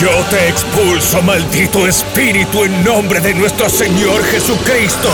Yo 0.00 0.08
te 0.30 0.48
expulso, 0.48 1.20
maldito 1.20 1.86
espíritu, 1.86 2.64
en 2.64 2.82
nombre 2.82 3.20
de 3.20 3.34
nuestro 3.34 3.68
Señor 3.68 4.24
Jesucristo. 4.24 5.10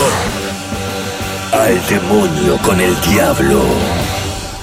Al 1.51 1.85
demonio 1.89 2.57
con 2.63 2.79
el 2.79 2.95
diablo. 3.01 3.65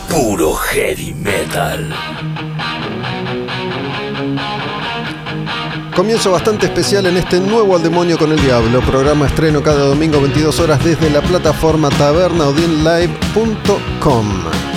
Puro 0.09 0.55
heavy 0.55 1.13
metal. 1.13 1.95
Comienzo 5.95 6.31
bastante 6.31 6.65
especial 6.67 7.05
en 7.05 7.19
este 7.19 7.39
nuevo 7.39 7.77
Al 7.77 7.83
Demonio 7.83 8.17
con 8.17 8.33
el 8.33 8.41
Diablo, 8.41 8.81
programa 8.81 9.27
estreno 9.27 9.63
cada 9.63 9.85
domingo 9.85 10.23
22 10.23 10.59
horas 10.59 10.83
desde 10.83 11.11
la 11.11 11.21
plataforma 11.21 11.91
tabernaudinlive.com. 11.91 14.74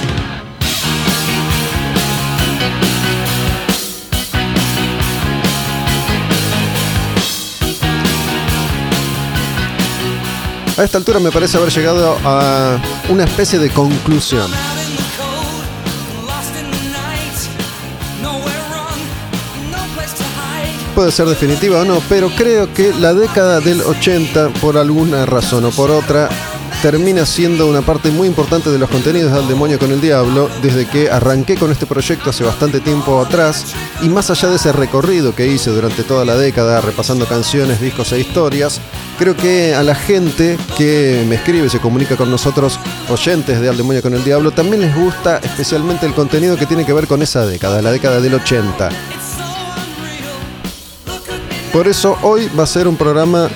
A 10.77 10.83
esta 10.83 10.99
altura 10.99 11.19
me 11.19 11.31
parece 11.31 11.57
haber 11.57 11.71
llegado 11.71 12.15
a 12.23 12.79
una 13.09 13.23
especie 13.23 13.57
de 13.57 13.71
conclusión. 13.71 14.51
Puede 20.93 21.11
ser 21.11 21.25
definitiva 21.25 21.81
o 21.81 21.85
no, 21.85 21.99
pero 22.07 22.29
creo 22.29 22.71
que 22.75 22.93
la 22.93 23.15
década 23.15 23.59
del 23.59 23.81
80, 23.81 24.49
por 24.61 24.77
alguna 24.77 25.25
razón 25.25 25.65
o 25.65 25.71
por 25.71 25.89
otra, 25.89 26.29
termina 26.81 27.25
siendo 27.25 27.67
una 27.67 27.81
parte 27.81 28.11
muy 28.11 28.27
importante 28.27 28.69
de 28.69 28.77
los 28.77 28.89
contenidos 28.89 29.33
del 29.33 29.47
demonio 29.47 29.79
con 29.79 29.91
el 29.91 29.99
diablo 29.99 30.49
desde 30.61 30.85
que 30.85 31.09
arranqué 31.09 31.55
con 31.55 31.71
este 31.71 31.87
proyecto 31.87 32.29
hace 32.29 32.43
bastante 32.43 32.79
tiempo 32.79 33.19
atrás 33.19 33.73
y 34.01 34.09
más 34.09 34.29
allá 34.29 34.49
de 34.49 34.57
ese 34.57 34.71
recorrido 34.71 35.33
que 35.33 35.47
hice 35.47 35.71
durante 35.71 36.03
toda 36.03 36.23
la 36.23 36.35
década 36.35 36.79
repasando 36.81 37.25
canciones, 37.25 37.81
discos 37.81 38.11
e 38.11 38.19
historias, 38.19 38.79
creo 39.17 39.35
que 39.35 39.73
a 39.73 39.81
la 39.81 39.95
gente 39.95 40.57
que 40.77 41.25
me 41.27 41.35
escribe 41.35 41.65
y 41.65 41.69
se 41.69 41.79
comunica 41.79 42.15
con 42.15 42.29
nosotros, 42.29 42.79
oyentes 43.09 43.59
de 43.59 43.69
Al 43.69 43.77
Demonio 43.77 44.03
con 44.03 44.13
el 44.13 44.23
Diablo, 44.23 44.51
también 44.51 44.81
les 44.81 44.95
gusta 44.95 45.37
especialmente 45.37 46.05
el 46.05 46.13
contenido 46.13 46.57
que 46.57 46.67
tiene 46.67 46.85
que 46.85 46.93
ver 46.93 47.07
con 47.07 47.21
esa 47.23 47.45
década, 47.45 47.81
la 47.81 47.91
década 47.91 48.19
del 48.19 48.35
80. 48.35 48.89
Por 51.73 51.87
eso 51.87 52.17
hoy 52.21 52.49
va 52.57 52.63
a 52.63 52.67
ser 52.67 52.87
un 52.87 52.97
programa 52.97 53.49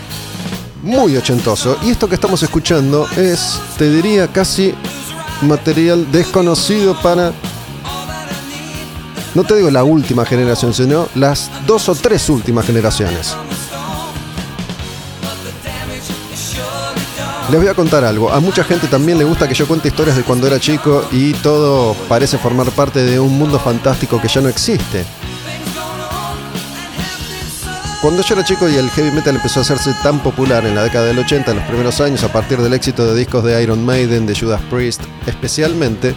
muy 0.82 1.18
ochentoso. 1.18 1.78
Y 1.84 1.92
esto 1.92 2.08
que 2.08 2.16
estamos 2.16 2.42
escuchando 2.44 3.08
es, 3.18 3.60
te 3.78 3.90
diría, 3.90 4.28
casi 4.28 4.74
material 5.42 6.12
desconocido 6.12 7.00
para, 7.02 7.34
no 9.34 9.44
te 9.44 9.56
digo 9.56 9.72
la 9.72 9.84
última 9.84 10.26
generación, 10.26 10.74
sino 10.74 11.08
las 11.16 11.50
dos 11.66 11.90
o 11.90 11.96
tres 11.96 12.30
últimas 12.30 12.66
generaciones. 12.66 13.36
Les 17.50 17.60
voy 17.60 17.70
a 17.70 17.74
contar 17.74 18.06
algo. 18.06 18.32
A 18.32 18.40
mucha 18.40 18.64
gente 18.64 18.88
también 18.88 19.18
le 19.18 19.26
gusta 19.26 19.46
que 19.46 19.54
yo 19.54 19.68
cuente 19.68 19.90
historias 19.90 20.16
de 20.16 20.24
cuando 20.24 20.48
era 20.48 20.58
chico 20.58 21.04
y 21.12 21.34
todo 21.34 21.94
parece 22.08 22.38
formar 22.38 22.72
parte 22.72 23.04
de 23.04 23.20
un 23.20 23.38
mundo 23.38 23.60
fantástico 23.60 24.22
que 24.22 24.30
ya 24.30 24.40
no 24.40 24.48
existe. 24.48 25.06
Cuando 28.02 28.24
yo 28.24 28.34
era 28.34 28.44
chico 28.44 28.68
y 28.68 28.76
el 28.78 28.90
heavy 28.90 29.12
metal 29.12 29.36
empezó 29.36 29.60
a 29.60 29.62
hacerse 29.62 29.94
tan 30.02 30.24
popular 30.24 30.66
en 30.66 30.74
la 30.74 30.84
década 30.84 31.06
del 31.06 31.20
80, 31.20 31.52
en 31.52 31.58
los 31.58 31.68
primeros 31.68 32.02
años, 32.02 32.24
a 32.24 32.34
partir 32.34 32.58
del 32.58 32.74
éxito 32.74 33.06
de 33.06 33.20
discos 33.20 33.44
de 33.44 33.62
Iron 33.62 33.86
Maiden, 33.86 34.26
de 34.26 34.36
Judas 34.36 34.60
Priest, 34.72 35.04
especialmente, 35.28 36.16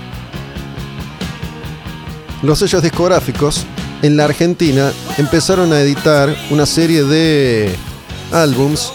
los 2.40 2.60
sellos 2.60 2.82
discográficos 2.82 3.66
en 4.00 4.16
la 4.16 4.24
Argentina 4.24 4.92
empezaron 5.18 5.74
a 5.74 5.80
editar 5.82 6.34
una 6.48 6.64
serie 6.64 7.04
de 7.04 7.76
álbums. 8.32 8.90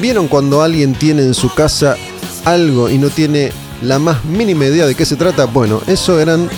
¿Vieron 0.00 0.28
cuando 0.28 0.62
alguien 0.62 0.94
tiene 0.94 1.20
en 1.22 1.34
su 1.34 1.52
casa 1.52 1.96
algo 2.46 2.88
y 2.88 2.96
no 2.96 3.10
tiene 3.10 3.52
la 3.82 3.98
más 3.98 4.24
mínima 4.24 4.64
idea 4.64 4.86
de 4.86 4.94
qué 4.94 5.04
se 5.04 5.16
trata? 5.16 5.44
Bueno, 5.44 5.82
eso 5.88 6.18
eran 6.20 6.48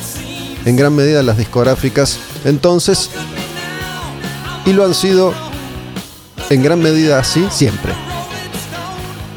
en 0.64 0.76
gran 0.76 0.94
medida 0.94 1.24
las 1.24 1.38
discográficas. 1.38 2.18
Entonces 2.44 3.10
y 4.64 4.72
lo 4.72 4.84
han 4.84 4.94
sido 4.94 5.32
en 6.50 6.62
gran 6.62 6.80
medida 6.80 7.18
así 7.18 7.46
siempre. 7.50 7.92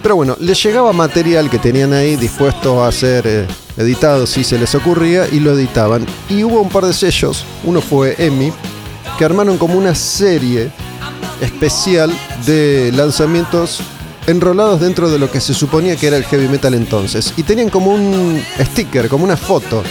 Pero 0.02 0.18
bueno, 0.18 0.36
les 0.40 0.62
llegaba 0.62 0.92
material 0.92 1.50
que 1.50 1.60
tenían 1.60 1.94
ahí 1.94 2.18
dispuesto 2.18 2.84
a 2.84 2.92
ser 2.92 3.26
eh, 3.26 3.48
editado 3.78 4.28
si 4.28 4.44
se 4.44 4.60
les 4.60 4.76
ocurría 4.76 5.28
y 5.32 5.40
lo 5.40 5.54
editaban. 5.54 6.06
Y 6.30 6.44
hubo 6.44 6.60
un 6.62 6.70
par 6.70 6.86
de 6.86 6.94
sellos, 6.94 7.46
uno 7.64 7.80
fue 7.80 8.16
EMI, 8.18 8.52
que 9.18 9.24
armaron 9.24 9.58
como 9.58 9.76
una 9.76 9.96
serie 9.96 10.72
especial 11.40 12.12
de 12.46 12.92
lanzamientos 12.94 13.80
enrolados 14.28 14.82
dentro 14.82 15.10
de 15.10 15.20
lo 15.20 15.30
que 15.30 15.42
se 15.42 15.54
suponía 15.54 15.96
que 15.96 16.08
era 16.08 16.18
el 16.18 16.26
heavy 16.26 16.50
metal 16.50 16.74
entonces. 16.74 17.34
Y 17.38 17.44
tenían 17.44 17.70
como 17.70 17.92
un 17.92 18.42
sticker, 18.60 19.08
como 19.08 19.24
una 19.24 19.38
foto 19.38 19.84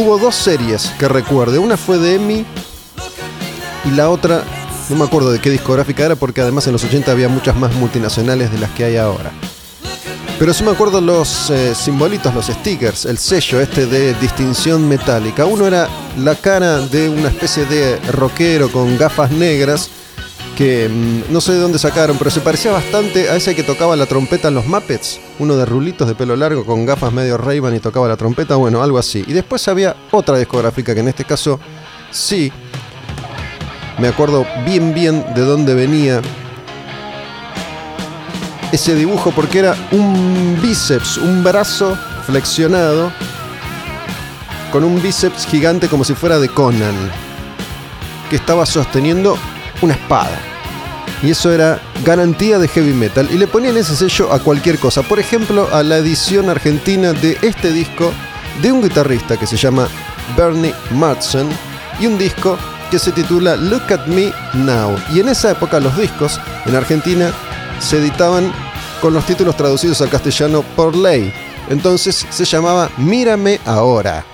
Hubo 0.00 0.16
dos 0.16 0.34
series 0.34 0.86
que 0.98 1.08
recuerde. 1.08 1.58
Una 1.58 1.76
fue 1.76 1.98
de 1.98 2.14
Emmy 2.14 2.46
y 3.84 3.90
la 3.90 4.08
otra, 4.08 4.44
no 4.88 4.96
me 4.96 5.04
acuerdo 5.04 5.30
de 5.30 5.40
qué 5.40 5.50
discográfica 5.50 6.06
era, 6.06 6.16
porque 6.16 6.40
además 6.40 6.66
en 6.66 6.72
los 6.72 6.82
80 6.82 7.12
había 7.12 7.28
muchas 7.28 7.54
más 7.54 7.74
multinacionales 7.74 8.50
de 8.50 8.58
las 8.60 8.70
que 8.70 8.84
hay 8.84 8.96
ahora. 8.96 9.30
Pero 10.38 10.54
sí 10.54 10.64
me 10.64 10.70
acuerdo 10.70 11.02
los 11.02 11.50
eh, 11.50 11.74
simbolitos, 11.74 12.34
los 12.34 12.46
stickers, 12.46 13.04
el 13.04 13.18
sello 13.18 13.60
este 13.60 13.84
de 13.84 14.14
distinción 14.14 14.88
metálica. 14.88 15.44
Uno 15.44 15.66
era 15.66 15.86
la 16.16 16.34
cara 16.34 16.78
de 16.78 17.10
una 17.10 17.28
especie 17.28 17.66
de 17.66 17.98
rockero 18.10 18.72
con 18.72 18.96
gafas 18.96 19.30
negras 19.32 19.90
que 20.56 20.88
mm, 20.88 21.30
no 21.30 21.42
sé 21.42 21.52
de 21.52 21.58
dónde 21.58 21.78
sacaron, 21.78 22.16
pero 22.16 22.30
se 22.30 22.40
parecía 22.40 22.72
bastante 22.72 23.28
a 23.28 23.36
ese 23.36 23.54
que 23.54 23.64
tocaba 23.64 23.96
la 23.96 24.06
trompeta 24.06 24.48
en 24.48 24.54
los 24.54 24.64
Muppets, 24.64 25.20
uno 25.40 25.56
de 25.56 25.64
rulitos 25.64 26.06
de 26.06 26.14
pelo 26.14 26.36
largo 26.36 26.64
con 26.64 26.84
gafas 26.84 27.12
medio 27.12 27.38
ray 27.38 27.60
y 27.74 27.80
tocaba 27.80 28.06
la 28.06 28.16
trompeta, 28.16 28.56
bueno, 28.56 28.82
algo 28.82 28.98
así. 28.98 29.24
Y 29.26 29.32
después 29.32 29.66
había 29.68 29.96
otra 30.10 30.36
discográfica 30.36 30.94
que 30.94 31.00
en 31.00 31.08
este 31.08 31.24
caso 31.24 31.58
sí, 32.10 32.52
me 33.98 34.08
acuerdo 34.08 34.46
bien 34.66 34.94
bien 34.94 35.24
de 35.34 35.40
dónde 35.40 35.74
venía 35.74 36.20
ese 38.70 38.94
dibujo 38.94 39.32
porque 39.32 39.60
era 39.60 39.74
un 39.92 40.58
bíceps, 40.62 41.16
un 41.16 41.42
brazo 41.42 41.98
flexionado 42.26 43.10
con 44.70 44.84
un 44.84 45.02
bíceps 45.02 45.46
gigante 45.46 45.88
como 45.88 46.04
si 46.04 46.14
fuera 46.14 46.38
de 46.38 46.50
Conan, 46.50 46.94
que 48.28 48.36
estaba 48.36 48.66
sosteniendo 48.66 49.38
una 49.80 49.94
espada. 49.94 50.49
Y 51.22 51.30
eso 51.30 51.52
era 51.52 51.80
garantía 52.04 52.58
de 52.58 52.68
heavy 52.68 52.94
metal. 52.94 53.28
Y 53.30 53.36
le 53.36 53.46
ponían 53.46 53.76
ese 53.76 53.94
sello 53.94 54.32
a 54.32 54.38
cualquier 54.38 54.78
cosa. 54.78 55.02
Por 55.02 55.18
ejemplo, 55.18 55.68
a 55.72 55.82
la 55.82 55.98
edición 55.98 56.48
argentina 56.48 57.12
de 57.12 57.36
este 57.42 57.72
disco 57.72 58.12
de 58.62 58.72
un 58.72 58.82
guitarrista 58.82 59.36
que 59.36 59.46
se 59.46 59.56
llama 59.56 59.88
Bernie 60.36 60.74
Marsden 60.92 61.48
y 61.98 62.06
un 62.06 62.18
disco 62.18 62.56
que 62.90 62.98
se 62.98 63.12
titula 63.12 63.56
Look 63.56 63.92
at 63.92 64.06
Me 64.06 64.32
Now. 64.54 64.96
Y 65.12 65.20
en 65.20 65.28
esa 65.28 65.50
época 65.50 65.78
los 65.78 65.96
discos 65.96 66.40
en 66.66 66.74
Argentina 66.74 67.32
se 67.78 67.98
editaban 67.98 68.52
con 69.00 69.14
los 69.14 69.24
títulos 69.24 69.56
traducidos 69.56 70.00
al 70.00 70.10
castellano 70.10 70.62
por 70.74 70.96
ley. 70.96 71.32
Entonces 71.68 72.26
se 72.28 72.44
llamaba 72.44 72.90
Mírame 72.96 73.60
ahora. 73.64 74.24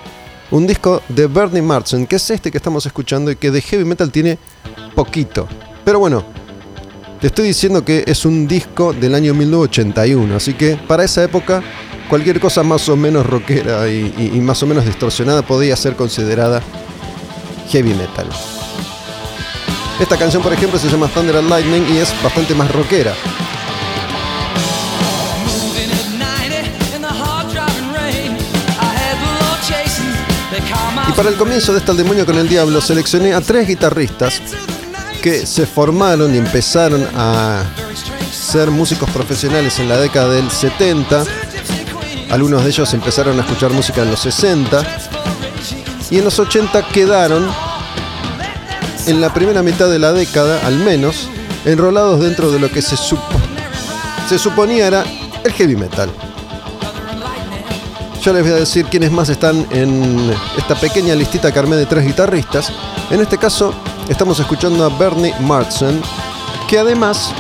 Un 0.51 0.67
disco 0.67 1.03
de 1.09 1.27
Bernie 1.27 1.61
Marsden, 1.61 2.07
que 2.07 2.17
es 2.17 2.31
este 2.31 2.51
que 2.51 2.59
estamos 2.59 2.87
escuchando 2.87 3.31
y 3.31 3.37
que 3.37 3.51
de 3.51 3.61
heavy 3.61 3.85
metal 3.85 4.13
tiene 4.13 4.39
poquito 4.95 5.49
Pero 5.85 5.99
bueno, 5.99 6.25
te 7.21 7.29
estoy 7.29 7.49
diciendo 7.49 7.85
que 7.85 8.05
es 8.07 8.25
un 8.25 8.47
disco 8.47 8.93
del 8.93 9.15
año 9.15 9.35
1981, 9.35 10.37
así 10.37 10.55
que 10.55 10.77
para 10.87 11.05
esa 11.05 11.25
época 11.25 11.63
cualquier 12.09 12.41
cosa 12.41 12.63
más 12.63 12.89
o 12.89 12.97
menos 12.97 13.27
rockera 13.27 13.89
y, 13.89 14.31
y 14.35 14.41
más 14.41 14.63
o 14.63 14.67
menos 14.67 14.85
distorsionada 14.85 15.43
podía 15.43 15.77
ser 15.77 15.97
considerada 15.97 16.63
heavy 17.71 17.95
metal. 17.95 18.29
Esta 19.99 20.19
canción, 20.19 20.43
por 20.43 20.53
ejemplo, 20.53 20.79
se 20.79 20.89
llama 20.89 21.09
Thunder 21.09 21.37
and 21.37 21.49
Lightning 21.49 21.87
y 21.95 21.99
es 21.99 22.13
bastante 22.23 22.55
más 22.55 22.71
rockera. 22.71 23.15
Y 31.09 31.13
para 31.13 31.31
el 31.31 31.37
comienzo 31.37 31.73
de 31.73 31.79
esta 31.79 31.93
El 31.93 31.99
Demonio 31.99 32.27
con 32.27 32.37
el 32.37 32.49
Diablo 32.49 32.81
seleccioné 32.81 33.33
a 33.33 33.41
tres 33.41 33.67
guitarristas 33.67 34.43
que 35.27 35.45
se 35.45 35.67
formaron 35.67 36.33
y 36.33 36.39
empezaron 36.39 37.05
a 37.17 37.65
ser 38.31 38.71
músicos 38.71 39.11
profesionales 39.11 39.77
en 39.81 39.89
la 39.89 39.97
década 39.97 40.29
del 40.29 40.49
70. 40.49 41.25
Algunos 42.31 42.63
de 42.63 42.71
ellos 42.71 42.95
empezaron 42.95 43.37
a 43.37 43.43
escuchar 43.43 43.73
música 43.73 44.03
en 44.03 44.13
los 44.13 44.21
60. 44.21 44.85
Y 46.13 46.19
en 46.19 46.25
los 46.25 46.39
80 46.39 46.81
quedaron, 46.93 47.45
en 49.09 49.21
la 49.21 49.35
primera 49.35 49.65
mitad 49.65 49.91
de 49.91 49.99
la 49.99 50.13
década 50.13 50.65
al 50.65 50.77
menos, 50.77 51.29
enrolados 51.65 52.21
dentro 52.21 52.53
de 52.53 52.61
lo 52.61 52.71
que 52.71 52.81
se, 52.81 52.97
se 52.97 54.39
suponía 54.39 54.87
era 54.87 55.05
el 55.43 55.53
heavy 55.55 55.75
metal. 55.75 56.09
Ya 58.23 58.33
les 58.33 58.45
voy 58.45 58.53
a 58.53 58.57
decir 58.61 58.87
quiénes 58.87 59.11
más 59.11 59.29
están 59.29 59.67
en 59.71 60.33
esta 60.57 60.77
pequeña 60.77 61.17
listita 61.17 61.51
que 61.51 61.59
armé 61.59 61.75
de 61.75 61.87
tres 61.87 62.07
guitarristas. 62.07 62.73
En 63.11 63.21
este 63.21 63.39
caso, 63.39 63.75
estamos 64.09 64.39
escuchando 64.41 64.85
a 64.85 64.89
Bernie 64.89 65.35
Martzen, 65.41 66.01
que 66.69 66.79
además 66.79 67.33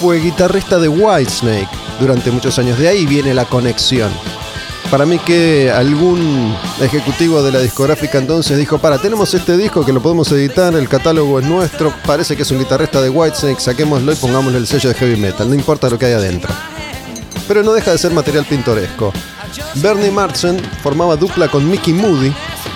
fue 0.00 0.20
guitarrista 0.20 0.78
de 0.78 0.88
Whitesnake 0.88 1.68
durante 2.00 2.30
muchos 2.30 2.58
años. 2.58 2.78
De 2.78 2.88
ahí 2.88 3.06
viene 3.06 3.34
la 3.34 3.44
conexión. 3.44 4.10
Para 4.90 5.06
mí 5.06 5.18
que 5.18 5.70
algún 5.70 6.54
ejecutivo 6.80 7.42
de 7.42 7.50
la 7.50 7.60
discográfica 7.60 8.18
entonces 8.18 8.58
dijo, 8.58 8.78
para, 8.78 8.98
tenemos 8.98 9.32
este 9.32 9.56
disco 9.56 9.86
que 9.86 9.92
lo 9.92 10.02
podemos 10.02 10.30
editar, 10.32 10.74
el 10.74 10.88
catálogo 10.88 11.40
es 11.40 11.46
nuestro, 11.46 11.94
parece 12.04 12.36
que 12.36 12.42
es 12.42 12.50
un 12.50 12.58
guitarrista 12.58 13.00
de 13.00 13.08
Whitesnake, 13.08 13.60
saquémoslo 13.60 14.12
y 14.12 14.16
pongámosle 14.16 14.58
el 14.58 14.66
sello 14.66 14.90
de 14.90 14.94
heavy 14.94 15.16
metal, 15.16 15.48
no 15.48 15.54
importa 15.54 15.88
lo 15.88 15.98
que 15.98 16.06
hay 16.06 16.12
adentro. 16.12 16.52
Pero 17.48 17.62
no 17.62 17.72
deja 17.72 17.90
de 17.90 17.98
ser 17.98 18.12
material 18.12 18.44
pintoresco. 18.44 19.12
Bernie 19.76 20.10
Martzen 20.10 20.60
formaba 20.82 21.16
dupla 21.16 21.48
con 21.48 21.68
Mickey 21.68 21.94
Moody 21.94 22.32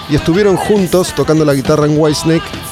y 0.09 0.17
estuvieron 0.17 0.57
juntos 0.57 1.15
tocando 1.15 1.45
la 1.45 1.53
guitarra 1.53 1.85
en 1.85 1.99
Whitesnake 1.99 2.66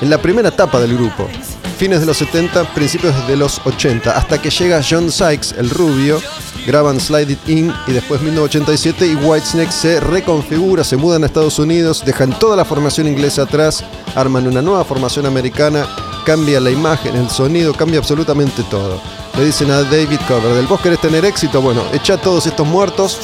en 0.00 0.10
la 0.10 0.18
primera 0.18 0.48
etapa 0.48 0.80
del 0.80 0.96
grupo, 0.96 1.28
fines 1.76 2.00
de 2.00 2.06
los 2.06 2.16
70, 2.18 2.74
principios 2.74 3.14
de 3.26 3.36
los 3.36 3.60
80, 3.64 4.16
hasta 4.16 4.40
que 4.40 4.50
llega 4.50 4.82
John 4.88 5.10
Sykes, 5.10 5.54
el 5.58 5.70
rubio, 5.70 6.20
graban 6.66 7.00
Slide 7.00 7.32
It 7.32 7.48
In 7.48 7.72
y 7.86 7.92
después 7.92 8.20
1987 8.20 9.06
y 9.06 9.14
Whitesnake 9.14 9.72
se 9.72 10.00
reconfigura, 10.00 10.84
se 10.84 10.96
mudan 10.96 11.22
a 11.22 11.26
Estados 11.26 11.58
Unidos, 11.58 12.02
dejan 12.04 12.38
toda 12.38 12.56
la 12.56 12.64
formación 12.64 13.06
inglesa 13.06 13.42
atrás, 13.42 13.84
arman 14.14 14.46
una 14.46 14.62
nueva 14.62 14.84
formación 14.84 15.26
americana, 15.26 15.86
cambia 16.26 16.60
la 16.60 16.70
imagen, 16.70 17.16
el 17.16 17.30
sonido, 17.30 17.72
cambia 17.72 17.98
absolutamente 17.98 18.62
todo. 18.64 19.00
Le 19.36 19.44
dicen 19.44 19.70
a 19.70 19.82
David 19.82 20.20
Coverdale, 20.26 20.66
vos 20.66 20.80
querés 20.80 21.00
tener 21.00 21.24
éxito, 21.24 21.62
bueno, 21.62 21.82
echa 21.92 22.16
todos 22.16 22.46
estos 22.46 22.66
muertos, 22.66 23.18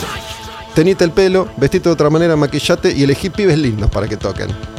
tenite 0.75 1.05
el 1.05 1.11
pelo, 1.11 1.49
vestite 1.57 1.89
de 1.89 1.93
otra 1.93 2.11
manera, 2.11 2.37
maquillate 2.37 2.93
y 2.93 3.03
elegí 3.03 3.31
pibes 3.31 3.59
lindos 3.59 3.91
para 3.91 4.09
que 4.09 4.17
toquen. 4.17 4.74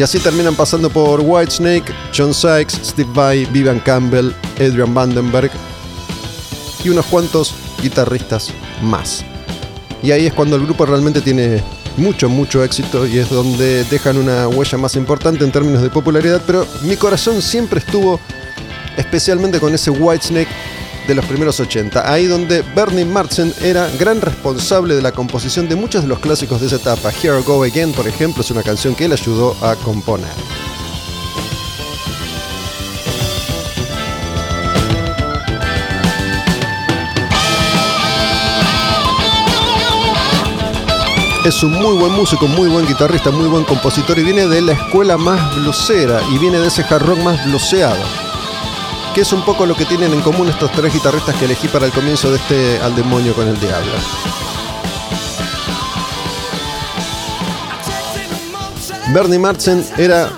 Y 0.00 0.02
así 0.02 0.18
terminan 0.18 0.54
pasando 0.54 0.88
por 0.88 1.20
Whitesnake, 1.20 1.92
John 2.16 2.32
Sykes, 2.32 2.72
Steve 2.84 3.10
Vai, 3.12 3.44
Vivian 3.44 3.80
Campbell, 3.80 4.32
Adrian 4.54 4.94
Vandenberg 4.94 5.50
y 6.82 6.88
unos 6.88 7.04
cuantos 7.04 7.54
guitarristas 7.82 8.48
más. 8.80 9.22
Y 10.02 10.12
ahí 10.12 10.24
es 10.24 10.32
cuando 10.32 10.56
el 10.56 10.64
grupo 10.64 10.86
realmente 10.86 11.20
tiene 11.20 11.62
mucho, 11.98 12.30
mucho 12.30 12.64
éxito 12.64 13.06
y 13.06 13.18
es 13.18 13.28
donde 13.28 13.84
dejan 13.84 14.16
una 14.16 14.48
huella 14.48 14.78
más 14.78 14.96
importante 14.96 15.44
en 15.44 15.52
términos 15.52 15.82
de 15.82 15.90
popularidad, 15.90 16.40
pero 16.46 16.66
mi 16.80 16.96
corazón 16.96 17.42
siempre 17.42 17.80
estuvo 17.80 18.18
especialmente 18.96 19.60
con 19.60 19.74
ese 19.74 19.90
Whitesnake 19.90 20.48
de 21.10 21.16
los 21.16 21.24
primeros 21.24 21.58
80, 21.58 22.08
ahí 22.08 22.26
donde 22.26 22.62
Bernie 22.62 23.04
Martin 23.04 23.52
era 23.60 23.90
gran 23.98 24.20
responsable 24.20 24.94
de 24.94 25.02
la 25.02 25.10
composición 25.10 25.68
de 25.68 25.74
muchos 25.74 26.02
de 26.02 26.08
los 26.08 26.20
clásicos 26.20 26.60
de 26.60 26.68
esa 26.68 26.76
etapa. 26.76 27.10
Here 27.10 27.36
I 27.36 27.42
Go 27.42 27.64
Again, 27.64 27.92
por 27.92 28.06
ejemplo, 28.06 28.42
es 28.42 28.50
una 28.52 28.62
canción 28.62 28.94
que 28.94 29.06
él 29.06 29.12
ayudó 29.12 29.56
a 29.60 29.74
componer. 29.74 30.30
Es 41.44 41.60
un 41.64 41.72
muy 41.72 41.96
buen 41.96 42.12
músico, 42.12 42.46
muy 42.46 42.68
buen 42.68 42.86
guitarrista, 42.86 43.32
muy 43.32 43.48
buen 43.48 43.64
compositor 43.64 44.16
y 44.16 44.22
viene 44.22 44.46
de 44.46 44.60
la 44.60 44.74
escuela 44.74 45.16
más 45.16 45.56
blusera 45.56 46.20
y 46.32 46.38
viene 46.38 46.60
de 46.60 46.68
ese 46.68 46.84
rock 46.84 47.18
más 47.18 47.44
bluseado 47.46 48.29
que 49.14 49.22
es 49.22 49.32
un 49.32 49.44
poco 49.44 49.66
lo 49.66 49.74
que 49.74 49.84
tienen 49.84 50.12
en 50.12 50.20
común 50.20 50.48
estos 50.48 50.70
tres 50.72 50.92
guitarristas 50.92 51.34
que 51.36 51.46
elegí 51.46 51.68
para 51.68 51.86
el 51.86 51.92
comienzo 51.92 52.30
de 52.30 52.36
este 52.36 52.78
Al 52.80 52.94
demonio 52.94 53.34
con 53.34 53.48
el 53.48 53.58
diablo. 53.58 53.92
Bernie 59.12 59.38
Martin 59.38 59.84
era 59.98 60.30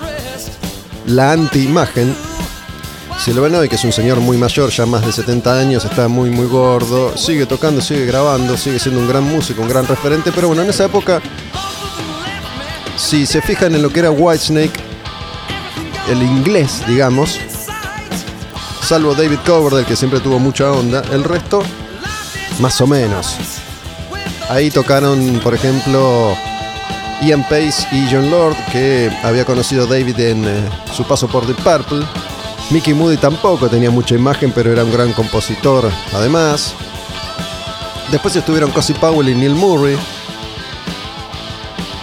la 1.05 1.33
anti-imagen. 1.33 2.15
Si 3.19 3.31
lo 3.31 3.43
ven 3.43 3.53
hoy, 3.55 3.69
que 3.69 3.75
es 3.75 3.83
un 3.83 3.93
señor 3.93 4.19
muy 4.19 4.37
mayor, 4.37 4.69
ya 4.71 4.85
más 4.85 5.05
de 5.05 5.11
70 5.11 5.59
años, 5.59 5.85
está 5.85 6.07
muy 6.07 6.29
muy 6.29 6.47
gordo, 6.47 7.15
sigue 7.15 7.45
tocando, 7.45 7.81
sigue 7.81 8.05
grabando, 8.05 8.57
sigue 8.57 8.79
siendo 8.79 8.99
un 8.99 9.07
gran 9.07 9.23
músico, 9.23 9.61
un 9.61 9.69
gran 9.69 9.85
referente, 9.85 10.31
pero 10.33 10.47
bueno, 10.47 10.63
en 10.63 10.69
esa 10.69 10.85
época, 10.85 11.21
si 12.97 13.25
se 13.25 13.41
fijan 13.41 13.75
en 13.75 13.83
lo 13.83 13.91
que 13.91 13.99
era 13.99 14.11
Whitesnake, 14.11 14.79
el 16.09 16.21
inglés, 16.21 16.81
digamos, 16.87 17.39
salvo 18.93 19.15
David 19.15 19.39
Coverdale, 19.43 19.87
que 19.87 19.95
siempre 19.95 20.19
tuvo 20.19 20.37
mucha 20.37 20.71
onda, 20.71 21.01
el 21.11 21.23
resto, 21.23 21.63
más 22.59 22.79
o 22.79 22.85
menos. 22.85 23.37
Ahí 24.51 24.69
tocaron, 24.69 25.39
por 25.43 25.55
ejemplo, 25.55 26.37
Ian 27.23 27.41
Pace 27.41 27.87
y 27.91 28.07
John 28.11 28.29
Lord, 28.29 28.55
que 28.71 29.11
había 29.23 29.45
conocido 29.45 29.87
David 29.87 30.19
en 30.19 30.45
eh, 30.45 30.69
su 30.95 31.05
paso 31.05 31.27
por 31.27 31.43
The 31.47 31.55
Purple. 31.55 32.05
Mickey 32.69 32.93
Moody 32.93 33.17
tampoco 33.17 33.67
tenía 33.67 33.89
mucha 33.89 34.13
imagen, 34.13 34.51
pero 34.51 34.71
era 34.71 34.83
un 34.83 34.91
gran 34.91 35.11
compositor, 35.13 35.89
además. 36.13 36.75
Después 38.11 38.35
estuvieron 38.35 38.69
Cosi 38.69 38.93
Powell 38.93 39.27
y 39.27 39.33
Neil 39.33 39.55
Murray. 39.55 39.97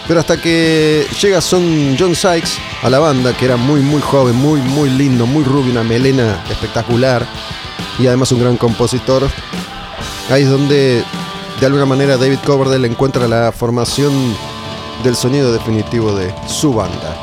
Pero 0.08 0.18
hasta 0.18 0.42
que 0.42 1.06
llega 1.22 1.40
Son 1.40 1.96
John 1.96 2.16
Sykes 2.16 2.58
a 2.82 2.90
la 2.90 2.98
banda, 2.98 3.36
que 3.36 3.44
era 3.44 3.56
muy, 3.56 3.80
muy 3.80 4.00
joven, 4.00 4.36
muy, 4.36 4.60
muy 4.60 4.90
lindo, 4.90 5.26
muy 5.26 5.44
rubio, 5.44 5.72
una 5.72 5.82
melena 5.82 6.42
espectacular 6.50 7.26
y 7.98 8.06
además 8.06 8.32
un 8.32 8.40
gran 8.40 8.56
compositor. 8.56 9.28
Ahí 10.30 10.44
es 10.44 10.50
donde, 10.50 11.04
de 11.60 11.66
alguna 11.66 11.86
manera, 11.86 12.16
David 12.16 12.38
Coverdale 12.44 12.86
encuentra 12.86 13.28
la 13.28 13.52
formación 13.52 14.12
del 15.04 15.16
sonido 15.16 15.52
definitivo 15.52 16.14
de 16.14 16.32
su 16.46 16.72
banda. 16.72 17.16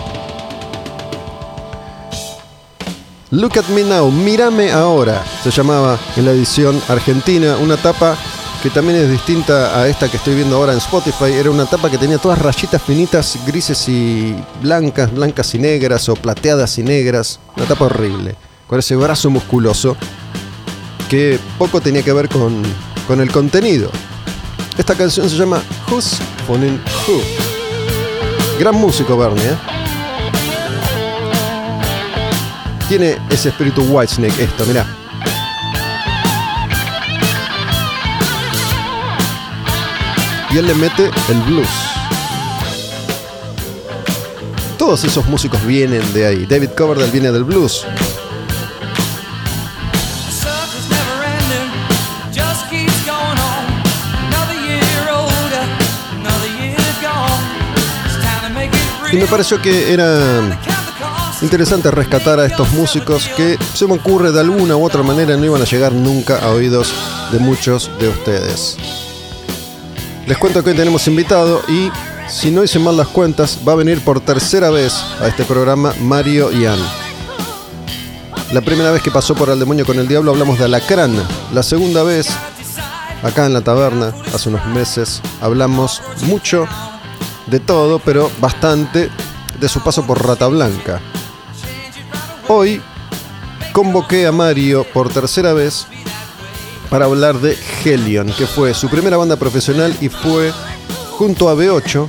Look 3.31 3.57
at 3.57 3.67
Me 3.69 3.83
Now, 3.83 4.09
Mírame 4.09 4.71
Ahora, 4.71 5.23
se 5.43 5.51
llamaba 5.51 5.97
en 6.15 6.25
la 6.25 6.31
edición 6.31 6.81
argentina, 6.87 7.57
una 7.57 7.75
tapa 7.75 8.15
que 8.61 8.69
también 8.69 8.99
es 8.99 9.09
distinta 9.09 9.79
a 9.79 9.87
esta 9.87 10.09
que 10.09 10.17
estoy 10.17 10.35
viendo 10.35 10.57
ahora 10.57 10.71
en 10.71 10.79
Spotify. 10.79 11.31
Era 11.33 11.51
una 11.51 11.65
tapa 11.65 11.89
que 11.89 11.97
tenía 11.97 12.17
todas 12.17 12.39
rayitas 12.39 12.81
finitas, 12.81 13.37
grises 13.45 13.87
y 13.87 14.35
blancas, 14.61 15.13
blancas 15.13 15.53
y 15.53 15.59
negras 15.59 16.09
o 16.09 16.15
plateadas 16.15 16.77
y 16.77 16.83
negras. 16.83 17.39
Una 17.55 17.65
tapa 17.65 17.85
horrible, 17.85 18.35
con 18.67 18.79
ese 18.79 18.95
brazo 18.95 19.29
musculoso 19.29 19.95
que 21.09 21.39
poco 21.57 21.81
tenía 21.81 22.03
que 22.03 22.13
ver 22.13 22.29
con, 22.29 22.63
con 23.07 23.21
el 23.21 23.31
contenido. 23.31 23.91
Esta 24.77 24.95
canción 24.95 25.29
se 25.29 25.35
llama 25.35 25.61
Who's 25.89 26.17
Phoning 26.47 26.79
Who. 27.07 27.21
Gran 28.59 28.75
músico 28.75 29.17
Bernie, 29.17 29.43
¿eh? 29.43 29.57
Tiene 32.89 33.17
ese 33.29 33.49
espíritu 33.49 33.83
Whitesnake 33.83 34.43
esto, 34.43 34.65
mirá. 34.65 34.96
Él 40.59 40.67
le 40.67 40.73
mete 40.75 41.11
el 41.29 41.41
blues. 41.41 41.67
Todos 44.77 45.03
esos 45.03 45.25
músicos 45.27 45.63
vienen 45.65 46.01
de 46.13 46.25
ahí. 46.25 46.45
David 46.45 46.69
Coverdale 46.75 47.11
viene 47.11 47.31
del 47.31 47.43
blues. 47.43 47.85
Y 59.11 59.15
me 59.15 59.25
pareció 59.27 59.61
que 59.61 59.93
era 59.93 60.59
interesante 61.41 61.89
rescatar 61.91 62.39
a 62.39 62.45
estos 62.45 62.71
músicos 62.73 63.29
que 63.37 63.57
se 63.73 63.85
me 63.85 63.93
ocurre 63.93 64.31
de 64.31 64.41
alguna 64.41 64.75
u 64.75 64.85
otra 64.85 65.01
manera 65.01 65.37
no 65.37 65.45
iban 65.45 65.61
a 65.61 65.65
llegar 65.65 65.93
nunca 65.93 66.39
a 66.39 66.49
oídos 66.49 66.93
de 67.31 67.39
muchos 67.39 67.89
de 67.99 68.09
ustedes. 68.09 69.06
Les 70.27 70.37
cuento 70.37 70.61
que 70.61 70.71
hoy 70.71 70.75
tenemos 70.75 71.07
invitado 71.07 71.61
y 71.69 71.89
si 72.27 72.51
no 72.51 72.61
hice 72.61 72.79
mal 72.79 72.97
las 72.97 73.07
cuentas, 73.07 73.59
va 73.65 73.71
a 73.71 73.77
venir 73.77 74.03
por 74.03 74.19
tercera 74.19 74.69
vez 74.69 74.93
a 75.21 75.27
este 75.29 75.45
programa 75.45 75.93
Mario 76.01 76.51
Ian. 76.51 76.77
La 78.51 78.59
primera 78.59 78.91
vez 78.91 79.01
que 79.01 79.09
pasó 79.09 79.35
por 79.35 79.49
Al 79.49 79.57
Demonio 79.57 79.85
con 79.85 79.97
el 79.97 80.07
Diablo 80.09 80.31
hablamos 80.31 80.59
de 80.59 80.65
Alacrán. 80.65 81.15
La 81.53 81.63
segunda 81.63 82.03
vez, 82.03 82.27
acá 83.23 83.45
en 83.45 83.53
la 83.53 83.61
taberna, 83.61 84.13
hace 84.35 84.49
unos 84.49 84.65
meses, 84.65 85.21
hablamos 85.39 86.01
mucho 86.23 86.67
de 87.45 87.61
todo, 87.61 87.99
pero 87.99 88.29
bastante 88.41 89.09
de 89.57 89.69
su 89.69 89.79
paso 89.79 90.05
por 90.05 90.27
Rata 90.27 90.47
Blanca. 90.47 90.99
Hoy 92.49 92.81
convoqué 93.71 94.27
a 94.27 94.33
Mario 94.33 94.85
por 94.93 95.07
tercera 95.07 95.53
vez 95.53 95.87
para 96.89 97.05
hablar 97.05 97.39
de 97.39 97.57
Helion, 97.83 98.31
que 98.33 98.47
fue 98.47 98.73
su 98.73 98.89
primera 98.89 99.17
banda 99.17 99.35
profesional 99.35 99.95
y 100.01 100.09
fue, 100.09 100.51
junto 101.11 101.49
a 101.49 101.55
B8, 101.55 102.07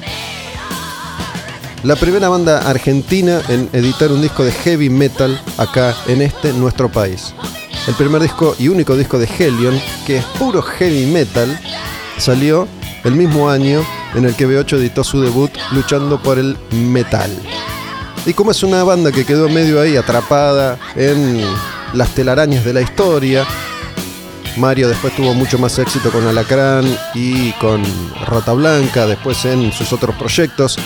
la 1.84 1.96
primera 1.96 2.28
banda 2.28 2.68
argentina 2.68 3.40
en 3.48 3.68
editar 3.72 4.10
un 4.10 4.20
disco 4.20 4.44
de 4.44 4.52
heavy 4.52 4.90
metal 4.90 5.40
acá 5.56 5.94
en 6.06 6.22
este 6.22 6.52
nuestro 6.52 6.88
país. 6.88 7.34
El 7.86 7.94
primer 7.94 8.20
disco 8.20 8.54
y 8.58 8.68
único 8.68 8.96
disco 8.96 9.18
de 9.18 9.26
Helion, 9.26 9.80
que 10.06 10.18
es 10.18 10.24
puro 10.38 10.60
heavy 10.60 11.06
metal, 11.06 11.58
salió 12.18 12.66
el 13.04 13.14
mismo 13.14 13.48
año 13.48 13.84
en 14.14 14.24
el 14.24 14.34
que 14.34 14.46
B8 14.48 14.78
editó 14.78 15.04
su 15.04 15.20
debut 15.20 15.50
luchando 15.72 16.20
por 16.20 16.38
el 16.38 16.56
metal. 16.72 17.30
Y 18.26 18.34
como 18.34 18.50
es 18.50 18.62
una 18.62 18.84
banda 18.84 19.12
que 19.12 19.24
quedó 19.24 19.48
medio 19.48 19.80
ahí 19.80 19.96
atrapada 19.96 20.78
en 20.96 21.40
las 21.94 22.10
telarañas 22.10 22.64
de 22.64 22.74
la 22.74 22.82
historia, 22.82 23.46
Mario 24.58 24.88
después 24.88 25.14
tuvo 25.14 25.34
mucho 25.34 25.58
más 25.58 25.78
éxito 25.78 26.10
con 26.10 26.26
Alacrán 26.26 26.84
y 27.14 27.52
con 27.52 27.82
Rata 28.26 28.52
Blanca, 28.52 29.06
después 29.06 29.44
en 29.44 29.72
sus 29.72 29.92
otros 29.92 30.16
proyectos. 30.16 30.76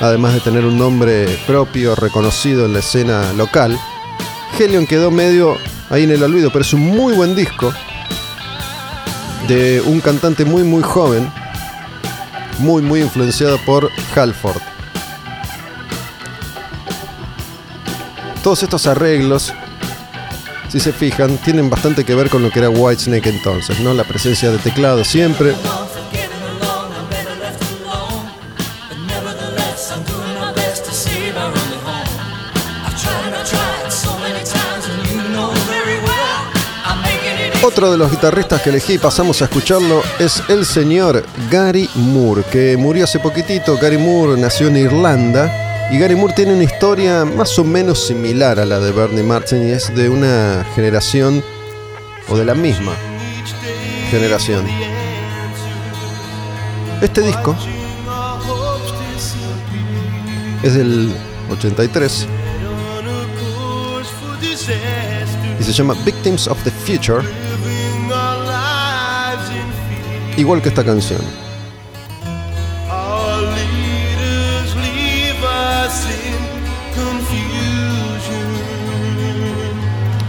Además 0.00 0.34
de 0.34 0.40
tener 0.40 0.64
un 0.64 0.78
nombre 0.78 1.26
propio, 1.46 1.94
reconocido 1.94 2.66
en 2.66 2.72
la 2.72 2.78
escena 2.78 3.32
local, 3.32 3.78
Helion 4.58 4.86
quedó 4.86 5.10
medio 5.10 5.56
ahí 5.90 6.04
en 6.04 6.12
el 6.12 6.22
olvido, 6.22 6.50
pero 6.50 6.62
es 6.62 6.72
un 6.72 6.82
muy 6.82 7.14
buen 7.14 7.34
disco 7.34 7.72
de 9.48 9.80
un 9.80 10.00
cantante 10.00 10.44
muy 10.44 10.62
muy 10.62 10.82
joven, 10.82 11.30
muy 12.58 12.82
muy 12.82 13.00
influenciado 13.00 13.58
por 13.58 13.90
Halford. 14.14 14.62
Todos 18.42 18.62
estos 18.62 18.86
arreglos 18.86 19.52
si 20.74 20.80
se 20.80 20.92
fijan, 20.92 21.38
tienen 21.38 21.70
bastante 21.70 22.04
que 22.04 22.16
ver 22.16 22.28
con 22.28 22.42
lo 22.42 22.50
que 22.50 22.58
era 22.58 22.68
Whitesnake 22.68 23.28
entonces, 23.28 23.78
¿no? 23.78 23.94
La 23.94 24.02
presencia 24.02 24.50
de 24.50 24.58
teclado 24.58 25.04
siempre. 25.04 25.54
Otro 37.62 37.92
de 37.92 37.96
los 37.96 38.10
guitarristas 38.10 38.60
que 38.60 38.70
elegí 38.70 38.98
pasamos 38.98 39.42
a 39.42 39.44
escucharlo 39.44 40.02
es 40.18 40.42
el 40.48 40.66
señor 40.66 41.24
Gary 41.52 41.88
Moore, 41.94 42.42
que 42.50 42.76
murió 42.76 43.04
hace 43.04 43.20
poquitito. 43.20 43.76
Gary 43.76 43.98
Moore 43.98 44.40
nació 44.40 44.66
en 44.66 44.78
Irlanda 44.78 45.63
y 45.90 45.98
Gary 45.98 46.14
Moore 46.16 46.34
tiene 46.34 46.54
una 46.54 46.64
historia 46.64 47.24
más 47.24 47.58
o 47.58 47.64
menos 47.64 48.06
similar 48.06 48.58
a 48.58 48.64
la 48.64 48.80
de 48.80 48.92
Bernie 48.92 49.22
Martin 49.22 49.68
y 49.68 49.70
es 49.70 49.94
de 49.94 50.08
una 50.08 50.64
generación 50.74 51.42
o 52.28 52.36
de 52.36 52.44
la 52.44 52.54
misma 52.54 52.92
generación. 54.10 54.66
Este 57.00 57.20
disco 57.20 57.56
es 60.62 60.74
del 60.74 61.12
83 61.50 62.26
y 65.60 65.62
se 65.62 65.72
llama 65.72 65.94
Victims 66.04 66.48
of 66.48 66.62
the 66.64 66.70
Future, 66.70 67.22
igual 70.36 70.62
que 70.62 70.70
esta 70.70 70.84
canción. 70.84 71.43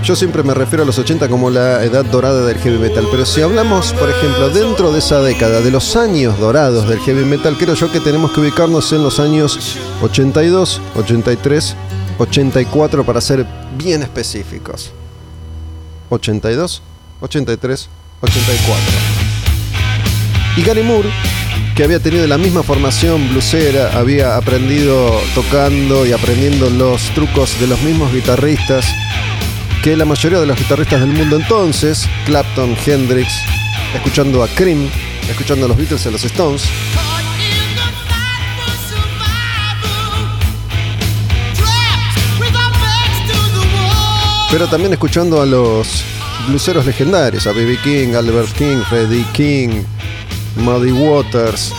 Yo 0.05 0.15
siempre 0.15 0.43
me 0.43 0.53
refiero 0.53 0.83
a 0.83 0.85
los 0.85 0.99
80 0.99 1.27
como 1.29 1.49
la 1.49 1.83
edad 1.83 2.05
dorada 2.05 2.45
del 2.45 2.59
heavy 2.59 2.77
metal, 2.77 3.07
pero 3.09 3.25
si 3.25 3.41
hablamos, 3.41 3.91
por 3.93 4.07
ejemplo, 4.07 4.49
dentro 4.51 4.91
de 4.91 4.99
esa 4.99 5.19
década, 5.19 5.61
de 5.61 5.71
los 5.71 5.95
años 5.95 6.37
dorados 6.37 6.87
del 6.87 6.99
heavy 6.99 7.25
metal, 7.25 7.57
creo 7.57 7.73
yo 7.73 7.91
que 7.91 7.99
tenemos 7.99 8.31
que 8.31 8.41
ubicarnos 8.41 8.93
en 8.93 9.01
los 9.01 9.19
años 9.19 9.79
82, 10.03 10.79
83, 10.95 11.75
84 12.19 13.03
para 13.03 13.19
ser 13.19 13.47
bien 13.79 14.03
específicos. 14.03 14.91
82, 16.09 16.83
83, 17.21 17.89
84. 18.21 18.83
Y 20.57 20.61
Gary 20.61 20.83
Moore, 20.83 21.09
que 21.75 21.83
había 21.83 21.99
tenido 21.99 22.27
la 22.27 22.37
misma 22.37 22.61
formación 22.61 23.27
blusera, 23.29 23.97
había 23.97 24.37
aprendido 24.37 25.19
tocando 25.33 26.05
y 26.05 26.11
aprendiendo 26.11 26.69
los 26.69 27.01
trucos 27.15 27.59
de 27.59 27.65
los 27.65 27.81
mismos 27.81 28.13
guitarristas, 28.13 28.85
que 29.85 29.95
la 29.95 30.03
mayoría 30.03 30.39
de 30.39 30.47
los 30.47 30.57
guitarristas 30.57 30.99
del 30.99 31.11
mundo 31.11 31.35
entonces, 31.35 32.09
Clapton, 32.25 32.75
Hendrix, 32.87 33.31
escuchando 33.93 34.43
a 34.43 34.47
Cream, 34.47 34.89
escuchando 35.29 35.65
a 35.65 35.67
los 35.67 35.77
Beatles 35.77 36.03
y 36.03 36.07
a 36.07 36.11
los 36.11 36.23
Stones. 36.23 36.63
Pero 44.49 44.67
también 44.67 44.91
escuchando 44.91 45.39
a 45.39 45.45
los 45.45 46.03
bluseros 46.47 46.83
legendarios, 46.87 47.45
a 47.45 47.51
B.B. 47.51 47.77
King, 47.83 48.15
Albert 48.15 48.53
King, 48.53 48.81
Freddie 48.89 49.27
King, 49.33 49.83
Muddy 50.55 50.93
Waters, 50.93 51.71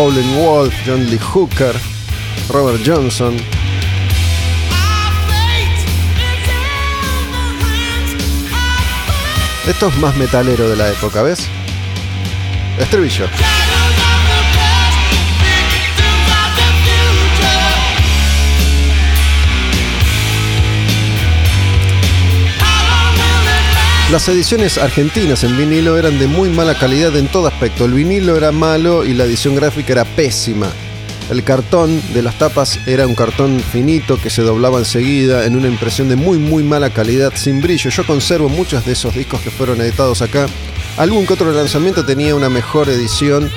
Howlin' 0.00 0.34
Wolf, 0.34 0.72
John 0.86 1.04
Lee 1.10 1.18
Hooker, 1.18 1.74
Robert 2.48 2.80
Johnson. 2.82 3.36
Esto 9.68 9.88
es 9.88 9.96
más 9.98 10.16
metalero 10.16 10.70
de 10.70 10.76
la 10.76 10.88
época, 10.88 11.20
¿ves? 11.20 11.46
Estribillo. 12.78 13.26
Las 24.10 24.28
ediciones 24.28 24.76
argentinas 24.76 25.44
en 25.44 25.56
vinilo 25.56 25.96
eran 25.96 26.18
de 26.18 26.26
muy 26.26 26.48
mala 26.48 26.74
calidad 26.74 27.16
en 27.16 27.28
todo 27.28 27.46
aspecto. 27.46 27.84
El 27.84 27.92
vinilo 27.92 28.36
era 28.36 28.50
malo 28.50 29.04
y 29.04 29.14
la 29.14 29.22
edición 29.22 29.54
gráfica 29.54 29.92
era 29.92 30.04
pésima. 30.04 30.66
El 31.30 31.44
cartón 31.44 32.02
de 32.12 32.20
las 32.20 32.36
tapas 32.36 32.80
era 32.88 33.06
un 33.06 33.14
cartón 33.14 33.60
finito 33.60 34.20
que 34.20 34.28
se 34.28 34.42
doblaba 34.42 34.80
enseguida 34.80 35.46
en 35.46 35.54
una 35.54 35.68
impresión 35.68 36.08
de 36.08 36.16
muy 36.16 36.38
muy 36.38 36.64
mala 36.64 36.90
calidad, 36.90 37.34
sin 37.36 37.62
brillo. 37.62 37.88
Yo 37.88 38.04
conservo 38.04 38.48
muchos 38.48 38.84
de 38.84 38.94
esos 38.94 39.14
discos 39.14 39.42
que 39.42 39.52
fueron 39.52 39.80
editados 39.80 40.22
acá. 40.22 40.48
Algún 40.96 41.24
que 41.24 41.34
otro 41.34 41.52
lanzamiento 41.52 42.04
tenía 42.04 42.34
una 42.34 42.48
mejor 42.48 42.88
edición. 42.88 43.48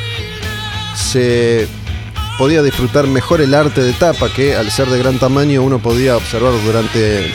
Se 0.95 1.67
podía 2.37 2.61
disfrutar 2.61 3.07
mejor 3.07 3.41
el 3.41 3.55
arte 3.55 3.81
de 3.81 3.93
tapa 3.93 4.31
que 4.31 4.55
al 4.55 4.69
ser 4.69 4.87
de 4.89 4.99
gran 4.99 5.17
tamaño 5.17 5.63
uno 5.63 5.79
podía 5.79 6.15
observar 6.15 6.53
durante 6.63 7.31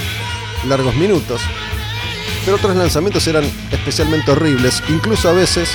largos 0.68 0.94
minutos 0.94 1.40
pero 2.48 2.56
otros 2.56 2.76
lanzamientos 2.76 3.26
eran 3.26 3.44
especialmente 3.70 4.30
horribles. 4.30 4.82
Incluso 4.88 5.28
a 5.28 5.32
veces 5.34 5.68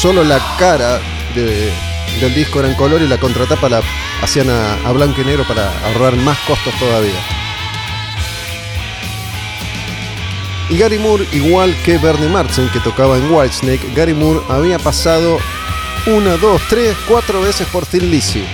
solo 0.00 0.22
la 0.22 0.38
cara 0.60 1.00
del 1.34 2.34
disco 2.36 2.60
era 2.60 2.68
en 2.68 2.76
color 2.76 3.02
y 3.02 3.08
la 3.08 3.18
contratapa 3.18 3.68
la 3.68 3.82
hacían 4.22 4.48
a, 4.48 4.92
blanco 4.92 5.22
y 5.22 5.24
negro 5.24 5.42
para 5.42 5.68
ahorrar 5.86 6.14
más 6.18 6.38
costos 6.46 6.72
todavía. 6.78 7.18
Y 10.70 10.78
Gary 10.78 11.00
Moore, 11.00 11.26
igual 11.32 11.74
que 11.84 11.98
Bernie 11.98 12.28
Martin, 12.28 12.68
que 12.68 12.78
tocaba 12.78 13.16
en 13.16 13.28
Whitesnake, 13.28 13.92
Gary 13.92 14.14
Moore 14.14 14.40
había 14.48 14.78
pasado 14.78 15.40
una, 16.06 16.36
dos, 16.36 16.62
tres, 16.68 16.96
cuatro 17.08 17.40
veces 17.40 17.66
por 17.72 17.84
Thin 17.86 18.08
Lizzy. 18.08 18.44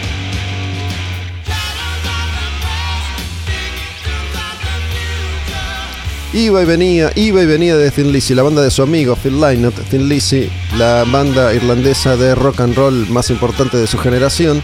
Iba 6.32 6.62
y 6.62 6.64
venía, 6.64 7.10
iba 7.16 7.42
y 7.42 7.46
venía 7.46 7.76
de 7.76 7.90
Thin 7.90 8.12
Lizzy, 8.12 8.36
la 8.36 8.44
banda 8.44 8.62
de 8.62 8.70
su 8.70 8.82
amigo 8.82 9.16
Phil 9.16 9.40
Lynott. 9.40 9.74
Thin 9.90 10.08
Lizzy, 10.08 10.48
la 10.78 11.02
banda 11.04 11.52
irlandesa 11.52 12.16
de 12.16 12.36
rock 12.36 12.60
and 12.60 12.76
roll 12.76 13.08
más 13.08 13.30
importante 13.30 13.76
de 13.76 13.88
su 13.88 13.98
generación. 13.98 14.62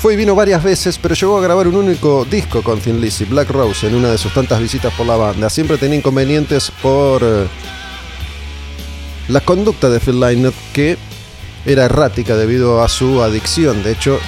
Fue 0.00 0.14
y 0.14 0.16
vino 0.16 0.34
varias 0.34 0.64
veces, 0.64 0.98
pero 0.98 1.14
llegó 1.14 1.38
a 1.38 1.40
grabar 1.40 1.68
un 1.68 1.76
único 1.76 2.26
disco 2.28 2.60
con 2.62 2.80
Thin 2.80 3.00
Lizzy, 3.00 3.24
Black 3.24 3.50
Rose, 3.50 3.86
en 3.86 3.94
una 3.94 4.10
de 4.10 4.18
sus 4.18 4.34
tantas 4.34 4.60
visitas 4.60 4.92
por 4.94 5.06
la 5.06 5.14
banda. 5.14 5.48
Siempre 5.48 5.78
tenía 5.78 5.98
inconvenientes 5.98 6.72
por 6.82 7.22
eh, 7.22 7.46
la 9.28 9.40
conducta 9.42 9.90
de 9.90 10.00
Phil 10.00 10.18
Lynott, 10.18 10.54
que 10.72 10.98
era 11.64 11.84
errática 11.84 12.36
debido 12.36 12.82
a 12.82 12.88
su 12.88 13.22
adicción. 13.22 13.84
De 13.84 13.92
hecho, 13.92 14.18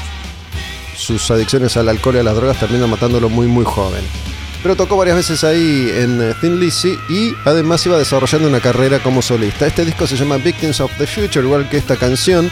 sus 0.97 1.29
adicciones 1.33 1.77
al 1.77 1.89
alcohol 1.89 2.15
y 2.15 2.19
a 2.21 2.23
las 2.23 2.37
drogas 2.37 2.61
terminan 2.61 2.89
matándolo 2.89 3.29
muy 3.29 3.49
muy 3.49 3.65
joven 3.65 4.32
pero 4.63 4.77
tocó 4.77 4.97
varias 4.97 5.17
veces 5.17 5.43
ahí 5.45 5.91
en 5.95 6.23
eh, 6.23 6.35
Thin 6.41 6.61
Lizzy 6.61 6.97
y 7.09 7.35
además 7.45 7.85
iba 7.87 7.99
desarrollando 7.99 8.49
una 8.49 8.61
carrera 8.61 9.01
como 9.01 9.21
solista. 9.21 9.67
Este 9.67 9.85
disco 9.85 10.07
se 10.07 10.17
llama 10.17 10.37
Victims 10.37 10.81
of 10.81 10.91
the 10.99 11.07
Future, 11.07 11.45
igual 11.45 11.69
que 11.69 11.79
esta 11.79 11.97
canción. 11.97 12.51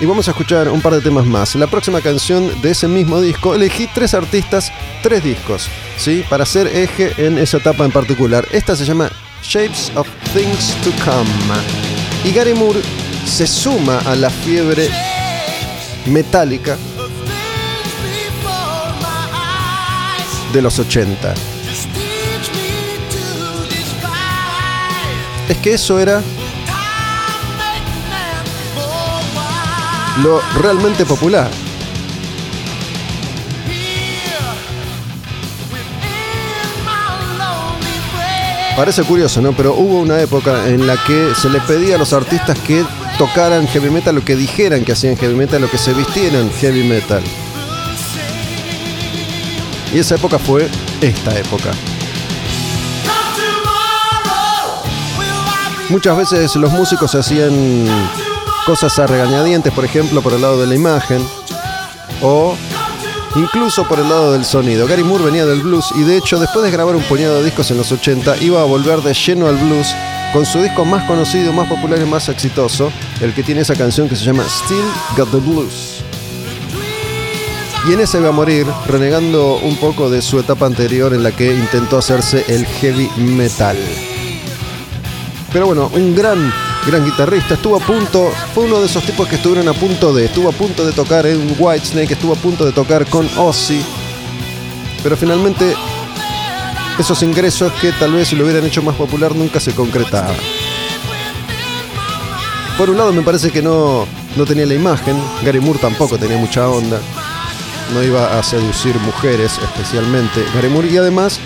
Y 0.00 0.04
vamos 0.06 0.28
a 0.28 0.32
escuchar 0.32 0.68
un 0.68 0.82
par 0.82 0.94
de 0.94 1.00
temas 1.00 1.24
más. 1.24 1.54
La 1.54 1.66
próxima 1.66 2.00
canción 2.00 2.50
de 2.60 2.70
ese 2.70 2.86
mismo 2.86 3.20
disco, 3.20 3.54
elegí 3.54 3.88
tres 3.94 4.12
artistas, 4.12 4.70
tres 5.02 5.24
discos, 5.24 5.68
¿sí? 5.96 6.22
Para 6.28 6.42
hacer 6.42 6.66
eje 6.66 7.14
en 7.16 7.38
esa 7.38 7.58
etapa 7.58 7.84
en 7.84 7.92
particular. 7.92 8.46
Esta 8.52 8.76
se 8.76 8.84
llama 8.84 9.10
Shapes 9.42 9.92
of 9.94 10.06
Things 10.34 10.74
to 10.84 10.90
Come. 11.04 11.30
Y 12.24 12.32
Gary 12.32 12.52
Moore 12.52 12.80
se 13.26 13.46
suma 13.46 13.98
a 14.00 14.14
la 14.14 14.28
fiebre 14.28 14.90
metálica 16.06 16.76
de 20.56 20.62
los 20.62 20.78
80. 20.78 21.34
Es 25.50 25.56
que 25.58 25.74
eso 25.74 25.98
era 26.00 26.22
lo 30.22 30.40
realmente 30.58 31.04
popular. 31.04 31.50
Parece 38.74 39.02
curioso, 39.02 39.42
¿no? 39.42 39.52
Pero 39.52 39.74
hubo 39.74 40.00
una 40.00 40.20
época 40.20 40.68
en 40.68 40.86
la 40.86 40.96
que 41.04 41.34
se 41.34 41.50
le 41.50 41.60
pedía 41.60 41.96
a 41.96 41.98
los 41.98 42.14
artistas 42.14 42.58
que 42.60 42.82
tocaran 43.18 43.68
heavy 43.68 43.90
metal, 43.90 44.14
lo 44.14 44.24
que 44.24 44.36
dijeran 44.36 44.84
que 44.86 44.92
hacían 44.92 45.18
heavy 45.18 45.34
metal, 45.34 45.60
lo 45.60 45.70
que 45.70 45.78
se 45.78 45.92
vistieran 45.92 46.50
heavy 46.60 46.82
metal. 46.82 47.22
Y 49.92 49.98
esa 49.98 50.16
época 50.16 50.38
fue 50.38 50.68
esta 51.00 51.38
época. 51.38 51.70
Muchas 55.88 56.16
veces 56.16 56.56
los 56.56 56.72
músicos 56.72 57.14
hacían 57.14 57.86
cosas 58.66 58.98
a 58.98 59.06
regañadientes, 59.06 59.72
por 59.72 59.84
ejemplo, 59.84 60.20
por 60.20 60.32
el 60.32 60.42
lado 60.42 60.60
de 60.60 60.66
la 60.66 60.74
imagen 60.74 61.24
o 62.20 62.56
incluso 63.36 63.86
por 63.86 64.00
el 64.00 64.08
lado 64.08 64.32
del 64.32 64.44
sonido. 64.44 64.88
Gary 64.88 65.04
Moore 65.04 65.24
venía 65.24 65.46
del 65.46 65.60
blues 65.60 65.92
y 65.94 66.02
de 66.02 66.16
hecho 66.16 66.40
después 66.40 66.64
de 66.64 66.72
grabar 66.72 66.96
un 66.96 67.02
puñado 67.02 67.36
de 67.36 67.44
discos 67.44 67.70
en 67.70 67.76
los 67.76 67.92
80 67.92 68.38
iba 68.38 68.60
a 68.60 68.64
volver 68.64 69.00
de 69.02 69.14
lleno 69.14 69.46
al 69.46 69.56
blues 69.56 69.94
con 70.32 70.44
su 70.44 70.60
disco 70.60 70.84
más 70.84 71.04
conocido, 71.04 71.52
más 71.52 71.68
popular 71.68 72.00
y 72.00 72.04
más 72.04 72.28
exitoso, 72.28 72.90
el 73.20 73.32
que 73.32 73.42
tiene 73.42 73.60
esa 73.60 73.76
canción 73.76 74.08
que 74.08 74.16
se 74.16 74.24
llama 74.24 74.44
Still 74.48 74.84
Got 75.16 75.30
the 75.30 75.38
Blues. 75.38 75.95
Y 77.88 77.92
en 77.92 78.00
ese 78.00 78.18
va 78.18 78.30
a 78.30 78.32
morir, 78.32 78.66
renegando 78.88 79.58
un 79.58 79.76
poco 79.76 80.10
de 80.10 80.20
su 80.20 80.40
etapa 80.40 80.66
anterior 80.66 81.14
en 81.14 81.22
la 81.22 81.30
que 81.30 81.54
intentó 81.54 81.98
hacerse 81.98 82.44
el 82.48 82.66
heavy 82.66 83.08
metal. 83.16 83.76
Pero 85.52 85.66
bueno, 85.66 85.88
un 85.94 86.12
gran, 86.12 86.52
gran 86.84 87.04
guitarrista. 87.04 87.54
Estuvo 87.54 87.76
a 87.76 87.80
punto, 87.80 88.32
fue 88.52 88.64
uno 88.64 88.80
de 88.80 88.86
esos 88.86 89.04
tipos 89.04 89.28
que 89.28 89.36
estuvieron 89.36 89.68
a 89.68 89.72
punto 89.72 90.12
de, 90.12 90.24
estuvo 90.24 90.48
a 90.48 90.52
punto 90.52 90.84
de 90.84 90.92
tocar 90.92 91.26
en 91.26 91.54
Whitesnake, 91.56 92.14
estuvo 92.14 92.32
a 92.32 92.36
punto 92.36 92.64
de 92.64 92.72
tocar 92.72 93.06
con 93.06 93.28
Ozzy. 93.36 93.80
Pero 95.04 95.16
finalmente 95.16 95.76
esos 96.98 97.22
ingresos 97.22 97.72
que 97.74 97.92
tal 97.92 98.12
vez 98.14 98.26
si 98.26 98.34
lo 98.34 98.42
hubieran 98.42 98.64
hecho 98.64 98.82
más 98.82 98.96
popular 98.96 99.32
nunca 99.36 99.60
se 99.60 99.72
concretaban. 99.72 100.34
Por 102.76 102.90
un 102.90 102.98
lado 102.98 103.12
me 103.12 103.22
parece 103.22 103.52
que 103.52 103.62
no, 103.62 104.06
no 104.34 104.44
tenía 104.44 104.66
la 104.66 104.74
imagen, 104.74 105.16
Gary 105.44 105.60
Moore 105.60 105.78
tampoco 105.78 106.18
tenía 106.18 106.36
mucha 106.36 106.68
onda 106.68 107.00
no 107.92 108.02
iba 108.02 108.38
a 108.38 108.42
seducir 108.42 108.96
mujeres 109.00 109.58
especialmente 109.62 110.44
Gary 110.54 110.68
y 110.90 110.96
además 110.96 111.40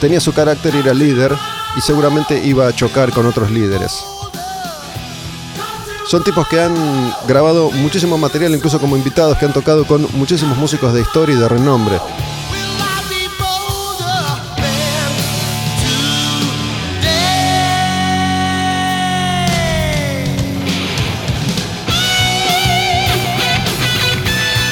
tenía 0.00 0.20
su 0.20 0.32
carácter, 0.32 0.74
era 0.74 0.94
líder 0.94 1.32
y 1.76 1.80
seguramente 1.80 2.42
iba 2.44 2.66
a 2.66 2.74
chocar 2.74 3.10
con 3.12 3.26
otros 3.26 3.50
líderes. 3.50 3.92
Son 6.10 6.24
tipos 6.24 6.48
que 6.48 6.60
han 6.60 6.74
grabado 7.28 7.70
muchísimo 7.70 8.18
material, 8.18 8.52
incluso 8.52 8.80
como 8.80 8.96
invitados, 8.96 9.38
que 9.38 9.44
han 9.44 9.52
tocado 9.52 9.86
con 9.86 10.08
muchísimos 10.14 10.58
músicos 10.58 10.92
de 10.92 11.02
historia 11.02 11.36
y 11.36 11.38
de 11.38 11.48
renombre. 11.48 12.00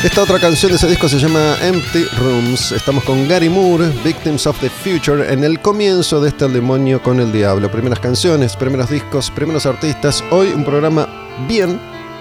Esta 0.08 0.22
otra 0.22 0.38
canción 0.40 0.72
de 0.72 0.76
ese 0.76 0.88
disco 0.88 1.06
se 1.06 1.18
llama 1.18 1.56
Empty 1.60 2.04
Rooms. 2.18 2.72
Estamos 2.72 3.04
con 3.04 3.28
Gary 3.28 3.50
Moore, 3.50 3.90
Victims 4.02 4.46
of 4.46 4.58
the 4.58 4.70
Future, 4.70 5.30
en 5.30 5.44
el 5.44 5.60
comienzo 5.60 6.18
de 6.18 6.30
este 6.30 6.46
El 6.46 6.54
Demonio 6.54 7.02
con 7.02 7.20
el 7.20 7.30
Diablo. 7.30 7.70
Primeras 7.70 8.00
canciones, 8.00 8.56
primeros 8.56 8.88
discos, 8.88 9.30
primeros 9.30 9.66
artistas. 9.66 10.24
Hoy 10.30 10.48
un 10.48 10.64
programa 10.64 11.06
bien, 11.46 11.78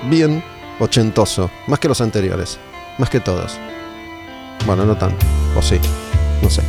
bien 0.09 0.43
ochentoso. 0.79 1.49
Más 1.67 1.79
que 1.79 1.87
los 1.87 2.01
anteriores. 2.01 2.59
Más 2.97 3.09
que 3.09 3.21
todos. 3.21 3.57
Bueno, 4.65 4.85
no 4.85 4.97
tanto. 4.97 5.25
O 5.55 5.61
sí. 5.61 5.79
No 6.41 6.49
sé. 6.49 6.63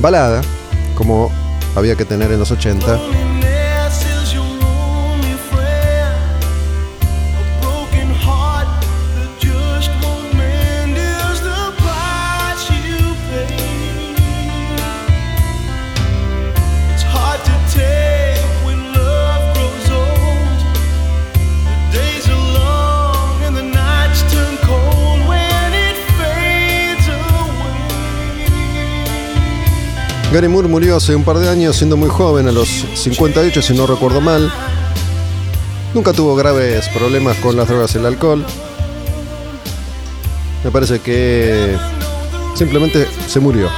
Balada, 0.00 0.42
como 0.96 1.32
había 1.76 1.96
que 1.96 2.04
tener 2.04 2.30
en 2.30 2.40
los 2.40 2.50
80. 2.50 3.23
Gary 30.34 30.48
Moore 30.48 30.66
murió 30.66 30.96
hace 30.96 31.14
un 31.14 31.22
par 31.22 31.38
de 31.38 31.48
años 31.48 31.76
siendo 31.76 31.96
muy 31.96 32.08
joven, 32.08 32.48
a 32.48 32.50
los 32.50 32.68
58 32.68 33.62
si 33.62 33.72
no 33.72 33.86
recuerdo 33.86 34.20
mal. 34.20 34.52
Nunca 35.94 36.12
tuvo 36.12 36.34
graves 36.34 36.88
problemas 36.88 37.36
con 37.36 37.56
las 37.56 37.68
drogas 37.68 37.94
y 37.94 37.98
el 37.98 38.06
alcohol. 38.06 38.44
Me 40.64 40.72
parece 40.72 40.98
que 40.98 41.76
simplemente 42.56 43.06
se 43.28 43.38
murió. 43.38 43.70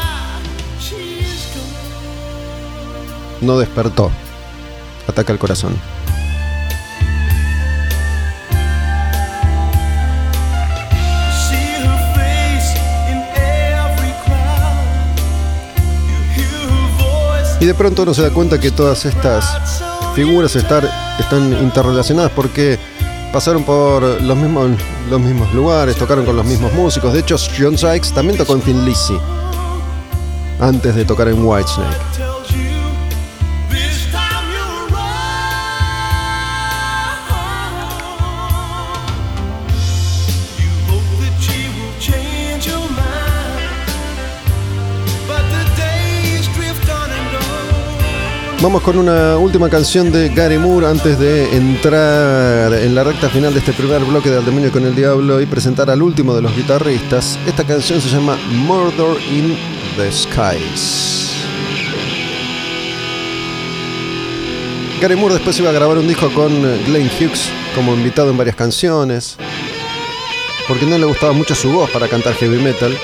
No 3.43 3.59
despertó. 3.59 4.11
Ataca 5.07 5.35
el 5.35 5.39
corazón. 5.39 5.79
Y 17.67 17.69
de 17.69 17.75
pronto 17.75 18.05
uno 18.05 18.15
se 18.15 18.23
da 18.23 18.31
cuenta 18.31 18.61
que 18.61 18.71
todas 18.71 19.05
estas 19.07 19.83
figuras 20.15 20.55
están 20.55 21.53
interrelacionadas 21.61 22.31
porque 22.31 22.79
pasaron 23.33 23.65
por 23.65 24.05
los 24.23 24.37
mismos, 24.37 24.71
los 25.11 25.21
mismos 25.21 25.53
lugares, 25.53 25.97
tocaron 25.97 26.25
con 26.25 26.37
los 26.37 26.47
mismos 26.47 26.73
músicos. 26.75 27.13
De 27.13 27.19
hecho, 27.19 27.35
John 27.59 27.77
Sykes 27.77 28.13
también 28.15 28.39
tocó 28.39 28.53
en 28.53 28.61
Thin 28.61 28.79
antes 30.61 30.95
de 30.95 31.05
tocar 31.05 31.27
en 31.27 31.45
Whitesnake. 31.45 32.16
Vamos 48.67 48.83
con 48.83 48.99
una 48.99 49.39
última 49.39 49.71
canción 49.71 50.11
de 50.11 50.29
Gary 50.29 50.59
Moore 50.59 50.89
antes 50.89 51.17
de 51.21 51.57
entrar 51.57 52.75
en 52.75 52.97
la 52.97 53.05
recta 53.05 53.29
final 53.29 53.53
de 53.53 53.61
este 53.61 53.73
primer 53.73 54.03
bloque 54.05 54.29
de 54.29 54.39
Al 54.39 54.45
Demonio 54.45 54.73
con 54.73 54.85
el 54.85 54.93
Diablo 54.93 55.41
y 55.41 55.47
presentar 55.47 55.89
al 55.89 56.03
último 56.03 56.35
de 56.35 56.43
los 56.43 56.57
guitarristas. 56.57 57.39
Esta 57.47 57.63
canción 57.63 58.01
se 58.01 58.09
llama 58.09 58.37
Murder 58.67 59.23
in 59.31 59.57
the 59.97 60.11
Skies. 60.11 61.47
Gary 65.01 65.15
Moore 65.15 65.35
después 65.35 65.57
iba 65.61 65.71
a 65.71 65.73
grabar 65.73 65.99
un 65.99 66.09
disco 66.09 66.29
con 66.35 66.51
Glenn 66.87 67.09
Hughes 67.21 67.49
como 67.77 67.95
invitado 67.95 68.33
en 68.33 68.37
varias 68.37 68.57
canciones, 68.57 69.37
porque 70.67 70.87
no 70.87 70.99
le 70.99 71.07
gustaba 71.07 71.33
mucho 71.33 71.55
su 71.55 71.71
voz 71.71 71.89
para 71.91 72.09
cantar 72.09 72.35
heavy 72.35 72.59
metal. 72.59 72.99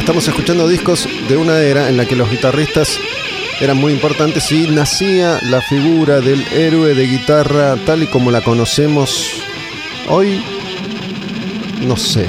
Estamos 0.00 0.26
escuchando 0.26 0.66
discos 0.66 1.06
de 1.28 1.36
una 1.36 1.60
era 1.60 1.90
en 1.90 1.98
la 1.98 2.06
que 2.06 2.16
los 2.16 2.30
guitarristas 2.30 2.98
eran 3.60 3.76
muy 3.76 3.92
importantes 3.92 4.50
y 4.50 4.66
nacía 4.66 5.38
la 5.42 5.60
figura 5.60 6.20
del 6.20 6.42
héroe 6.52 6.94
de 6.94 7.06
guitarra 7.06 7.76
tal 7.84 8.02
y 8.02 8.06
como 8.06 8.30
la 8.30 8.40
conocemos 8.40 9.30
hoy, 10.08 10.42
no 11.82 11.98
sé, 11.98 12.26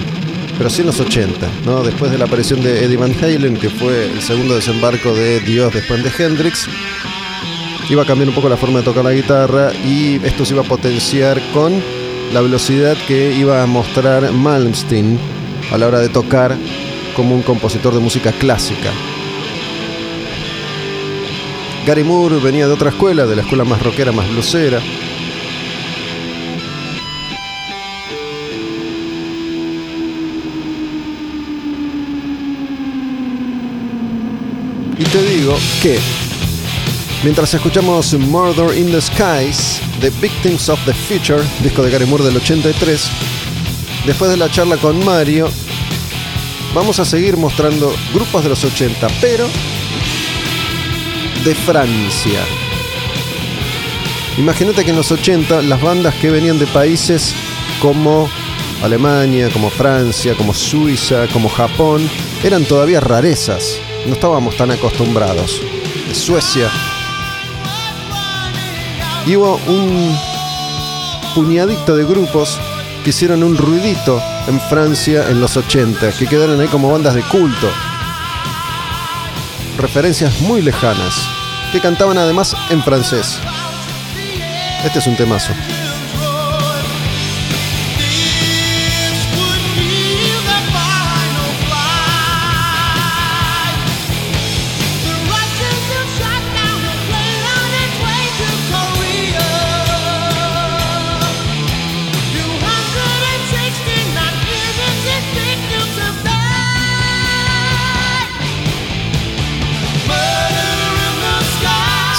pero 0.57 0.69
sí 0.69 0.81
en 0.81 0.87
los 0.87 0.99
80, 0.99 1.47
¿no? 1.65 1.81
después 1.81 2.11
de 2.11 2.17
la 2.17 2.25
aparición 2.25 2.61
de 2.61 2.83
Eddie 2.83 2.97
Van 2.97 3.15
Halen, 3.19 3.55
que 3.55 3.69
fue 3.69 4.11
el 4.11 4.21
segundo 4.21 4.53
desembarco 4.53 5.13
de 5.13 5.39
Dios 5.39 5.73
después 5.73 6.03
de 6.03 6.11
Hendrix, 6.23 6.67
iba 7.89 8.03
a 8.03 8.05
cambiar 8.05 8.27
un 8.27 8.35
poco 8.35 8.49
la 8.49 8.57
forma 8.57 8.79
de 8.79 8.85
tocar 8.85 9.05
la 9.05 9.13
guitarra 9.13 9.71
y 9.73 10.19
esto 10.25 10.43
se 10.45 10.53
iba 10.53 10.61
a 10.61 10.67
potenciar 10.67 11.41
con 11.53 11.81
la 12.33 12.41
velocidad 12.41 12.97
que 13.07 13.33
iba 13.33 13.63
a 13.63 13.65
mostrar 13.65 14.29
Malmsteen 14.33 15.17
a 15.71 15.77
la 15.77 15.87
hora 15.87 15.99
de 15.99 16.09
tocar 16.09 16.57
como 17.15 17.35
un 17.35 17.41
compositor 17.41 17.93
de 17.93 17.99
música 17.99 18.31
clásica. 18.31 18.91
Gary 21.85 22.03
Moore 22.03 22.37
venía 22.37 22.67
de 22.67 22.73
otra 22.73 22.89
escuela, 22.89 23.25
de 23.25 23.35
la 23.35 23.41
escuela 23.41 23.63
más 23.63 23.81
rockera, 23.81 24.11
más 24.11 24.29
blusera. 24.29 24.79
Y 34.97 35.03
te 35.03 35.23
digo 35.23 35.57
que 35.81 35.97
mientras 37.23 37.51
escuchamos 37.55 38.13
Murder 38.13 38.77
in 38.77 38.91
the 38.91 39.01
Skies, 39.01 39.81
The 39.99 40.11
Victims 40.21 40.69
of 40.69 40.79
the 40.85 40.93
Future, 40.93 41.43
disco 41.63 41.81
de 41.81 41.89
Gary 41.89 42.05
Moore 42.05 42.25
del 42.25 42.37
83, 42.37 43.09
después 44.05 44.29
de 44.29 44.37
la 44.37 44.51
charla 44.51 44.77
con 44.77 45.03
Mario, 45.03 45.49
vamos 46.73 46.99
a 46.99 47.05
seguir 47.05 47.37
mostrando 47.37 47.93
grupos 48.13 48.43
de 48.43 48.49
los 48.49 48.63
80, 48.63 49.07
pero 49.19 49.47
de 51.43 51.55
Francia. 51.55 52.39
Imagínate 54.37 54.85
que 54.85 54.91
en 54.91 54.97
los 54.97 55.11
80 55.11 55.61
las 55.63 55.81
bandas 55.81 56.15
que 56.15 56.29
venían 56.29 56.59
de 56.59 56.67
países 56.67 57.33
como 57.81 58.29
Alemania, 58.81 59.49
como 59.51 59.69
Francia, 59.69 60.35
como 60.35 60.53
Suiza, 60.53 61.27
como 61.27 61.49
Japón, 61.49 62.09
eran 62.43 62.63
todavía 62.65 62.99
rarezas. 62.99 63.79
No 64.05 64.13
estábamos 64.13 64.55
tan 64.55 64.71
acostumbrados. 64.71 65.61
De 66.07 66.15
Suecia. 66.15 66.69
Y 69.25 69.35
hubo 69.35 69.59
un 69.67 70.15
puñadito 71.35 71.95
de 71.95 72.05
grupos 72.05 72.59
que 73.03 73.11
hicieron 73.11 73.43
un 73.43 73.57
ruidito 73.57 74.21
en 74.47 74.59
Francia 74.61 75.29
en 75.29 75.39
los 75.39 75.57
80, 75.57 76.11
que 76.11 76.27
quedaron 76.27 76.59
ahí 76.59 76.67
como 76.67 76.91
bandas 76.91 77.15
de 77.15 77.21
culto 77.23 77.69
referencias 79.81 80.41
muy 80.41 80.61
lejanas, 80.61 81.27
que 81.71 81.79
cantaban 81.79 82.17
además 82.17 82.55
en 82.69 82.83
francés. 82.83 83.39
Este 84.85 84.99
es 84.99 85.07
un 85.07 85.15
temazo. 85.15 85.53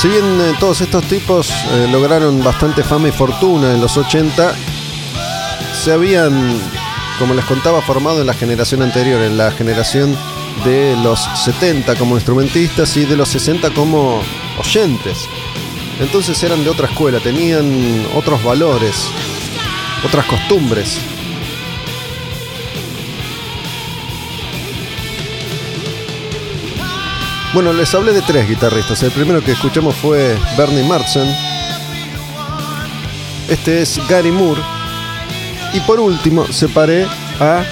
Si 0.02 0.08
bien 0.08 0.24
eh, 0.40 0.54
todos 0.58 0.80
estos 0.80 1.04
tipos 1.04 1.48
eh, 1.48 1.86
lograron 1.88 2.42
bastante 2.42 2.82
fama 2.82 3.06
y 3.06 3.12
fortuna 3.12 3.72
en 3.72 3.80
los 3.80 3.96
80, 3.96 4.52
se 5.80 5.92
habían, 5.92 6.60
como 7.20 7.34
les 7.34 7.44
contaba, 7.44 7.80
formado 7.82 8.20
en 8.20 8.26
la 8.26 8.34
generación 8.34 8.82
anterior, 8.82 9.22
en 9.22 9.36
la 9.36 9.52
generación 9.52 10.18
de 10.64 10.96
los 10.96 11.20
70 11.44 11.94
como 11.94 12.16
instrumentistas 12.16 12.96
y 12.96 13.04
de 13.04 13.14
los 13.14 13.28
60 13.28 13.70
como 13.74 14.20
oyentes. 14.58 15.28
Entonces 16.00 16.42
eran 16.42 16.64
de 16.64 16.70
otra 16.70 16.88
escuela, 16.88 17.20
tenían 17.20 18.04
otros 18.16 18.42
valores, 18.42 19.06
otras 20.04 20.26
costumbres. 20.26 20.98
Bueno, 27.54 27.74
les 27.74 27.94
hablé 27.94 28.14
de 28.14 28.22
tres 28.22 28.48
guitarristas. 28.48 29.02
El 29.02 29.10
primero 29.10 29.44
que 29.44 29.52
escuchamos 29.52 29.94
fue 29.96 30.38
Bernie 30.56 30.84
Martzen. 30.84 31.28
Este 33.46 33.82
es 33.82 34.00
Gary 34.08 34.30
Moore. 34.30 34.62
Y 35.74 35.80
por 35.80 36.00
último, 36.00 36.46
separé 36.46 37.06
a 37.40 37.62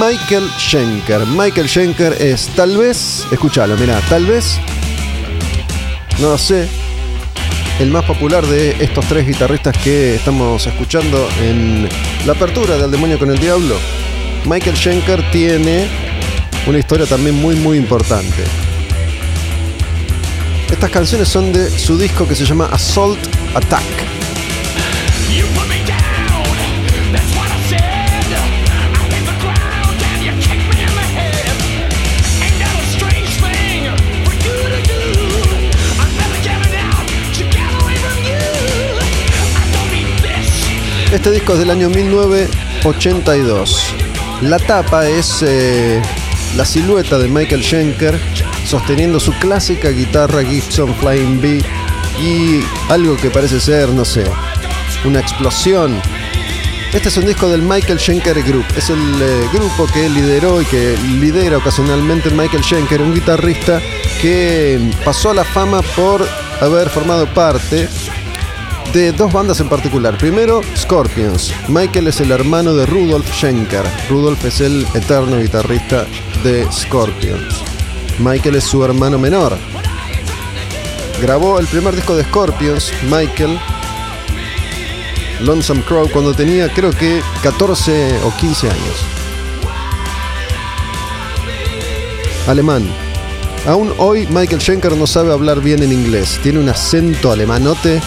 Michael 0.00 0.48
Schenker. 0.58 1.26
Michael 1.26 1.68
Schenker 1.68 2.14
es 2.14 2.48
tal 2.56 2.78
vez, 2.78 3.26
escúchalo, 3.30 3.76
mira, 3.76 4.00
tal 4.08 4.24
vez, 4.24 4.58
no 6.20 6.38
sé, 6.38 6.68
el 7.80 7.90
más 7.90 8.04
popular 8.04 8.46
de 8.46 8.82
estos 8.82 9.04
tres 9.06 9.26
guitarristas 9.26 9.76
que 9.76 10.14
estamos 10.14 10.66
escuchando 10.66 11.28
en 11.42 11.86
la 12.26 12.32
apertura 12.32 12.78
del 12.78 12.90
Demonio 12.90 13.18
con 13.18 13.30
el 13.30 13.38
Diablo. 13.38 13.76
Michael 14.46 14.76
Schenker 14.76 15.30
tiene 15.30 15.86
una 16.66 16.78
historia 16.78 17.06
también 17.06 17.36
muy 17.36 17.56
muy 17.56 17.78
importante. 17.78 18.44
Estas 20.70 20.90
canciones 20.90 21.28
son 21.28 21.52
de 21.52 21.70
su 21.70 21.98
disco 21.98 22.28
que 22.28 22.34
se 22.34 22.44
llama 22.44 22.66
Assault 22.66 23.18
Attack. 23.54 24.08
Este 41.10 41.30
disco 41.30 41.54
es 41.54 41.60
del 41.60 41.70
año 41.70 41.88
1982. 41.88 43.87
La 44.42 44.58
tapa 44.60 45.08
es 45.08 45.42
eh, 45.42 46.00
la 46.56 46.64
silueta 46.64 47.18
de 47.18 47.26
Michael 47.26 47.60
Schenker 47.60 48.16
sosteniendo 48.64 49.18
su 49.18 49.32
clásica 49.32 49.90
guitarra 49.90 50.44
Gibson 50.44 50.94
Flying 50.94 51.40
B 51.40 51.60
y 52.22 52.60
algo 52.88 53.16
que 53.16 53.30
parece 53.30 53.60
ser, 53.60 53.88
no 53.88 54.04
sé, 54.04 54.24
una 55.04 55.18
explosión. 55.18 56.00
Este 56.92 57.08
es 57.08 57.16
un 57.16 57.26
disco 57.26 57.48
del 57.48 57.62
Michael 57.62 57.98
Schenker 57.98 58.40
Group. 58.44 58.64
Es 58.76 58.90
el 58.90 58.98
eh, 59.20 59.48
grupo 59.52 59.86
que 59.92 60.08
lideró 60.08 60.62
y 60.62 60.66
que 60.66 60.96
lidera 61.18 61.56
ocasionalmente 61.56 62.30
Michael 62.30 62.62
Schenker, 62.62 63.02
un 63.02 63.14
guitarrista 63.14 63.80
que 64.22 64.78
pasó 65.04 65.30
a 65.30 65.34
la 65.34 65.44
fama 65.44 65.82
por 65.96 66.24
haber 66.60 66.88
formado 66.90 67.26
parte 67.34 67.88
de 68.92 69.12
dos 69.12 69.32
bandas 69.32 69.60
en 69.60 69.68
particular. 69.68 70.16
Primero, 70.16 70.60
Scorpions. 70.76 71.52
Michael 71.68 72.08
es 72.08 72.20
el 72.20 72.30
hermano 72.30 72.74
de 72.74 72.86
Rudolf 72.86 73.30
Schenker. 73.32 73.84
Rudolf 74.08 74.44
es 74.44 74.60
el 74.60 74.86
eterno 74.94 75.38
guitarrista 75.38 76.06
de 76.42 76.66
Scorpions. 76.72 77.62
Michael 78.18 78.56
es 78.56 78.64
su 78.64 78.84
hermano 78.84 79.18
menor. 79.18 79.56
Grabó 81.20 81.58
el 81.58 81.66
primer 81.66 81.94
disco 81.94 82.16
de 82.16 82.24
Scorpions, 82.24 82.92
Michael, 83.10 83.58
Lonesome 85.40 85.82
Crow, 85.82 86.08
cuando 86.10 86.34
tenía 86.34 86.72
creo 86.72 86.90
que 86.90 87.20
14 87.42 88.20
o 88.24 88.34
15 88.36 88.70
años. 88.70 89.04
Alemán. 92.46 92.88
Aún 93.66 93.92
hoy 93.98 94.26
Michael 94.30 94.60
Schenker 94.60 94.96
no 94.96 95.06
sabe 95.06 95.32
hablar 95.32 95.60
bien 95.60 95.82
en 95.82 95.92
inglés. 95.92 96.38
Tiene 96.42 96.60
un 96.60 96.68
acento 96.68 97.30
alemanote 97.30 98.00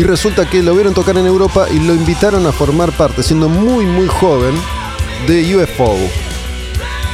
y 0.00 0.02
resulta 0.02 0.48
que 0.48 0.62
lo 0.62 0.74
vieron 0.74 0.94
tocar 0.94 1.18
en 1.18 1.26
Europa 1.26 1.66
y 1.70 1.78
lo 1.78 1.92
invitaron 1.92 2.46
a 2.46 2.52
formar 2.52 2.90
parte, 2.92 3.22
siendo 3.22 3.50
muy 3.50 3.84
muy 3.84 4.08
joven, 4.08 4.54
de 5.28 5.54
UFO. 5.54 5.94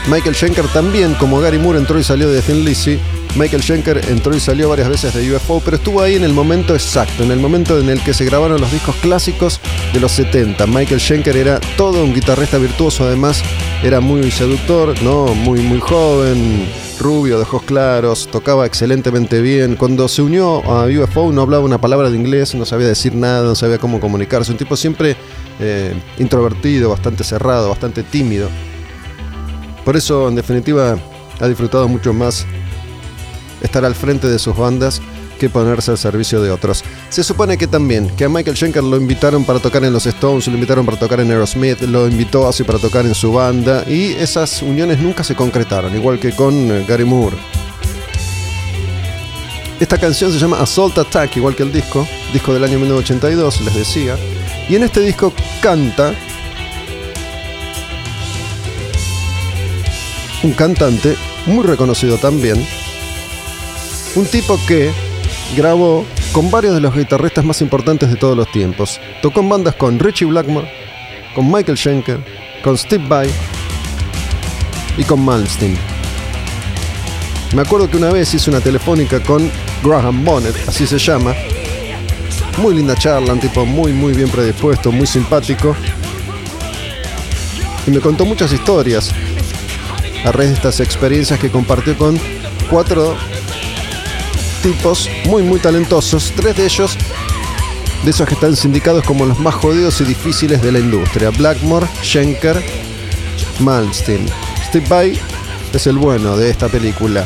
Michael 0.09 0.37
Schenker 0.37 0.68
también, 0.68 1.14
como 1.14 1.40
Gary 1.40 1.59
Moore, 1.59 1.81
entró 1.81 1.99
y 1.99 2.05
salió 2.05 2.29
de 2.29 2.40
Thin 2.42 2.64
Lizzy 2.64 2.96
Michael 3.37 3.62
Schenker 3.62 4.01
entró 4.09 4.35
y 4.35 4.40
salió 4.40 4.68
varias 4.70 4.88
veces 4.88 5.12
de 5.12 5.35
UFO, 5.35 5.61
pero 5.62 5.77
estuvo 5.77 6.01
ahí 6.01 6.14
en 6.14 6.25
el 6.25 6.33
momento 6.33 6.75
exacto, 6.75 7.22
en 7.22 7.31
el 7.31 7.38
momento 7.38 7.79
en 7.79 7.90
el 7.90 8.01
que 8.03 8.14
se 8.14 8.25
grabaron 8.25 8.61
los 8.61 8.72
discos 8.72 8.94
clásicos 8.96 9.61
de 9.92 10.01
los 10.01 10.12
70. 10.12 10.66
Michael 10.66 11.01
Schenker 11.01 11.37
era 11.37 11.61
todo 11.77 12.03
un 12.03 12.14
guitarrista 12.14 12.57
virtuoso, 12.57 13.05
además 13.05 13.42
era 13.83 14.01
muy 14.01 14.31
seductor, 14.31 14.94
¿no? 15.03 15.27
muy, 15.27 15.61
muy 15.61 15.81
joven, 15.81 16.66
rubio, 16.98 17.37
de 17.37 17.42
ojos 17.42 17.62
claros, 17.62 18.28
tocaba 18.30 18.66
excelentemente 18.66 19.40
bien. 19.40 19.76
Cuando 19.76 20.09
se 20.09 20.22
unió 20.22 20.62
a 20.64 20.87
UFO 20.87 21.32
no 21.32 21.42
hablaba 21.42 21.64
una 21.64 21.80
palabra 21.80 22.11
de 22.11 22.16
inglés, 22.16 22.54
no 22.54 22.64
sabía 22.64 22.87
decir 22.87 23.14
nada, 23.14 23.42
no 23.44 23.54
sabía 23.54 23.78
cómo 23.78 24.00
comunicarse. 24.00 24.52
Un 24.52 24.59
tipo 24.59 24.76
siempre 24.76 25.16
eh, 25.61 25.94
introvertido, 26.18 26.90
bastante 26.90 27.24
cerrado, 27.24 27.68
bastante 27.68 28.02
tímido. 28.02 28.48
Por 29.85 29.96
eso, 29.96 30.28
en 30.28 30.35
definitiva, 30.35 30.98
ha 31.40 31.48
disfrutado 31.48 31.88
mucho 31.88 32.12
más 32.12 32.46
estar 33.62 33.85
al 33.85 33.94
frente 33.94 34.28
de 34.28 34.38
sus 34.38 34.56
bandas 34.56 35.00
que 35.37 35.49
ponerse 35.49 35.90
al 35.90 35.99
servicio 35.99 36.40
de 36.40 36.51
otros. 36.51 36.83
Se 37.09 37.22
supone 37.22 37.57
que 37.57 37.66
también, 37.66 38.09
que 38.16 38.25
a 38.25 38.29
Michael 38.29 38.57
Schenker 38.57 38.83
lo 38.83 38.96
invitaron 38.96 39.44
para 39.44 39.59
tocar 39.59 39.85
en 39.85 39.92
los 39.92 40.07
Stones, 40.07 40.46
lo 40.49 40.55
invitaron 40.55 40.85
para 40.85 40.99
tocar 40.99 41.20
en 41.20 41.31
Aerosmith, 41.31 41.81
lo 41.83 42.09
invitó 42.09 42.49
así 42.49 42.64
para 42.64 42.79
tocar 42.79 43.07
en 43.07 43.14
su 43.14 43.33
banda 43.33 43.85
y 43.87 44.12
esas 44.12 44.62
uniones 44.62 44.99
nunca 44.99 45.25
se 45.25 45.35
concretaron, 45.35 45.94
igual 45.94 46.18
que 46.18 46.33
con 46.33 46.55
eh, 46.70 46.85
Gary 46.88 47.05
Moore. 47.05 47.37
Esta 49.79 49.99
canción 49.99 50.33
se 50.33 50.38
llama 50.38 50.59
Assault 50.61 50.96
Attack, 50.96 51.37
igual 51.37 51.55
que 51.55 51.62
el 51.62 51.70
disco, 51.70 52.09
disco 52.33 52.55
del 52.55 52.64
año 52.64 52.79
1982, 52.79 53.61
les 53.61 53.75
decía, 53.75 54.16
y 54.68 54.77
en 54.77 54.85
este 54.85 55.01
disco 55.01 55.35
canta 55.61 56.14
un 60.42 60.53
cantante 60.53 61.14
muy 61.44 61.64
reconocido 61.64 62.16
también, 62.16 62.66
un 64.14 64.25
tipo 64.27 64.59
que 64.66 64.92
grabó 65.54 66.04
con 66.32 66.50
varios 66.50 66.74
de 66.74 66.80
los 66.80 66.94
guitarristas 66.94 67.44
más 67.44 67.61
importantes 67.61 68.11
de 68.11 68.16
todos 68.16 68.37
los 68.37 68.50
tiempos. 68.50 69.00
Tocó 69.22 69.40
en 69.40 69.48
bandas 69.48 69.74
con 69.74 69.98
Richie 69.98 70.26
Blackmore, 70.26 70.70
con 71.35 71.50
Michael 71.50 71.78
Schenker, 71.78 72.20
con 72.62 72.76
Steve 72.76 73.04
Vai 73.06 73.30
y 74.96 75.04
con 75.04 75.24
Malmsteen. 75.24 75.76
Me 77.54 77.62
acuerdo 77.62 77.88
que 77.88 77.96
una 77.96 78.11
vez 78.11 78.35
hice 78.35 78.50
una 78.50 78.61
telefónica 78.61 79.20
con 79.20 79.50
Graham 79.82 80.24
Bonnet, 80.24 80.56
así 80.68 80.87
se 80.87 80.98
llama. 80.98 81.35
Muy 82.59 82.74
linda 82.74 82.94
charla, 82.96 83.32
un 83.32 83.40
tipo 83.40 83.64
muy 83.64 83.92
muy 83.92 84.14
bien 84.14 84.28
predispuesto, 84.28 84.90
muy 84.90 85.06
simpático. 85.06 85.76
Y 87.87 87.90
me 87.90 88.00
contó 88.00 88.24
muchas 88.24 88.52
historias 88.52 89.12
a 90.24 90.32
raíz 90.32 90.48
de 90.50 90.54
estas 90.56 90.80
experiencias 90.80 91.38
que 91.38 91.50
compartió 91.50 91.96
con 91.96 92.18
cuatro 92.68 93.16
tipos 94.66 95.09
muy 95.26 95.44
muy 95.44 95.61
talentosos, 95.61 96.33
tres 96.35 96.57
de 96.57 96.64
ellos 96.64 96.96
de 98.02 98.11
esos 98.11 98.26
que 98.26 98.35
están 98.35 98.57
sindicados 98.57 99.05
como 99.05 99.24
los 99.24 99.38
más 99.38 99.55
jodidos 99.55 100.00
y 100.00 100.05
difíciles 100.05 100.61
de 100.61 100.72
la 100.72 100.81
industria. 100.81 101.31
Blackmore, 101.31 101.87
Schenker, 102.02 102.61
Malmsteen. 103.61 104.26
Steve 104.66 104.85
Vai 104.88 105.20
es 105.72 105.87
el 105.87 105.98
bueno 105.98 106.37
de 106.37 106.50
esta 106.50 106.66
película. 106.68 107.24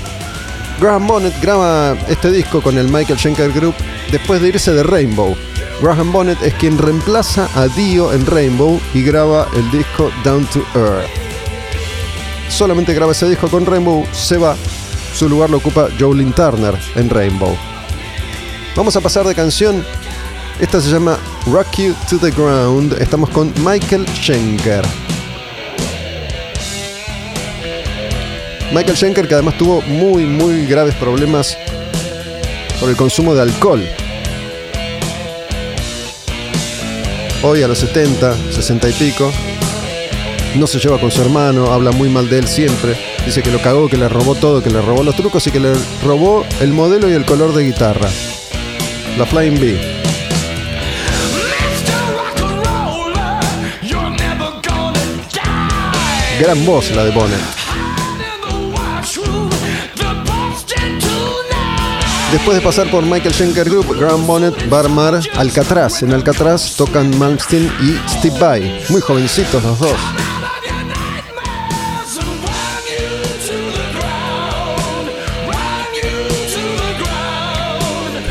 Graham 0.82 1.06
Bonnet 1.06 1.32
graba 1.40 1.96
este 2.08 2.30
disco 2.30 2.60
con 2.60 2.76
el 2.76 2.88
Michael 2.88 3.18
Schenker 3.18 3.52
Group 3.52 3.74
después 4.12 4.42
de 4.42 4.48
irse 4.48 4.74
de 4.74 4.82
Rainbow. 4.82 5.34
Graham 5.80 6.12
Bonnet 6.12 6.42
es 6.42 6.52
quien 6.54 6.76
reemplaza 6.76 7.48
a 7.54 7.68
Dio 7.68 8.12
en 8.12 8.26
Rainbow 8.26 8.78
y 8.92 9.02
graba 9.02 9.48
el 9.56 9.70
disco 9.70 10.10
Down 10.24 10.44
to 10.46 10.62
Earth. 10.74 11.08
Solamente 12.50 12.92
graba 12.92 13.12
ese 13.12 13.26
disco 13.30 13.48
con 13.48 13.64
Rainbow, 13.64 14.04
se 14.12 14.36
va 14.36 14.54
su 15.14 15.28
lugar 15.28 15.50
lo 15.50 15.58
ocupa 15.58 15.88
Jolene 15.98 16.32
Turner 16.32 16.74
en 16.96 17.10
Rainbow. 17.10 17.56
Vamos 18.76 18.96
a 18.96 19.00
pasar 19.00 19.26
de 19.26 19.34
canción. 19.34 19.84
Esta 20.60 20.80
se 20.80 20.90
llama 20.90 21.18
Rock 21.46 21.76
You 21.78 21.94
to 22.08 22.18
the 22.18 22.30
Ground. 22.30 22.96
Estamos 23.00 23.30
con 23.30 23.52
Michael 23.64 24.06
Schenker. 24.14 24.84
Michael 28.72 28.96
Schenker 28.96 29.26
que 29.26 29.34
además 29.34 29.58
tuvo 29.58 29.82
muy 29.82 30.24
muy 30.24 30.66
graves 30.66 30.94
problemas 30.94 31.58
por 32.78 32.88
el 32.88 32.96
consumo 32.96 33.34
de 33.34 33.42
alcohol. 33.42 33.84
Hoy 37.42 37.62
a 37.62 37.68
los 37.68 37.78
70, 37.78 38.52
60 38.52 38.88
y 38.88 38.92
pico, 38.92 39.32
no 40.56 40.66
se 40.66 40.78
lleva 40.78 41.00
con 41.00 41.10
su 41.10 41.20
hermano, 41.22 41.72
habla 41.72 41.92
muy 41.92 42.08
mal 42.08 42.28
de 42.28 42.38
él 42.38 42.48
siempre. 42.48 42.96
Dice 43.24 43.42
que 43.42 43.50
lo 43.50 43.60
cagó, 43.60 43.88
que 43.88 43.96
le 43.96 44.08
robó 44.08 44.34
todo, 44.34 44.62
que 44.62 44.70
le 44.70 44.80
robó 44.80 45.02
los 45.02 45.16
trucos 45.16 45.46
y 45.46 45.50
que 45.50 45.60
le 45.60 45.72
robó 46.04 46.44
el 46.60 46.72
modelo 46.72 47.08
y 47.08 47.12
el 47.12 47.24
color 47.24 47.54
de 47.54 47.64
guitarra. 47.64 48.08
La 49.18 49.26
Flying 49.26 49.60
B. 49.60 50.00
Gran 56.40 56.64
voz 56.64 56.90
la 56.92 57.04
de 57.04 57.10
Bonnet. 57.10 57.38
Después 62.32 62.56
de 62.56 62.62
pasar 62.62 62.88
por 62.90 63.04
Michael 63.04 63.34
Schenker 63.34 63.68
Group, 63.68 63.98
Graham 63.98 64.24
Bonnet 64.24 64.54
va 64.72 64.78
a 64.78 64.80
armar 64.80 65.20
Alcatraz. 65.36 66.02
En 66.02 66.12
Alcatraz 66.12 66.76
tocan 66.76 67.18
Malmsteen 67.18 67.70
y 67.82 68.08
Steve 68.08 68.38
Vai. 68.38 68.84
Muy 68.88 69.00
jovencitos 69.00 69.62
los 69.64 69.78
dos. 69.80 69.96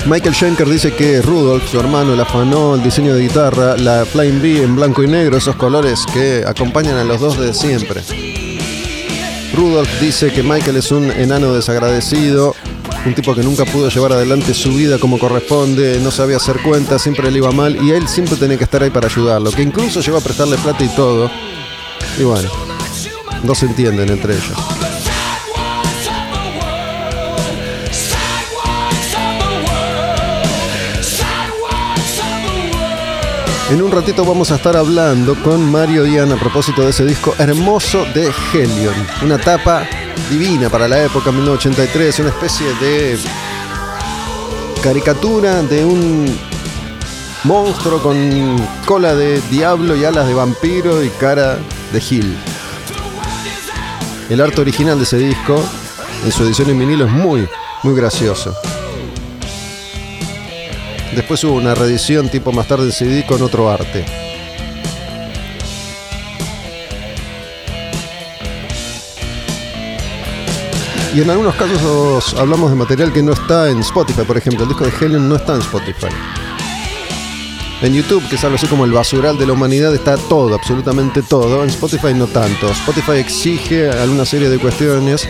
Michael 0.09 0.33
Schenker 0.33 0.67
dice 0.67 0.91
que 0.91 1.21
Rudolph, 1.21 1.69
su 1.69 1.79
hermano, 1.79 2.15
le 2.15 2.23
afanó 2.23 2.73
el 2.73 2.81
diseño 2.81 3.13
de 3.13 3.21
guitarra, 3.21 3.77
la 3.77 4.05
Flying 4.05 4.41
B 4.41 4.63
en 4.63 4.75
blanco 4.75 5.03
y 5.03 5.07
negro, 5.07 5.37
esos 5.37 5.55
colores 5.55 6.03
que 6.11 6.43
acompañan 6.47 6.97
a 6.97 7.03
los 7.03 7.21
dos 7.21 7.37
de 7.37 7.53
siempre. 7.53 8.01
Rudolph 9.53 10.01
dice 10.01 10.31
que 10.31 10.41
Michael 10.41 10.77
es 10.77 10.91
un 10.91 11.11
enano 11.11 11.53
desagradecido, 11.53 12.55
un 13.05 13.13
tipo 13.13 13.35
que 13.35 13.43
nunca 13.43 13.65
pudo 13.65 13.89
llevar 13.89 14.13
adelante 14.13 14.55
su 14.55 14.73
vida 14.73 14.97
como 14.97 15.19
corresponde, 15.19 15.99
no 16.01 16.09
sabía 16.09 16.37
hacer 16.37 16.59
cuentas, 16.63 17.03
siempre 17.03 17.29
le 17.29 17.37
iba 17.37 17.51
mal 17.51 17.75
y 17.75 17.91
él 17.91 18.07
siempre 18.07 18.35
tenía 18.35 18.57
que 18.57 18.63
estar 18.63 18.81
ahí 18.81 18.89
para 18.89 19.05
ayudarlo, 19.05 19.51
que 19.51 19.61
incluso 19.61 20.01
llegó 20.01 20.17
a 20.17 20.21
prestarle 20.21 20.57
plata 20.57 20.83
y 20.83 20.89
todo. 20.95 21.29
Y 22.17 22.23
bueno, 22.23 22.49
no 23.43 23.53
se 23.53 23.67
entienden 23.67 24.09
entre 24.09 24.33
ellos. 24.33 24.78
En 33.69 33.83
un 33.83 33.91
ratito 33.91 34.25
vamos 34.25 34.51
a 34.51 34.55
estar 34.55 34.75
hablando 34.75 35.35
con 35.43 35.71
Mario 35.71 36.03
Ian 36.03 36.31
a 36.31 36.37
propósito 36.37 36.81
de 36.81 36.89
ese 36.89 37.05
disco 37.05 37.35
hermoso 37.37 38.03
de 38.15 38.33
Helion. 38.51 38.95
Una 39.23 39.37
tapa 39.37 39.87
divina 40.27 40.69
para 40.69 40.87
la 40.87 41.03
época 41.03 41.31
1983, 41.31 42.19
una 42.19 42.29
especie 42.29 42.65
de 42.81 43.19
caricatura 44.81 45.61
de 45.61 45.85
un 45.85 46.35
monstruo 47.43 48.01
con 48.01 48.57
cola 48.85 49.13
de 49.13 49.39
diablo 49.51 49.95
y 49.95 50.03
alas 50.03 50.27
de 50.27 50.33
vampiro 50.33 51.03
y 51.03 51.09
cara 51.09 51.59
de 51.93 52.01
Gil. 52.01 52.35
El 54.31 54.41
arte 54.41 54.61
original 54.61 54.97
de 54.97 55.03
ese 55.03 55.17
disco, 55.17 55.63
en 56.25 56.31
su 56.31 56.43
edición 56.43 56.71
en 56.71 56.79
vinilo, 56.79 57.05
es 57.05 57.11
muy, 57.11 57.47
muy 57.83 57.95
gracioso. 57.95 58.55
Después 61.15 61.43
hubo 61.43 61.53
una 61.53 61.73
reedición 61.75 62.29
tipo 62.29 62.51
más 62.51 62.67
tarde 62.67 62.85
en 62.85 62.91
CD 62.91 63.25
con 63.25 63.41
otro 63.41 63.69
arte. 63.69 64.05
Y 71.15 71.21
en 71.21 71.29
algunos 71.31 71.55
casos 71.55 72.35
hablamos 72.35 72.69
de 72.69 72.75
material 72.75 73.11
que 73.11 73.23
no 73.23 73.33
está 73.33 73.71
en 73.71 73.79
Spotify, 73.79 74.21
por 74.21 74.37
ejemplo, 74.37 74.63
el 74.63 74.69
disco 74.69 74.85
de 74.85 74.91
Helion 74.91 75.27
no 75.27 75.35
está 75.37 75.55
en 75.55 75.61
Spotify. 75.61 76.07
En 77.81 77.93
YouTube, 77.93 78.27
que 78.29 78.35
es 78.35 78.43
algo 78.43 78.57
así 78.57 78.67
como 78.67 78.85
el 78.85 78.91
basural 78.91 79.37
de 79.37 79.47
la 79.47 79.53
humanidad, 79.53 79.95
está 79.95 80.17
todo, 80.17 80.53
absolutamente 80.53 81.23
todo. 81.23 81.63
En 81.63 81.69
Spotify 81.69 82.13
no 82.13 82.27
tanto. 82.27 82.69
Spotify 82.69 83.13
exige 83.13 83.89
alguna 83.89 84.25
serie 84.25 84.49
de 84.49 84.59
cuestiones 84.59 85.27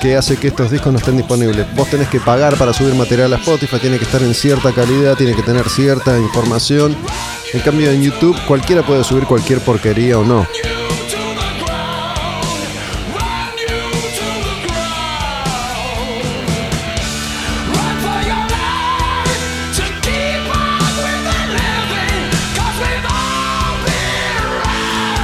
que 0.00 0.16
hace 0.16 0.36
que 0.36 0.48
estos 0.48 0.70
discos 0.70 0.92
no 0.92 0.98
estén 0.98 1.16
disponibles. 1.16 1.66
Vos 1.74 1.88
tenés 1.88 2.08
que 2.08 2.20
pagar 2.20 2.56
para 2.56 2.72
subir 2.72 2.94
material 2.94 3.32
a 3.32 3.36
Spotify, 3.36 3.78
tiene 3.78 3.98
que 3.98 4.04
estar 4.04 4.22
en 4.22 4.34
cierta 4.34 4.72
calidad, 4.72 5.16
tiene 5.16 5.34
que 5.34 5.42
tener 5.42 5.68
cierta 5.68 6.18
información. 6.18 6.96
En 7.52 7.60
cambio 7.60 7.90
en 7.90 8.02
YouTube 8.02 8.36
cualquiera 8.46 8.82
puede 8.82 9.04
subir 9.04 9.24
cualquier 9.24 9.60
porquería 9.60 10.18
o 10.18 10.24
no. 10.24 10.46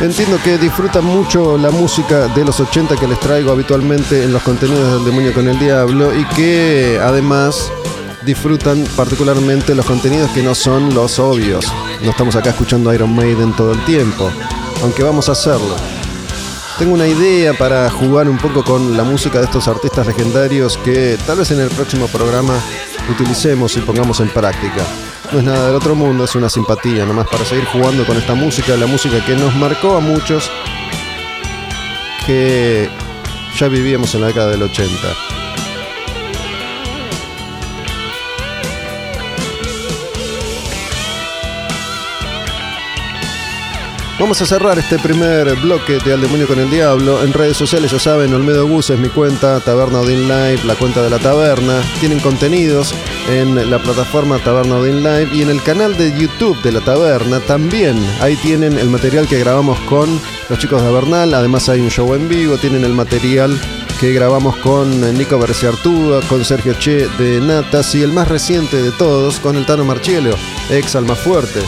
Entiendo 0.00 0.38
que 0.44 0.58
disfrutan 0.58 1.04
mucho 1.04 1.58
la 1.58 1.72
música 1.72 2.28
de 2.28 2.44
los 2.44 2.61
80 2.61 2.94
que 2.94 3.08
les 3.08 3.18
traigo 3.18 3.50
habitualmente 3.50 4.22
en 4.22 4.32
los 4.32 4.44
contenidos 4.44 4.94
del 4.94 5.04
demonio 5.04 5.34
con 5.34 5.48
el 5.48 5.58
diablo 5.58 6.16
y 6.16 6.24
que 6.37 7.00
además 7.02 7.72
disfrutan 8.24 8.84
particularmente 8.96 9.74
los 9.74 9.84
contenidos 9.84 10.30
que 10.30 10.40
no 10.40 10.54
son 10.54 10.94
los 10.94 11.18
obvios. 11.18 11.66
No 12.00 12.11
estamos 12.11 12.37
acá 12.37 12.50
escuchando 12.50 12.94
Iron 12.94 13.12
Maiden 13.12 13.52
todo 13.56 13.72
el 13.72 13.84
tiempo, 13.87 14.30
aunque 14.82 15.02
vamos 15.02 15.28
a 15.28 15.32
hacerlo. 15.32 15.74
Tengo 16.78 16.94
una 16.94 17.08
idea 17.08 17.54
para 17.54 17.90
jugar 17.90 18.28
un 18.28 18.38
poco 18.38 18.62
con 18.62 18.96
la 18.96 19.02
música 19.02 19.40
de 19.40 19.46
estos 19.46 19.66
artistas 19.66 20.06
legendarios 20.06 20.78
que 20.78 21.18
tal 21.26 21.38
vez 21.38 21.50
en 21.50 21.58
el 21.58 21.70
próximo 21.70 22.06
programa 22.06 22.54
utilicemos 23.11 23.76
y 23.76 23.80
pongamos 23.80 24.20
en 24.20 24.28
práctica. 24.28 24.84
No 25.33 25.38
es 25.41 25.45
nada 25.45 25.67
del 25.67 25.77
otro 25.77 25.95
mundo, 25.95 26.25
es 26.25 26.35
una 26.35 26.49
simpatía 26.49 27.05
nomás 27.05 27.29
para 27.29 27.45
seguir 27.45 27.67
jugando 27.67 28.07
con 28.07 28.17
esta 28.17 28.35
música, 28.35 28.77
la 28.77 28.87
música 28.87 29.23
que 29.27 29.35
nos 29.35 29.55
marcó 29.57 29.97
a 29.97 30.01
muchos 30.01 30.51
que 32.27 32.88
ya 33.59 33.69
vivíamos 33.69 34.14
en 34.14 34.23
la 34.23 34.29
década 34.29 34.51
del 34.51 34.62
80. 34.62 35.38
Vamos 44.18 44.42
a 44.42 44.46
cerrar 44.46 44.76
este 44.81 44.98
primer 44.98 45.54
bloque 45.61 46.00
de 46.04 46.12
Al 46.12 46.20
Demonio 46.20 46.48
con 46.48 46.59
el 46.59 46.68
Diablo. 46.68 47.22
En 47.22 47.33
redes 47.33 47.57
sociales 47.57 47.92
ya 47.92 48.00
saben, 48.00 48.35
Olmedo 48.35 48.66
Gus 48.66 48.90
es 48.90 48.98
mi 48.98 49.09
cuenta, 49.09 49.61
Taberna 49.61 50.00
Odin 50.00 50.22
Live, 50.22 50.64
la 50.64 50.74
cuenta 50.74 51.02
de 51.02 51.09
la 51.09 51.20
taberna. 51.20 51.81
Tienen 52.00 52.18
contenidos 52.18 52.92
en 53.31 53.70
la 53.70 53.78
plataforma 53.78 54.40
Taberna 54.40 54.78
Odin 54.78 55.04
Live 55.04 55.28
y 55.33 55.42
en 55.42 55.50
el 55.50 55.62
canal 55.62 55.96
de 55.96 56.12
YouTube 56.18 56.61
de 56.62 56.72
la 56.72 56.81
taberna 56.81 57.38
también. 57.38 57.96
Ahí 58.20 58.35
tienen 58.35 58.76
el 58.76 58.90
material 58.90 59.28
que 59.28 59.38
grabamos 59.38 59.78
con 59.83 60.20
los 60.48 60.59
chicos 60.59 60.83
de 60.83 60.90
Bernal. 60.90 61.33
Además 61.33 61.68
hay 61.68 61.81
un 61.81 61.90
show 61.90 62.12
en 62.14 62.28
vivo, 62.28 62.57
tienen 62.57 62.85
el 62.85 62.94
material 62.94 63.57
que 64.00 64.12
grabamos 64.12 64.57
con 64.57 65.00
Nico 65.16 65.40
Artúa, 65.40 66.22
con 66.28 66.44
Sergio 66.44 66.74
Che 66.74 67.07
de 67.18 67.40
Natas 67.40 67.94
y 67.94 68.02
el 68.02 68.12
más 68.12 68.26
reciente 68.26 68.83
de 68.83 68.90
todos 68.90 69.38
con 69.38 69.57
el 69.57 69.64
Tano 69.64 69.85
Marchiello, 69.85 70.35
ex 70.70 70.96
Alma 70.96 71.14
Fuerte. 71.14 71.61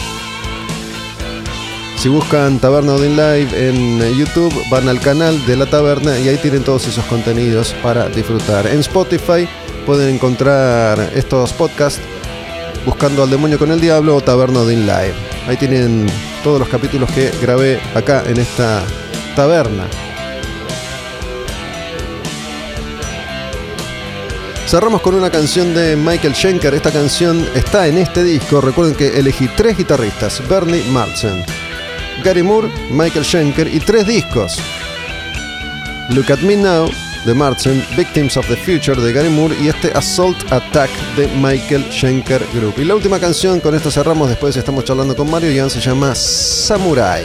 Si 2.00 2.08
buscan 2.08 2.58
Taberna 2.58 2.94
Odin 2.94 3.14
Live 3.14 3.68
en 3.68 4.00
YouTube, 4.16 4.54
van 4.70 4.88
al 4.88 5.00
canal 5.00 5.44
de 5.44 5.54
la 5.54 5.66
taberna 5.66 6.18
y 6.18 6.30
ahí 6.30 6.38
tienen 6.38 6.64
todos 6.64 6.86
esos 6.88 7.04
contenidos 7.04 7.74
para 7.82 8.08
disfrutar. 8.08 8.66
En 8.66 8.80
Spotify 8.80 9.46
pueden 9.84 10.14
encontrar 10.14 10.98
estos 11.14 11.52
podcasts 11.52 12.00
buscando 12.86 13.22
al 13.22 13.28
demonio 13.28 13.58
con 13.58 13.70
el 13.70 13.82
diablo 13.82 14.16
o 14.16 14.22
Taberna 14.22 14.60
Odin 14.60 14.86
Live. 14.86 15.12
Ahí 15.46 15.58
tienen 15.58 16.06
todos 16.42 16.58
los 16.60 16.70
capítulos 16.70 17.10
que 17.10 17.30
grabé 17.42 17.78
acá 17.94 18.24
en 18.26 18.38
esta 18.38 18.82
taberna. 19.36 19.84
Cerramos 24.66 25.02
con 25.02 25.16
una 25.16 25.28
canción 25.28 25.74
de 25.74 25.96
Michael 25.96 26.34
Schenker. 26.34 26.72
Esta 26.72 26.92
canción 26.92 27.46
está 27.54 27.88
en 27.88 27.98
este 27.98 28.24
disco. 28.24 28.62
Recuerden 28.62 28.94
que 28.94 29.18
elegí 29.18 29.48
tres 29.54 29.76
guitarristas: 29.76 30.42
Bernie 30.48 30.82
Marsen, 30.92 31.44
Gary 32.22 32.42
Moore, 32.42 32.68
Michael 32.90 33.24
Schenker 33.24 33.72
y 33.72 33.80
tres 33.80 34.06
discos. 34.06 34.58
Look 36.10 36.30
at 36.30 36.40
Me 36.40 36.56
Now 36.56 36.88
de 37.24 37.34
Martin, 37.34 37.84
Victims 37.96 38.36
of 38.36 38.46
the 38.48 38.56
Future 38.56 39.00
de 39.00 39.12
Gary 39.12 39.28
Moore 39.28 39.54
y 39.60 39.68
este 39.68 39.92
Assault 39.92 40.36
Attack 40.52 40.90
de 41.16 41.28
Michael 41.36 41.84
Schenker 41.90 42.42
Group. 42.54 42.74
Y 42.78 42.84
la 42.84 42.94
última 42.94 43.18
canción, 43.18 43.60
con 43.60 43.74
esto 43.74 43.90
cerramos, 43.90 44.28
después 44.28 44.56
estamos 44.56 44.84
charlando 44.84 45.14
con 45.14 45.30
Mario 45.30 45.50
Jan, 45.54 45.70
se 45.70 45.80
llama 45.80 46.14
Samurai. 46.14 47.24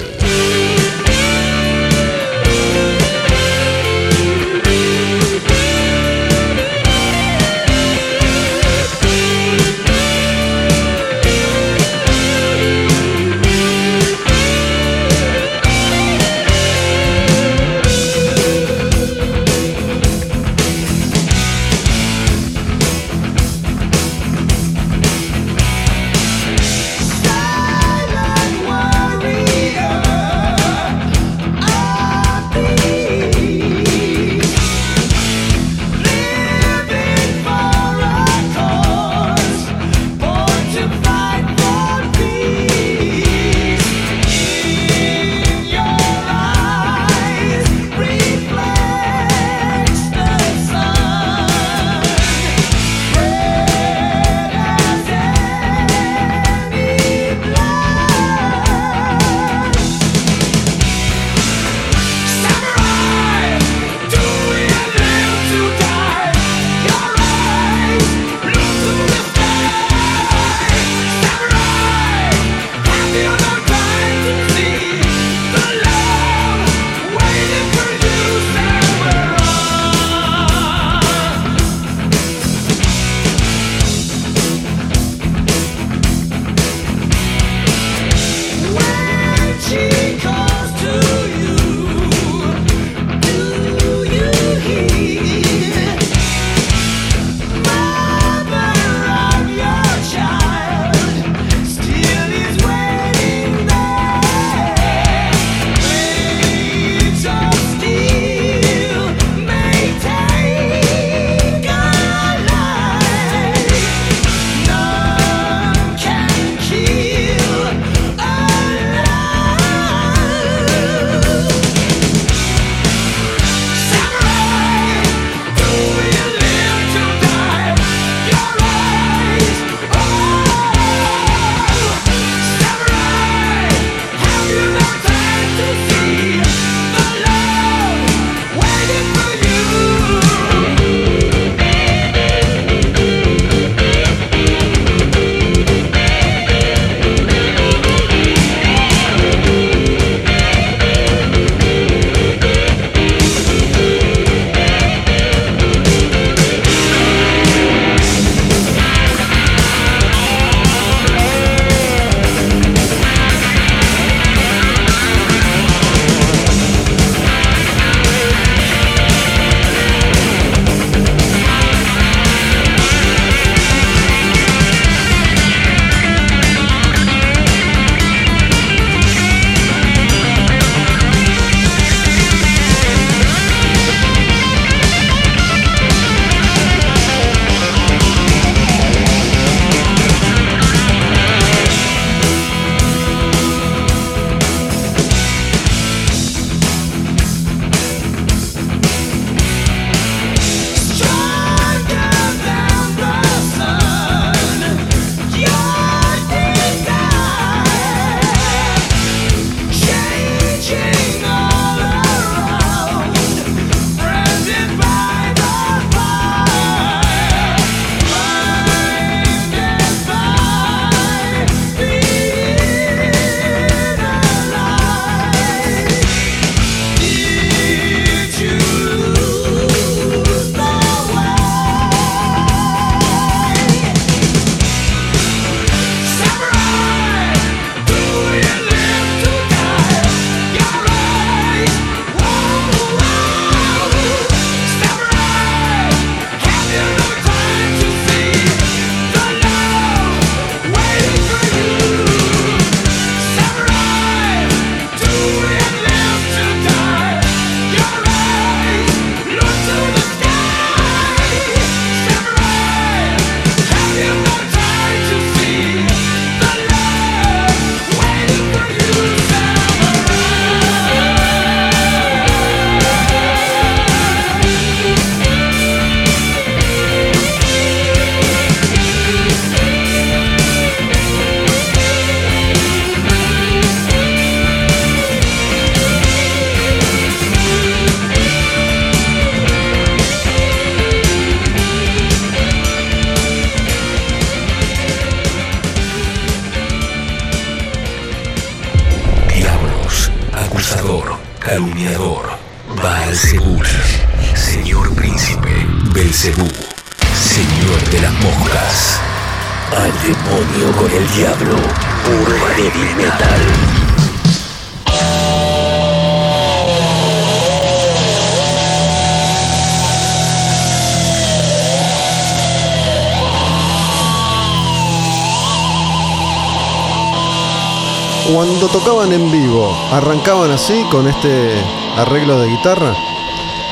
¿Arrancaban 329.95 330.51
así 330.51 330.83
con 330.91 331.07
este 331.07 331.51
arreglo 331.97 332.39
de 332.39 332.49
guitarra? 332.49 332.93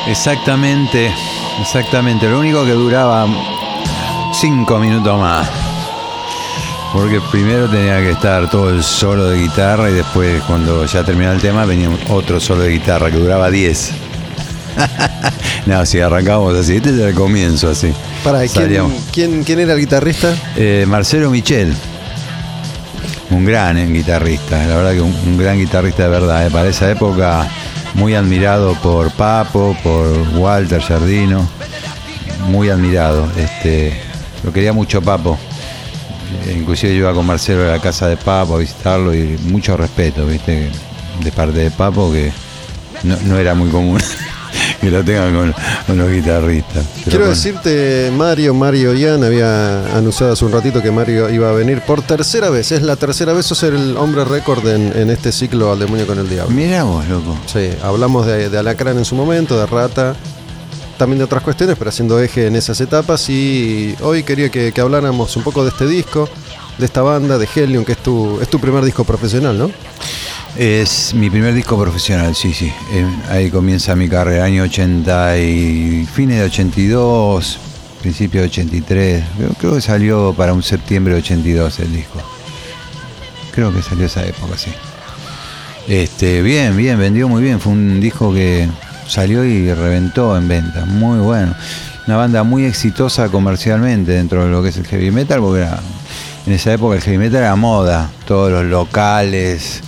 Exactamente, 0.07 1.13
exactamente. 1.59 2.29
Lo 2.29 2.39
único 2.39 2.63
que 2.63 2.71
duraba 2.71 3.27
cinco 4.33 4.79
minutos 4.79 5.19
más. 5.19 5.49
Porque 6.93 7.19
primero 7.31 7.67
tenía 7.67 7.99
que 7.99 8.11
estar 8.11 8.49
todo 8.49 8.69
el 8.69 8.83
solo 8.83 9.25
de 9.25 9.41
guitarra 9.41 9.89
y 9.89 9.93
después 9.93 10.41
cuando 10.43 10.85
ya 10.85 11.03
terminaba 11.03 11.35
el 11.35 11.41
tema 11.41 11.65
venía 11.65 11.89
otro 12.09 12.39
solo 12.39 12.63
de 12.63 12.69
guitarra 12.69 13.11
que 13.11 13.17
duraba 13.17 13.49
10. 13.49 13.91
no, 15.65 15.85
si 15.85 15.99
arrancábamos 15.99 16.55
así, 16.55 16.75
este 16.77 16.89
era 16.89 17.09
el 17.09 17.15
comienzo 17.15 17.69
así. 17.69 17.91
Para, 18.23 18.47
¿quién, 18.47 18.93
quién, 19.11 19.43
quién 19.43 19.59
era 19.59 19.73
el 19.73 19.79
guitarrista? 19.79 20.35
Eh, 20.55 20.85
Marcelo 20.87 21.29
Michel, 21.31 21.75
un 23.33 23.45
gran 23.45 23.77
eh, 23.77 23.87
guitarrista, 23.87 24.65
la 24.65 24.75
verdad 24.75 24.93
que 24.93 25.01
un, 25.01 25.37
gran 25.37 25.57
guitarrista 25.57 26.03
de 26.03 26.09
verdad. 26.09 26.47
eh. 26.47 26.51
Para 26.51 26.69
esa 26.69 26.89
época, 26.89 27.47
muy 27.95 28.15
admirado 28.15 28.73
por 28.81 29.11
Papo, 29.11 29.75
por 29.83 30.07
Walter 30.35 30.81
Jardino, 30.81 31.47
muy 32.47 32.69
admirado. 32.69 33.27
Este, 33.37 33.99
lo 34.43 34.53
quería 34.53 34.73
mucho 34.73 35.01
Papo. 35.01 35.37
Inclusive 36.51 36.93
yo 36.93 36.99
iba 36.99 37.13
con 37.13 37.25
Marcelo 37.25 37.63
a 37.63 37.73
la 37.73 37.79
casa 37.79 38.07
de 38.07 38.17
Papo 38.17 38.55
a 38.55 38.59
visitarlo 38.59 39.13
y 39.13 39.37
mucho 39.43 39.77
respeto, 39.77 40.25
viste, 40.25 40.69
de 41.23 41.31
parte 41.31 41.59
de 41.59 41.71
Papo 41.71 42.11
que 42.11 42.31
no 43.03 43.37
era 43.37 43.53
muy 43.53 43.69
común 43.69 43.99
que 44.83 44.91
lo 44.91 45.03
tengan 45.03 45.33
con, 45.33 45.55
con 45.87 45.97
los 45.97 46.11
guitarristas. 46.11 46.83
Pero 46.85 47.03
Quiero 47.05 47.19
bueno. 47.19 47.29
decirte, 47.35 48.11
Mario, 48.15 48.53
Mario 48.53 48.93
Ian 48.93 49.23
había 49.23 49.95
anunciado 49.97 50.33
hace 50.33 50.45
un 50.45 50.51
ratito 50.51 50.81
que 50.81 50.91
Mario 50.91 51.29
iba 51.29 51.49
a 51.49 51.53
venir 51.53 51.81
por 51.81 52.01
tercera 52.01 52.49
vez. 52.49 52.71
Es 52.71 52.81
la 52.81 52.95
tercera 52.95 53.33
vez, 53.33 53.45
sos 53.45 53.63
el 53.63 53.95
hombre 53.97 54.25
récord 54.25 54.67
en, 54.67 54.91
en 54.95 55.09
este 55.09 55.31
ciclo 55.31 55.71
al 55.71 55.79
demonio 55.79 56.05
con 56.05 56.19
el 56.19 56.29
diablo. 56.29 56.53
Mirá 56.53 56.83
vos, 56.83 57.07
loco. 57.07 57.37
Sí, 57.45 57.69
hablamos 57.81 58.25
de, 58.25 58.49
de 58.49 58.57
Alacrán 58.57 58.97
en 58.97 59.05
su 59.05 59.15
momento, 59.15 59.57
de 59.59 59.65
Rata, 59.65 60.15
también 60.97 61.17
de 61.19 61.23
otras 61.25 61.41
cuestiones, 61.43 61.75
pero 61.77 61.89
haciendo 61.89 62.19
eje 62.21 62.47
en 62.47 62.55
esas 62.55 62.79
etapas. 62.81 63.29
Y 63.29 63.95
hoy 64.01 64.23
quería 64.23 64.49
que, 64.49 64.71
que 64.71 64.81
habláramos 64.81 65.35
un 65.35 65.43
poco 65.43 65.63
de 65.63 65.69
este 65.69 65.87
disco, 65.87 66.29
de 66.77 66.85
esta 66.85 67.01
banda, 67.01 67.37
de 67.37 67.47
Helium, 67.55 67.85
que 67.85 67.93
es 67.93 67.97
tu, 67.99 68.39
es 68.41 68.47
tu 68.49 68.59
primer 68.59 68.83
disco 68.83 69.03
profesional, 69.03 69.57
¿no? 69.57 69.71
Es 70.57 71.15
mi 71.15 71.31
primer 71.31 71.55
disco 71.55 71.79
profesional, 71.81 72.35
sí, 72.35 72.53
sí. 72.53 72.71
Eh, 72.91 73.05
ahí 73.29 73.49
comienza 73.49 73.95
mi 73.95 74.07
carrera, 74.07 74.45
año 74.45 74.63
80 74.63 75.37
y 75.39 76.05
fines 76.05 76.37
de 76.37 76.45
82, 76.45 77.59
principio 78.01 78.41
de 78.41 78.47
83. 78.47 79.23
Creo, 79.35 79.49
creo 79.59 79.75
que 79.75 79.81
salió 79.81 80.33
para 80.37 80.53
un 80.53 80.61
septiembre 80.61 81.15
de 81.15 81.21
82 81.21 81.79
el 81.79 81.91
disco. 81.91 82.19
Creo 83.51 83.73
que 83.73 83.81
salió 83.81 84.05
esa 84.05 84.23
época, 84.25 84.55
sí. 84.55 84.71
Este, 85.87 86.43
bien, 86.43 86.77
bien, 86.77 86.99
vendió 86.99 87.27
muy 87.27 87.41
bien. 87.41 87.59
Fue 87.59 87.73
un 87.73 87.99
disco 87.99 88.31
que 88.31 88.69
salió 89.07 89.43
y 89.43 89.73
reventó 89.73 90.37
en 90.37 90.47
venta. 90.47 90.85
Muy 90.85 91.17
bueno. 91.17 91.55
Una 92.05 92.17
banda 92.17 92.43
muy 92.43 92.65
exitosa 92.65 93.29
comercialmente 93.29 94.11
dentro 94.11 94.45
de 94.45 94.51
lo 94.51 94.61
que 94.61 94.69
es 94.69 94.77
el 94.77 94.85
heavy 94.85 95.09
metal, 95.09 95.39
porque 95.39 95.67
en 96.45 96.53
esa 96.53 96.73
época 96.73 96.95
el 96.95 97.01
heavy 97.01 97.17
metal 97.17 97.39
era 97.39 97.55
moda. 97.55 98.11
Todos 98.27 98.51
los 98.51 98.65
locales, 98.65 99.81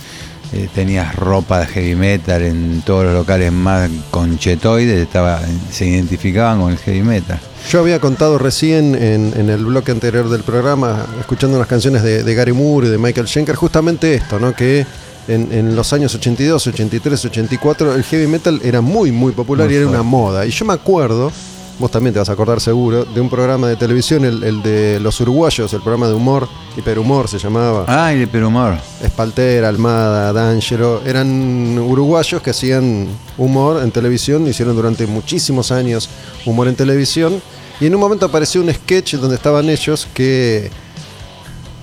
eh, 0.56 0.68
tenías 0.74 1.14
ropa 1.14 1.60
de 1.60 1.66
heavy 1.66 1.94
metal 1.94 2.42
en 2.42 2.82
todos 2.82 3.04
los 3.04 3.14
locales 3.14 3.52
más 3.52 3.90
conchetoides, 4.10 4.98
estaba, 5.02 5.40
se 5.70 5.86
identificaban 5.86 6.60
con 6.60 6.72
el 6.72 6.78
heavy 6.78 7.02
metal. 7.02 7.38
Yo 7.70 7.80
había 7.80 8.00
contado 8.00 8.38
recién 8.38 8.94
en, 8.94 9.32
en 9.36 9.50
el 9.50 9.64
bloque 9.64 9.92
anterior 9.92 10.30
del 10.30 10.42
programa, 10.42 11.04
escuchando 11.20 11.56
unas 11.56 11.68
canciones 11.68 12.02
de, 12.02 12.22
de 12.22 12.34
Gary 12.34 12.52
Moore 12.52 12.86
y 12.86 12.90
de 12.90 12.98
Michael 12.98 13.28
Schenker, 13.28 13.54
justamente 13.54 14.14
esto, 14.14 14.38
¿no? 14.38 14.54
Que 14.54 14.86
en, 15.28 15.52
en 15.52 15.76
los 15.76 15.92
años 15.92 16.14
82, 16.14 16.66
83, 16.68 17.24
84, 17.26 17.94
el 17.94 18.04
heavy 18.04 18.26
metal 18.26 18.60
era 18.62 18.80
muy, 18.80 19.12
muy 19.12 19.32
popular 19.32 19.66
Muy 19.66 19.74
y 19.74 19.78
era 19.78 19.86
una 19.88 20.02
moda. 20.02 20.46
Y 20.46 20.50
yo 20.50 20.64
me 20.64 20.72
acuerdo, 20.72 21.32
vos 21.78 21.90
también 21.90 22.12
te 22.12 22.18
vas 22.18 22.28
a 22.28 22.32
acordar 22.32 22.60
seguro, 22.60 23.04
de 23.04 23.20
un 23.20 23.28
programa 23.28 23.68
de 23.68 23.76
televisión, 23.76 24.24
el, 24.24 24.42
el 24.42 24.62
de 24.62 24.98
los 25.00 25.20
uruguayos, 25.20 25.72
el 25.72 25.80
programa 25.80 26.08
de 26.08 26.14
humor, 26.14 26.48
hiperhumor 26.76 27.28
se 27.28 27.38
llamaba. 27.38 27.84
Ah, 27.86 28.12
Perumor. 28.30 28.78
Espaltera, 29.02 29.68
Almada, 29.68 30.32
D'Angelo, 30.32 31.02
eran 31.04 31.78
uruguayos 31.78 32.40
que 32.40 32.50
hacían 32.50 33.08
humor 33.36 33.82
en 33.82 33.90
televisión, 33.90 34.46
hicieron 34.46 34.74
durante 34.74 35.06
muchísimos 35.06 35.70
años 35.70 36.08
humor 36.46 36.68
en 36.68 36.76
televisión, 36.76 37.42
y 37.80 37.86
en 37.86 37.94
un 37.94 38.00
momento 38.00 38.26
apareció 38.26 38.62
un 38.62 38.72
sketch 38.72 39.14
donde 39.14 39.36
estaban 39.36 39.68
ellos 39.68 40.08
que, 40.14 40.70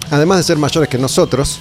además 0.10 0.40
de 0.40 0.44
ser 0.44 0.58
mayores 0.58 0.90
que 0.90 0.98
nosotros, 0.98 1.60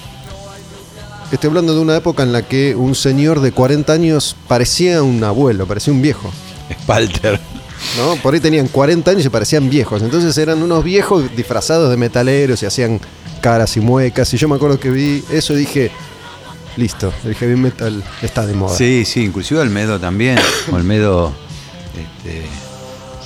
estoy 1.30 1.49
hablando 1.49 1.74
de 1.74 1.80
una 1.80 1.97
época 1.97 2.22
en 2.22 2.33
la 2.33 2.43
que 2.43 2.74
un 2.74 2.95
señor 2.95 3.41
de 3.41 3.53
40 3.53 3.93
años 3.93 4.37
parecía 4.49 5.03
un 5.03 5.22
abuelo, 5.22 5.66
parecía 5.66 5.93
un 5.93 6.01
viejo. 6.01 6.30
Spalter. 6.83 7.51
¿No? 7.97 8.16
Por 8.16 8.35
ahí 8.35 8.41
tenían 8.41 8.68
40 8.68 9.11
años 9.11 9.24
y 9.24 9.28
parecían 9.28 9.68
viejos. 9.70 10.03
Entonces 10.03 10.37
eran 10.39 10.62
unos 10.62 10.83
viejos 10.85 11.35
disfrazados 11.37 11.91
de 11.91 11.97
metaleros 11.97 12.62
y 12.62 12.66
hacían 12.66 13.01
caras 13.41 13.76
y 13.76 13.80
muecas. 13.80 14.33
Y 14.35 14.37
yo 14.37 14.49
me 14.49 14.57
acuerdo 14.57 14.78
que 14.78 14.91
vi 14.91 15.22
eso 15.30 15.53
y 15.55 15.57
dije, 15.57 15.91
listo, 16.76 17.12
el 17.24 17.35
heavy 17.35 17.57
metal 17.57 18.03
está 18.22 18.47
de 18.47 18.55
moda. 18.55 18.76
Sí, 18.76 19.05
sí, 19.05 19.24
inclusive 19.24 19.61
Olmedo 19.61 20.01
también. 20.01 20.39
Olmedo 20.72 21.33
este, 21.93 22.47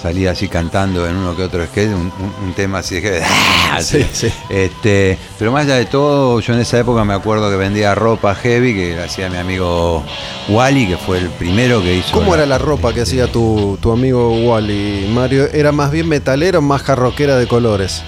salía 0.06 0.30
así 0.30 0.46
cantando 0.46 1.04
en 1.08 1.16
uno 1.16 1.34
que 1.36 1.42
otro 1.42 1.64
sketch, 1.66 1.88
un, 1.88 2.12
un- 2.20 2.34
un 2.44 2.52
tema 2.54 2.78
así 2.78 2.96
de 2.96 3.02
que. 3.02 3.22
Sí, 3.80 4.06
sí. 4.12 4.32
Este, 4.48 5.18
pero 5.38 5.50
más 5.52 5.64
allá 5.64 5.74
de 5.76 5.86
todo, 5.86 6.38
yo 6.40 6.54
en 6.54 6.60
esa 6.60 6.78
época 6.78 7.04
me 7.04 7.12
acuerdo 7.12 7.50
que 7.50 7.56
vendía 7.56 7.94
ropa 7.94 8.34
heavy 8.36 8.72
que 8.74 8.98
hacía 9.00 9.28
mi 9.28 9.36
amigo 9.36 10.02
Wally, 10.48 10.86
que 10.86 10.96
fue 10.96 11.18
el 11.18 11.28
primero 11.30 11.82
que 11.82 11.96
hizo. 11.96 12.12
¿Cómo 12.12 12.34
era 12.34 12.46
la 12.46 12.56
ropa 12.58 12.94
que 12.94 13.00
hacía 13.02 13.26
tu, 13.30 13.76
tu 13.82 13.90
amigo 13.92 14.32
Wally, 14.46 15.10
Mario? 15.12 15.48
¿Era 15.52 15.72
más 15.72 15.90
bien 15.90 16.08
metalera 16.08 16.58
o 16.60 16.62
más 16.62 16.82
jarroquera 16.82 17.36
de 17.36 17.46
colores? 17.48 18.02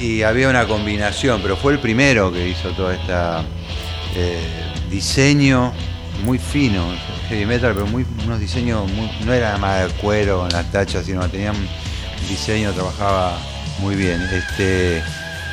Y 0.00 0.22
había 0.22 0.48
una 0.48 0.66
combinación, 0.66 1.40
pero 1.42 1.56
fue 1.58 1.74
el 1.74 1.78
primero 1.78 2.32
que 2.32 2.48
hizo 2.48 2.70
toda 2.70 2.94
esta 2.94 3.44
eh, 4.16 4.38
diseño 4.90 5.72
muy 6.24 6.38
fino, 6.38 6.84
heavy 7.30 7.46
metal, 7.46 7.72
pero 7.74 7.86
muy, 7.86 8.04
unos 8.26 8.38
diseños, 8.40 8.90
muy- 8.92 9.10
no 9.24 9.32
era 9.32 9.56
más 9.56 9.86
de 9.86 9.94
cuero 9.94 10.40
con 10.40 10.48
las 10.50 10.70
tachas, 10.70 11.06
sino 11.06 11.26
tenían 11.30 11.54
un 11.56 11.68
diseño, 12.28 12.72
trabajaba 12.72 13.38
muy 13.78 13.94
bien. 13.94 14.20
Este, 14.22 15.02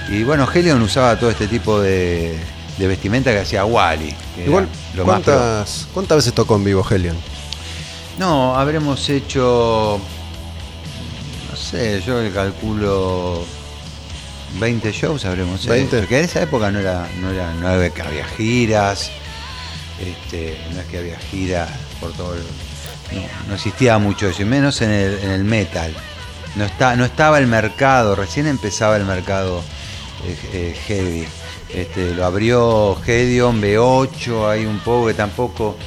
y 0.10 0.24
bueno, 0.24 0.48
Helion 0.54 0.82
usaba 0.82 1.18
todo 1.20 1.30
este 1.30 1.48
tipo 1.48 1.80
de, 1.80 2.38
de 2.78 2.88
vestimenta 2.88 3.32
que 3.32 3.40
hacía 3.40 3.64
Wally. 3.64 4.14
que 4.36 4.46
Igual, 4.46 4.68
lo. 4.96 5.04
¿cuántas, 5.06 5.88
¿cuántas 5.94 6.18
veces 6.18 6.34
tocó 6.34 6.56
en 6.56 6.64
vivo 6.66 6.86
Helion? 6.90 7.16
No, 8.18 8.56
habremos 8.56 9.08
hecho, 9.10 10.00
no 11.52 11.56
sé, 11.56 12.02
yo 12.06 12.20
le 12.22 12.32
calculo 12.32 13.46
20 14.60 14.92
shows 14.92 15.24
habremos 15.26 15.62
hecho. 15.62 15.70
20. 15.70 16.00
Porque 16.00 16.18
en 16.20 16.26
esa 16.26 16.42
época 16.42 16.72
no 16.72 16.80
era, 16.80 17.08
no 17.22 17.30
era, 17.30 17.54
no 17.54 17.68
había, 17.68 17.92
que 17.92 18.02
había 18.02 18.26
giras, 18.26 19.12
este, 20.00 20.58
no 20.74 20.82
es 20.82 20.88
que 20.88 20.98
había 21.00 21.20
giras 21.20 21.70
por 22.00 22.14
todo 22.14 22.36
el, 22.36 22.44
no, 23.14 23.22
no 23.50 23.56
existía 23.56 23.98
mucho 23.98 24.28
eso, 24.28 24.42
y 24.42 24.46
menos 24.46 24.82
en 24.82 24.92
el, 24.92 25.20
en 25.20 25.32
el 25.32 25.44
metal. 25.44 25.94
No, 26.56 26.66
está, 26.66 26.96
no 26.96 27.06
estaba 27.06 27.40
el 27.40 27.48
mercado, 27.48 28.16
recién 28.16 28.48
empezaba 28.48 28.98
el 28.98 29.06
mercado 29.06 29.64
eh, 30.26 30.38
eh, 30.54 30.76
heavy. 30.88 31.28
Este, 31.74 32.14
lo 32.14 32.26
abrió 32.26 32.96
Gedeon, 33.04 33.62
B8, 33.62 34.50
hay 34.50 34.66
un 34.66 34.80
poco 34.80 35.08
que 35.08 35.14
tampoco 35.14 35.78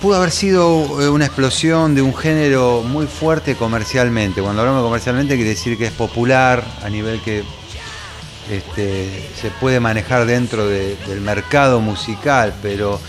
pudo 0.00 0.16
haber 0.16 0.30
sido 0.30 1.02
eh, 1.02 1.08
una 1.08 1.26
explosión 1.26 1.94
de 1.94 2.02
un 2.02 2.14
género 2.14 2.82
muy 2.82 3.06
fuerte 3.06 3.56
comercialmente. 3.56 4.40
Cuando 4.40 4.62
hablamos 4.62 4.82
comercialmente 4.82 5.34
quiere 5.34 5.50
decir 5.50 5.76
que 5.76 5.86
es 5.86 5.92
popular 5.92 6.64
a 6.82 6.88
nivel 6.88 7.20
que 7.20 7.44
este, 8.50 9.30
se 9.40 9.50
puede 9.50 9.80
manejar 9.80 10.26
dentro 10.26 10.66
de- 10.66 10.96
del 11.06 11.20
mercado 11.20 11.80
musical, 11.80 12.54
pero 12.62 13.00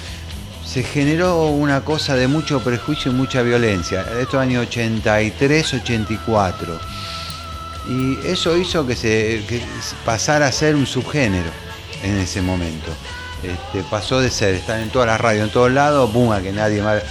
se 0.66 0.84
generó 0.84 1.48
una 1.48 1.82
cosa 1.82 2.16
de 2.16 2.28
mucho 2.28 2.60
prejuicio 2.62 3.12
y 3.12 3.16
mucha 3.16 3.42
violencia. 3.42 4.06
Esto 4.20 4.40
año 4.40 4.62
83, 4.62 5.74
84. 5.76 6.80
Y 7.88 8.18
eso 8.26 8.58
hizo 8.58 8.86
que 8.88 8.96
se 8.96 9.44
pasara 10.06 10.48
a 10.48 10.52
ser 10.52 10.76
un 10.76 10.86
subgénero 10.88 11.50
en 12.04 12.18
ese 12.18 12.42
momento. 12.42 12.92
este, 13.44 13.84
pasó 13.92 14.20
de 14.22 14.32
ser, 14.32 14.56
estar 14.56 14.80
en 14.80 14.90
todas 14.90 15.08
las 15.08 15.22
radios, 15.22 15.44
en 15.46 15.54
todos 15.54 15.72
lados, 15.72 16.12
boom, 16.12 16.32
a 16.32 16.42
que 16.42 16.52
nadie 16.52 16.82
más. 16.82 17.04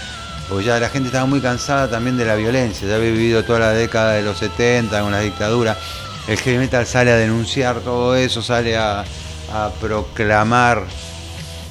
Porque 0.49 0.65
ya 0.65 0.81
la 0.81 0.89
gente 0.89 1.07
estaba 1.09 1.27
muy 1.27 1.41
cansada 1.41 1.89
también 1.89 2.17
de 2.17 2.25
la 2.25 2.35
violencia, 2.35 2.89
ya 2.89 2.97
había 2.97 3.13
vivido 3.13 3.45
toda 3.45 3.61
la 3.61 3.71
década 3.71 4.15
de 4.15 4.23
los 4.23 4.39
70 4.39 5.01
con 5.01 5.13
la 5.13 5.21
dictadura. 5.21 5.79
El 6.27 6.39
heavy 6.39 6.59
metal 6.59 6.87
sale 6.87 7.13
a 7.13 7.17
denunciar 7.17 7.81
todo 7.81 8.17
eso, 8.17 8.41
sale 8.41 8.77
a, 8.77 9.05
proclamar 9.81 10.83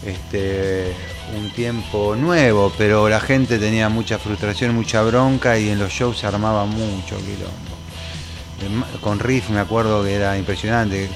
este, 0.05 0.93
un 1.35 1.51
tiempo 1.51 2.15
nuevo, 2.15 2.71
pero 2.77 3.09
la 3.09 3.19
gente 3.19 3.59
tenía 3.59 3.89
mucha 3.89 4.19
frustración, 4.19 4.73
mucha 4.73 5.01
bronca 5.01 5.57
y 5.57 5.69
en 5.69 5.79
los 5.79 5.91
shows 5.91 6.19
se 6.19 6.27
armaba 6.27 6.65
mucho 6.65 7.17
quilombo. 7.17 9.01
Con 9.01 9.19
Riff 9.19 9.49
me 9.49 9.59
acuerdo 9.59 10.03
que 10.03 10.13
era 10.13 10.37
impresionante. 10.37 11.09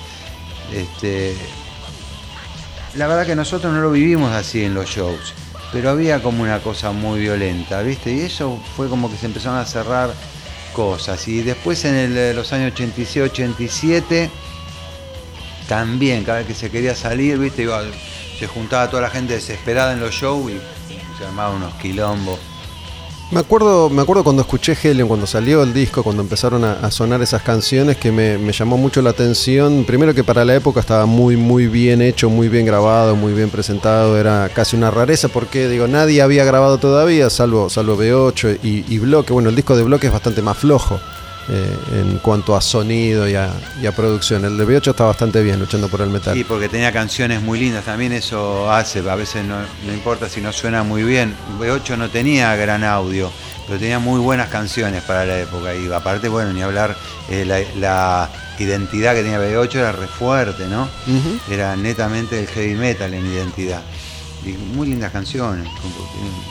Este, 0.73 1.37
la 2.95 3.07
verdad 3.07 3.25
que 3.25 3.35
nosotros 3.35 3.71
no 3.71 3.79
lo 3.79 3.91
vivimos 3.91 4.33
así 4.33 4.63
en 4.65 4.73
los 4.73 4.89
shows, 4.89 5.33
pero 5.71 5.91
había 5.91 6.21
como 6.21 6.43
una 6.43 6.59
cosa 6.59 6.91
muy 6.91 7.19
violenta, 7.19 7.81
¿viste? 7.83 8.11
Y 8.11 8.21
eso 8.21 8.59
fue 8.75 8.89
como 8.89 9.09
que 9.09 9.17
se 9.17 9.27
empezaron 9.27 9.59
a 9.59 9.65
cerrar 9.65 10.09
Y 11.25 11.41
después 11.41 11.83
en 11.85 12.15
eh, 12.15 12.33
los 12.35 12.53
años 12.53 12.73
86-87 12.73 14.29
también, 15.67 16.23
cada 16.23 16.39
vez 16.39 16.47
que 16.47 16.53
se 16.53 16.69
quería 16.69 16.95
salir, 16.95 17.39
¿viste? 17.39 17.67
Se 18.37 18.45
juntaba 18.45 18.87
toda 18.87 19.01
la 19.01 19.09
gente 19.09 19.33
desesperada 19.33 19.93
en 19.93 19.99
los 19.99 20.13
shows 20.13 20.51
y 20.51 20.59
se 21.17 21.25
armaban 21.25 21.55
unos 21.55 21.73
quilombos. 21.75 22.39
Me 23.29 23.41
acuerdo, 23.41 23.89
me 23.89 24.01
acuerdo 24.01 24.23
cuando 24.23 24.41
escuché 24.41 24.77
Helion, 24.81 25.09
cuando 25.09 25.27
salió 25.27 25.61
el 25.61 25.73
disco, 25.73 26.01
cuando 26.01 26.21
empezaron 26.21 26.63
a, 26.63 26.89
sonar 26.91 27.21
esas 27.21 27.41
canciones, 27.41 27.97
que 27.97 28.09
me, 28.09 28.37
me 28.37 28.53
llamó 28.53 28.77
mucho 28.77 29.01
la 29.01 29.09
atención. 29.09 29.83
Primero 29.83 30.13
que 30.13 30.23
para 30.23 30.45
la 30.45 30.55
época 30.55 30.79
estaba 30.79 31.05
muy, 31.05 31.35
muy 31.35 31.67
bien 31.67 32.01
hecho, 32.01 32.29
muy 32.29 32.47
bien 32.47 32.65
grabado, 32.65 33.17
muy 33.17 33.33
bien 33.33 33.49
presentado. 33.49 34.17
Era 34.17 34.49
casi 34.53 34.77
una 34.77 34.91
rareza 34.91 35.27
porque, 35.27 35.67
digo, 35.67 35.89
nadie 35.89 36.21
había 36.21 36.45
grabado 36.45 36.77
todavía, 36.77 37.29
salvo, 37.29 37.69
salvo 37.69 37.97
B8 37.97 38.59
y, 38.63 38.85
y 38.87 38.99
Bloque. 38.99 39.33
Bueno, 39.33 39.49
el 39.49 39.55
disco 39.57 39.75
de 39.75 39.83
Bloque 39.83 40.07
es 40.07 40.13
bastante 40.13 40.41
más 40.41 40.57
flojo 40.57 40.97
eh, 41.49 41.77
en 41.93 42.17
cuanto 42.19 42.55
a 42.55 42.61
sonido 42.61 43.27
y 43.27 43.35
a, 43.35 43.49
y 43.81 43.85
a 43.85 43.91
producción. 43.91 44.43
El 44.45 44.57
de 44.57 44.65
B8 44.65 44.89
está 44.91 45.05
bastante 45.05 45.41
bien, 45.41 45.59
luchando 45.59 45.87
por 45.87 46.01
el 46.01 46.09
metal. 46.09 46.35
Sí, 46.35 46.43
porque 46.43 46.67
tenía 46.69 46.91
canciones 46.91 47.41
muy 47.41 47.59
lindas, 47.59 47.85
también 47.85 48.11
eso 48.13 48.71
hace, 48.71 48.99
a 49.09 49.15
veces 49.15 49.45
no, 49.45 49.57
no 49.85 49.93
importa 49.93 50.27
si 50.29 50.41
no 50.41 50.51
suena 50.51 50.83
muy 50.83 51.03
bien. 51.03 51.35
B8 51.59 51.97
no 51.97 52.09
tenía 52.09 52.55
gran 52.55 52.83
audio, 52.83 53.31
pero 53.65 53.79
tenía 53.79 53.99
muy 53.99 54.19
buenas 54.19 54.49
canciones 54.49 55.03
para 55.03 55.25
la 55.25 55.39
época. 55.39 55.73
Y 55.75 55.91
aparte, 55.91 56.27
bueno, 56.29 56.51
ni 56.53 56.61
hablar, 56.61 56.95
eh, 57.29 57.45
la, 57.45 57.59
la 57.79 58.29
identidad 58.59 59.13
que 59.13 59.21
tenía 59.23 59.39
B8 59.39 59.75
era 59.75 59.91
re 59.91 60.07
fuerte, 60.07 60.67
¿no? 60.67 60.87
Era 61.49 61.75
netamente 61.75 62.39
el 62.39 62.47
heavy 62.47 62.75
metal 62.75 63.13
en 63.13 63.25
identidad. 63.25 63.81
Y 64.47 64.57
muy 64.75 64.87
lindas 64.87 65.11
canciones, 65.11 65.67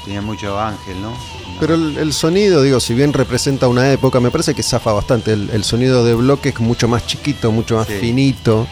tenía- 0.05 0.21
mucho 0.23 0.59
ángel, 0.61 1.01
¿no? 1.01 1.13
Pero 1.61 1.75
el, 1.75 1.97
el 1.99 2.13
sonido, 2.13 2.63
digo, 2.63 2.81
si 2.81 2.93
bien 2.95 3.13
representa 3.13 3.69
una 3.69 3.91
época, 3.93 4.21
me 4.21 4.31
parece 4.31 4.55
que 4.55 4.63
zafa 4.63 4.93
bastante. 4.93 5.33
El, 5.33 5.49
el 5.51 5.65
sonido 5.65 6.05
de 6.05 6.15
bloque 6.15 6.51
es 6.51 6.61
mucho 6.61 6.87
más 6.89 7.07
chiquito, 7.07 7.51
mucho 7.53 7.77
más 7.77 7.87
Sí. 7.87 7.95
finito, 8.01 8.67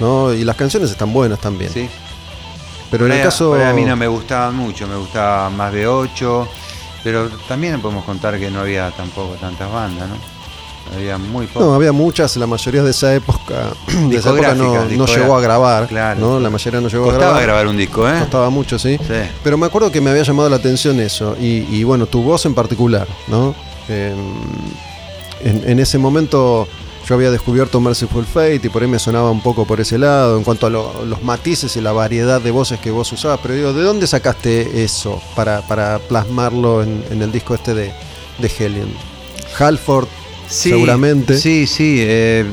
¿no? 0.00 0.32
Y 0.34 0.44
las 0.44 0.56
canciones 0.56 0.90
están 0.90 1.12
buenas 1.12 1.40
también. 1.40 1.70
Sí. 1.72 1.88
Pero 2.90 3.06
en 3.06 3.12
el 3.12 3.22
caso. 3.22 3.50
por 3.50 3.60
ahí 3.60 3.70
a 3.70 3.74
mí 3.74 3.84
no 3.84 3.96
me 3.96 4.06
gustaba 4.08 4.50
mucho, 4.50 4.86
me 4.86 4.96
gustaba 4.96 5.50
más 5.50 5.72
B8, 5.72 6.46
pero 7.02 7.28
también 7.48 7.80
podemos 7.80 8.04
contar 8.04 8.38
que 8.38 8.50
no 8.50 8.60
había 8.60 8.90
tampoco 8.92 9.34
tantas 9.34 9.70
bandas, 9.72 10.08
¿no? 10.08 10.16
Había 10.94 11.18
muy 11.18 11.48
No, 11.54 11.74
había 11.74 11.92
muchas, 11.92 12.36
la 12.36 12.46
mayoría 12.46 12.82
de 12.82 12.90
esa 12.90 13.14
época, 13.14 13.70
de 14.08 14.16
esa 14.16 14.30
época 14.30 14.54
no, 14.54 14.84
no 14.84 15.06
llegó 15.06 15.34
a 15.36 15.40
grabar, 15.40 15.86
Claro. 15.88 16.20
¿no? 16.20 16.40
La 16.40 16.50
mayoría 16.50 16.80
no 16.80 16.88
llegó 16.88 17.04
a 17.04 17.06
Costaba 17.06 17.24
grabar. 17.26 17.42
grabar 17.42 17.66
un 17.68 17.76
disco, 17.76 18.08
¿eh? 18.08 18.18
Costaba 18.20 18.50
mucho, 18.50 18.78
sí. 18.78 18.98
Sí. 18.98 19.14
Pero 19.42 19.56
me 19.56 19.66
acuerdo 19.66 19.90
que 19.90 20.00
me 20.00 20.10
había 20.10 20.22
llamado 20.22 20.48
la 20.50 20.56
atención 20.56 21.00
eso, 21.00 21.36
y, 21.40 21.66
y 21.74 21.84
bueno, 21.84 22.06
tu 22.06 22.22
voz 22.22 22.44
en 22.46 22.54
particular, 22.54 23.08
¿no? 23.28 23.54
Eh, 23.88 24.14
en, 25.42 25.68
en 25.68 25.78
ese 25.80 25.98
momento 25.98 26.66
yo 27.06 27.14
había 27.16 27.30
descubierto 27.30 27.80
Merciful 27.80 28.24
Fate 28.24 28.60
y 28.64 28.68
por 28.70 28.80
ahí 28.82 28.88
me 28.88 28.98
sonaba 28.98 29.30
un 29.30 29.42
poco 29.42 29.66
por 29.66 29.78
ese 29.80 29.98
lado, 29.98 30.38
en 30.38 30.44
cuanto 30.44 30.66
a 30.66 30.70
lo- 30.70 31.04
los 31.04 31.22
matices 31.22 31.76
y 31.76 31.80
la 31.82 31.92
variedad 31.92 32.40
de 32.40 32.50
voces 32.50 32.78
que 32.80 32.90
vos 32.90 33.10
usabas, 33.12 33.40
pero 33.42 33.54
digo, 33.54 33.72
¿de 33.74 33.82
dónde 33.82 34.06
sacaste 34.06 34.82
eso 34.84 35.20
para, 35.34 35.60
para 35.62 35.98
plasmarlo 35.98 36.82
en, 36.82 37.04
en 37.10 37.20
el 37.20 37.30
disco 37.30 37.54
este 37.54 37.74
de, 37.74 37.92
de 38.38 38.50
Helion? 38.58 38.88
Halford, 39.58 40.08
Sí, 40.48 40.70
seguramente. 40.70 41.38
Sí, 41.38 41.66
sí, 41.66 41.98
eh, 42.00 42.44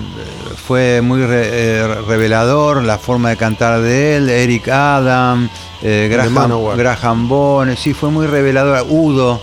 fue 0.68 1.02
muy 1.02 1.22
re- 1.26 1.50
eh, 1.52 1.88
revelador 2.08 2.84
la 2.84 2.98
forma 2.98 3.30
de 3.30 3.38
cantar 3.38 3.82
de 3.82 4.18
él, 4.18 4.30
Eric 4.30 4.68
Adam, 4.70 5.50
eh, 5.82 6.08
Graham. 6.12 6.34
Graham 6.78 7.28
Bone, 7.28 7.76
sí, 7.76 7.94
fue 7.94 8.10
muy 8.10 8.28
revelador, 8.28 8.86
Udo, 8.90 9.42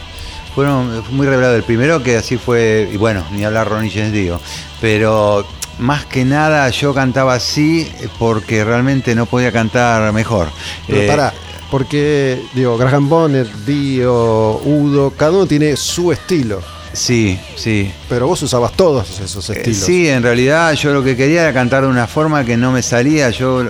fueron 0.54 1.02
fue 1.04 1.14
muy 1.14 1.26
revelador. 1.26 1.56
El 1.56 1.62
primero 1.64 2.02
que 2.02 2.16
así 2.16 2.36
fue, 2.38 2.88
y 2.92 2.96
bueno, 2.96 3.24
ni 3.32 3.44
hablar 3.44 3.68
Ronnie 3.68 3.90
James 3.90 4.12
Dio, 4.12 4.40
pero 4.80 5.44
más 5.78 6.06
que 6.06 6.24
nada 6.24 6.68
yo 6.70 6.92
cantaba 6.94 7.34
así 7.34 7.88
porque 8.18 8.64
realmente 8.64 9.14
no 9.14 9.26
podía 9.26 9.52
cantar 9.52 10.12
mejor. 10.12 10.48
Pero 10.86 11.02
Eh, 11.02 11.06
pará, 11.06 11.32
porque, 11.70 12.42
digo, 12.54 12.76
Graham 12.78 13.08
Bonner, 13.08 13.46
Dio, 13.66 14.58
Udo, 14.64 15.10
cada 15.10 15.32
uno 15.32 15.46
tiene 15.46 15.76
su 15.76 16.10
estilo. 16.12 16.60
Sí, 16.98 17.38
sí. 17.56 17.92
Pero 18.08 18.26
vos 18.26 18.42
usabas 18.42 18.72
todos 18.72 19.20
esos 19.20 19.48
Eh, 19.50 19.52
estilos. 19.56 19.78
Sí, 19.80 20.08
en 20.08 20.22
realidad 20.22 20.72
yo 20.74 20.92
lo 20.92 21.02
que 21.04 21.16
quería 21.16 21.42
era 21.42 21.52
cantar 21.52 21.82
de 21.84 21.88
una 21.88 22.06
forma 22.08 22.44
que 22.44 22.56
no 22.56 22.72
me 22.72 22.82
salía. 22.82 23.30
Yo 23.30 23.64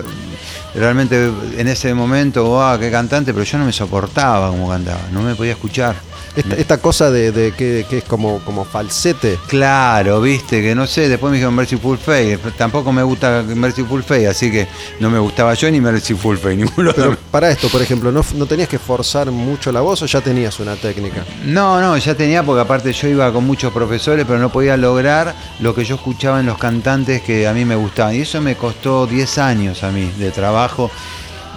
realmente 0.73 1.29
en 1.57 1.67
ese 1.67 1.93
momento, 1.93 2.43
wow, 2.45 2.79
qué 2.79 2.89
cantante, 2.89 3.31
pero 3.33 3.45
yo 3.45 3.57
no 3.59 3.65
me 3.65 3.71
soportaba 3.71 4.49
como 4.49 4.67
cantaba, 4.69 5.01
no 5.11 5.21
me 5.21 5.35
podía 5.35 5.51
escuchar. 5.51 5.95
Esta, 6.35 6.55
esta 6.55 6.77
cosa 6.77 7.11
de, 7.11 7.31
de 7.31 7.51
que, 7.53 7.85
que 7.89 7.99
es 7.99 8.03
como, 8.03 8.39
como 8.39 8.65
falsete. 8.65 9.39
Claro, 9.47 10.21
viste, 10.21 10.61
que 10.61 10.75
no 10.75 10.87
sé, 10.87 11.09
después 11.09 11.31
me 11.31 11.37
dijeron 11.37 11.55
Mercyful 11.55 11.97
Fate, 11.97 12.39
tampoco 12.57 12.91
me 12.91 13.03
gusta 13.03 13.43
Mercyful 13.43 14.03
Fate, 14.03 14.27
así 14.27 14.51
que 14.51 14.67
no 14.99 15.09
me 15.09 15.19
gustaba 15.19 15.53
yo 15.53 15.69
ni 15.71 15.81
Mercyful 15.81 16.37
Fate, 16.37 16.55
ninguno 16.55 16.93
Pero 16.95 17.17
para 17.31 17.49
esto, 17.49 17.67
por 17.69 17.81
ejemplo, 17.81 18.11
¿no, 18.11 18.23
¿no 18.35 18.45
tenías 18.45 18.69
que 18.69 18.79
forzar 18.79 19.31
mucho 19.31 19.71
la 19.71 19.81
voz 19.81 20.01
o 20.01 20.05
ya 20.05 20.21
tenías 20.21 20.59
una 20.59 20.75
técnica? 20.75 21.23
No, 21.45 21.81
no, 21.81 21.97
ya 21.97 22.15
tenía 22.15 22.43
porque 22.43 22.61
aparte 22.61 22.93
yo 22.93 23.07
iba 23.07 23.31
con 23.31 23.45
muchos 23.45 23.73
profesores, 23.73 24.25
pero 24.27 24.39
no 24.39 24.51
podía 24.51 24.77
lograr 24.77 25.35
lo 25.59 25.73
que 25.75 25.83
yo 25.83 25.95
escuchaba 25.95 26.39
en 26.39 26.45
los 26.45 26.57
cantantes 26.57 27.21
que 27.21 27.47
a 27.47 27.53
mí 27.53 27.65
me 27.65 27.75
gustaban. 27.75 28.15
Y 28.15 28.21
eso 28.21 28.41
me 28.41 28.55
costó 28.55 29.07
10 29.07 29.37
años 29.37 29.83
a 29.83 29.91
mí 29.91 30.11
de 30.17 30.31
trabajo, 30.31 30.91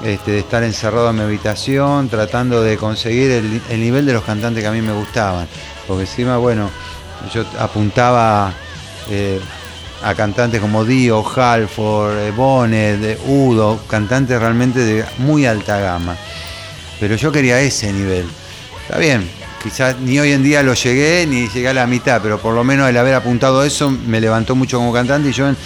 este, 0.04 0.32
de 0.32 0.38
estar 0.40 0.62
encerrado 0.62 1.10
en 1.10 1.16
mi 1.16 1.22
habitación, 1.22 2.08
tratando 2.08 2.62
de 2.62 2.76
conseguir 2.76 3.30
el, 3.30 3.62
el 3.68 3.80
nivel 3.80 4.06
de 4.06 4.12
los 4.12 4.24
cantantes 4.24 4.62
que 4.62 4.68
a 4.68 4.72
mí 4.72 4.82
me 4.82 4.92
gustaban. 4.92 5.46
Porque 5.86 6.02
encima, 6.02 6.36
bueno, 6.38 6.70
yo 7.32 7.44
apuntaba 7.58 8.52
eh, 9.10 9.40
a 10.02 10.14
cantantes 10.14 10.60
como 10.60 10.84
Dio, 10.84 11.24
Halford, 11.24 12.18
eh, 12.18 12.30
Bonnet, 12.32 13.02
eh, 13.02 13.18
Udo, 13.26 13.80
cantantes 13.88 14.38
realmente 14.40 14.80
de 14.80 15.04
muy 15.18 15.46
alta 15.46 15.78
gama. 15.78 16.16
Pero 16.98 17.16
yo 17.16 17.30
quería 17.30 17.60
ese 17.60 17.92
nivel. 17.92 18.26
Está 18.82 18.98
bien, 18.98 19.28
quizás 19.62 19.98
ni 20.00 20.18
hoy 20.18 20.32
en 20.32 20.42
día 20.42 20.62
lo 20.62 20.74
llegué 20.74 21.26
ni 21.26 21.48
llegué 21.48 21.68
a 21.68 21.74
la 21.74 21.86
mitad, 21.86 22.20
pero 22.22 22.38
por 22.38 22.54
lo 22.54 22.64
menos 22.64 22.88
el 22.88 22.96
haber 22.96 23.14
apuntado 23.14 23.62
eso 23.64 23.90
me 23.90 24.20
levantó 24.20 24.54
mucho 24.54 24.78
como 24.78 24.92
cantante 24.92 25.28
y 25.30 25.32
yo 25.32 25.48
en- 25.48 25.56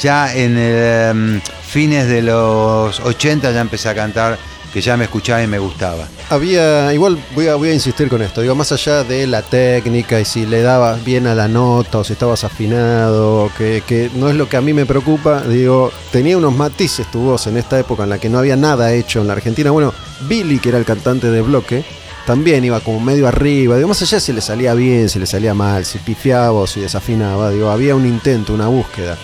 ya 0.00 0.34
en 0.34 0.56
em, 0.58 1.40
fines 1.66 2.08
de 2.08 2.22
los 2.22 3.00
80 3.00 3.50
ya 3.52 3.60
empecé 3.60 3.88
a 3.88 3.94
cantar, 3.94 4.38
que 4.72 4.80
ya 4.82 4.96
me 4.96 5.04
escuchaba 5.04 5.42
y 5.42 5.46
me 5.46 5.58
gustaba. 5.58 6.06
Había, 6.28 6.92
igual 6.92 7.16
voy 7.34 7.46
a, 7.48 7.54
voy 7.54 7.70
a 7.70 7.72
insistir 7.74 8.08
con 8.08 8.20
esto, 8.20 8.42
digo, 8.42 8.54
más 8.54 8.72
allá 8.72 9.04
de 9.04 9.26
la 9.26 9.40
técnica 9.42 10.20
y 10.20 10.24
si 10.26 10.44
le 10.44 10.60
dabas 10.60 11.02
bien 11.04 11.26
a 11.26 11.34
la 11.34 11.48
nota 11.48 11.98
o 11.98 12.04
si 12.04 12.12
estabas 12.12 12.44
afinado, 12.44 13.50
que, 13.56 13.82
que 13.86 14.10
no 14.16 14.28
es 14.28 14.34
lo 14.36 14.48
que 14.48 14.56
a 14.56 14.60
mí 14.60 14.72
me 14.74 14.84
preocupa, 14.84 15.40
digo, 15.42 15.90
tenía 16.10 16.36
unos 16.36 16.54
matices 16.54 17.10
tu 17.10 17.20
voz 17.20 17.46
en 17.46 17.56
esta 17.56 17.78
época 17.78 18.02
en 18.04 18.10
la 18.10 18.18
que 18.18 18.28
no 18.28 18.38
había 18.38 18.56
nada 18.56 18.92
hecho 18.92 19.20
en 19.22 19.28
la 19.28 19.32
Argentina. 19.34 19.70
Bueno, 19.70 19.94
Billy, 20.28 20.58
que 20.58 20.68
era 20.70 20.78
el 20.78 20.84
cantante 20.84 21.30
de 21.30 21.40
Bloque, 21.42 21.84
también 22.26 22.64
iba 22.64 22.80
como 22.80 23.00
medio 23.00 23.26
arriba, 23.28 23.76
digo, 23.76 23.88
más 23.88 24.02
allá 24.02 24.18
si 24.20 24.32
le 24.32 24.40
salía 24.40 24.74
bien, 24.74 25.08
si 25.08 25.18
le 25.18 25.26
salía 25.26 25.54
mal, 25.54 25.84
si 25.84 25.98
pifiaba 25.98 26.52
o 26.52 26.66
si 26.66 26.80
desafinaba, 26.80 27.50
digo, 27.50 27.70
había 27.70 27.94
un 27.94 28.04
intento, 28.04 28.52
una 28.52 28.66
búsqueda. 28.66 29.16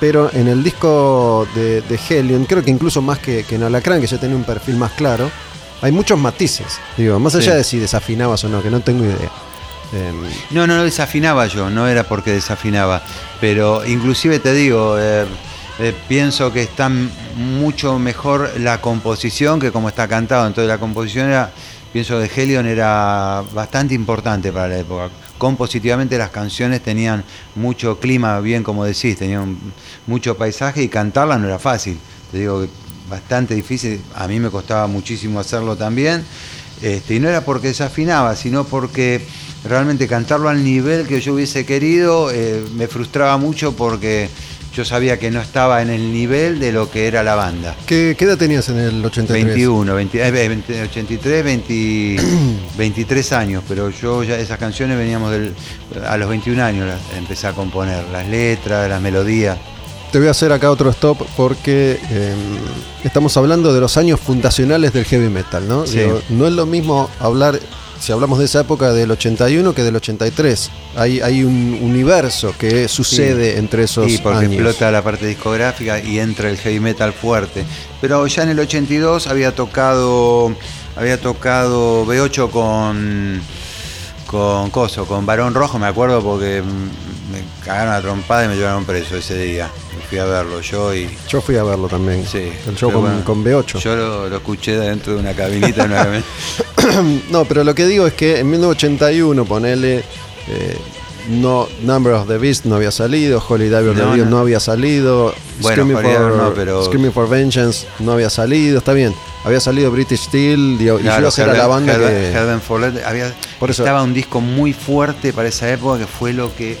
Pero 0.00 0.30
en 0.32 0.48
el 0.48 0.62
disco 0.62 1.46
de, 1.54 1.80
de 1.82 1.98
Helion, 2.08 2.44
creo 2.44 2.62
que 2.64 2.70
incluso 2.70 3.00
más 3.02 3.18
que, 3.18 3.44
que 3.44 3.56
en 3.56 3.62
Alacrán, 3.64 4.00
que 4.00 4.06
ya 4.06 4.18
tenía 4.18 4.36
un 4.36 4.44
perfil 4.44 4.76
más 4.76 4.92
claro, 4.92 5.30
hay 5.82 5.92
muchos 5.92 6.18
matices. 6.18 6.78
Digo, 6.96 7.18
más 7.18 7.34
allá 7.34 7.52
Sí. 7.52 7.56
de 7.58 7.64
si 7.64 7.78
desafinabas 7.78 8.44
o 8.44 8.48
no, 8.48 8.62
que 8.62 8.70
no 8.70 8.80
tengo 8.80 9.04
idea. 9.04 9.30
Em, 9.92 10.16
No, 10.50 10.66
no, 10.66 10.76
no 10.76 10.84
desafinaba 10.84 11.46
yo, 11.46 11.70
no 11.70 11.88
era 11.88 12.04
porque 12.04 12.32
desafinaba, 12.32 13.02
pero 13.40 13.84
inclusive 13.86 14.38
te 14.38 14.52
digo, 14.52 14.96
eh, 14.98 15.24
eh, 15.78 15.92
pienso 16.08 16.52
que 16.52 16.62
está 16.62 16.88
mucho 17.36 17.98
mejor 17.98 18.50
la 18.60 18.80
composición 18.80 19.58
que 19.60 19.72
como 19.72 19.88
está 19.88 20.06
cantado, 20.08 20.46
entonces 20.46 20.68
la 20.68 20.78
composición 20.78 21.28
era, 21.28 21.52
pienso 21.94 22.20
que 22.20 22.28
Helion 22.42 22.66
era 22.66 23.44
bastante 23.54 23.94
importante 23.94 24.50
para 24.50 24.66
la 24.66 24.78
época. 24.78 25.10
Compositivamente 25.38 26.18
las 26.18 26.30
canciones 26.30 26.82
tenían 26.82 27.22
mucho 27.54 28.00
clima, 28.00 28.40
bien 28.40 28.64
como 28.64 28.84
decís, 28.84 29.16
tenían 29.16 29.56
mucho 30.08 30.36
paisaje 30.36 30.82
y 30.82 30.88
cantarla 30.88 31.38
no 31.38 31.46
era 31.46 31.60
fácil. 31.60 31.96
Te 32.32 32.38
digo 32.40 32.62
que 32.62 32.68
bastante 33.08 33.54
difícil, 33.54 34.02
a 34.16 34.26
mí 34.26 34.40
me 34.40 34.50
costaba 34.50 34.88
muchísimo 34.88 35.38
hacerlo 35.38 35.76
también, 35.76 36.24
este, 36.82 37.14
y 37.14 37.20
no 37.20 37.28
era 37.28 37.44
porque 37.44 37.68
desafinaba, 37.68 38.34
sino 38.34 38.64
porque 38.64 39.24
realmente 39.62 40.08
cantarlo 40.08 40.48
al 40.48 40.64
nivel 40.64 41.06
que 41.06 41.20
yo 41.20 41.34
hubiese 41.34 41.64
querido 41.64 42.32
eh, 42.32 42.64
me 42.74 42.88
frustraba 42.88 43.36
mucho 43.36 43.76
porque 43.76 44.28
yo 44.74 44.84
sabía 44.84 45.18
que 45.18 45.30
no 45.30 45.40
estaba 45.40 45.82
en 45.82 45.90
el 45.90 46.12
nivel 46.12 46.58
de 46.58 46.72
lo 46.72 46.90
que 46.90 47.06
era 47.06 47.22
la 47.22 47.36
banda. 47.36 47.76
¿Qué, 47.86 48.16
qué 48.18 48.24
edad 48.24 48.36
tenías 48.36 48.68
en 48.68 48.78
el 48.78 49.04
83? 49.04 49.44
21, 49.46 49.94
20, 49.94 50.26
eh, 50.26 50.48
20, 50.48 50.82
83, 50.82 51.44
20, 51.44 52.16
23 52.76 53.32
años, 53.32 53.62
pero 53.68 53.90
yo 53.90 54.24
ya 54.24 54.36
esas 54.36 54.58
canciones 54.58 54.98
veníamos 54.98 55.30
del, 55.30 55.54
a 56.06 56.16
los 56.16 56.28
21 56.28 56.62
años 56.62 56.88
las 56.88 57.00
empecé 57.16 57.46
a 57.46 57.52
componer, 57.52 58.04
las 58.10 58.26
letras, 58.26 58.88
las 58.88 59.00
melodías. 59.00 59.56
Te 60.10 60.18
voy 60.18 60.28
a 60.28 60.32
hacer 60.32 60.52
acá 60.52 60.70
otro 60.70 60.90
stop 60.90 61.22
porque 61.36 61.98
eh, 62.10 62.34
estamos 63.04 63.36
hablando 63.36 63.72
de 63.72 63.80
los 63.80 63.96
años 63.96 64.20
fundacionales 64.20 64.92
del 64.92 65.04
heavy 65.04 65.28
metal, 65.28 65.66
¿no? 65.68 65.86
Sí. 65.86 65.98
Digo, 65.98 66.20
no 66.30 66.46
es 66.46 66.52
lo 66.52 66.66
mismo 66.66 67.10
hablar, 67.20 67.58
si 68.04 68.12
hablamos 68.12 68.38
de 68.38 68.44
esa 68.44 68.60
época 68.60 68.92
del 68.92 69.10
81 69.10 69.74
que 69.74 69.82
del 69.82 69.96
83. 69.96 70.70
Hay, 70.96 71.20
hay 71.20 71.42
un 71.42 71.78
universo 71.80 72.54
que 72.58 72.86
sucede 72.86 73.56
entre 73.58 73.84
esos 73.84 74.12
Sí, 74.12 74.18
porque 74.22 74.40
años. 74.40 74.52
explota 74.52 74.90
la 74.90 75.02
parte 75.02 75.26
discográfica 75.26 75.98
y 76.00 76.18
entra 76.18 76.50
el 76.50 76.58
heavy 76.58 76.80
metal 76.80 77.14
fuerte. 77.14 77.64
Pero 78.02 78.26
ya 78.26 78.42
en 78.42 78.50
el 78.50 78.58
82 78.60 79.26
había 79.26 79.54
tocado 79.54 80.54
había 80.96 81.18
tocado 81.18 82.04
B8 82.06 82.50
con 82.50 83.40
con 84.26 84.70
Coso, 84.70 85.06
con 85.06 85.24
Barón 85.24 85.54
Rojo, 85.54 85.78
me 85.78 85.86
acuerdo 85.86 86.22
porque 86.22 86.62
me 87.32 87.42
cagaron 87.64 87.94
a 87.94 88.00
trompada 88.00 88.44
y 88.44 88.48
me 88.48 88.56
llevaron 88.56 88.84
preso 88.84 89.16
ese 89.16 89.36
día. 89.38 89.70
Fui 90.08 90.18
a 90.18 90.24
verlo 90.24 90.60
yo 90.60 90.94
y 90.94 91.08
Yo 91.28 91.40
fui 91.40 91.56
a 91.56 91.62
verlo 91.64 91.88
también. 91.88 92.26
sí. 92.26 92.52
El 92.66 92.76
show 92.76 92.92
con, 92.92 93.02
bueno, 93.02 93.24
con 93.24 93.44
B8. 93.44 93.78
Yo 93.78 93.96
lo, 93.96 94.28
lo 94.28 94.36
escuché 94.36 94.76
dentro 94.78 95.14
de 95.14 95.20
una 95.20 95.32
cabinita 95.34 95.84
una. 95.84 96.06
No, 97.30 97.44
pero 97.46 97.64
lo 97.64 97.74
que 97.74 97.86
digo 97.86 98.06
es 98.06 98.12
que 98.14 98.40
en 98.40 98.50
1981, 98.50 99.44
ponele. 99.46 99.98
eh, 100.48 100.76
no, 101.30 101.66
Number 101.82 102.12
of 102.12 102.28
the 102.28 102.36
Beast 102.36 102.66
no 102.66 102.76
había 102.76 102.90
salido, 102.90 103.42
Holy 103.48 103.64
Diver 103.70 103.96
No, 103.96 104.14
no. 104.14 104.24
no 104.26 104.38
había 104.40 104.60
salido, 104.60 105.34
Bueno, 105.60 105.82
Screaming, 105.84 105.96
for, 106.02 106.32
no, 106.36 106.52
pero- 106.52 106.84
Screaming 106.84 107.12
for 107.12 107.26
Vengeance 107.30 107.86
no 108.00 108.12
había 108.12 108.28
salido, 108.28 108.76
está 108.78 108.92
bien. 108.92 109.14
Había 109.44 109.60
salido 109.60 109.90
British 109.90 110.20
Steel, 110.26 110.76
y 110.78 110.84
Claro, 111.00 111.30
yo 111.30 111.42
era 111.42 111.54
la 111.54 111.66
banda 111.66 111.94
Heaven- 111.94 112.60
que. 112.60 112.78
Let- 112.78 113.04
había, 113.06 113.32
Por 113.58 113.70
eso- 113.70 113.82
estaba 113.82 114.02
un 114.02 114.12
disco 114.12 114.42
muy 114.42 114.74
fuerte 114.74 115.32
para 115.32 115.48
esa 115.48 115.70
época 115.72 115.98
que 116.00 116.06
fue 116.06 116.34
lo 116.34 116.54
que 116.54 116.76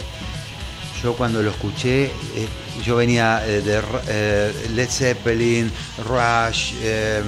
yo 1.04 1.12
cuando 1.12 1.42
lo 1.42 1.50
escuché, 1.50 2.04
eh, 2.06 2.48
yo 2.82 2.96
venía 2.96 3.42
eh, 3.46 3.60
de 3.60 3.82
eh, 4.08 4.52
Led 4.74 4.88
Zeppelin, 4.88 5.70
Rush, 6.08 6.72
eh, 6.80 7.22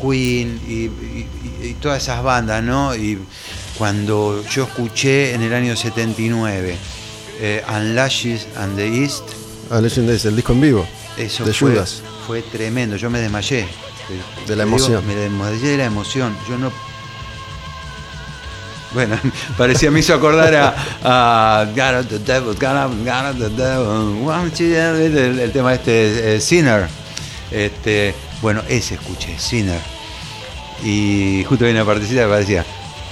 Queen 0.00 0.58
y, 0.66 0.72
y- 0.86 1.28
y 1.62 1.74
todas 1.78 2.02
esas 2.02 2.22
bandas, 2.22 2.62
¿no? 2.64 2.96
Y 2.96 3.18
cuando 3.76 4.42
yo 4.50 4.64
escuché 4.64 5.34
en 5.34 5.42
el 5.42 5.52
año 5.52 5.76
79 5.76 6.76
eh, 7.40 7.62
Unlashes 7.68 8.46
and 8.56 8.76
the 8.76 8.86
East, 9.04 9.24
Legend 9.70 10.08
Days, 10.08 10.24
el 10.24 10.34
disco 10.34 10.54
en 10.54 10.60
vivo. 10.62 10.86
eso 11.18 11.44
De 11.44 11.52
fue, 11.52 11.72
Judas. 11.72 12.00
fue 12.26 12.40
tremendo, 12.40 12.96
yo 12.96 13.10
me 13.10 13.20
desmayé. 13.20 13.66
De 14.46 14.56
la 14.56 14.64
digo, 14.64 14.76
emoción. 14.78 15.06
me 15.06 15.14
desmayé 15.14 15.68
de 15.68 15.76
la 15.76 15.84
emoción. 15.84 16.34
Yo 16.48 16.56
no. 16.56 16.72
Bueno, 18.92 19.18
parecía, 19.58 19.90
me 19.90 20.00
hizo 20.00 20.14
acordar 20.14 20.54
a, 20.54 21.62
a 21.62 21.66
the 21.66 22.18
Devil, 22.18 22.56
the 22.56 23.48
Devil, 23.50 25.40
el, 25.40 25.52
tema 25.52 25.74
este, 25.74 26.40
Sinner. 26.40 26.88
Este, 27.50 28.14
bueno, 28.40 28.62
ese 28.68 28.94
escuché, 28.94 29.38
Sinner. 29.38 29.80
Y 30.84 31.44
justo 31.48 31.64
había 31.64 31.82
una 31.82 31.84
partecita 31.84 32.22
que 32.22 32.28
parecía, 32.28 32.64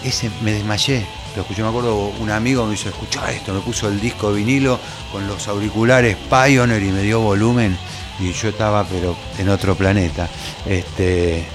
ese 0.05 0.31
me 0.43 0.53
desmayé. 0.53 1.07
Lo 1.35 1.43
escuché, 1.43 1.62
me 1.62 1.68
acuerdo, 1.68 1.95
un 2.18 2.31
amigo 2.31 2.64
me 2.64 2.74
hizo 2.74 2.89
escuchar 2.89 3.29
esto, 3.31 3.53
me 3.53 3.61
puso 3.61 3.89
el 3.89 4.01
disco 4.01 4.33
vinilo 4.33 4.81
con 5.12 5.27
los 5.27 5.47
auriculares 5.49 6.16
Pioneer 6.31 6.83
y 6.83 6.93
me 6.93 7.03
dio 7.03 7.20
volumen. 7.20 7.77
Y 8.18 8.33
yo 8.33 8.49
estaba, 8.49 8.85
pero 8.85 9.14
en 9.37 9.51
otro 9.51 9.74
planeta. 9.74 10.27
Este, 10.64 11.47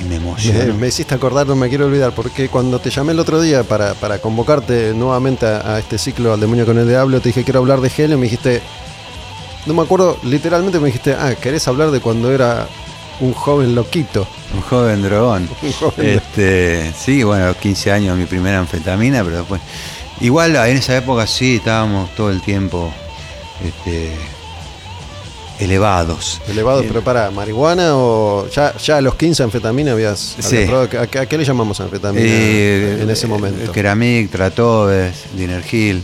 y 0.00 0.04
me 0.04 0.10
Me, 0.10 0.16
emocionó. 0.16 0.74
me 0.74 0.88
hiciste 0.88 1.14
acordar, 1.14 1.46
no 1.46 1.56
me 1.56 1.68
quiero 1.68 1.86
olvidar, 1.86 2.12
porque 2.14 2.48
cuando 2.48 2.78
te 2.80 2.90
llamé 2.90 3.12
el 3.12 3.18
otro 3.18 3.40
día 3.40 3.62
para, 3.64 3.94
para 3.94 4.18
convocarte 4.18 4.92
nuevamente 4.94 5.46
a, 5.46 5.74
a 5.74 5.78
este 5.78 5.98
ciclo 5.98 6.32
al 6.32 6.40
demonio 6.40 6.64
con 6.66 6.78
el 6.78 6.88
diablo, 6.88 7.20
te 7.20 7.28
dije 7.30 7.44
quiero 7.44 7.60
hablar 7.60 7.80
de 7.80 7.90
Helio, 7.96 8.16
me 8.18 8.24
dijiste, 8.24 8.62
no 9.66 9.74
me 9.74 9.82
acuerdo, 9.82 10.18
literalmente 10.22 10.78
me 10.80 10.86
dijiste, 10.86 11.14
ah, 11.14 11.34
¿querés 11.34 11.66
hablar 11.68 11.90
de 11.90 12.00
cuando 12.00 12.32
era 12.32 12.66
un 13.20 13.32
joven 13.34 13.74
loquito? 13.74 14.26
Un 14.54 14.62
joven 14.62 15.02
dragón. 15.02 15.48
Un 15.62 15.72
joven 15.72 16.06
Este, 16.18 16.92
sí, 16.98 17.22
bueno, 17.22 17.44
a 17.44 17.48
los 17.48 17.56
15 17.58 17.92
años 17.92 18.16
mi 18.16 18.24
primera 18.24 18.58
anfetamina, 18.58 19.22
pero 19.22 19.38
después. 19.38 19.60
Igual 20.20 20.56
en 20.56 20.76
esa 20.76 20.96
época 20.96 21.26
sí 21.26 21.56
estábamos 21.56 22.14
todo 22.14 22.30
el 22.30 22.40
tiempo 22.42 22.92
este, 23.64 24.12
elevados. 25.60 26.40
Elevado, 26.48 26.80
Eh, 26.82 26.86
pero 26.88 27.02
para, 27.02 27.30
¿marihuana 27.30 27.94
o 27.96 28.48
ya, 28.48 28.76
ya 28.78 28.96
a 28.96 29.00
los 29.00 29.14
15 29.14 29.42
anfetamina 29.44 29.92
habías, 29.92 30.36
Sí. 30.40 30.64
¿A, 30.98 31.06
qué- 31.06 31.18
a 31.20 31.26
qué 31.26 31.38
le 31.38 31.44
llamamos 31.44 31.80
anfetamina 31.80 32.24
eh, 32.26 32.98
en 33.02 33.10
ese 33.10 33.26
momento? 33.26 33.70
Keramic, 33.72 34.30
Tratoves, 34.30 35.14
Dinergil. 35.36 36.02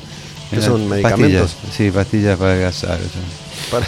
¿Qué 0.50 0.60
son, 0.62 0.88
medicamentos? 0.88 1.52
Pastillas, 1.54 1.74
sí, 1.76 1.90
pastillas 1.90 2.38
para 2.38 2.52
adelgazar. 2.52 2.98
Para 3.70 3.86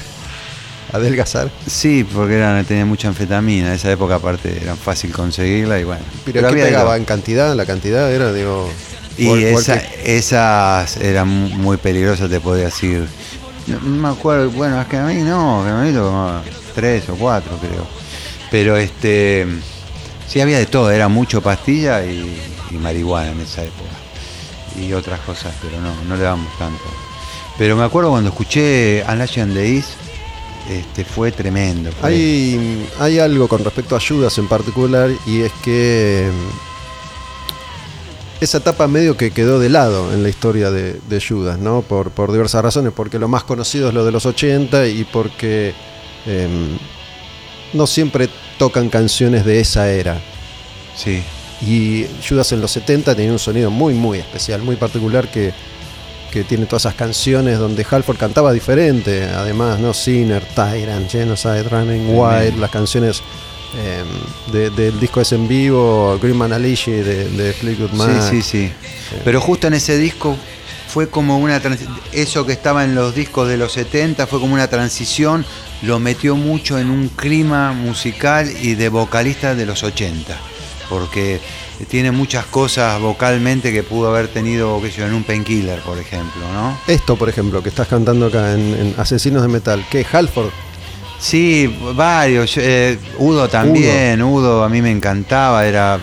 adelgazar. 0.93 1.51
Sí, 1.67 2.05
porque 2.05 2.35
eran, 2.37 2.65
tenía 2.65 2.85
mucha 2.85 3.09
anfetamina. 3.09 3.69
En 3.69 3.75
esa 3.75 3.93
época, 3.93 4.17
aparte, 4.17 4.59
era 4.61 4.75
fácil 4.75 5.13
conseguirla 5.13 5.79
y 5.79 5.85
bueno. 5.85 6.03
¿Pero, 6.25 6.41
qué 6.41 6.47
había 6.47 6.65
de 6.65 6.71
pegaba? 6.71 6.97
¿En 6.97 7.05
cantidad? 7.05 7.55
¿La 7.55 7.67
cantidad 7.67 8.11
era, 8.13 8.33
digo... 8.33 8.69
Y 9.17 9.43
esa- 9.45 9.83
esas 10.05 10.97
eran 10.99 11.29
muy 11.29 11.77
peligrosas, 11.77 12.31
te 12.31 12.39
podía 12.41 12.67
decir. 12.67 13.07
No, 13.69 13.81
no 13.81 14.03
me 14.03 14.09
acuerdo, 14.09 14.51
bueno, 14.51 14.81
es 14.81 14.87
que 14.89 14.97
a 14.97 15.05
mí 15.05 15.17
no, 15.17 15.63
que 15.65 15.71
a 15.71 15.77
mí 15.77 15.93
tomaba 15.93 16.43
tres 16.75 17.09
o 17.09 17.15
cuatro, 17.17 17.57
creo. 17.59 17.87
Pero 18.51 18.77
este. 18.77 19.47
Sí, 20.27 20.41
había 20.41 20.59
de 20.59 20.67
todo, 20.67 20.91
era 20.91 21.09
mucho 21.09 21.41
pastilla 21.41 22.05
y, 22.05 22.39
marihuana 22.73 23.33
en 23.33 23.41
esa 23.41 23.65
época. 23.65 23.91
Y 24.79 24.93
otras 24.93 25.21
cosas, 25.21 25.55
pero 25.63 25.81
no, 25.81 25.95
no 26.05 26.17
le 26.17 26.23
damos 26.23 26.57
tanto. 26.59 26.83
Pero 27.57 27.77
me 27.77 27.85
acuerdo 27.85 28.11
cuando 28.11 28.31
escuché 28.31 29.03
and 29.05 29.55
the 29.55 29.77
East, 29.77 29.91
este, 30.69 31.05
fue 31.05 31.33
tremendo. 31.33 31.91
Hay, 32.03 32.89
hay 33.01 33.19
algo 33.19 33.49
con 33.49 33.65
respecto 33.65 33.97
a 33.97 34.01
Judas 34.01 34.37
en 34.39 34.49
particular 34.49 35.11
y 35.27 35.41
es 35.41 35.53
que 35.65 36.31
esa 38.41 38.59
etapa 38.59 38.87
medio 38.87 39.17
que 39.17 39.31
quedó 39.33 39.59
de 39.59 39.69
lado 39.69 40.13
en 40.13 40.23
la 40.23 40.29
historia 40.29 40.71
de, 40.71 41.01
de 41.09 41.21
Judas, 41.21 41.59
¿no? 41.59 41.83
Por, 41.83 42.11
por 42.11 42.33
diversas 42.33 42.63
razones, 42.63 42.93
porque 42.95 43.19
lo 43.19 43.29
más 43.29 43.45
conocido 43.45 43.89
es 43.89 43.95
lo 43.95 44.05
de 44.05 44.13
los 44.13 44.27
80 44.27 44.87
y 44.87 45.05
porque 45.05 45.75
em, 46.27 46.79
no 47.73 47.87
siempre 47.87 48.29
tocan 48.59 48.89
canciones 48.89 49.45
de 49.45 49.61
esa 49.61 49.91
era. 49.91 50.21
Sí, 50.97 51.23
Y 51.61 52.07
Judas 52.27 52.53
en 52.53 52.61
los 52.61 52.71
70 52.73 53.15
tenía 53.15 53.33
un 53.33 53.39
sonido 53.39 53.71
muy, 53.71 53.95
muy 53.95 54.19
especial, 54.19 54.63
muy 54.63 54.77
particular 54.77 55.31
que, 55.31 55.53
que 56.33 56.45
tiene 56.45 56.67
todas 56.67 56.83
esas 56.83 56.95
canciones 56.95 57.59
donde 57.59 57.87
Halford 57.89 58.19
cantaba 58.19 58.53
diferente. 58.53 59.25
Además, 59.25 59.81
¿no? 59.81 59.93
Sinner, 59.95 60.45
Tyrant, 60.55 61.11
Genocide, 61.11 61.65
Running 61.65 62.17
Wild, 62.17 62.59
las 62.59 62.71
canciones 62.71 63.23
eh, 63.77 64.03
de- 64.53 64.71
del 64.71 64.99
disco 64.99 65.21
ese 65.21 65.35
en 65.37 65.47
vivo, 65.49 66.19
Green 66.23 66.37
Man 66.37 66.53
Alicia 66.53 66.95
de, 67.05 67.29
de 67.31 67.53
Fleetwood 67.53 67.93
Mac. 67.93 68.11
Sí, 68.31 68.43
sí, 68.43 68.43
sí. 68.43 68.73
Pero 69.25 69.41
justo 69.41 69.67
en 69.67 69.75
ese 69.75 69.97
disco 69.99 70.37
fue 70.89 71.09
como 71.11 71.39
una 71.39 71.61
eso 72.13 72.47
que 72.47 72.53
estaba 72.53 72.85
en 72.85 72.95
los 72.95 73.15
discos 73.15 73.47
de 73.49 73.57
los 73.59 73.73
70 73.73 74.27
fue 74.27 74.41
como 74.41 74.55
una 74.55 74.69
transición, 74.69 75.45
lo 75.83 75.99
metió 76.01 76.35
mucho 76.35 76.79
en 76.79 76.91
un 76.91 77.09
clima 77.09 77.73
musical 77.73 78.51
y 78.63 78.75
de 78.75 78.89
vocalista 78.89 79.55
de 79.55 79.67
los 79.67 79.83
80, 79.83 80.35
porque 80.89 81.41
tiene 81.89 82.11
muchas 82.11 82.47
cosas 82.47 82.99
vocalmente 83.01 83.71
que 83.73 83.83
pudo 83.83 84.09
haber 84.09 84.29
tenido, 84.29 84.81
qué 84.83 84.91
sé 84.91 85.01
yo, 85.01 85.07
en 85.07 85.13
un 85.15 85.25
Painkiller, 85.25 85.79
por 85.81 85.99
ejemplo, 85.99 86.41
¿no? 86.53 86.77
Esto, 86.89 87.17
por 87.17 87.29
ejemplo, 87.29 87.63
que 87.63 87.69
estás 87.69 87.87
cantando 87.87 88.27
acá 88.27 88.55
en, 88.55 88.61
en 88.75 88.95
Asesinos 88.97 89.43
de 89.43 89.49
Metal, 89.49 89.85
que 89.91 90.05
Halford 90.11 90.49
Sí, 91.19 91.77
varios. 91.95 92.57
eh, 92.57 92.99
Udo 93.19 93.49
también, 93.49 94.23
Udo. 94.23 94.63
a 94.65 94.69
mí 94.69 94.81
me 94.83 94.91
encantaba, 94.91 95.67
era 95.67 95.99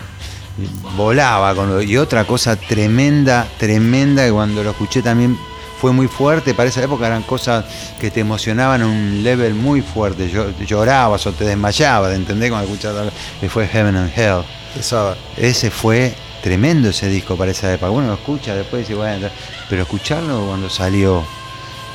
volaba 0.96 1.54
con 1.54 1.68
lo- 1.68 1.82
y 1.82 1.96
otra 1.98 2.24
cosa 2.24 2.56
tremenda, 2.56 3.46
tremenda 3.58 4.24
que 4.24 4.32
cuando 4.32 4.62
lo 4.64 4.70
escuché 4.70 5.02
también 5.02 5.36
fue 5.80 5.92
muy 5.92 6.08
fuerte. 6.08 6.54
Para 6.54 6.68
esa 6.70 6.82
época 6.82 7.06
eran 7.06 7.22
cosas 7.22 7.64
que 8.00 8.10
te 8.10 8.20
emocionaban 8.20 8.80
a 8.82 8.86
un 8.86 9.22
level 9.22 9.54
muy 9.54 9.82
fuerte. 9.82 10.30
Yo, 10.30 10.46
llorabas 10.66 11.26
o 11.26 11.32
te 11.32 11.44
desmayabas, 11.44 12.14
¿entendés? 12.14 12.50
Cuando 12.50 12.70
escuchabas 12.72 13.12
que 13.40 13.48
fue 13.48 13.66
Heaven 13.66 13.96
and 13.96 14.12
Hell. 14.16 14.42
pesaba. 14.74 15.16
Ese 15.36 15.70
fue 15.70 16.14
tremendo 16.42 16.88
ese 16.90 17.08
disco 17.08 17.36
para 17.36 17.50
esa 17.50 17.72
época. 17.72 17.90
Bueno, 17.90 18.08
lo 18.08 18.14
escucha 18.14 18.54
después 18.54 18.82
dice, 18.86 18.94
bueno, 18.94 19.28
pero 19.68 19.82
escucharlo 19.82 20.46
cuando 20.46 20.68
salió, 20.70 21.22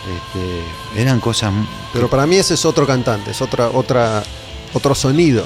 este, 0.01 1.01
eran 1.01 1.19
cosas. 1.19 1.53
Pero 1.93 2.09
para 2.09 2.25
mí 2.25 2.37
ese 2.37 2.55
es 2.55 2.65
otro 2.65 2.87
cantante, 2.87 3.31
es 3.31 3.41
otra, 3.41 3.69
otra 3.69 4.23
otro 4.73 4.95
sonido. 4.95 5.45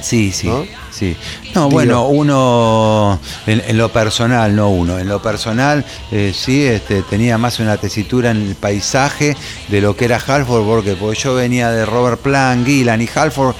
Sí, 0.00 0.32
sí. 0.32 0.48
¿No? 0.48 0.66
Sí. 0.90 1.16
No, 1.54 1.70
bueno, 1.70 2.06
uno, 2.08 3.18
en, 3.46 3.62
en 3.66 3.78
lo 3.78 3.90
personal, 3.90 4.54
no 4.54 4.68
uno, 4.68 4.98
en 4.98 5.08
lo 5.08 5.22
personal, 5.22 5.84
eh, 6.12 6.32
sí, 6.36 6.62
este, 6.62 7.02
tenía 7.02 7.38
más 7.38 7.58
una 7.58 7.78
tesitura 7.78 8.30
en 8.30 8.42
el 8.42 8.54
paisaje 8.54 9.34
de 9.68 9.80
lo 9.80 9.96
que 9.96 10.04
era 10.04 10.18
Halford, 10.24 10.64
porque, 10.64 10.94
porque 10.94 11.18
yo 11.18 11.34
venía 11.34 11.70
de 11.70 11.86
Robert 11.86 12.20
Plant, 12.20 12.66
Gillan, 12.66 13.00
y 13.00 13.08
Halford 13.12 13.54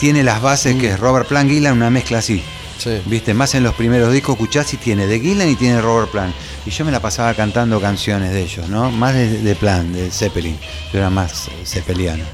tiene 0.00 0.24
las 0.24 0.42
bases 0.42 0.74
que 0.76 0.90
es 0.90 1.00
Robert 1.00 1.28
Plant, 1.28 1.48
Gillan, 1.48 1.74
una 1.74 1.90
mezcla 1.90 2.18
así. 2.18 2.42
Sí. 2.76 3.00
Viste, 3.06 3.32
más 3.32 3.54
en 3.54 3.62
los 3.62 3.74
primeros 3.74 4.12
discos 4.12 4.34
escuchás 4.34 4.74
y 4.74 4.76
tiene 4.76 5.06
de 5.06 5.20
Gillan 5.20 5.48
y 5.48 5.54
tiene 5.54 5.80
Robert 5.80 6.10
Plant. 6.10 6.34
Y 6.66 6.70
yo 6.70 6.84
me 6.84 6.90
la 6.92 7.00
pasaba 7.00 7.34
cantando 7.34 7.80
canciones 7.80 8.32
de 8.32 8.42
ellos, 8.42 8.68
¿no? 8.68 8.90
Más 8.90 9.12
de, 9.14 9.38
de 9.42 9.54
Plant, 9.54 9.94
de 9.94 10.10
Zeppelin. 10.10 10.56
Yo 10.92 10.98
era 10.98 11.10
más 11.10 11.48
eh, 11.48 11.50
zeppeliano. 11.64 12.24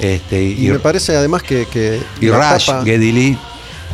Este, 0.00 0.42
Y, 0.42 0.68
me 0.70 0.78
parece 0.78 1.16
además 1.16 1.42
que, 1.42 1.66
que 1.66 2.00
y 2.20 2.30
Rush, 2.30 2.66
tapa- 2.66 2.84
Geddy 2.84 3.12
Lee. 3.12 3.38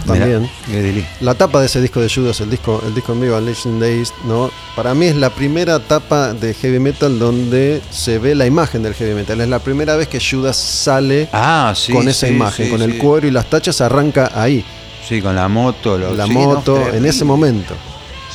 También. 0.06 0.42
Mirá, 0.42 0.50
Geddy 0.68 0.92
Lee. 0.92 1.06
La 1.20 1.34
tapa 1.34 1.58
de 1.60 1.66
ese 1.66 1.80
disco 1.80 2.00
de 2.00 2.08
Judas, 2.08 2.40
el 2.40 2.48
disco, 2.48 2.80
el 2.86 2.94
disco 2.94 3.12
en 3.12 3.20
vivo, 3.22 3.36
Unleashing 3.36 3.80
Days, 3.80 4.12
¿no? 4.24 4.50
Para 4.76 4.94
mí 4.94 5.06
es 5.06 5.16
la 5.16 5.30
primera 5.30 5.78
tapa 5.80 6.32
de 6.32 6.54
heavy 6.54 6.78
metal 6.78 7.18
donde 7.18 7.82
se 7.90 8.18
ve 8.18 8.34
la 8.34 8.46
imagen 8.46 8.82
del 8.82 8.94
heavy 8.94 9.14
metal. 9.14 9.40
Es 9.40 9.48
la 9.48 9.58
primera 9.58 9.96
vez 9.96 10.06
que 10.08 10.20
Judas 10.20 10.56
sale 10.56 11.28
Ah, 11.32 11.74
sí. 11.76 11.92
con 11.92 12.08
esa 12.08 12.28
sí, 12.28 12.32
imagen, 12.34 12.66
sí, 12.66 12.70
con 12.72 12.82
el 12.82 12.96
cuero 12.98 13.26
y 13.26 13.30
las 13.30 13.50
tachas, 13.50 13.80
arranca 13.80 14.30
ahí, 14.34 14.64
Sí, 15.08 15.20
con 15.20 15.34
la 15.34 15.48
moto. 15.48 15.98
lo- 15.98 16.14
la 16.14 16.26
no, 16.26 16.32
moto, 16.32 16.88
en 16.94 17.04
ese 17.04 17.24
momento. 17.24 17.74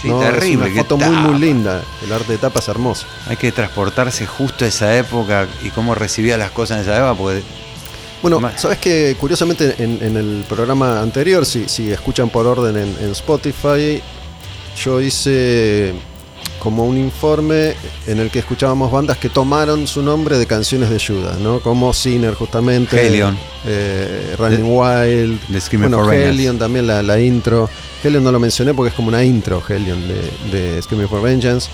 Sí, 0.01 0.09
¿no? 0.09 0.19
terrible. 0.19 0.67
Es 0.67 0.73
una 0.73 0.83
foto 0.83 0.97
muy, 0.97 1.15
muy 1.15 1.39
linda. 1.39 1.83
El 2.03 2.11
arte 2.11 2.31
de 2.33 2.37
tapa 2.37 2.59
es 2.59 2.67
hermoso. 2.67 3.05
Hay 3.27 3.37
que 3.37 3.51
transportarse 3.51 4.25
justo 4.25 4.65
a 4.65 4.67
esa 4.67 4.97
época 4.97 5.47
y 5.63 5.69
cómo 5.69 5.93
recibía 5.95 6.37
las 6.37 6.51
cosas 6.51 6.77
en 6.77 6.83
esa 6.83 6.97
época, 6.97 7.13
porque 7.15 7.43
Bueno, 8.21 8.41
sabes 8.57 8.79
que 8.79 9.15
curiosamente 9.19 9.75
en, 9.77 9.99
en 10.01 10.17
el 10.17 10.43
programa 10.49 11.01
anterior, 11.01 11.45
si, 11.45 11.67
si 11.69 11.91
escuchan 11.91 12.29
por 12.29 12.47
orden 12.47 12.77
en, 12.77 12.97
en 12.99 13.11
Spotify, 13.11 14.01
yo 14.83 15.01
hice 15.01 15.93
como 16.59 16.85
un 16.85 16.97
informe 16.97 17.73
en 18.05 18.19
el 18.19 18.29
que 18.29 18.39
escuchábamos 18.39 18.91
bandas 18.91 19.17
que 19.17 19.29
tomaron 19.29 19.87
su 19.87 20.03
nombre 20.03 20.37
de 20.37 20.45
canciones 20.45 20.89
de 20.91 20.99
Judas, 20.99 21.39
¿no? 21.39 21.59
Como 21.59 21.91
Sinner 21.93 22.35
justamente, 22.35 23.07
Hellion. 23.07 23.37
eh, 23.65 24.35
Running 24.37 24.65
Wild, 24.65 25.39
The 25.51 25.59
Screaming 25.61 25.89
bueno, 25.89 26.03
for 26.03 26.13
Vengeance. 26.13 26.29
Hellion 26.39 26.59
también 26.59 26.85
la, 26.85 27.01
la 27.01 27.19
intro. 27.19 27.67
Hellion 28.03 28.23
no 28.23 28.31
lo 28.31 28.39
mencioné 28.39 28.73
porque 28.75 28.89
es 28.89 28.95
como 28.95 29.07
una 29.07 29.23
intro, 29.23 29.63
Hellion 29.67 29.99
de, 30.07 30.49
de 30.75 30.81
Screaming 30.83 31.09
for 31.09 31.21
Vengeance. 31.21 31.69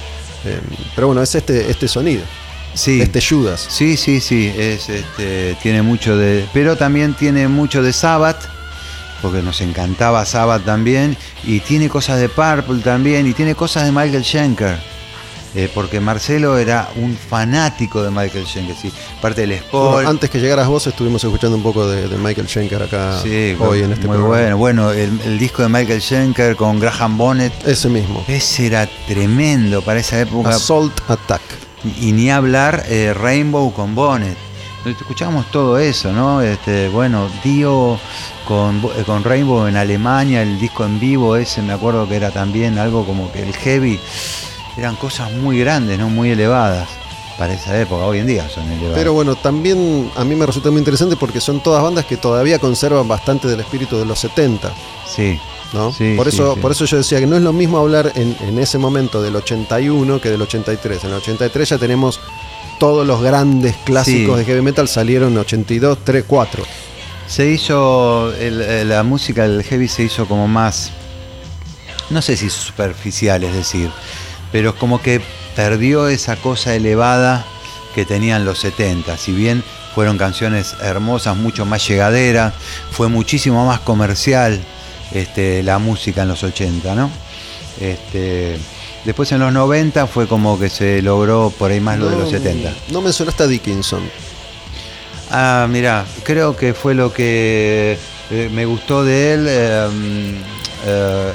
Eh, 0.46 0.60
pero 0.96 1.08
bueno, 1.08 1.22
es 1.22 1.36
este, 1.36 1.70
este 1.70 1.88
sonido, 1.90 2.22
sí. 2.74 3.02
este 3.02 3.20
Judas. 3.22 3.66
Sí, 3.70 3.98
sí, 3.98 4.22
sí, 4.22 4.54
es, 4.58 4.88
este, 4.88 5.58
tiene 5.62 5.82
mucho 5.82 6.16
de... 6.16 6.46
Pero 6.54 6.78
también 6.78 7.14
tiene 7.14 7.48
mucho 7.50 7.82
de 7.84 7.92
Sabbath, 7.92 8.46
porque 9.22 9.42
nos 9.42 9.62
encantaba 9.62 10.26
Sabbath 10.26 10.64
también, 10.66 11.18
y 11.44 11.60
tiene 11.62 11.90
cosas 11.90 12.20
de 12.20 12.30
Purple 12.30 12.82
también, 12.84 13.28
y 13.28 13.34
tiene 13.34 13.56
cosas 13.56 13.86
de 13.86 13.92
Michael 13.92 14.24
Schenker, 14.24 14.78
eh, 15.56 15.72
porque 15.74 16.00
Marcelo 16.00 16.58
era 16.58 16.90
un 16.98 17.16
fanático 17.18 18.04
de 18.04 18.12
Michael 18.12 18.46
Schenker, 18.46 18.76
sí, 18.76 18.92
parte 19.22 19.42
del 19.42 19.54
Sport. 19.54 19.94
Bueno, 19.94 20.10
antes 20.10 20.30
que 20.30 20.40
llegaras 20.40 20.68
vos 20.68 20.86
estuvimos 20.86 21.24
escuchando 21.24 21.56
un 21.58 21.64
poco 21.64 21.88
de, 21.88 22.08
de 22.08 22.18
Michael 22.18 22.48
Schenker 22.48 22.84
acá 22.84 23.20
sí, 23.24 23.56
hoy 23.60 23.82
en 23.82 23.94
este 23.94 24.06
muy 24.08 24.18
programa. 24.18 24.28
bueno. 24.56 24.58
Bueno, 24.58 24.92
el, 24.92 25.20
el 25.26 25.40
disco 25.40 25.64
de 25.64 25.70
Michael 25.70 26.02
Schenker 26.02 26.56
con 26.56 26.80
Graham 26.80 27.18
Bonnet, 27.18 27.54
Ese 27.66 27.90
mismo. 27.90 28.24
ese 28.28 28.68
era 28.68 28.88
tremendo 29.08 29.82
para 29.82 30.00
esa 30.02 30.20
época. 30.20 30.50
Assault 30.50 30.94
Attack. 31.10 31.42
y 32.02 32.12
ni 32.12 32.30
hablar 32.30 32.84
eh, 32.88 33.14
Rainbow 33.18 33.74
con 33.74 33.96
Bonnet. 33.96 34.38
Escuchamos 34.92 35.50
todo 35.52 35.78
eso, 35.78 36.14
¿no? 36.14 36.42
Este, 36.42 36.88
bueno, 36.90 37.30
Dio 37.44 38.00
con, 38.46 38.78
eh, 38.98 39.04
con 39.06 39.24
Rainbow 39.24 39.68
en 39.68 39.76
Alemania, 39.76 40.42
el 40.42 40.60
disco 40.60 40.86
en 40.86 41.00
vivo 41.00 41.36
ese, 41.36 41.62
me 41.62 41.74
acuerdo 41.74 42.08
que 42.08 42.16
era 42.16 42.32
también 42.32 42.78
algo 42.78 43.06
como 43.06 43.32
que 43.32 43.44
el 43.44 43.54
heavy, 43.54 44.00
eran 44.78 44.96
cosas 44.96 45.32
muy 45.32 45.60
grandes, 45.60 46.00
¿no? 46.00 46.10
Muy 46.10 46.32
elevadas 46.32 46.88
para 47.38 47.54
esa 47.54 47.80
época, 47.80 48.06
hoy 48.06 48.20
en 48.20 48.28
día 48.28 48.50
son 48.50 48.72
elevadas. 48.72 48.98
Pero 48.98 49.14
bueno, 49.14 49.36
también 49.36 50.10
a 50.16 50.24
mí 50.24 50.36
me 50.36 50.46
resulta 50.46 50.72
muy 50.72 50.80
interesante 50.80 51.18
porque 51.18 51.42
son 51.42 51.60
todas 51.60 51.84
bandas 51.84 52.06
que 52.06 52.18
todavía 52.18 52.58
conservan 52.58 53.08
bastante 53.08 53.48
del 53.48 53.60
espíritu 53.60 53.98
de 53.98 54.06
los 54.06 54.20
70, 54.20 54.72
sí, 55.06 55.40
¿no? 55.74 55.92
Sí, 55.92 56.16
por, 56.16 56.30
sí, 56.30 56.36
eso, 56.36 56.56
sí. 56.56 56.62
por 56.62 56.72
eso 56.72 56.86
yo 56.86 56.98
decía 56.98 57.20
que 57.20 57.28
no 57.28 57.36
es 57.36 57.42
lo 57.42 57.54
mismo 57.54 57.78
hablar 57.78 58.14
en, 58.16 58.36
en 58.42 58.58
ese 58.60 58.78
momento 58.78 59.22
del 59.22 59.36
81 59.36 60.22
que 60.22 60.30
del 60.30 60.42
83. 60.42 61.04
En 61.04 61.10
el 61.10 61.16
83 61.18 61.70
ya 61.70 61.78
tenemos 61.78 62.20
todos 62.80 63.06
los 63.08 63.22
grandes 63.22 63.76
clásicos 63.86 64.36
Sí. 64.36 64.40
de 64.40 64.46
heavy 64.46 64.62
metal 64.62 64.88
salieron 64.88 65.32
en 65.34 65.40
82, 65.40 66.00
3, 66.04 66.24
4. 66.28 66.64
Se 67.28 67.50
hizo, 67.50 68.34
el- 68.36 68.62
eh, 68.62 68.86
la 68.86 69.04
música 69.04 69.44
del 69.48 69.64
heavy 69.64 69.88
se 69.88 70.04
hizo 70.04 70.28
como 70.28 70.48
más, 70.48 70.92
no 72.10 72.22
sé 72.22 72.38
si 72.38 72.50
superficial, 72.50 73.44
es 73.44 73.54
decir, 73.54 73.90
pero 74.52 74.76
como 74.76 75.02
que 75.02 75.22
perdió 75.56 76.08
esa 76.08 76.36
cosa 76.38 76.74
elevada 76.76 77.46
que 77.96 78.06
tenían 78.06 78.46
los 78.46 78.60
70. 78.60 79.18
Si 79.18 79.32
bien 79.34 79.64
fueron 79.96 80.18
canciones 80.18 80.76
hermosas, 80.82 81.36
mucho 81.36 81.66
más 81.66 81.86
llegaderas, 81.88 82.54
fue 82.92 83.08
muchísimo 83.10 83.66
más 83.66 83.80
comercial 83.80 84.60
este, 85.12 85.64
la 85.64 85.80
música 85.80 86.22
en 86.22 86.28
los 86.30 86.44
80, 86.44 86.94
¿no? 86.96 87.10
Este, 87.82 88.58
después 89.08 89.32
en 89.32 89.40
los 89.40 89.54
90 89.54 90.06
fue 90.08 90.28
como 90.28 90.60
que 90.60 90.70
se 90.70 91.02
logró 91.02 91.52
por 91.58 91.72
ahí 91.72 91.80
más 91.80 91.98
lo 91.98 92.10
de 92.10 92.18
los 92.18 92.30
70. 92.30 92.74
No 92.92 93.02
mencionaste 93.02 93.44
a 93.44 93.48
Dickinson. 93.48 94.02
Ah, 95.32 95.66
mira, 95.70 96.06
creo 96.24 96.58
que 96.58 96.74
fue 96.74 96.94
lo 96.94 97.14
que 97.14 97.98
eh, 98.30 98.50
me 98.54 98.66
gustó 98.66 99.06
de 99.06 99.34
él, 99.34 99.46
eh, 99.48 99.88
mm, 99.90 100.36
eh, 100.88 101.32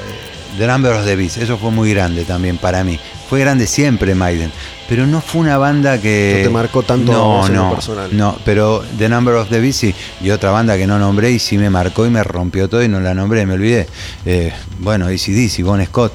The 0.59 0.67
Number 0.67 0.93
of 0.93 1.03
the 1.03 1.15
Beast. 1.15 1.37
Eso 1.37 1.57
fue 1.57 1.71
muy 1.71 1.91
grande 1.91 2.25
también 2.25 2.57
para 2.57 2.83
mí. 2.83 2.99
Fue 3.27 3.39
grande 3.39 3.65
siempre 3.65 4.13
Maiden, 4.13 4.51
pero 4.87 5.07
no 5.07 5.19
fue 5.19 5.41
una 5.41 5.57
banda 5.57 5.99
que... 5.99 6.35
No 6.37 6.43
te 6.43 6.53
marcó 6.53 6.83
tanto 6.83 7.11
no, 7.11 7.49
no, 7.49 7.73
personal. 7.73 8.15
No, 8.15 8.37
pero 8.45 8.83
The 8.99 9.09
Number 9.09 9.33
of 9.33 9.49
the 9.49 9.59
Beast 9.59 9.79
sí, 9.79 9.95
y 10.21 10.29
otra 10.29 10.51
banda 10.51 10.77
que 10.77 10.85
no 10.85 10.99
nombré 10.99 11.31
y 11.31 11.39
sí 11.39 11.57
me 11.57 11.71
marcó 11.71 12.05
y 12.05 12.11
me 12.11 12.23
rompió 12.23 12.69
todo 12.69 12.83
y 12.83 12.87
no 12.87 12.99
la 12.99 13.15
nombré, 13.15 13.47
me 13.47 13.55
olvidé. 13.55 13.87
Eh, 14.27 14.53
bueno, 14.77 15.07
ACDC, 15.07 15.63
Bon 15.63 15.83
Scott. 15.83 16.13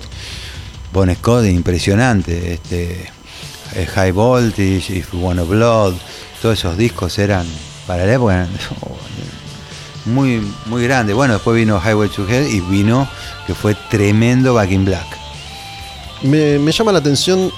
Bon 0.93 1.15
Scott, 1.15 1.45
impresionante. 1.47 2.55
Este, 2.55 3.09
eh, 3.75 3.87
High 3.87 4.13
Voltage, 4.13 4.97
If 4.97 5.13
You 5.13 5.21
Want 5.21 5.47
Blood, 5.49 5.95
todos 6.41 6.59
esos 6.59 6.77
discos 6.77 7.19
eran 7.19 7.47
para 7.87 8.07
la 8.07 8.15
época 8.15 8.49
muy, 10.07 10.43
muy 10.67 10.83
grandes. 10.85 11.15
Bueno, 11.15 11.35
después 11.35 11.57
vino 11.57 11.81
Highway 11.81 12.09
to 12.09 12.27
Hell 12.29 12.47
y 12.53 12.61
vino 12.61 13.09
que 13.47 13.55
fue 13.55 13.77
tremendo 13.91 14.55
Back 14.55 14.71
in 14.71 14.85
Black. 14.85 15.07
Me, 16.23 16.59
me 16.59 16.73
llama 16.73 16.93
la 16.93 16.99
atención, 16.99 17.51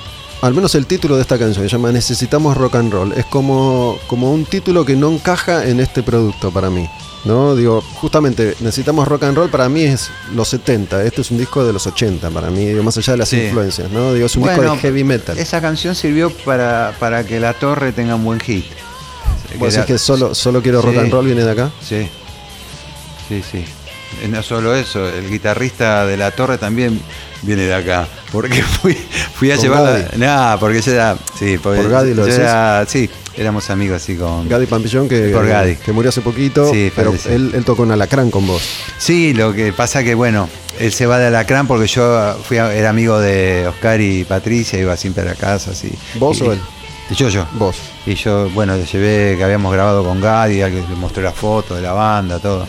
al 0.42 0.54
menos 0.54 0.74
el 0.74 0.86
título 0.86 1.16
de 1.16 1.22
esta 1.22 1.38
canción, 1.38 1.64
se 1.64 1.70
llama 1.70 1.92
Necesitamos 1.92 2.56
Rock 2.56 2.74
and 2.76 2.92
Roll. 2.92 3.12
Es 3.12 3.24
como, 3.26 3.98
como 4.06 4.32
un 4.32 4.44
título 4.44 4.84
que 4.84 4.96
no 4.96 5.10
encaja 5.10 5.64
en 5.66 5.80
este 5.80 6.02
producto 6.02 6.50
para 6.50 6.70
mí. 6.70 6.88
¿No? 7.24 7.54
Digo, 7.54 7.80
justamente, 7.80 8.54
Necesitamos 8.60 9.06
Rock 9.08 9.24
and 9.24 9.36
Roll 9.36 9.50
para 9.50 9.68
mí 9.68 9.82
es 9.82 10.10
los 10.34 10.48
70. 10.48 11.02
Este 11.04 11.20
es 11.20 11.30
un 11.30 11.38
disco 11.38 11.64
de 11.64 11.72
los 11.72 11.86
80 11.86 12.30
para 12.30 12.50
mí, 12.50 12.66
digo, 12.66 12.82
más 12.82 12.96
allá 12.96 13.12
de 13.12 13.18
las 13.18 13.28
Sí. 13.28 13.40
influencias. 13.42 13.90
¿no? 13.90 14.12
Digo, 14.14 14.26
es 14.26 14.36
un 14.36 14.42
disco 14.44 14.62
de 14.62 14.78
heavy 14.78 15.04
metal. 15.04 15.38
Esa 15.38 15.60
canción 15.60 15.94
sirvió 15.94 16.30
para, 16.30 16.94
para 16.98 17.24
que 17.24 17.38
La 17.40 17.52
Torre 17.54 17.92
tenga 17.92 18.14
un 18.14 18.24
buen 18.24 18.40
hit. 18.40 18.64
¿Vos 19.58 19.72
decís 19.74 19.86
que 19.86 19.98
solo, 19.98 20.34
solo 20.34 20.62
quiero 20.62 20.80
rock 20.80 20.96
and 20.98 21.12
roll 21.12 21.26
viene 21.26 21.44
de 21.44 21.50
acá? 21.50 21.70
Sí, 21.82 22.08
sí, 23.28 23.42
sí. 23.50 23.64
Eh, 24.22 24.28
No 24.28 24.42
solo 24.42 24.74
eso, 24.74 25.08
el 25.08 25.28
guitarrista 25.30 26.04
de 26.06 26.16
La 26.16 26.30
Torre 26.32 26.58
también 26.58 27.00
viene 27.42 27.62
de 27.62 27.74
acá. 27.74 28.06
Porque 28.32 28.62
fui, 28.82 28.94
fui 29.34 29.50
a 29.50 29.56
¿Con 29.56 29.64
llevarla. 29.64 30.08
Nah, 30.16 30.56
porque 30.58 30.80
yo 30.82 30.92
era. 30.92 31.16
Sí, 31.38 31.58
porque 31.62 31.80
¿Por 31.82 31.90
Gadi 31.90 32.10
lo 32.14 32.22
yo 32.22 32.26
decís? 32.26 32.38
era- 32.40 32.84
Sí, 32.88 33.08
éramos 33.40 33.70
amigos 33.70 34.02
así 34.02 34.14
con. 34.16 34.48
Gadi 34.48 34.66
Pampillón, 34.66 35.08
que, 35.08 35.30
Por 35.30 35.46
Gadi. 35.48 35.76
que 35.76 35.92
murió 35.92 36.10
hace 36.10 36.20
poquito, 36.20 36.70
Sí, 36.70 36.92
pero 36.94 37.12
él, 37.28 37.52
él 37.54 37.64
tocó 37.64 37.84
en 37.84 37.92
Alacrán 37.92 38.30
con 38.30 38.46
vos. 38.46 38.62
Sí, 38.98 39.32
lo 39.34 39.52
que 39.52 39.72
pasa 39.72 40.04
que, 40.04 40.14
bueno, 40.14 40.48
él 40.78 40.92
se 40.92 41.06
va 41.06 41.18
de 41.18 41.26
Alacrán 41.28 41.66
porque 41.66 41.86
yo 41.86 42.36
fui 42.44 42.58
a- 42.58 42.72
era 42.74 42.90
amigo 42.90 43.18
de 43.18 43.66
Oscar 43.66 44.00
y 44.00 44.24
Patricia, 44.24 44.78
iba 44.78 44.96
siempre 44.96 45.22
a 45.22 45.26
la 45.26 45.34
casa, 45.34 45.70
así. 45.72 45.90
¿Vos 46.14 46.38
Y- 46.38 46.42
o 46.42 46.52
él? 46.52 46.60
Yo, 47.16 47.28
yo. 47.28 47.44
Vos. 47.54 47.76
Y 48.06 48.14
yo, 48.14 48.48
bueno, 48.50 48.76
le 48.76 48.84
llevé 48.86 49.36
que 49.36 49.42
habíamos 49.42 49.72
grabado 49.72 50.04
con 50.04 50.20
Gadi, 50.20 50.58
le 50.58 50.82
mostré 50.96 51.22
la 51.24 51.32
foto 51.32 51.74
de 51.74 51.82
la 51.82 51.92
banda, 51.92 52.38
todo. 52.38 52.68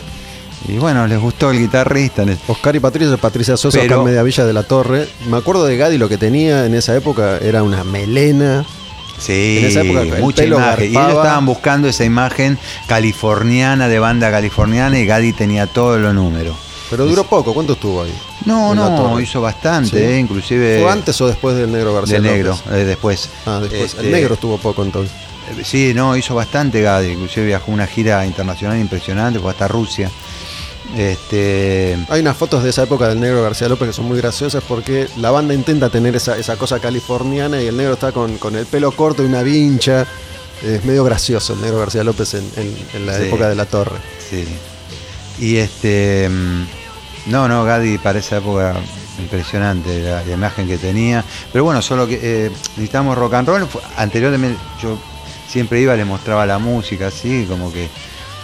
Y 0.68 0.78
bueno, 0.78 1.06
les 1.06 1.20
gustó 1.20 1.50
el 1.50 1.58
guitarrista. 1.58 2.24
Oscar 2.48 2.74
y 2.76 2.80
Patricia, 2.80 3.16
Patricia 3.16 3.56
Sosa, 3.56 3.78
Pero- 3.80 3.96
Oscar 3.96 4.06
Mediavilla 4.06 4.44
de 4.44 4.52
la 4.52 4.62
Torre. 4.64 5.06
Me 5.28 5.36
acuerdo 5.36 5.64
de 5.64 5.76
Gadi, 5.76 5.98
lo 5.98 6.08
que 6.08 6.18
tenía 6.18 6.66
en 6.66 6.74
esa 6.74 6.96
época 6.96 7.38
era 7.38 7.62
una 7.62 7.84
melena. 7.84 8.64
Sí, 9.18 9.58
En 9.60 9.64
esa 9.66 9.80
época 9.82 10.02
el 10.02 10.20
mucha 10.20 10.44
imagen. 10.44 10.84
Y 10.84 10.96
ellos 10.96 11.08
estaban 11.10 11.46
buscando 11.46 11.88
esa 11.88 12.04
imagen 12.04 12.58
californiana, 12.86 13.88
de 13.88 13.98
banda 13.98 14.30
californiana, 14.30 14.98
y 14.98 15.06
Gadi 15.06 15.32
tenía 15.32 15.66
todos 15.66 16.00
los 16.00 16.14
números. 16.14 16.56
Pero 16.90 17.06
duró 17.06 17.24
poco, 17.24 17.54
¿cuánto 17.54 17.72
estuvo 17.72 18.02
ahí? 18.02 18.12
No, 18.44 18.74
no, 18.74 19.18
hizo 19.20 19.40
bastante, 19.40 19.90
Sí. 19.90 19.96
eh, 19.96 20.18
inclusive... 20.18 20.80
¿Fue 20.82 20.90
antes 20.92 21.18
o 21.20 21.26
después 21.26 21.56
del 21.56 21.72
negro 21.72 21.94
García 21.94 22.20
del 22.20 22.24
negro, 22.24 22.58
eh, 22.70 22.84
después. 22.84 23.30
Ah, 23.46 23.60
después. 23.60 23.82
Este, 23.84 24.00
El 24.02 24.12
negro 24.12 24.34
estuvo 24.34 24.58
poco 24.58 24.82
entonces. 24.82 25.14
sí, 25.64 25.92
no, 25.94 26.16
hizo 26.16 26.34
bastante 26.34 26.82
Gadi, 26.82 27.12
inclusive 27.12 27.46
viajó 27.46 27.72
una 27.72 27.86
gira 27.86 28.26
internacional 28.26 28.78
impresionante, 28.78 29.38
fue 29.38 29.50
hasta 29.52 29.68
Rusia. 29.68 30.10
Este, 30.96 31.96
Hay 32.08 32.20
unas 32.20 32.36
fotos 32.36 32.62
de 32.62 32.70
esa 32.70 32.82
época 32.82 33.08
del 33.08 33.18
negro 33.20 33.42
García 33.42 33.68
López 33.68 33.88
que 33.88 33.92
son 33.94 34.06
muy 34.06 34.18
graciosas 34.18 34.62
porque 34.66 35.08
la 35.16 35.30
banda 35.30 35.54
intenta 35.54 35.88
tener 35.90 36.14
esa, 36.16 36.36
esa 36.36 36.56
cosa 36.56 36.80
californiana 36.80 37.60
y 37.62 37.66
el 37.66 37.76
negro 37.76 37.94
está 37.94 38.12
con, 38.12 38.36
con 38.38 38.56
el 38.56 38.66
pelo 38.66 38.92
corto 38.92 39.22
y 39.22 39.26
una 39.26 39.42
vincha. 39.42 40.06
Es 40.62 40.84
medio 40.84 41.02
gracioso 41.04 41.54
el 41.54 41.60
negro 41.60 41.78
García 41.80 42.04
López 42.04 42.34
en, 42.34 42.48
en- 42.56 42.76
en 42.94 43.06
la 43.06 43.16
Sí. 43.18 43.24
época 43.24 43.48
de 43.48 43.54
la 43.54 43.64
torre. 43.66 43.96
sí. 44.30 44.46
Y 45.40 45.56
este, 45.56 46.28
mm, 46.28 47.30
no, 47.32 47.48
no, 47.48 47.64
Gadi 47.64 47.96
para 47.98 48.18
esa 48.18 48.36
época 48.36 48.74
impresionante 49.18 50.02
la, 50.02 50.22
la 50.22 50.32
imagen 50.34 50.68
que 50.68 50.76
tenía. 50.78 51.24
Pero 51.52 51.64
bueno, 51.64 51.80
solo 51.82 52.06
que 52.06 52.18
eh, 52.22 52.50
necesitamos 52.76 53.16
rock 53.16 53.34
and 53.34 53.48
roll. 53.48 53.66
Anteriormente 53.96 54.60
yo 54.80 54.98
siempre 55.48 55.80
iba, 55.80 55.96
le 55.96 56.04
mostraba 56.04 56.44
la 56.46 56.58
música 56.58 57.06
así, 57.08 57.46
como 57.48 57.72
que, 57.72 57.88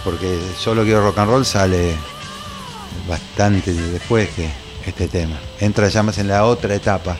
porque 0.02 0.38
solo 0.58 0.82
quiero 0.82 1.02
rock 1.02 1.18
and 1.18 1.30
roll 1.30 1.44
sale 1.44 1.94
bastante 3.08 3.72
después 3.72 4.28
que 4.30 4.48
este 4.86 5.08
tema. 5.08 5.38
Entra 5.60 5.88
ya 5.88 6.02
más 6.02 6.18
en 6.18 6.28
la 6.28 6.44
otra 6.44 6.74
etapa, 6.74 7.16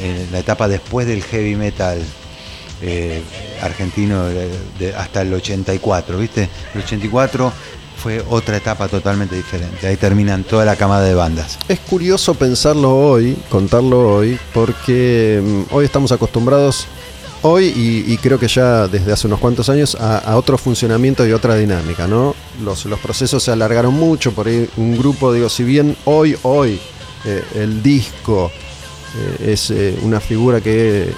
eh, 0.00 0.26
la 0.32 0.38
etapa 0.40 0.68
después 0.68 1.06
del 1.06 1.22
heavy 1.22 1.54
metal 1.56 2.02
eh, 2.82 3.22
argentino 3.62 4.24
de- 4.26 4.94
hasta 4.96 5.22
el 5.22 5.32
84, 5.32 6.18
¿viste? 6.18 6.48
El 6.74 6.82
84 6.82 7.52
fue 8.02 8.22
otra 8.28 8.58
etapa 8.58 8.88
totalmente 8.88 9.34
diferente. 9.34 9.86
Ahí 9.86 9.96
terminan 9.96 10.44
toda 10.44 10.64
la 10.66 10.76
camada 10.76 11.02
de 11.04 11.14
bandas. 11.14 11.58
Es 11.68 11.78
curioso 11.80 12.34
pensarlo 12.34 12.94
hoy, 12.94 13.36
contarlo 13.48 14.16
hoy, 14.16 14.38
porque 14.52 15.40
mm, 15.42 15.74
hoy 15.74 15.86
estamos 15.86 16.12
acostumbrados, 16.12 16.86
hoy 17.42 17.66
y, 17.66 18.16
creo 18.18 18.38
que 18.38 18.48
ya 18.48 18.88
desde 18.88 19.12
hace 19.12 19.26
unos 19.26 19.38
cuantos 19.38 19.68
años, 19.68 19.94
a, 19.94 20.18
a 20.18 20.36
otro 20.36 20.58
funcionamiento 20.58 21.26
y 21.26 21.32
otra 21.32 21.56
dinámica, 21.56 22.06
¿no? 22.06 22.34
Los, 22.62 22.86
los 22.86 22.98
procesos 23.00 23.42
se 23.42 23.50
alargaron 23.50 23.94
mucho, 23.94 24.32
por 24.32 24.48
ahí 24.48 24.68
un 24.76 24.96
grupo, 24.96 25.32
digo, 25.32 25.48
si 25.48 25.64
bien 25.64 25.96
hoy, 26.04 26.36
hoy, 26.42 26.80
eh, 27.24 27.44
el 27.54 27.82
disco 27.82 28.50
eh, 29.16 29.52
es 29.52 29.70
eh, 29.70 29.98
una 30.02 30.20
figura 30.20 30.60
que, 30.60 31.12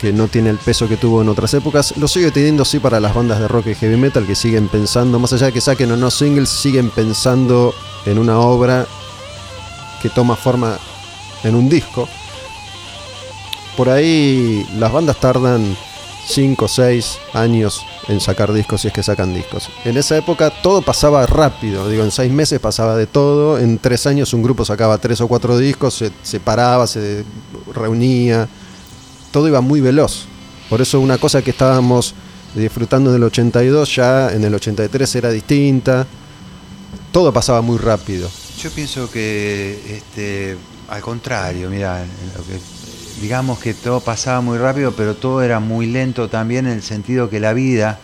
que 0.00 0.12
no 0.12 0.26
tiene 0.28 0.50
el 0.50 0.58
peso 0.58 0.88
que 0.88 0.96
tuvo 0.96 1.22
en 1.22 1.28
otras 1.28 1.54
épocas, 1.54 1.96
lo 1.96 2.08
sigue 2.08 2.30
teniendo 2.30 2.64
sí 2.64 2.80
para 2.80 2.98
las 2.98 3.14
bandas 3.14 3.38
de 3.38 3.46
rock 3.46 3.68
y 3.68 3.74
heavy 3.74 3.96
metal 3.96 4.26
que 4.26 4.34
siguen 4.34 4.68
pensando, 4.68 5.18
más 5.18 5.32
allá 5.32 5.46
de 5.46 5.52
que 5.52 5.60
saquen 5.60 5.92
o 5.92 5.96
no 5.96 6.10
singles, 6.10 6.48
siguen 6.48 6.90
pensando 6.90 7.74
en 8.06 8.18
una 8.18 8.40
obra 8.40 8.86
que 10.02 10.10
toma 10.10 10.34
forma 10.34 10.78
en 11.44 11.54
un 11.54 11.68
disco. 11.68 12.08
Por 13.76 13.88
ahí 13.88 14.66
las 14.78 14.92
bandas 14.92 15.18
tardan 15.18 15.76
5 16.28 16.64
o 16.64 16.68
6 16.68 17.18
años 17.32 17.80
en 18.08 18.20
sacar 18.20 18.52
discos 18.52 18.82
si 18.82 18.88
es 18.88 18.94
que 18.94 19.02
sacan 19.02 19.34
discos. 19.34 19.68
En 19.84 19.96
esa 19.96 20.16
época 20.16 20.50
todo 20.62 20.82
pasaba 20.82 21.24
rápido, 21.26 21.88
digo, 21.88 22.04
en 22.04 22.10
6 22.10 22.30
meses 22.32 22.60
pasaba 22.60 22.96
de 22.96 23.06
todo, 23.06 23.58
en 23.58 23.78
3 23.78 24.06
años 24.06 24.34
un 24.34 24.42
grupo 24.42 24.64
sacaba 24.64 24.98
3 24.98 25.20
o 25.22 25.28
4 25.28 25.58
discos, 25.58 25.94
se 25.94 26.12
separaba, 26.22 26.86
se 26.86 27.24
reunía, 27.74 28.48
todo 29.30 29.48
iba 29.48 29.60
muy 29.60 29.80
veloz. 29.80 30.26
Por 30.68 30.80
eso 30.80 31.00
una 31.00 31.18
cosa 31.18 31.42
que 31.42 31.50
estábamos 31.50 32.14
disfrutando 32.54 33.10
en 33.10 33.16
el 33.16 33.22
82 33.24 33.94
ya 33.96 34.30
en 34.32 34.44
el 34.44 34.54
83 34.54 35.14
era 35.16 35.30
distinta. 35.30 36.06
Todo 37.10 37.32
pasaba 37.32 37.62
muy 37.62 37.78
rápido. 37.78 38.28
Yo 38.58 38.70
pienso 38.70 39.10
que, 39.10 39.96
este, 39.96 40.56
al 40.88 41.00
contrario, 41.02 41.68
mira, 41.70 42.04
lo 42.36 42.44
que- 42.44 42.60
digamos 43.20 43.58
que 43.58 43.74
todo 43.74 44.00
pasaba 44.00 44.40
muy 44.40 44.58
rápido, 44.58 44.92
pero 44.92 45.14
todo 45.14 45.42
era 45.42 45.60
muy 45.60 45.86
lento 45.86 46.28
también 46.28 46.66
en 46.66 46.74
el 46.74 46.82
sentido 46.82 47.28
que 47.28 47.40
la 47.40 47.52
vida 47.52 47.98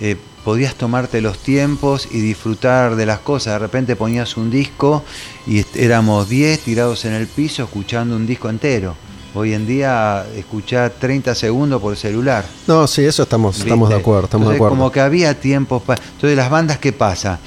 eh, 0.00 0.16
podías 0.44 0.74
tomarte 0.74 1.20
los 1.20 1.38
tiempos 1.38 2.08
y 2.10 2.20
disfrutar 2.20 2.96
de 2.96 3.06
las 3.06 3.18
cosas. 3.18 3.54
De 3.54 3.58
repente 3.58 3.96
ponías 3.96 4.36
un 4.36 4.50
disco 4.50 5.04
y 5.46 5.64
éramos 5.74 6.28
10 6.28 6.60
tirados 6.60 7.04
en 7.04 7.12
el 7.12 7.26
piso 7.26 7.64
escuchando 7.64 8.16
un 8.16 8.26
disco 8.26 8.48
entero. 8.48 8.94
Hoy 9.34 9.52
en 9.52 9.66
día 9.66 10.26
escuchar 10.34 10.90
30 10.98 11.34
segundos 11.34 11.82
por 11.82 11.96
celular. 11.96 12.46
No, 12.66 12.86
sí, 12.86 13.04
eso 13.04 13.24
estamos, 13.24 13.58
estamos 13.58 13.90
de 13.90 13.96
acuerdo, 13.96 14.24
estamos 14.24 14.48
de 14.48 14.54
acuerdo. 14.54 14.74
Como 14.74 14.90
que 14.90 15.00
había 15.00 15.38
tiempos 15.38 15.82
para. 15.82 16.02
Entonces, 16.02 16.36
las 16.36 16.48
bandas, 16.48 16.78
¿qué 16.78 16.92
pasa? 16.92 17.38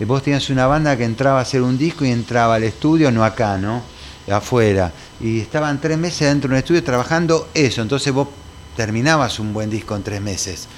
Eh, 0.00 0.04
Vos 0.04 0.22
tenías 0.22 0.50
una 0.50 0.66
banda 0.66 0.96
que 0.96 1.04
entraba 1.04 1.38
a 1.38 1.42
hacer 1.42 1.62
un 1.62 1.78
disco 1.78 2.04
y 2.04 2.10
entraba 2.10 2.56
al 2.56 2.64
estudio, 2.64 3.10
no 3.12 3.24
acá, 3.24 3.56
¿no? 3.56 3.82
Afuera. 4.30 4.92
Y 5.20 5.40
estaban 5.40 5.80
tres 5.80 5.98
meses 5.98 6.28
dentro 6.28 6.48
de 6.48 6.54
un 6.54 6.58
estudio 6.58 6.82
trabajando 6.84 7.48
eso. 7.54 7.82
Entonces, 7.82 8.12
vos 8.12 8.28
terminabas 8.76 9.38
un 9.40 9.52
buen 9.52 9.70
disco 9.70 9.96
en 9.96 10.02
tres 10.02 10.20
meses. 10.20 10.68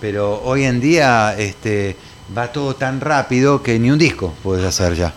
Pero 0.00 0.42
hoy 0.44 0.64
en 0.64 0.80
día 0.80 1.34
este, 1.38 1.96
va 2.36 2.52
todo 2.52 2.74
tan 2.74 3.00
rápido 3.00 3.62
que 3.62 3.78
ni 3.78 3.90
un 3.90 3.98
disco 3.98 4.34
puedes 4.42 4.64
hacer 4.64 4.94
ya. 4.94 5.14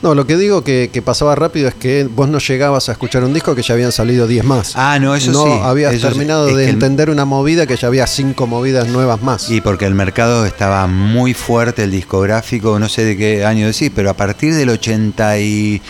No, 0.00 0.14
lo 0.14 0.28
que 0.28 0.36
digo 0.36 0.62
que, 0.62 0.90
que 0.92 1.02
pasaba 1.02 1.34
rápido 1.34 1.66
es 1.66 1.74
que 1.74 2.04
vos 2.04 2.28
no 2.28 2.38
llegabas 2.38 2.88
a 2.88 2.92
escuchar 2.92 3.24
un 3.24 3.34
disco 3.34 3.56
que 3.56 3.62
ya 3.62 3.74
habían 3.74 3.90
salido 3.90 4.28
10 4.28 4.44
más. 4.44 4.72
Ah, 4.76 4.96
no, 5.00 5.16
eso 5.16 5.32
no 5.32 5.44
sí. 5.44 5.50
habías 5.60 5.92
eso 5.92 6.06
sí. 6.06 6.12
terminado 6.12 6.46
de 6.46 6.64
el- 6.64 6.70
entender 6.70 7.10
una 7.10 7.24
movida 7.24 7.66
que 7.66 7.76
ya 7.76 7.88
había 7.88 8.06
cinco 8.06 8.46
movidas 8.46 8.86
nuevas 8.86 9.20
más. 9.22 9.50
Y 9.50 9.60
porque 9.60 9.86
el 9.86 9.96
mercado 9.96 10.46
estaba 10.46 10.86
muy 10.86 11.34
fuerte, 11.34 11.82
el 11.82 11.90
discográfico, 11.90 12.78
no 12.78 12.88
sé 12.88 13.04
de 13.04 13.16
qué 13.16 13.44
año 13.44 13.66
decís, 13.66 13.90
pero 13.92 14.08
a 14.10 14.14
partir 14.14 14.54
del 14.54 14.68
80 14.68 15.40
y 15.40 15.82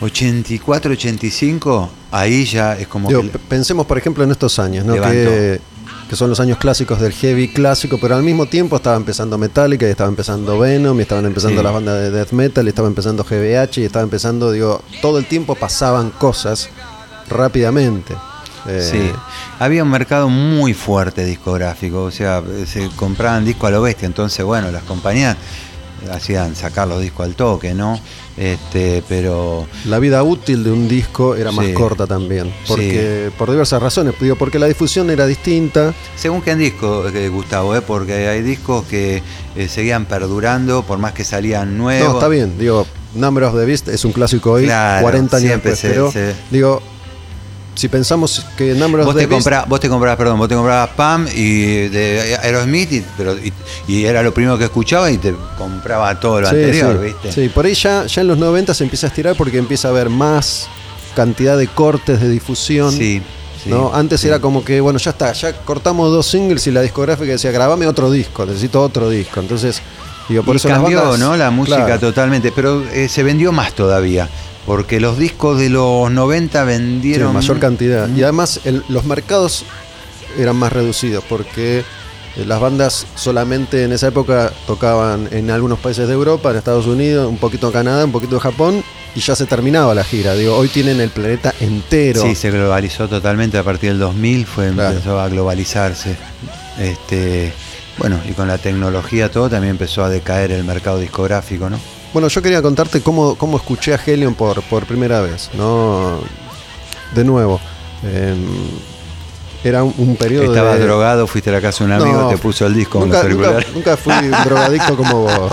84, 0.00 0.92
85, 0.92 1.90
ahí 2.10 2.44
ya 2.44 2.74
es 2.78 2.86
como 2.88 3.08
Digo, 3.08 3.22
que- 3.22 3.38
pensemos, 3.38 3.86
por 3.86 3.98
ejemplo, 3.98 4.24
en 4.24 4.30
estos 4.30 4.58
años, 4.58 4.84
¿no? 4.84 4.94
Que, 4.94 5.60
que 6.08 6.16
son 6.16 6.28
los 6.30 6.40
años 6.40 6.58
clásicos 6.58 7.00
del 7.00 7.12
heavy 7.12 7.52
clásico, 7.52 7.98
pero 8.00 8.16
al 8.16 8.22
mismo 8.22 8.46
tiempo 8.46 8.76
estaba 8.76 8.96
empezando 8.96 9.38
Metallica, 9.38 9.86
y 9.86 9.90
estaba 9.90 10.08
empezando 10.08 10.58
Venom, 10.58 10.98
y 10.98 11.02
estaban 11.02 11.24
empezando 11.26 11.58
Sí. 11.60 11.64
las 11.64 11.72
bandas 11.72 12.00
de 12.00 12.10
death 12.10 12.32
metal, 12.32 12.66
y 12.66 12.68
estaba 12.70 12.88
empezando 12.88 13.22
GBH, 13.24 13.80
y 13.80 13.84
estaba 13.84 14.02
empezando, 14.02 14.50
digo, 14.50 14.82
todo 15.02 15.18
el 15.18 15.26
tiempo 15.26 15.54
pasaban 15.54 16.10
cosas 16.10 16.68
rápidamente. 17.28 18.14
Eh, 18.66 18.88
Sí, 18.90 19.10
había 19.58 19.82
un 19.84 19.90
mercado 19.90 20.28
muy 20.28 20.74
fuerte 20.74 21.24
discográfico, 21.24 22.02
o 22.04 22.10
sea, 22.10 22.42
se 22.66 22.88
compraban 22.96 23.44
discos 23.44 23.68
a 23.68 23.70
lo 23.70 23.80
bestia, 23.82 24.06
entonces 24.06 24.44
bueno, 24.44 24.70
las 24.70 24.82
compañías 24.82 25.36
hacían 26.12 26.54
sacar 26.56 26.88
los 26.88 27.00
discos 27.00 27.26
al 27.26 27.34
toque, 27.34 27.74
¿no? 27.74 27.98
Este, 28.36 29.02
pero 29.08 29.66
La 29.84 29.98
vida 29.98 30.22
útil 30.22 30.64
de 30.64 30.72
un 30.72 30.88
disco 30.88 31.34
era 31.34 31.52
más 31.52 31.66
Sí. 31.66 31.72
corta 31.74 32.06
también, 32.06 32.52
porque 32.66 33.30
por 33.36 33.50
diversas 33.50 33.82
razones, 33.82 34.14
digo, 34.20 34.36
porque 34.36 34.58
la 34.58 34.66
difusión 34.66 35.10
era 35.10 35.26
distinta. 35.26 35.92
según 36.16 36.40
qué 36.40 36.56
disco, 36.56 37.06
eh, 37.08 37.28
Gustavo, 37.28 37.74
¿eh? 37.76 37.82
porque 37.82 38.28
hay 38.28 38.42
discos 38.42 38.84
que 38.86 39.22
eh, 39.56 39.68
seguían 39.68 40.06
perdurando 40.06 40.82
por 40.84 40.98
más 40.98 41.12
que 41.12 41.24
salían 41.24 41.76
nuevos. 41.76 42.08
No, 42.08 42.14
está 42.14 42.28
bien, 42.28 42.58
digo, 42.58 42.86
Number 43.14 43.44
of 43.44 43.54
the 43.56 43.64
Beast 43.64 43.88
es 43.88 44.04
un 44.04 44.12
clásico 44.12 44.52
hoy, 44.52 44.64
Claro, 44.64 45.02
40 45.02 45.36
años 45.36 45.50
después, 45.50 45.78
se- 45.78 45.88
pero 45.90 46.12
se- 46.12 46.34
digo, 46.50 46.80
si 47.80 47.88
pensamos 47.88 48.44
que 48.56 48.74
Number 48.74 49.00
of 49.00 49.06
Vos 49.06 49.14
the 49.16 49.22
te, 49.22 49.26
Beast 49.26 49.48
vos 49.68 49.80
te 49.80 49.88
comprabas, 49.88 50.18
perdón, 50.18 50.38
vos 50.38 50.48
te 50.48 50.54
comprabas 50.54 50.90
Pam 50.90 51.26
y 51.34 51.88
de 51.88 52.36
Aerosmith, 52.42 52.92
y, 52.92 53.04
pero, 53.16 53.36
y, 53.38 53.52
y 53.88 54.04
era 54.04 54.22
lo 54.22 54.34
primero 54.34 54.58
que 54.58 54.64
escuchaba 54.64 55.10
y 55.10 55.18
te 55.18 55.34
compraba 55.56 56.18
todo 56.20 56.40
lo 56.42 56.48
Sí, 56.50 56.56
anterior, 56.56 56.98
sí. 57.00 57.06
¿viste? 57.06 57.32
Sí, 57.32 57.48
por 57.48 57.64
ahí 57.64 57.74
ya, 57.74 58.06
ya 58.06 58.20
en 58.20 58.28
los 58.28 58.38
90 58.38 58.74
se 58.74 58.84
empieza 58.84 59.06
a 59.06 59.08
estirar 59.08 59.34
porque 59.36 59.58
empieza 59.58 59.88
a 59.88 59.90
haber 59.92 60.10
más 60.10 60.68
cantidad 61.14 61.56
de 61.56 61.66
cortes 61.68 62.20
de 62.20 62.28
difusión. 62.28 62.92
Sí, 62.92 63.22
sí, 63.64 63.70
¿no? 63.70 63.92
Antes 63.94 64.20
sí. 64.20 64.28
era 64.28 64.38
como 64.40 64.64
que, 64.64 64.80
bueno, 64.80 64.98
ya 64.98 65.10
está, 65.10 65.32
ya 65.32 65.52
cortamos 65.64 66.10
dos 66.12 66.26
singles 66.26 66.66
y 66.66 66.70
la 66.70 66.82
discográfica 66.82 67.32
decía, 67.32 67.50
grabame 67.50 67.86
otro 67.86 68.10
disco, 68.10 68.44
necesito 68.46 68.80
otro 68.82 69.08
disco. 69.10 69.40
Entonces, 69.40 69.80
digo, 70.28 70.42
por 70.42 70.54
y 70.54 70.58
eso 70.58 70.68
las 70.68 70.78
cambió, 70.78 71.02
bandas- 71.02 71.18
¿no? 71.18 71.36
La 71.36 71.50
música 71.50 71.84
Claro. 71.86 72.00
totalmente, 72.00 72.52
pero 72.52 72.84
eh, 72.92 73.08
se 73.08 73.22
vendió 73.22 73.52
más 73.52 73.72
todavía, 73.72 74.28
porque 74.66 75.00
los 75.00 75.18
discos 75.18 75.58
de 75.58 75.68
los 75.70 76.10
90 76.10 76.60
Sí, 76.62 76.66
vendieron 76.66 77.32
mayor 77.34 77.58
cantidad. 77.58 78.08
Mm. 78.08 78.18
Y 78.18 78.22
además 78.22 78.60
el- 78.64 78.84
los 78.88 79.04
mercados 79.04 79.64
eran 80.38 80.56
más 80.56 80.72
reducidos 80.72 81.24
porque 81.28 81.78
eh, 82.36 82.44
las 82.46 82.60
bandas 82.60 83.06
solamente 83.16 83.82
en 83.84 83.92
esa 83.92 84.08
época 84.08 84.52
tocaban 84.66 85.28
en 85.32 85.50
algunos 85.50 85.78
países 85.80 86.06
de 86.06 86.14
Europa, 86.14 86.50
en 86.50 86.56
Estados 86.56 86.86
Unidos, 86.86 87.28
un 87.28 87.38
poquito 87.38 87.66
en 87.66 87.72
Canadá, 87.72 88.04
un 88.04 88.12
poquito 88.12 88.36
en 88.36 88.40
Japón 88.40 88.84
y 89.16 89.20
ya 89.20 89.34
se 89.34 89.46
terminaba 89.46 89.92
la 89.94 90.04
gira. 90.04 90.34
Digo, 90.34 90.54
hoy 90.56 90.68
tienen 90.68 91.00
el 91.00 91.10
planeta 91.10 91.52
entero. 91.58 92.22
Sí, 92.22 92.36
se 92.36 92.52
globalizó 92.52 93.08
totalmente 93.08 93.58
a 93.58 93.64
partir 93.64 93.90
del 93.90 93.98
2000, 93.98 94.46
fue 94.46 94.70
Claro. 94.70 94.90
empezó 94.90 95.18
a 95.18 95.28
globalizarse. 95.28 96.16
Este, 96.78 97.52
bueno, 97.98 98.20
y 98.28 98.32
con 98.32 98.46
la 98.46 98.58
tecnología 98.58 99.30
todo 99.30 99.50
también 99.50 99.72
empezó 99.72 100.04
a 100.04 100.08
decaer 100.08 100.52
el 100.52 100.62
mercado 100.64 100.98
discográfico, 101.00 101.68
¿no? 101.68 101.78
Bueno, 102.12 102.28
yo 102.28 102.42
quería 102.42 102.60
contarte 102.62 103.00
cómo, 103.02 103.36
cómo 103.36 103.56
escuché 103.56 103.94
a 103.94 104.00
Helion 104.04 104.34
por, 104.34 104.62
por 104.62 104.84
primera 104.86 105.20
vez, 105.20 105.50
¿no? 105.54 106.18
De 107.14 107.24
nuevo. 107.24 107.60
eh, 108.04 108.34
era 109.62 109.84
un, 109.84 109.92
un 109.98 110.16
periodo 110.16 110.44
Estabas 110.44 110.78
de... 110.78 110.84
drogado, 110.86 111.26
fuiste 111.26 111.50
a 111.50 111.52
la 111.52 111.60
casa 111.60 111.84
de 111.84 111.92
un 111.92 112.00
amigo, 112.00 112.22
No, 112.22 112.28
te 112.28 112.38
puso 112.38 112.66
el 112.66 112.74
disco 112.74 112.98
nunca, 113.00 113.22
los 113.22 113.34
nunca, 113.36 113.58
nunca 113.74 113.96
fui 113.98 114.14
drogadicto 114.44 114.96
como 114.96 115.22
vos. 115.24 115.52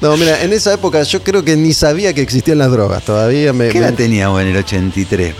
No, 0.00 0.16
mira, 0.16 0.40
en 0.44 0.52
esa 0.52 0.72
época 0.72 1.02
yo 1.02 1.22
creo 1.24 1.42
que 1.44 1.56
ni 1.56 1.72
sabía 1.72 2.14
que 2.14 2.22
existían 2.22 2.58
las 2.58 2.70
drogas. 2.70 3.02
Todavía 3.02 3.52
me. 3.52 3.68
¿Qué 3.70 3.80
me- 3.80 3.86
edad 3.86 3.94
teníamos 3.94 4.40
en 4.40 4.48
el 4.48 4.56
83? 4.58 5.34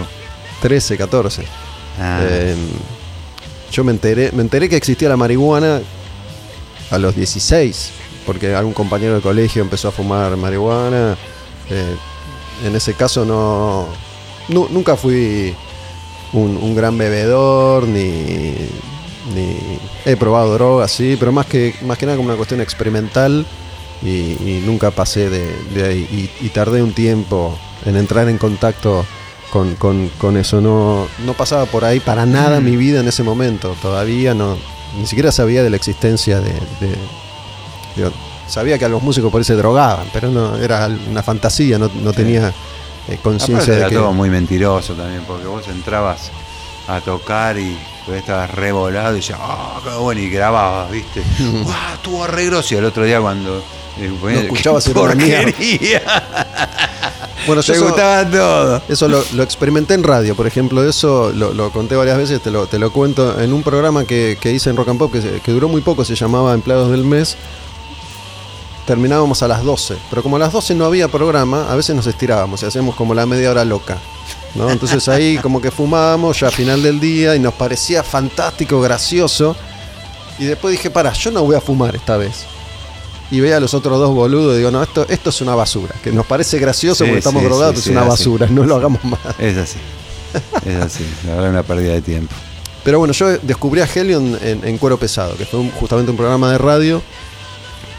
13, 0.60 0.96
14. 0.98 1.44
Ah. 2.00 2.18
Eh, 2.22 2.56
yo 3.70 3.84
me 3.84 3.92
enteré, 3.92 4.32
me 4.32 4.42
enteré 4.42 4.68
que 4.68 4.76
existía 4.76 5.08
la 5.08 5.16
marihuana 5.16 5.80
a 6.90 6.98
los 6.98 7.14
16, 7.14 7.90
porque 8.26 8.54
algún 8.54 8.72
compañero 8.72 9.14
de 9.14 9.20
colegio 9.20 9.62
empezó 9.62 9.88
a 9.88 9.92
fumar 9.92 10.36
marihuana. 10.36 11.16
Eh, 11.70 11.94
en 12.66 12.74
ese 12.74 12.94
caso 12.94 13.24
no, 13.24 13.86
nu- 14.48 14.68
nunca 14.70 14.96
fui 14.96 15.54
un, 16.32 16.56
un 16.56 16.74
gran 16.74 16.96
bebedor 16.98 17.86
ni, 17.86 18.54
ni 19.34 19.56
he 20.04 20.16
probado 20.16 20.54
drogas, 20.54 20.90
sí, 20.90 21.16
pero 21.18 21.30
más 21.32 21.46
que 21.46 21.74
más 21.82 21.98
que 21.98 22.06
nada 22.06 22.16
como 22.16 22.28
una 22.28 22.36
cuestión 22.36 22.60
experimental 22.60 23.46
y, 24.02 24.08
y 24.08 24.62
nunca 24.66 24.90
pasé 24.90 25.28
de, 25.30 25.54
de 25.74 25.84
ahí 25.86 26.30
y, 26.40 26.46
y 26.46 26.48
tardé 26.50 26.82
un 26.82 26.92
tiempo 26.92 27.56
en 27.84 27.96
entrar 27.96 28.28
en 28.28 28.38
contacto 28.38 29.04
con, 29.52 29.76
con- 29.76 30.08
con 30.18 30.36
eso. 30.36 30.60
No, 30.60 31.06
no 31.24 31.34
pasaba 31.34 31.66
por 31.66 31.84
ahí 31.84 32.00
para 32.00 32.26
nada 32.26 32.60
mi 32.60 32.76
vida 32.76 33.00
en 33.00 33.08
ese 33.08 33.22
momento. 33.22 33.76
Todavía 33.80 34.34
no, 34.34 34.56
ni 34.96 35.06
siquiera 35.06 35.30
sabía 35.32 35.62
de 35.62 35.70
la 35.70 35.76
existencia 35.76 36.40
de, 36.40 36.52
sabía 38.46 38.78
que 38.78 38.84
a 38.84 38.88
los 38.88 39.02
músicos 39.02 39.30
por 39.30 39.40
ahí 39.40 39.44
se 39.44 39.54
drogaban, 39.54 40.06
pero 40.12 40.28
no 40.30 40.56
era 40.56 40.88
una 41.10 41.22
fantasía, 41.22 41.78
no, 41.78 41.90
no 42.02 42.12
tenía 42.12 42.52
eh, 43.08 43.18
conciencia 43.22 43.72
de 43.74 43.80
era 43.80 43.88
que 43.88 43.96
todo 43.96 44.12
muy 44.12 44.30
mentiroso 44.30 44.94
también, 44.94 45.22
porque 45.26 45.46
vos 45.46 45.66
entrabas 45.68 46.30
a 46.86 47.00
tocar 47.00 47.58
y 47.58 47.76
estabas 48.14 48.50
revolado 48.52 49.12
y 49.12 49.16
decías, 49.20 49.38
ah, 49.42 49.78
qué 49.84 49.90
bueno, 49.90 50.20
y 50.20 50.30
grababas, 50.30 50.90
¿viste? 50.90 51.22
¡Guau! 51.62 51.94
Estuvo 51.94 52.26
re 52.26 52.46
grosso. 52.46 52.74
Y 52.74 52.78
al 52.78 52.86
otro 52.86 53.04
día 53.04 53.20
cuando. 53.20 53.62
eh, 53.98 54.10
ponía- 54.18 54.40
escuchabas 54.40 54.84
¡qué 54.84 54.90
era 54.92 55.00
una 55.00 55.14
mierda. 55.14 55.44
porquería! 55.44 56.02
Bueno, 57.46 57.62
yo 57.62 57.72
Te 57.72 57.78
eso- 57.78 57.86
gustaba 57.88 58.28
todo. 58.30 58.82
Eso 58.88 59.08
lo, 59.08 59.22
lo 59.34 59.42
experimenté 59.42 59.94
en 59.94 60.02
radio, 60.02 60.34
por 60.34 60.46
ejemplo, 60.46 60.82
eso 60.88 61.32
lo, 61.34 61.54
lo 61.54 61.70
conté 61.70 61.96
varias 61.96 62.18
veces, 62.18 62.42
te 62.42 62.50
lo, 62.50 62.66
te 62.66 62.78
lo 62.78 62.92
cuento 62.92 63.40
en 63.40 63.52
un 63.52 63.62
programa 63.62 64.04
que, 64.04 64.36
que 64.40 64.52
hice 64.52 64.70
en 64.70 64.76
Rock 64.76 64.88
and 64.88 64.98
Pop 64.98 65.12
que 65.12 65.52
duró 65.52 65.68
muy 65.68 65.80
poco, 65.80 66.04
se 66.04 66.14
llamaba 66.14 66.52
Empleados 66.54 66.90
del 66.90 67.04
Mes. 67.04 67.36
Terminábamos 68.86 69.42
a 69.42 69.48
las 69.48 69.62
12, 69.64 69.96
pero 70.08 70.22
como 70.22 70.36
a 70.36 70.38
las 70.38 70.52
12 70.52 70.74
no 70.74 70.86
había 70.86 71.08
programa, 71.08 71.70
a 71.70 71.76
veces 71.76 71.94
nos 71.94 72.06
estirábamos 72.06 72.62
y 72.62 72.66
hacíamos 72.66 72.94
como 72.94 73.12
la 73.12 73.26
media 73.26 73.50
hora 73.50 73.64
loca. 73.64 73.98
¿no? 74.54 74.70
Entonces 74.70 75.06
ahí 75.08 75.36
como 75.42 75.60
que 75.60 75.70
fumábamos 75.70 76.40
ya 76.40 76.48
a 76.48 76.50
final 76.50 76.82
del 76.82 76.98
día 76.98 77.36
y 77.36 77.38
nos 77.38 77.52
parecía 77.52 78.02
fantástico, 78.02 78.80
gracioso. 78.80 79.54
Y 80.38 80.44
después 80.46 80.72
dije, 80.72 80.88
para, 80.90 81.12
yo 81.12 81.30
no 81.30 81.42
voy 81.44 81.54
a 81.56 81.60
fumar 81.60 81.94
esta 81.96 82.16
vez. 82.16 82.46
Y 83.30 83.40
veía 83.40 83.58
a 83.58 83.60
los 83.60 83.74
otros 83.74 83.98
dos 83.98 84.14
boludos 84.14 84.54
y 84.54 84.58
digo, 84.58 84.70
no, 84.70 84.82
esto, 84.82 85.04
esto 85.08 85.30
es 85.30 85.40
una 85.42 85.54
basura. 85.54 85.94
Que 86.02 86.10
nos 86.12 86.24
parece 86.26 86.58
gracioso 86.58 87.04
Sí, 87.04 87.10
porque 87.10 87.18
estamos 87.18 87.42
sí, 87.42 87.48
drogados, 87.48 87.74
sí, 87.76 87.80
es 87.80 87.86
una 87.88 88.04
basura, 88.04 88.46
no 88.50 88.64
lo 88.64 88.76
hagamos 88.76 89.04
más. 89.04 89.20
Es 89.38 89.56
así. 89.56 89.78
Es 90.64 90.76
así. 90.76 91.04
La 91.26 91.34
verdad, 91.34 91.50
una 91.50 91.62
pérdida 91.62 91.92
de 91.92 92.00
tiempo. 92.02 92.34
Pero 92.84 92.98
bueno, 93.00 93.12
yo 93.12 93.36
descubrí 93.38 93.80
a 93.82 93.84
Helion 93.92 94.38
en, 94.42 94.66
en 94.66 94.78
Cuero 94.78 94.98
Pesado, 94.98 95.36
que 95.36 95.44
fue 95.44 95.60
un- 95.60 95.70
justamente 95.72 96.10
un 96.10 96.16
programa 96.16 96.50
de 96.50 96.56
radio 96.58 97.02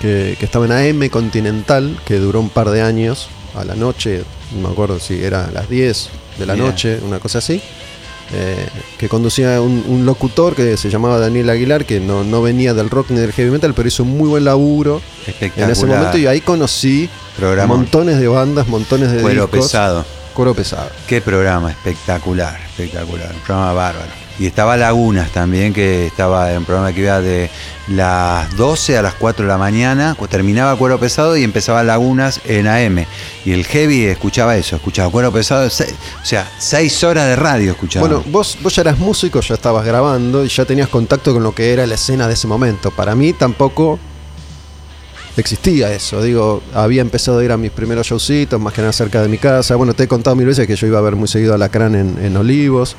que, 0.02 0.36
que 0.40 0.46
estaba 0.46 0.66
en 0.66 0.72
AM 0.72 1.10
Continental, 1.10 2.00
que 2.06 2.16
duró 2.18 2.40
un 2.40 2.50
par 2.50 2.70
de 2.72 2.82
años, 2.82 3.28
a 3.56 3.64
la 3.66 3.76
noche, 3.76 4.24
no 4.56 4.68
me 4.68 4.74
acuerdo 4.74 5.00
si 5.00 5.22
era 5.24 5.46
a 5.46 5.52
las 5.52 5.70
10 5.70 6.10
de 6.40 6.46
la 6.46 6.56
noche, 6.56 7.00
una 7.06 7.20
cosa 7.20 7.40
así, 7.40 7.62
eh, 8.34 8.68
que 8.98 9.10
conducía 9.10 9.62
un, 9.62 9.84
un 9.88 10.06
locutor 10.06 10.56
que 10.56 10.78
se 10.78 10.90
llamaba 10.90 11.18
Daniel 11.20 11.50
Aguilar, 11.50 11.86
que 11.86 12.00
no, 12.00 12.24
no 12.24 12.42
venía 12.42 12.74
del 12.74 12.90
rock 12.90 13.12
ni 13.12 13.20
del 13.20 13.32
heavy 13.34 13.52
metal, 13.52 13.74
pero 13.74 13.88
hizo 13.88 14.04
un 14.04 14.18
muy 14.18 14.30
buen 14.30 14.44
laburo 14.46 15.02
en 15.40 15.70
ese 15.70 15.86
momento 15.86 16.18
y 16.18 16.28
ahí 16.28 16.42
conocí 16.42 17.10
Programón. 17.38 17.80
montones 17.80 18.20
de 18.20 18.28
bandas, 18.28 18.68
montones 18.68 19.12
de 19.12 19.22
Cuero 19.22 19.44
discos. 19.48 19.66
pesado. 19.66 20.06
Cuero 20.34 20.54
Pesado. 20.54 20.90
Qué 21.08 21.20
programa, 21.22 21.72
espectacular, 21.72 22.58
espectacular, 22.70 23.32
un 23.34 23.42
programa 23.42 23.74
bárbaro. 23.74 24.12
Y 24.40 24.46
estaba 24.48 24.78
Lagunas 24.78 25.32
también, 25.32 25.74
que 25.74 26.08
estaba 26.08 26.52
en 26.52 26.60
un 26.60 26.66
programa 26.66 26.94
que 26.94 27.02
iba 27.02 27.20
de 27.20 27.50
las 27.90 28.56
12 28.56 28.98
a 28.98 29.02
las 29.02 29.14
4 29.16 29.44
de 29.46 29.50
la 29.52 29.58
mañana, 29.58 30.16
terminaba 30.30 30.78
Cuero 30.78 30.98
Pesado 30.98 31.36
y 31.36 31.44
empezaba 31.44 31.84
Lagunas 31.84 32.40
en 32.46 32.68
AM. 32.68 33.06
Y 33.44 33.52
el 33.52 33.66
Heavy 33.66 34.06
escuchaba 34.06 34.56
eso, 34.56 34.78
escuchaba 34.78 35.12
Cuero 35.12 35.32
Pesado, 35.34 35.70
se- 35.70 35.86
o 35.92 36.26
sea, 36.26 36.50
6 36.58 37.04
horas 37.04 37.28
de 37.28 37.36
radio 37.36 37.72
escuchaba. 37.72 38.08
Bueno, 38.08 38.24
vos, 38.28 38.58
vos 38.62 38.74
ya 38.74 38.82
eras 38.84 38.98
músico, 38.98 39.42
ya 39.42 39.56
estabas 39.56 39.86
grabando 39.86 40.46
y 40.46 40.48
ya 40.48 40.64
tenías 40.64 40.88
contacto 40.88 41.34
con 41.34 41.44
lo 41.44 41.54
que 41.54 41.74
era 41.74 41.86
la 41.86 41.96
escena 41.96 42.26
de 42.28 42.36
ese 42.36 42.48
momento. 42.48 42.92
Para 42.92 43.16
mí 43.16 43.34
tampoco 43.34 44.00
existía 45.38 45.92
eso. 45.94 46.22
Digo, 46.24 46.62
había 46.74 47.02
empezado 47.02 47.40
a 47.40 47.44
ir 47.44 47.52
a 47.52 47.58
mis 47.58 47.72
primeros 47.72 48.08
showcitos, 48.08 48.60
más 48.60 48.74
que 48.74 48.82
nada 48.82 48.94
cerca 48.94 49.22
de 49.22 49.28
mi 49.28 49.38
casa. 49.38 49.76
Bueno, 49.76 49.94
te 49.94 50.04
he 50.04 50.08
contado 50.08 50.36
mil 50.36 50.46
veces 50.48 50.68
que 50.68 50.76
yo 50.76 50.88
iba 50.88 50.98
a 51.00 51.02
ver 51.02 51.16
muy 51.16 51.28
seguido 51.28 51.54
a 51.54 51.58
Lacrán 51.58 51.96
en, 51.96 52.18
en 52.24 52.38
Olivos, 52.38 52.96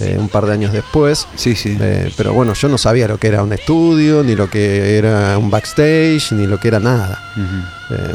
eh, 0.00 0.16
un 0.18 0.28
par 0.28 0.46
de 0.46 0.52
años 0.52 0.72
después. 0.72 1.26
sí, 1.36 1.54
sí. 1.54 1.76
Eh, 1.80 2.12
pero 2.16 2.32
bueno, 2.32 2.54
yo 2.54 2.68
no 2.68 2.78
sabía 2.78 3.06
lo 3.08 3.18
que 3.18 3.28
era 3.28 3.42
un 3.42 3.52
estudio, 3.52 4.22
ni 4.22 4.34
lo 4.34 4.48
que 4.50 4.96
era 4.98 5.36
un 5.38 5.50
backstage, 5.50 6.32
ni 6.32 6.46
lo 6.46 6.58
que 6.58 6.68
era 6.68 6.80
nada. 6.80 7.22
Eh, 7.90 8.14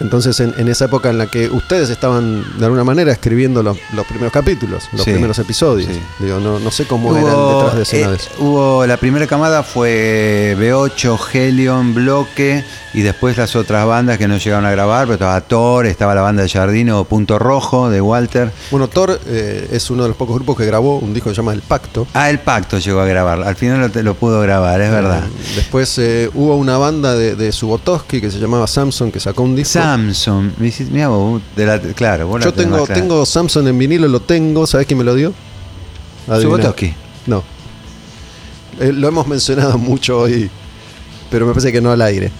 entonces, 0.00 0.40
en, 0.40 0.52
en 0.56 0.66
esa 0.68 0.86
época 0.86 1.10
en 1.10 1.18
la 1.18 1.26
que 1.28 1.48
ustedes 1.48 1.88
estaban 1.90 2.42
de 2.58 2.64
alguna 2.64 2.82
manera 2.82 3.12
escribiendo 3.12 3.62
los, 3.62 3.78
los 3.94 4.04
primeros 4.06 4.32
capítulos, 4.32 4.88
los 4.92 5.04
Sí, 5.04 5.12
primeros 5.12 5.38
episodios, 5.38 5.92
sí. 5.92 6.00
digo, 6.18 6.40
no, 6.40 6.58
no 6.58 6.70
sé 6.72 6.86
cómo 6.86 7.16
era 7.16 7.30
el 7.32 7.54
detrás 7.56 7.76
de 7.76 7.82
escena 7.82 8.06
eh, 8.08 8.10
de 8.10 8.16
eso. 8.16 8.30
hubo- 8.38 8.86
la 8.86 8.96
primera 8.96 9.28
camada 9.28 9.62
fue 9.62 10.56
B8, 10.58 11.18
Helion, 11.34 11.94
Bloque 11.94 12.64
y 12.94 13.02
después 13.02 13.36
las 13.36 13.56
otras 13.56 13.86
bandas 13.86 14.18
que 14.18 14.28
no 14.28 14.36
llegaron 14.36 14.66
a 14.66 14.70
grabar, 14.70 15.04
pero 15.06 15.14
estaba 15.14 15.40
Thor, 15.40 15.86
estaba 15.86 16.14
la 16.14 16.20
banda 16.22 16.42
de 16.42 16.48
Jardino 16.48 17.04
Punto 17.04 17.38
Rojo 17.38 17.88
de 17.90 18.00
Walter. 18.00 18.52
Bueno, 18.70 18.88
Thor 18.88 19.18
eh, 19.26 19.68
es 19.72 19.90
uno 19.90 20.02
de 20.02 20.08
los 20.10 20.16
pocos 20.16 20.34
grupos 20.36 20.56
que 20.56 20.66
grabó 20.66 20.98
un 20.98 21.14
disco 21.14 21.30
que 21.30 21.34
se 21.34 21.40
llama 21.40 21.52
El 21.52 21.62
Pacto. 21.62 22.06
Ah, 22.14 22.28
el 22.28 22.38
Pacto 22.38 22.78
llegó 22.78 23.00
a 23.00 23.06
grabar, 23.06 23.42
al 23.42 23.56
final 23.56 23.90
lo, 23.94 24.02
lo 24.02 24.14
pudo 24.14 24.40
grabar, 24.40 24.80
es 24.80 24.90
verdad. 24.90 25.24
Eh, 25.24 25.52
después 25.56 25.96
eh, 25.98 26.30
hubo 26.34 26.56
una 26.56 26.76
banda 26.78 27.14
de, 27.14 27.34
de 27.34 27.52
Subotovsky 27.52 28.20
que 28.20 28.30
se 28.30 28.38
llamaba 28.38 28.66
Samson 28.66 29.10
que 29.10 29.20
sacó 29.20 29.42
un 29.42 29.56
disco. 29.56 29.80
Dices, 30.58 30.90
mirá 30.90 31.08
vos, 31.08 31.40
de 31.56 31.66
la, 31.66 31.80
claro, 31.80 32.26
vos 32.26 32.44
Yo 32.44 32.52
tengo, 32.52 32.84
clara. 32.84 33.00
tengo 33.00 33.24
Samson 33.24 33.66
en 33.68 33.78
vinilo, 33.78 34.08
lo 34.08 34.20
tengo. 34.20 34.66
¿Sabes 34.66 34.86
quién 34.86 34.98
me 34.98 35.04
lo 35.04 35.14
dio? 35.14 35.32
Adivina. 36.28 36.56
Subotovsky. 36.56 36.94
No. 37.26 37.42
Eh, 38.80 38.92
lo 38.92 39.08
hemos 39.08 39.26
mencionado 39.26 39.78
mucho 39.78 40.18
hoy, 40.20 40.50
pero 41.30 41.46
me 41.46 41.52
parece 41.52 41.72
que 41.72 41.80
no 41.80 41.90
al 41.90 42.02
aire. 42.02 42.30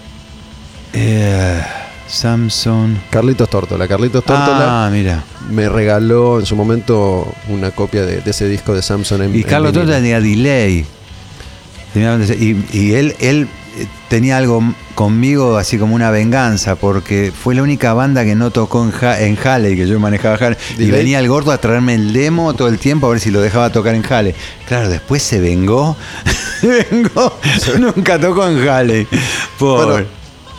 Eh, 0.92 1.62
Samsung. 2.08 2.96
Carlitos 3.10 3.48
Tórtola. 3.48 3.88
Carlitos 3.88 4.24
Tórtola 4.24 4.86
Ah, 4.86 4.90
mira. 4.92 5.22
me 5.50 5.68
regaló 5.68 6.40
en 6.40 6.46
su 6.46 6.54
momento 6.56 7.32
una 7.48 7.70
copia 7.70 8.04
de, 8.04 8.20
de 8.20 8.30
ese 8.30 8.48
disco 8.48 8.74
de 8.74 8.82
Samson 8.82 9.22
en 9.22 9.34
Y 9.36 9.44
Carlos. 9.44 9.72
Torta 9.72 9.92
tenía 9.92 10.20
delay. 10.20 10.84
Y, 11.94 12.56
y 12.78 12.92
él, 12.94 13.14
él 13.20 13.48
eh, 13.78 13.86
tenía 14.08 14.38
algo 14.38 14.62
conmigo 14.94 15.56
así 15.58 15.78
como 15.78 15.94
una 15.94 16.10
venganza, 16.10 16.76
porque 16.76 17.32
fue 17.32 17.54
la 17.54 17.62
única 17.62 17.92
banda 17.94 18.24
que 18.24 18.34
no 18.34 18.50
tocó 18.50 18.82
en, 18.84 18.92
Ha- 19.04 19.20
en 19.20 19.38
Halley, 19.42 19.76
que 19.76 19.86
yo 19.86 19.98
manejaba 20.00 20.36
Halley. 20.36 20.56
Y 20.78 20.90
venía 20.90 21.18
el 21.18 21.28
gordo 21.28 21.50
a 21.52 21.58
traerme 21.58 21.94
el 21.94 22.12
demo 22.12 22.52
todo 22.54 22.68
el 22.68 22.78
tiempo 22.78 23.06
a 23.06 23.10
ver 23.10 23.20
si 23.20 23.30
lo 23.30 23.40
dejaba 23.40 23.70
tocar 23.70 23.94
en 23.94 24.04
Halley. 24.10 24.34
Claro, 24.68 24.88
después 24.90 25.22
se 25.22 25.40
vengó. 25.40 25.96
se 26.60 26.86
vengó. 26.90 27.38
Nunca 27.78 28.18
tocó 28.18 28.46
en 28.48 28.66
Halley. 28.68 29.06
Bueno, 29.58 30.04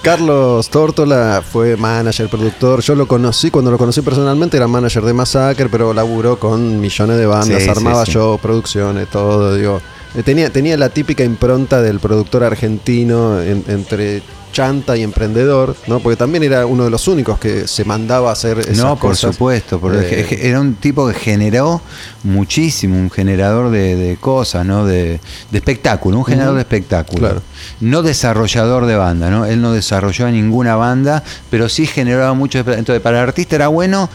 Carlos 0.03 0.69
Tórtola 0.69 1.41
fue 1.49 1.77
manager, 1.77 2.27
productor. 2.27 2.81
Yo 2.81 2.93
lo 2.93 3.07
conocí, 3.07 3.49
cuando 3.49 3.71
lo 3.71 3.77
conocí 3.77 4.01
personalmente 4.01 4.57
era 4.57 4.67
manager 4.67 5.01
de 5.05 5.13
Massacre, 5.13 5.69
pero 5.69 5.93
laburó 5.93 6.37
con 6.37 6.81
millones 6.81 7.17
de 7.17 7.25
bandas, 7.25 7.63
Sí, 7.63 7.69
armaba 7.69 8.05
sí. 8.05 8.11
shows, 8.11 8.39
producciones, 8.41 9.07
todo. 9.09 9.55
Digo, 9.55 9.81
Eh, 10.15 10.21
tenía, 10.21 10.51
tenía 10.51 10.77
la 10.77 10.89
típica 10.89 11.23
impronta 11.23 11.81
del 11.81 11.99
productor 11.99 12.43
argentino 12.43 13.41
en- 13.41 13.63
entre 13.67 14.21
chanta 14.53 14.95
y 14.95 15.03
emprendedor, 15.03 15.75
¿no? 15.87 15.99
Porque 15.99 16.15
también 16.15 16.43
era 16.43 16.65
uno 16.65 16.85
de 16.85 16.89
los 16.89 17.09
únicos 17.09 17.37
que 17.39 17.67
se 17.67 17.83
mandaba 17.83 18.29
a 18.29 18.33
hacer 18.33 18.59
esas 18.59 18.77
No, 18.77 18.95
por 18.95 19.09
cosas. 19.11 19.33
supuesto, 19.35 19.81
porque 19.81 20.21
Eh, 20.21 20.39
era 20.43 20.61
un 20.61 20.75
tipo 20.75 21.05
que 21.09 21.13
generó 21.15 21.81
muchísimo, 22.23 22.95
un 22.97 23.11
generador 23.11 23.69
de, 23.71 23.95
de 23.97 24.15
cosas, 24.17 24.65
¿no? 24.65 24.85
De, 24.85 25.19
de 25.51 25.57
espectáculo, 25.57 26.17
un 26.19 26.25
generador 26.25 26.55
de 26.55 26.61
espectáculo. 26.61 27.19
Claro. 27.19 27.41
No 27.81 28.01
desarrollador 28.03 28.85
de 28.85 28.95
banda, 28.95 29.29
¿no? 29.29 29.45
Él 29.45 29.61
no 29.61 29.73
desarrolló 29.73 30.29
ninguna 30.31 30.75
banda, 30.75 31.23
pero 31.49 31.67
sí 31.67 31.85
generaba 31.85 32.33
mucho. 32.33 32.59
Entonces, 32.59 33.01
para 33.01 33.17
el 33.21 33.23
artista 33.27 33.55
era 33.55 33.67
bueno 33.67 34.09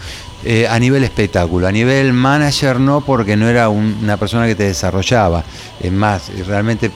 eh, 0.44 0.68
a 0.68 0.78
nivel 0.78 1.02
espectáculo, 1.02 1.66
a 1.66 1.72
nivel 1.72 2.12
manager 2.12 2.78
no, 2.78 3.00
porque 3.04 3.36
no 3.36 3.48
era 3.48 3.68
un- 3.68 3.98
una 4.02 4.16
persona 4.16 4.46
que 4.46 4.54
te 4.54 4.62
desarrollaba. 4.64 5.42
Es 5.80 5.90
más, 5.92 6.30
realmente 6.46 6.92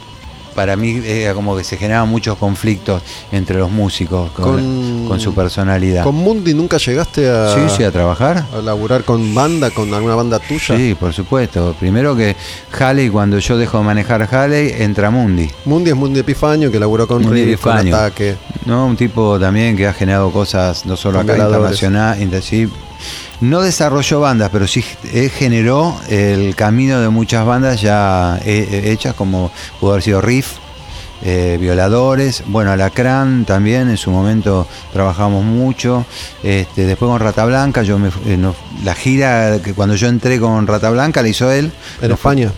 para 0.55 0.77
mí 0.77 1.01
era 1.05 1.35
como 1.35 1.57
que 1.57 1.65
se 1.65 1.77
generaban 1.77 2.09
muchos 2.09 2.37
conflictos 2.39 3.03
entre 3.31 3.59
los 3.59 3.71
músicos 3.71 4.31
con, 4.33 4.45
Con- 4.45 5.09
con 5.09 5.21
su 5.21 5.35
personalidad. 5.35 6.05
¿Con 6.05 6.15
Mundi 6.15 6.55
nunca 6.55 6.77
llegaste 6.79 7.29
a, 7.29 7.55
Sí, 7.55 7.61
sí, 7.77 7.85
a 7.85 7.91
trabajar. 7.91 8.45
a 8.57 8.61
laburar 8.63 9.05
con 9.05 9.35
banda, 9.35 9.71
con 9.71 9.93
alguna 9.93 10.15
banda 10.15 10.39
tuya? 10.39 10.77
Sí, 10.77 10.95
por 10.99 11.13
supuesto. 11.13 11.75
Primero 11.79 12.15
que 12.17 12.37
Halley, 12.79 13.11
cuando 13.11 13.39
yo 13.39 13.57
dejo 13.57 13.79
de 13.79 13.85
manejar 13.85 14.29
Halley, 14.35 14.75
entra 14.79 15.11
Mundi. 15.11 15.51
Mundi 15.65 15.91
es 15.91 15.97
Mundi 15.97 16.21
Epifanio, 16.21 16.71
que 16.71 16.79
laburó 16.79 17.07
con 17.07 17.23
Mundi 17.23 17.45
Riff, 17.45 17.61
con. 17.63 17.73
Ataque. 17.89 18.37
No, 18.67 18.87
un 18.87 18.97
tipo 18.97 19.39
también 19.41 19.77
que 19.77 19.87
ha 19.87 19.93
generado 19.93 20.31
cosas 20.31 20.87
no 20.87 20.97
solo 20.97 21.21
acá 21.21 21.37
internacional, 21.37 22.21
inter- 22.23 22.43
sí. 22.43 22.69
No 23.41 23.61
desarrolló 23.63 24.21
bandas, 24.21 24.51
pero 24.53 24.67
sí 24.67 24.85
eh, 25.13 25.31
generó 25.35 25.97
el 26.09 26.55
camino 26.55 27.01
de 27.01 27.09
muchas 27.09 27.45
bandas 27.47 27.81
ya 27.81 28.39
eh, 28.45 28.69
eh, 28.71 28.91
hechas, 28.93 29.15
como 29.15 29.51
pudo 29.81 29.93
haber 29.93 30.03
sido 30.03 30.21
Riff, 30.21 30.55
eh, 31.25 31.57
Violadores, 31.61 32.43
bueno, 32.47 32.73
Alacrán 32.73 33.45
también, 33.45 33.89
en 33.89 33.97
su 33.97 34.11
momento 34.11 34.67
trabajamos 34.93 35.45
mucho, 35.45 36.05
este, 36.43 36.85
después 36.85 37.09
con 37.09 37.21
Rata 37.21 37.45
Blanca, 37.45 37.83
yo 37.85 37.97
me, 37.99 38.09
eh, 38.27 38.37
no- 38.37 38.57
la 38.83 38.95
gira 38.97 39.61
que 39.63 39.73
cuando 39.73 39.95
yo 39.95 40.09
entré 40.09 40.41
con 40.41 40.67
Rata 40.67 40.91
Blanca 40.91 41.23
la 41.23 41.29
hizo 41.29 41.49
él. 41.53 41.71
¿En 42.01 42.09
No 42.09 42.15
España? 42.15 42.51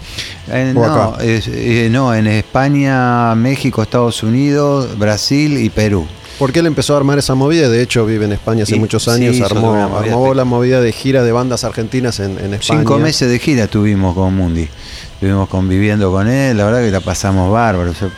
no, 1.91 2.15
en 2.15 2.27
España, 2.27 3.35
México, 3.35 3.83
Estados 3.83 4.23
Unidos, 4.23 4.99
Brasil 4.99 5.59
y 5.59 5.69
Perú. 5.69 6.07
Porque 6.39 6.59
él 6.61 6.67
empezó 6.67 6.95
a 6.95 6.97
armar 6.97 7.19
esa 7.19 7.35
movida, 7.35 7.69
de 7.69 7.81
hecho 7.83 8.05
vive 8.07 8.25
en 8.25 8.33
España 8.33 8.65
hace 8.65 8.77
Y- 8.77 8.79
muchos 8.81 9.07
años, 9.09 9.41
armó, 9.41 9.75
armó 9.75 10.35
la 10.35 10.45
movida 10.45 10.81
de 10.81 10.91
gira 10.93 11.23
de 11.23 11.31
bandas 11.33 11.63
argentinas 11.65 12.19
en, 12.21 12.33
en 12.39 12.55
España. 12.55 12.81
Cinco 12.81 12.99
meses 12.99 13.31
de 13.31 13.39
gira 13.39 13.67
tuvimos 13.69 14.15
con 14.15 14.35
Mundi. 14.35 14.69
Estuvimos 15.15 15.49
conviviendo 15.49 16.11
con 16.11 16.27
él, 16.29 16.57
la 16.57 16.65
verdad 16.65 16.81
que 16.81 16.91
la 16.91 17.01
pasamos 17.01 17.53
bárbaro. 17.53 17.93
o 17.93 17.95
sea, 17.95 18.09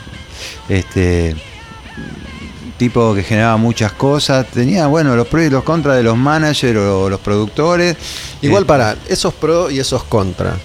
este 0.68 1.36
tipo 2.78 3.14
que 3.14 3.22
generaba 3.22 3.56
muchas 3.56 3.92
cosas, 3.92 4.46
tenía 4.48 4.86
bueno 4.86 5.16
los 5.16 5.26
pros 5.28 5.44
y 5.44 5.50
los 5.50 5.62
contras 5.64 5.96
de 5.96 6.02
los 6.02 6.16
managers 6.16 6.78
o 6.78 7.08
los 7.08 7.20
productores. 7.20 7.96
Igual 8.42 8.64
Eh, 8.64 8.66
para, 8.66 8.96
esos 9.08 9.32
pro 9.34 9.70
y 9.70 9.78
esos 9.78 10.04
contra. 10.04 10.56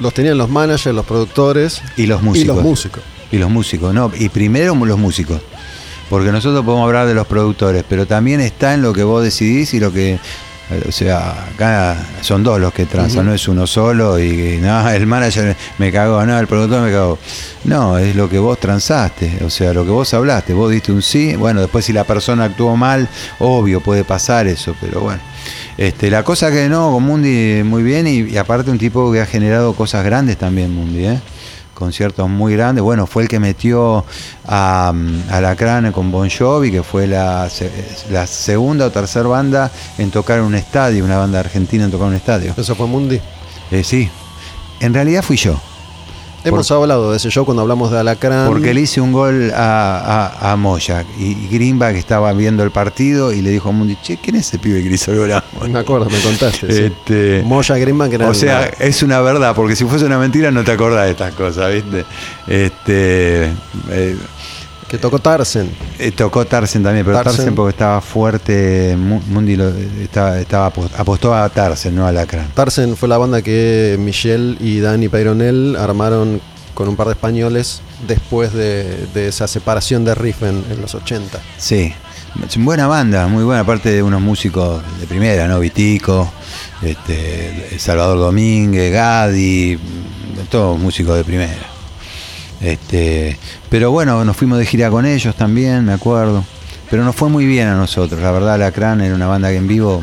Los 0.00 0.12
tenían 0.12 0.36
los 0.38 0.50
managers, 0.50 0.94
los 0.94 1.06
productores 1.06 1.80
y 1.96 2.06
los 2.06 2.20
músicos. 2.22 2.44
y 2.52 2.56
los 2.56 2.62
músicos. 2.64 3.02
Y 3.30 3.38
los 3.38 3.50
músicos, 3.50 3.94
no, 3.94 4.10
y 4.16 4.28
primero 4.28 4.74
los 4.74 4.98
músicos. 4.98 5.40
Porque 6.14 6.30
nosotros 6.30 6.64
podemos 6.64 6.86
hablar 6.86 7.08
de 7.08 7.14
los 7.14 7.26
productores, 7.26 7.84
pero 7.88 8.06
también 8.06 8.40
está 8.40 8.72
en 8.74 8.82
lo 8.82 8.92
que 8.92 9.02
vos 9.02 9.24
decidís 9.24 9.74
y 9.74 9.80
lo 9.80 9.92
que. 9.92 10.20
O 10.88 10.92
sea, 10.92 11.48
acá 11.52 11.96
son 12.20 12.44
dos 12.44 12.60
los 12.60 12.72
que 12.72 12.86
transan, 12.86 13.26
no 13.26 13.34
es 13.34 13.48
uno 13.48 13.66
solo 13.66 14.20
y 14.20 14.60
no, 14.62 14.88
el 14.92 15.08
manager 15.08 15.56
me 15.78 15.90
cagó, 15.90 16.24
no, 16.24 16.38
el 16.38 16.46
productor 16.46 16.82
me 16.82 16.92
cagó. 16.92 17.18
No, 17.64 17.98
es 17.98 18.14
lo 18.14 18.30
que 18.30 18.38
vos 18.38 18.60
transaste, 18.60 19.40
o 19.44 19.50
sea, 19.50 19.74
lo 19.74 19.84
que 19.84 19.90
vos 19.90 20.14
hablaste, 20.14 20.54
vos 20.54 20.70
diste 20.70 20.92
un 20.92 21.02
sí, 21.02 21.34
bueno, 21.34 21.60
después 21.60 21.84
si 21.84 21.92
la 21.92 22.04
persona 22.04 22.44
actuó 22.44 22.76
mal, 22.76 23.08
obvio, 23.40 23.80
puede 23.80 24.04
pasar 24.04 24.46
eso, 24.46 24.72
pero 24.80 25.00
bueno. 25.00 25.20
Este, 25.76 26.10
la 26.10 26.22
cosa 26.22 26.52
que 26.52 26.68
no, 26.68 26.92
con 26.92 27.02
Mundi 27.02 27.64
muy 27.64 27.82
bien 27.82 28.06
y, 28.06 28.20
y 28.20 28.36
aparte 28.36 28.70
un 28.70 28.78
tipo 28.78 29.10
que 29.10 29.20
ha 29.20 29.26
generado 29.26 29.72
cosas 29.74 30.04
grandes 30.04 30.36
también, 30.36 30.72
Mundi, 30.72 31.06
¿eh? 31.06 31.18
Conciertos 31.74 32.28
muy 32.28 32.54
grandes. 32.54 32.82
Bueno, 32.82 33.06
fue 33.06 33.24
el 33.24 33.28
que 33.28 33.40
metió 33.40 34.04
a, 34.46 34.92
mm, 34.94 35.22
a 35.30 35.40
Lacrane 35.40 35.92
con 35.92 36.10
Bon 36.10 36.28
Jovi, 36.30 36.70
que 36.70 36.82
fue 36.82 37.06
la, 37.06 37.48
la 38.10 38.26
segunda 38.26 38.86
o 38.86 38.90
tercera 38.90 39.28
banda 39.28 39.70
en 39.98 40.10
tocar 40.10 40.38
en 40.38 40.44
un 40.44 40.54
estadio, 40.54 41.04
una 41.04 41.18
banda 41.18 41.40
argentina 41.40 41.84
en 41.84 41.90
tocar 41.90 42.06
en 42.06 42.12
un 42.12 42.16
estadio. 42.16 42.54
Eso 42.56 42.74
fue 42.74 42.86
Mundi. 42.86 43.20
Eh, 43.70 43.82
sí, 43.84 44.08
en 44.80 44.94
realidad 44.94 45.22
fui 45.22 45.36
yo, 45.36 45.60
Hemos 46.44 46.70
hablado 46.70 47.10
de 47.10 47.16
ese 47.16 47.30
show 47.30 47.44
cuando 47.44 47.62
hablamos 47.62 47.90
de 47.90 47.98
Alacrán. 47.98 48.46
porque 48.48 48.74
le 48.74 48.82
hice 48.82 49.00
un 49.00 49.12
gol 49.12 49.52
a, 49.54 50.30
a, 50.40 50.52
a 50.52 50.56
Moya 50.56 51.04
y 51.18 51.34
que 51.48 51.98
estaba 51.98 52.32
viendo 52.32 52.62
el 52.62 52.70
partido 52.70 53.32
y 53.32 53.40
le 53.40 53.50
dijo 53.50 53.70
a 53.70 53.72
Mundi, 53.72 53.96
che, 54.02 54.18
¿quién 54.18 54.36
es 54.36 54.48
ese 54.48 54.58
pibe 54.58 54.82
que 54.82 54.88
hizo 54.90 55.12
el 55.12 55.18
gol 55.18 55.32
a 55.32 55.44
Moya?" 55.58 55.72
Me 55.72 55.78
acuerdo, 55.78 56.10
me 56.10 56.20
contaste. 56.20 56.72
sí. 56.72 56.82
Este, 56.84 57.42
Moya 57.44 57.76
Greenman, 57.76 58.10
que 58.10 58.16
era 58.16 58.28
O 58.28 58.34
sea, 58.34 58.66
es 58.66 59.02
una 59.02 59.20
verdad, 59.20 59.54
porque 59.54 59.76
si 59.76 59.84
fuese 59.84 60.04
una 60.04 60.18
mentira 60.18 60.50
no 60.50 60.62
te 60.64 60.72
acordás 60.72 61.06
de 61.06 61.10
estas 61.12 61.34
cosas, 61.34 61.72
¿viste? 61.72 62.04
Este, 62.46 63.44
eh, 63.90 64.16
que 64.88 64.98
tocó 64.98 65.18
Tarsen. 65.18 65.70
eh, 65.98 66.10
tocó 66.12 66.44
Tarsen 66.44 66.82
también, 66.82 67.04
pero 67.04 67.16
Tarsen, 67.18 67.36
Tarsen. 67.36 67.54
porque 67.54 67.70
estaba 67.70 68.00
fuerte, 68.00 68.96
Mu- 68.98 69.20
Mundi 69.28 69.56
lo- 69.56 69.68
estaba, 70.02 70.38
estaba 70.38 70.66
apo- 70.70 70.88
apostó 70.96 71.34
a 71.34 71.48
Tarsen, 71.48 71.94
no 71.94 72.06
a 72.06 72.12
Lacran. 72.12 72.48
Tarsen 72.54 72.96
fue 72.96 73.08
la 73.08 73.18
banda 73.18 73.42
que 73.42 73.96
Michelle 73.98 74.56
y 74.60 74.80
Dani 74.80 75.08
Peyronel 75.08 75.76
armaron 75.76 76.40
con 76.74 76.88
un 76.88 76.96
par 76.96 77.06
de 77.06 77.12
españoles 77.12 77.80
después 78.06 78.52
de, 78.52 79.06
de 79.14 79.28
esa 79.28 79.46
separación 79.46 80.04
de 80.04 80.14
Riff 80.14 80.42
en, 80.42 80.64
los 80.80 80.94
80. 80.94 81.38
Sí, 81.56 81.92
buena 82.58 82.86
banda, 82.88 83.26
muy 83.28 83.44
buena, 83.44 83.60
aparte 83.60 83.90
de 83.90 84.02
unos 84.02 84.20
músicos 84.20 84.82
de 85.00 85.06
primera, 85.06 85.46
¿no? 85.46 85.60
Vitico, 85.60 86.32
este, 86.82 87.78
Salvador 87.78 88.18
Domínguez, 88.18 88.92
Gadi, 88.92 89.78
todos 90.50 90.78
músicos 90.78 91.16
de 91.16 91.24
primera. 91.24 91.54
Este, 92.64 93.38
pero 93.68 93.90
bueno, 93.90 94.24
nos 94.24 94.36
fuimos 94.36 94.58
de 94.58 94.64
gira 94.66 94.90
con 94.90 95.04
ellos 95.06 95.34
también, 95.36 95.84
me 95.84 95.92
acuerdo. 95.92 96.44
Pero 96.90 97.04
nos 97.04 97.14
fue 97.14 97.28
muy 97.28 97.44
bien 97.46 97.68
a 97.68 97.74
nosotros, 97.74 98.20
la 98.20 98.30
verdad, 98.30 98.58
Lacran 98.58 99.00
era 99.00 99.14
una 99.14 99.26
banda 99.26 99.48
que 99.50 99.56
en 99.56 99.66
vivo 99.68 100.02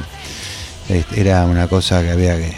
este, 0.89 1.21
era 1.21 1.45
una 1.45 1.67
cosa 1.67 2.01
que 2.03 2.11
había 2.11 2.37
que. 2.37 2.53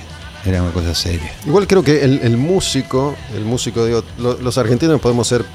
Era 0.45 0.61
una 0.61 0.71
cosa 0.73 0.93
seria. 0.93 1.31
Igual 1.45 1.67
creo 1.67 1.83
que 1.83 2.03
el, 2.03 2.35
músico, 2.35 3.15
el 3.33 3.45
músico, 3.45 3.85
digo, 3.85 4.03
lo- 4.17 4.37
los 4.41 4.57
argentinos 4.57 4.99
podemos 4.99 5.25
ser 5.25 5.45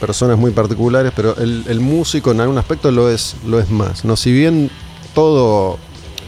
personas 0.00 0.36
muy 0.36 0.50
particulares, 0.50 1.12
pero 1.14 1.36
el, 1.36 1.62
el 1.68 1.78
músico 1.78 2.32
en 2.32 2.40
algún 2.40 2.58
aspecto 2.58 2.90
lo 2.90 3.08
es, 3.08 3.36
lo 3.46 3.60
es 3.60 3.70
más. 3.70 4.04
¿no? 4.04 4.16
Si 4.16 4.32
bien 4.32 4.70
todo 5.14 5.78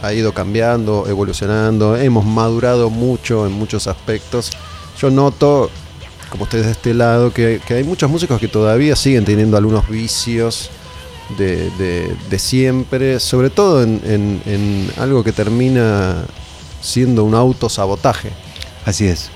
ha 0.01 0.13
ido 0.13 0.33
cambiando, 0.33 1.05
evolucionando, 1.09 1.97
hemos 1.97 2.23
madurado 2.23 2.89
mucho 2.89 3.45
en 3.45 3.51
muchos 3.51 3.87
aspectos, 3.87 4.51
yo 5.01 5.09
noto, 5.11 5.69
como 6.29 6.43
ustedes 6.43 6.65
de 6.65 6.71
este 6.71 6.93
lado, 6.93 7.31
que, 7.33 7.61
que 7.65 7.75
hay 7.75 7.83
muchos 7.83 8.09
músicos 8.09 8.39
que 8.39 8.47
todavía 8.47 8.95
siguen 8.95 9.25
teniendo 9.25 9.57
algunos 9.57 9.87
vicios 9.89 10.69
de, 11.37 11.69
de- 12.29 12.39
siempre, 12.39 13.19
sobre 13.19 13.49
todo 13.49 13.83
en, 13.83 13.99
en- 14.05 14.41
en 14.45 14.91
algo 14.97 15.23
que 15.23 15.31
termina 15.31 16.23
siendo 16.81 17.23
un 17.23 17.35
autosabotaje. 17.35 18.29
Así 18.85 19.07
es. 19.07 19.29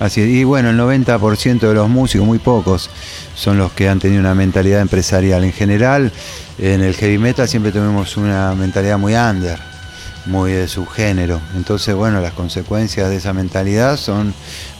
Así 0.00 0.22
es. 0.22 0.28
Y 0.28 0.44
bueno, 0.44 0.70
el 0.70 0.78
90% 0.78 1.60
de 1.60 1.74
los 1.74 1.88
músicos, 1.88 2.26
muy 2.26 2.38
pocos, 2.38 2.90
son 3.36 3.58
los 3.58 3.70
que 3.72 3.88
han 3.88 4.00
tenido 4.00 4.20
una 4.20 4.34
mentalidad 4.34 4.80
empresarial. 4.80 5.44
En 5.44 5.52
general, 5.52 6.10
en 6.58 6.82
el 6.82 6.94
heavy 6.94 7.18
metal 7.18 7.48
siempre 7.48 7.70
tuvimos 7.70 8.16
una 8.16 8.54
mentalidad 8.56 8.98
muy 8.98 9.14
under, 9.14 9.58
muy 10.26 10.50
de 10.52 10.66
subgénero. 10.66 11.40
Entonces, 11.54 11.94
bueno, 11.94 12.20
las 12.20 12.32
consecuencias 12.32 13.08
de 13.10 13.16
esa 13.16 13.32
mentalidad 13.32 13.96
son, 13.96 14.34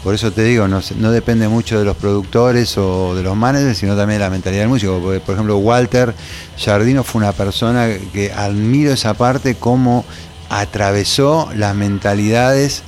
por 0.05 0.15
eso 0.15 0.31
te 0.33 0.45
digo, 0.45 0.69
no, 0.69 0.83
depende 1.11 1.49
mucho 1.49 1.79
de 1.79 1.87
los 1.87 1.97
productores 1.97 2.77
o 2.77 3.15
de 3.15 3.23
los 3.23 3.35
managers, 3.35 3.79
sino 3.79 3.97
también 3.97 4.19
de 4.21 4.27
la 4.27 4.31
mentalidad 4.31 4.61
del 4.61 4.69
músico. 4.69 5.01
Porque, 5.03 5.19
por 5.21 5.35
ejemplo, 5.35 5.57
Walter 5.57 6.15
Jardino 6.63 7.03
fue 7.03 7.23
una 7.23 7.33
persona 7.33 7.89
que 8.13 8.31
admiro 8.31 8.93
esa 8.93 9.15
parte, 9.15 9.55
cómo 9.55 10.05
atravesó 10.51 11.49
las 11.57 11.75
mentalidades 11.75 12.83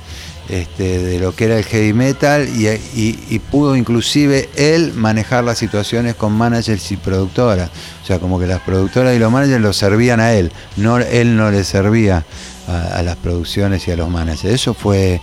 este, 0.47 0.99
de 0.99 1.19
lo 1.19 1.35
que 1.35 1.45
era 1.45 1.57
el 1.57 1.65
heavy 1.65 1.91
metal 1.91 2.47
y, 2.55 3.39
pudo 3.49 3.75
inclusive 3.75 4.47
él 4.55 4.93
manejar 4.93 5.43
las 5.43 5.57
situaciones 5.57 6.13
con 6.13 6.33
managers 6.33 6.91
y 6.91 6.97
productoras. 6.97 7.71
O 8.03 8.05
sea, 8.05 8.19
como 8.19 8.39
que 8.39 8.45
las 8.45 8.61
productoras 8.61 9.15
y 9.15 9.19
los 9.19 9.31
managers 9.31 9.61
lo 9.61 9.73
servían 9.73 10.19
a 10.19 10.33
él, 10.33 10.51
él 10.77 11.35
no 11.35 11.49
le 11.49 11.63
servía 11.63 12.25
a, 12.67 12.97
a 12.97 13.03
las 13.03 13.15
producciones 13.15 13.87
y 13.87 13.91
a 13.91 13.95
los 13.95 14.09
managers. 14.09 14.53
Eso 14.53 14.73
fue 14.73 15.21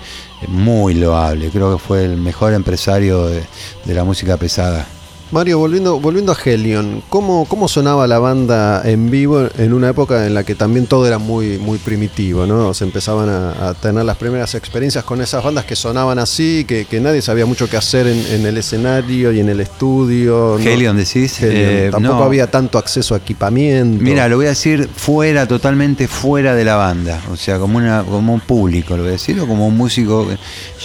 muy 0.48 0.94
loable, 0.94 1.50
creo 1.50 1.72
que 1.72 1.78
fue 1.78 2.04
el 2.04 2.16
mejor 2.16 2.52
empresario 2.52 3.26
de, 3.26 3.42
de 3.84 3.94
la 3.94 4.04
música 4.04 4.36
pesada. 4.36 4.86
Mario, 5.30 5.59
volviendo, 5.59 5.98
volviendo 5.98 6.30
a 6.30 6.36
Helion, 6.44 7.02
¿cómo, 7.09 7.44
¿cómo 7.46 7.66
sonaba 7.66 8.06
la 8.06 8.20
banda 8.20 8.82
en 8.84 9.10
vivo 9.10 9.48
en 9.59 9.72
una 9.72 9.88
época 9.88 10.26
en 10.26 10.34
la 10.34 10.44
que 10.44 10.55
también 10.55 10.86
todo 10.86 11.09
era 11.09 11.18
muy, 11.18 11.59
muy 11.59 11.78
primitivo, 11.78 12.46
¿no? 12.46 12.72
Se 12.72 12.84
empezaban 12.84 13.28
a, 13.28 13.70
a 13.70 13.74
tener 13.74 14.05
las 14.05 14.16
primeras 14.16 14.55
experiencias 14.55 15.02
con 15.02 15.20
esas 15.20 15.42
bandas 15.42 15.64
que 15.64 15.74
sonaban 15.74 16.20
así, 16.20 16.64
que, 16.68 16.84
que 16.84 17.01
nadie 17.01 17.20
sabía 17.20 17.46
mucho 17.46 17.68
qué 17.68 17.76
hacer 17.76 18.06
en, 18.06 18.24
en 18.32 18.46
el 18.46 18.59
escenario 18.59 19.32
y 19.32 19.40
en 19.40 19.48
el 19.48 19.59
estudio. 19.60 20.56
¿no? 20.59 20.64
Helion 20.70 20.96
decís, 20.96 21.40
Helion. 21.42 21.56
eh, 21.56 21.88
Tampoco 21.90 22.18
no. 22.18 22.24
había 22.24 22.48
tanto 22.48 22.78
acceso 22.78 23.14
a 23.14 23.18
equipamiento. 23.18 24.05
Mira, 24.05 24.28
lo 24.28 24.36
voy 24.36 24.46
a 24.46 24.51
decir 24.51 24.88
fuera, 24.94 25.48
totalmente 25.48 26.06
fuera 26.06 26.55
de 26.55 26.64
la 26.64 26.76
banda. 26.76 27.20
O 27.32 27.36
sea, 27.36 27.59
como 27.59 27.78
una, 27.78 28.05
como 28.05 28.32
un 28.34 28.40
público, 28.40 28.96
lo 28.96 29.02
voy 29.02 29.09
a 29.10 29.12
decir, 29.12 29.40
o 29.40 29.48
como 29.48 29.66
un 29.66 29.76
músico. 29.76 30.28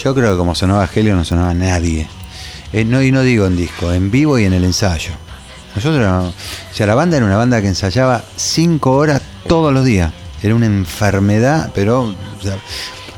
Yo 0.03 0.16
creo 0.16 0.32
que 0.32 0.38
como 0.38 0.56
sonaba 0.56 0.90
Helio 0.95 1.16
no 1.16 1.24
sonaba 1.24 1.53
nadie. 1.53 2.07
Eh, 2.74 2.86
no, 2.86 3.02
y 3.02 3.12
no 3.12 3.22
digo 3.24 3.46
en 3.48 3.56
disco, 3.58 3.91
en 3.91 4.12
vivo 4.12 4.38
y 4.38 4.46
en 4.46 4.54
el 4.54 4.64
ensayo. 4.64 5.12
Nosotros, 5.76 6.02
no- 6.06 6.28
o 6.30 6.34
sea, 6.74 6.86
la 6.88 6.96
banda 6.96 7.18
era 7.18 7.26
una 7.26 7.38
banda 7.38 7.62
que 7.62 7.68
ensayaba 7.68 8.24
cinco 8.36 8.91
horas 8.94 9.22
todos 9.48 9.74
los 9.74 9.86
días. 9.86 10.12
Era 10.41 10.56
una 10.56 10.66
enfermedad, 10.68 11.72
pero 11.74 12.02
o 12.04 12.16
sea, 12.44 12.58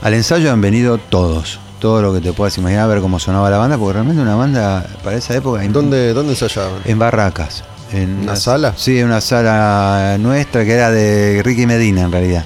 al 0.02 0.14
ensayo 0.14 0.52
han 0.52 0.62
venido 0.62 0.98
todos. 0.98 1.60
Todo 1.80 2.02
lo 2.02 2.14
que 2.14 2.22
te 2.22 2.32
puedas 2.32 2.58
imaginar, 2.60 2.84
a 2.84 2.88
ver 2.88 3.02
cómo 3.02 3.20
sonaba 3.20 3.50
la 3.50 3.58
banda, 3.58 3.78
porque 3.78 3.94
realmente 3.94 4.22
una 4.22 4.36
banda 4.36 4.86
para 5.04 5.18
esa 5.18 5.36
época. 5.36 5.62
¿Dónde, 5.68 6.14
¿Dónde 6.14 6.34
ensayaban? 6.34 6.82
En 6.86 7.00
Barracas. 7.00 7.64
En 7.92 8.20
¿Una 8.22 8.36
sala? 8.36 8.74
Sí, 8.78 9.02
una 9.02 9.20
sala 9.20 10.18
nuestra 10.20 10.64
que 10.64 10.74
era 10.74 10.92
de 10.92 11.42
Ricky 11.44 11.66
Medina 11.66 12.02
en 12.04 12.12
realidad. 12.12 12.46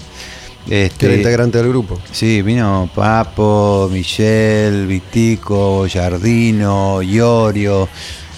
Este, 0.69 1.05
era 1.07 1.15
integrante 1.15 1.57
del 1.59 1.69
grupo. 1.69 1.99
Sí, 2.11 2.41
vino 2.41 2.89
Papo, 2.95 3.87
Michelle, 3.91 4.85
Vitico, 4.87 5.85
Jardino, 5.91 7.01
Iorio, 7.01 7.87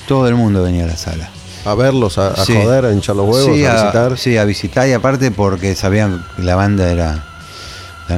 todo 0.08 0.28
el 0.28 0.36
mundo 0.36 0.64
venía 0.64 0.84
a 0.84 0.88
la 0.88 0.98
sala. 0.98 1.30
a 1.66 1.74
verlos, 1.76 2.18
a, 2.18 2.28
a 2.30 2.46
Sí. 2.46 2.54
joder, 2.54 2.86
a 2.86 2.94
hinchar 2.94 3.16
los 3.18 3.26
huevos, 3.30 3.56
sí, 3.56 3.66
a 3.66 3.74
visitar. 3.74 4.18
sí, 4.18 4.38
a 4.38 4.46
visitar 4.46 4.88
y 4.88 4.94
aparte 4.94 5.32
porque 5.32 5.76
sabían 5.76 6.24
que 6.36 6.44
la 6.44 6.56
banda 6.56 6.90
era 6.92 7.26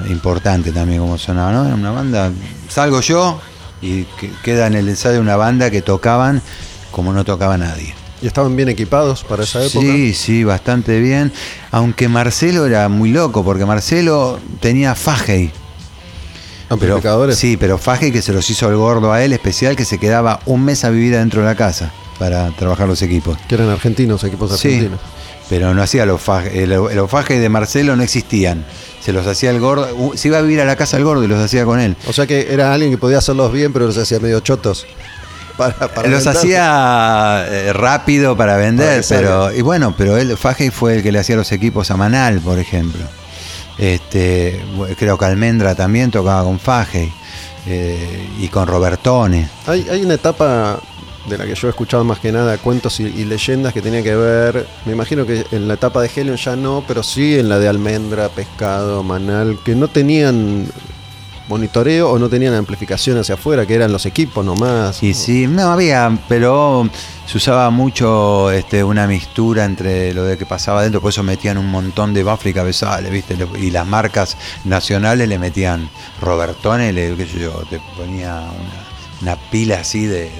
importante 0.09 0.71
también 0.71 1.01
como 1.01 1.17
sonaba, 1.17 1.51
¿no? 1.51 1.65
Era 1.65 1.73
una 1.75 1.91
banda, 1.91 2.31
salgo 2.67 3.01
yo 3.01 3.39
y 3.81 4.03
que- 4.19 4.31
queda 4.43 4.67
en 4.67 4.75
el 4.75 4.87
ensayo 4.89 5.19
una 5.19 5.35
banda 5.35 5.71
que 5.71 5.81
tocaban 5.81 6.41
como 6.91 7.11
no 7.13 7.23
tocaba 7.25 7.57
nadie. 7.57 7.95
Y 8.21 8.27
estaban 8.27 8.55
bien 8.55 8.67
equipados 8.69 9.23
para 9.23 9.43
esa 9.43 9.63
época. 9.63 9.79
Sí, 9.85 10.13
sí, 10.13 10.43
bastante 10.43 10.99
bien. 10.99 11.31
Aunque 11.71 12.07
Marcelo 12.09 12.65
era 12.65 12.89
muy 12.89 13.11
loco, 13.11 13.43
porque 13.45 13.65
Marcelo 13.65 14.39
tenía. 14.59 14.93
Pero, 14.95 15.51
Amplificadores. 16.69 17.35
sí, 17.37 17.57
pero 17.57 17.77
Fagey 17.77 18.11
que 18.11 18.21
se 18.21 18.31
los 18.31 18.47
hizo 18.49 18.69
el 18.69 18.75
gordo 18.75 19.11
a 19.11 19.23
él, 19.23 19.33
especial, 19.33 19.75
que 19.75 19.85
se 19.85 19.97
quedaba 19.97 20.39
un 20.45 20.63
mes 20.65 20.83
a 20.83 20.89
vivir 20.91 21.15
adentro 21.15 21.41
de 21.41 21.47
la 21.47 21.55
casa 21.55 21.91
para 22.19 22.49
trabajar 22.51 22.87
los 22.87 23.01
equipos. 23.01 23.37
Que 23.47 23.55
eran 23.55 23.69
argentinos, 23.69 24.23
equipos 24.23 24.51
Sí, 24.59 24.67
argentinos. 24.67 24.99
pero 25.49 25.73
no 25.73 25.81
hacía 25.81 26.05
los 26.05 26.21
fajes. 26.21 26.67
Los, 26.67 26.93
los 26.93 27.09
fajes 27.09 27.39
de 27.41 27.49
Marcelo 27.49 27.95
no 27.95 28.03
existían. 28.03 28.65
Se 29.01 29.13
los 29.13 29.25
hacía 29.25 29.49
el 29.49 29.59
gordo. 29.59 29.87
Se 30.15 30.27
iba 30.27 30.37
a 30.37 30.41
vivir 30.41 30.61
a 30.61 30.65
la 30.65 30.75
casa 30.75 30.97
del 30.97 31.05
gordo 31.05 31.23
y 31.23 31.27
los 31.27 31.39
hacía 31.39 31.65
con 31.65 31.79
él. 31.79 31.95
O 32.07 32.13
sea 32.13 32.27
que 32.27 32.53
era 32.53 32.71
alguien 32.73 32.91
que 32.91 32.97
podía 32.99 33.17
hacerlos 33.17 33.51
bien, 33.51 33.73
pero 33.73 33.87
los 33.87 33.97
hacía 33.97 34.19
medio 34.19 34.39
chotos. 34.41 34.85
Para, 35.59 35.87
para 35.93 36.07
los 36.07 36.25
hacía 36.25 37.45
eh, 37.47 37.73
rápido 37.73 38.35
para 38.37 38.55
vender, 38.55 39.03
Para 39.03 39.19
pero. 39.19 39.53
Y 39.53 39.61
bueno, 39.61 39.93
pero 39.97 40.17
él, 40.17 40.37
Fagey 40.37 40.69
fue 40.69 40.95
el 40.95 41.03
que 41.03 41.11
le 41.11 41.19
hacía 41.19 41.35
los 41.35 41.51
equipos 41.51 41.91
a 41.91 41.97
Manal, 41.97 42.39
por 42.39 42.57
ejemplo. 42.59 43.01
Este, 43.77 44.59
creo 44.97 45.17
que 45.17 45.25
Almendra 45.25 45.75
también 45.75 46.11
tocaba 46.11 46.43
con 46.43 46.59
Fagey. 46.59 47.11
eh, 47.67 48.27
y 48.39 48.47
con 48.47 48.67
Robertone. 48.67 49.47
Hay, 49.67 49.87
hay 49.89 50.01
una 50.03 50.15
etapa 50.15 50.79
de 51.29 51.37
la 51.37 51.45
que 51.45 51.53
yo 51.53 51.67
he 51.67 51.69
escuchado 51.69 52.03
más 52.03 52.19
que 52.19 52.31
nada 52.31 52.57
cuentos 52.57 52.99
y, 52.99 53.03
y 53.03 53.25
leyendas 53.25 53.73
que 53.73 53.81
tenía 53.81 54.01
que 54.01 54.15
ver, 54.15 54.65
me 54.85 54.93
imagino 54.93 55.25
que 55.25 55.45
en 55.51 55.67
la 55.67 55.75
etapa 55.75 56.01
de 56.01 56.09
Helion 56.15 56.37
ya 56.37 56.55
no, 56.55 56.83
pero 56.87 57.03
sí 57.03 57.37
en 57.37 57.49
la 57.49 57.59
de 57.59 57.67
Almendra, 57.67 58.29
Pescado, 58.29 59.03
Manal, 59.03 59.59
que 59.63 59.75
no 59.75 59.87
tenían 59.87 60.67
monitoreo 61.49 62.11
o 62.11 62.19
no 62.19 62.29
tenían 62.29 62.53
amplificación 62.53 63.17
hacia 63.17 63.35
afuera, 63.35 63.65
que 63.65 63.73
eran 63.75 63.91
los 63.91 64.05
equipos 64.05 64.45
nomás. 64.45 65.01
Y 65.03 65.13
sí, 65.13 65.47
no 65.47 65.63
había, 65.71 66.17
pero 66.29 66.87
se 67.25 67.37
usaba 67.37 67.69
mucho 67.71 68.51
este, 68.51 68.83
una 68.83 69.07
mixtura 69.07 69.65
entre 69.65 70.13
lo 70.13 70.23
de 70.23 70.37
que 70.37 70.45
pasaba 70.45 70.79
adentro, 70.81 71.01
por 71.01 71.09
eso 71.09 71.23
metían 71.23 71.57
un 71.57 71.67
montón 71.67 72.13
de 72.13 72.23
baffles 72.23 72.51
y 72.51 72.55
cabezales, 72.55 73.11
¿viste? 73.11 73.35
Y 73.59 73.71
las 73.71 73.85
marcas 73.85 74.37
nacionales 74.63 75.27
le 75.27 75.37
metían 75.39 75.89
Robertone, 76.21 76.93
le, 76.93 77.15
qué 77.17 77.25
sé 77.25 77.39
yo, 77.39 77.51
te 77.69 77.81
ponía 77.97 78.35
una, 78.35 79.33
una 79.33 79.35
pila 79.49 79.79
así 79.79 80.05
de, 80.05 80.31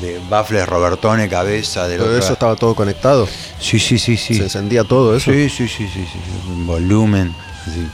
de, 0.00 0.06
de 0.06 0.20
baffles 0.28 0.68
Robertone, 0.68 1.28
cabeza, 1.28 1.86
de 1.86 1.98
Todo 1.98 2.18
eso 2.18 2.32
estaba 2.32 2.56
todo 2.56 2.74
conectado, 2.74 3.28
Sí, 3.60 3.78
sí, 3.78 3.98
sí, 3.98 4.16
sí. 4.16 4.34
se 4.34 4.42
encendía 4.44 4.82
todo 4.84 5.16
eso. 5.16 5.32
Sí, 5.32 5.48
sí, 5.48 5.68
sí, 5.68 5.86
sí, 5.86 6.00
sí, 6.04 6.06
sí, 6.12 6.62
volumen. 6.66 7.32
sí. 7.64 7.86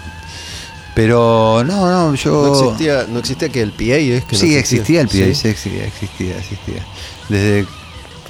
Pero 0.98 1.62
no, 1.64 1.88
no, 1.88 2.14
yo. 2.16 2.42
No 2.48 2.60
existía, 2.72 3.06
no 3.08 3.20
existía 3.20 3.48
que 3.50 3.62
el 3.62 3.70
PA 3.70 3.84
es 3.84 4.24
que 4.24 4.32
no 4.34 4.38
sí, 4.40 4.56
existía 4.56 5.00
el 5.02 5.06
PA, 5.06 5.12
Sí. 5.12 5.34
sí, 5.36 5.48
existía, 5.48 5.84
existía, 5.86 6.36
existía. 6.38 6.84
Desde, 7.28 7.66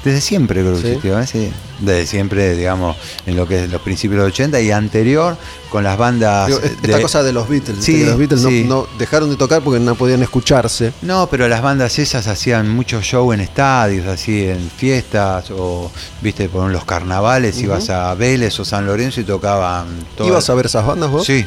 desde 0.05 0.21
siempre 0.21 0.61
creo 0.61 0.75
que 0.75 0.83
Sí. 0.83 0.87
existía, 0.89 1.23
¿eh? 1.23 1.27
Sí. 1.27 1.51
Desde 1.81 2.05
siempre, 2.07 2.55
digamos, 2.57 2.95
en 3.25 3.37
lo 3.37 3.49
que 3.49 3.65
es 3.65 3.71
los 3.71 3.81
principios 3.81 4.19
de 4.21 4.25
los 4.27 4.35
80 4.35 4.61
y 4.61 4.71
anterior, 4.71 5.39
con 5.71 5.83
las 5.83 5.97
bandas. 5.97 6.49
Digo, 6.49 6.61
esta 6.61 6.97
de- 6.97 7.01
cosa 7.03 7.23
de 7.23 7.33
los 7.33 7.49
Beatles, 7.49 7.83
Sí, 7.83 8.05
los 8.05 8.19
Beatles 8.19 8.43
no- 8.43 8.51
sí. 8.51 8.65
no, 8.69 8.87
dejaron 8.99 9.31
de 9.31 9.37
tocar 9.37 9.63
porque 9.63 9.81
no 9.81 9.95
podían 9.95 10.23
escucharse. 10.23 10.93
No, 11.01 11.27
pero 11.31 11.49
las 11.49 11.63
bandas 11.63 11.99
esas 11.99 12.27
hacían 12.27 12.69
mucho 12.69 13.01
show 13.01 13.33
en 13.33 13.41
estadios, 13.41 14.07
así 14.07 14.45
en 14.47 14.71
fiestas, 14.77 15.51
o, 15.53 15.91
viste, 16.21 16.51
por 16.51 16.71
los 16.71 16.85
carnavales, 16.85 17.57
ibas 17.63 17.89
a 17.89 18.13
Vélez 18.15 18.61
o 18.61 18.65
San 18.67 18.85
Lorenzo 18.85 19.23
y 19.23 19.25
tocaban 19.25 19.87
todo. 20.19 20.29
¿Ibas 20.29 20.51
a 20.51 20.55
ver 20.55 20.67
esas 20.67 20.85
bandas 20.87 21.11
vos? 21.11 21.25
Sí. 21.25 21.47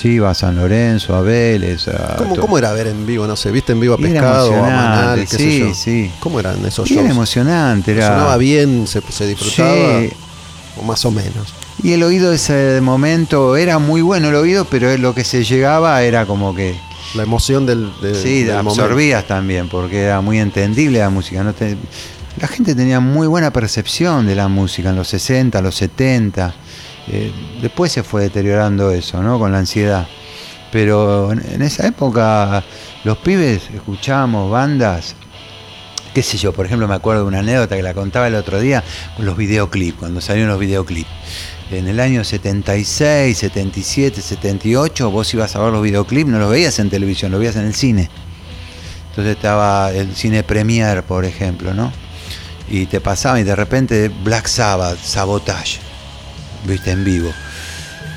Sí, 0.00 0.10
iba 0.10 0.30
a 0.30 0.34
San 0.34 0.54
Lorenzo, 0.56 1.14
a 1.16 1.22
Vélez. 1.22 1.88
A 1.88 2.14
¿Cómo, 2.16 2.34
to- 2.34 2.40
¿Cómo 2.40 2.56
era 2.58 2.72
ver 2.72 2.86
en 2.86 3.04
vivo? 3.04 3.26
No 3.26 3.34
sé, 3.34 3.50
¿viste 3.50 3.72
en 3.72 3.80
vivo 3.80 3.94
a 3.94 3.98
Pescado, 3.98 4.52
a 4.52 4.56
emocionante, 4.58 4.76
Manal, 4.76 5.20
qué 5.20 5.26
sé 5.26 5.36
sí, 5.38 5.58
yo? 5.60 5.74
sí. 5.74 6.10
¿Cómo 6.20 6.38
eran 6.38 6.64
esos 6.64 6.88
Y 6.88 6.94
era 6.94 7.02
shows? 7.02 7.10
emocionante, 7.12 7.92
era. 7.92 8.06
¿Sonaba 8.08 8.36
bien? 8.36 8.86
¿Se, 8.86 9.00
se 9.10 9.26
disfrutaba? 9.26 10.00
Sí. 10.00 10.10
¿O 10.80 10.82
más 10.84 11.04
o 11.04 11.10
menos? 11.10 11.52
Y 11.82 11.92
el 11.92 12.02
oído 12.04 12.30
de 12.30 12.36
ese 12.36 12.80
momento 12.80 13.56
era 13.56 13.78
muy 13.80 14.00
bueno 14.02 14.28
el 14.28 14.34
oído, 14.36 14.64
pero 14.66 14.96
lo 14.98 15.14
que 15.14 15.24
se 15.24 15.42
llegaba 15.44 16.00
era 16.02 16.26
como 16.26 16.54
que 16.54 16.76
La 17.14 17.24
emoción 17.24 17.66
del, 17.66 17.90
de- 18.00 18.14
sí, 18.14 18.44
del 18.44 18.56
momento. 18.62 18.82
absorbías 18.82 19.26
también, 19.26 19.68
porque 19.68 20.02
era 20.02 20.20
muy 20.20 20.38
entendible 20.38 21.00
la 21.00 21.10
música. 21.10 21.42
No 21.42 21.52
te- 21.54 21.76
la 22.40 22.46
gente 22.46 22.76
tenía 22.76 23.00
muy 23.00 23.26
buena 23.26 23.52
percepción 23.52 24.26
de 24.28 24.36
la 24.36 24.46
música 24.46 24.90
en 24.90 24.96
los 24.96 25.08
60, 25.08 25.60
los 25.60 25.74
70. 25.74 26.54
Eh, 27.10 27.32
después 27.62 27.92
se 27.92 28.02
fue 28.02 28.22
deteriorando 28.22 28.90
eso, 28.90 29.22
¿no? 29.22 29.38
Con 29.38 29.52
la 29.52 29.58
ansiedad. 29.58 30.06
Pero 30.70 31.32
en, 31.32 31.62
esa 31.62 31.86
época 31.86 32.62
los 33.04 33.18
pibes 33.18 33.70
escuchábamos 33.74 34.50
bandas, 34.50 35.14
qué 36.12 36.22
sé 36.22 36.36
yo, 36.36 36.52
por 36.52 36.66
ejemplo 36.66 36.86
me 36.86 36.94
acuerdo 36.94 37.22
de 37.22 37.28
una 37.28 37.38
anécdota 37.38 37.76
que 37.76 37.82
la 37.82 37.94
contaba 37.94 38.28
el 38.28 38.34
otro 38.34 38.60
día 38.60 38.84
con 39.16 39.24
los 39.24 39.36
videoclips, 39.36 39.98
cuando 39.98 40.20
salieron 40.20 40.50
los 40.50 40.60
videoclips. 40.60 41.08
En 41.70 41.86
el 41.86 42.00
año 42.00 42.24
76, 42.24 43.36
77, 43.36 44.20
78, 44.20 45.10
vos 45.10 45.32
ibas 45.34 45.54
a 45.54 45.60
ver 45.60 45.72
los 45.72 45.82
videoclips, 45.82 46.30
no 46.30 46.38
los 46.38 46.50
veías 46.50 46.78
en 46.78 46.90
televisión, 46.90 47.30
los 47.30 47.40
veías 47.40 47.56
en 47.56 47.66
el 47.66 47.74
cine. 47.74 48.10
Entonces 49.10 49.36
estaba 49.36 49.90
el 49.92 50.14
cine 50.14 50.42
Premier, 50.42 51.02
por 51.02 51.24
ejemplo, 51.24 51.74
¿no? 51.74 51.92
Y 52.70 52.86
te 52.86 53.00
pasaba 53.00 53.40
y 53.40 53.44
de 53.44 53.56
repente 53.56 54.08
Black 54.08 54.46
Sabbath, 54.46 54.98
Sabotage, 54.98 55.80
viste 56.64 56.90
en 56.90 57.04
vivo. 57.04 57.32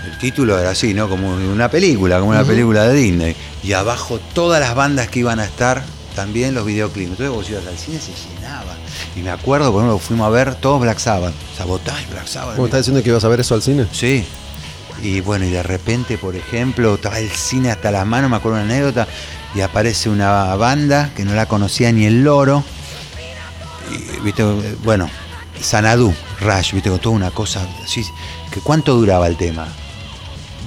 El 0.05 0.17
título 0.17 0.57
era 0.57 0.71
así, 0.71 0.93
¿no? 0.93 1.07
Como 1.07 1.33
una 1.33 1.69
película, 1.69 2.19
como 2.19 2.31
una 2.31 2.43
película 2.43 2.87
de 2.87 2.95
Disney. 2.95 3.35
Y 3.63 3.73
abajo 3.73 4.19
todas 4.33 4.59
las 4.59 4.73
bandas 4.75 5.09
que 5.09 5.19
iban 5.19 5.39
a 5.39 5.45
estar, 5.45 5.83
también 6.15 6.55
los 6.55 6.65
videoclips. 6.65 7.11
Entonces 7.11 7.29
vos 7.29 7.49
ibas 7.49 7.67
al 7.67 7.77
cine, 7.77 7.99
se 7.99 8.11
llenaba. 8.33 8.75
Y 9.15 9.19
me 9.19 9.29
acuerdo, 9.29 9.71
ejemplo, 9.71 9.99
fuimos 9.99 10.27
a 10.27 10.29
ver 10.29 10.55
todos 10.55 10.81
Black 10.81 10.99
Sabbath. 10.99 11.33
Sabotage, 11.57 12.07
Black 12.09 12.27
Sabbath. 12.27 12.55
¿Cómo 12.55 12.65
estás 12.65 12.81
diciendo 12.81 13.03
que 13.03 13.09
ibas 13.09 13.23
a 13.23 13.27
ver 13.27 13.41
eso 13.41 13.55
al 13.55 13.61
cine? 13.61 13.85
Sí. 13.91 14.25
Y 15.03 15.21
bueno, 15.21 15.45
y 15.45 15.49
de 15.49 15.63
repente, 15.63 16.17
por 16.17 16.35
ejemplo, 16.35 16.95
estaba 16.95 17.19
el 17.19 17.29
cine 17.29 17.71
hasta 17.71 17.91
las 17.91 18.05
manos, 18.05 18.29
me 18.29 18.37
acuerdo 18.37 18.57
una 18.57 18.65
anécdota, 18.65 19.07
y 19.55 19.61
aparece 19.61 20.09
una 20.09 20.55
banda 20.55 21.11
que 21.15 21.25
no 21.25 21.33
la 21.33 21.47
conocía 21.47 21.91
ni 21.91 22.05
el 22.05 22.23
loro. 22.23 22.63
Y, 23.91 24.19
viste, 24.21 24.43
bueno, 24.83 25.09
Sanadú, 25.61 26.13
Rush, 26.39 26.73
viste, 26.73 26.89
con 26.89 26.99
toda 26.99 27.15
una 27.15 27.31
cosa 27.31 27.65
así. 27.83 28.03
Que 28.51 28.59
¿Cuánto 28.59 28.95
duraba 28.95 29.27
el 29.27 29.37
tema? 29.37 29.67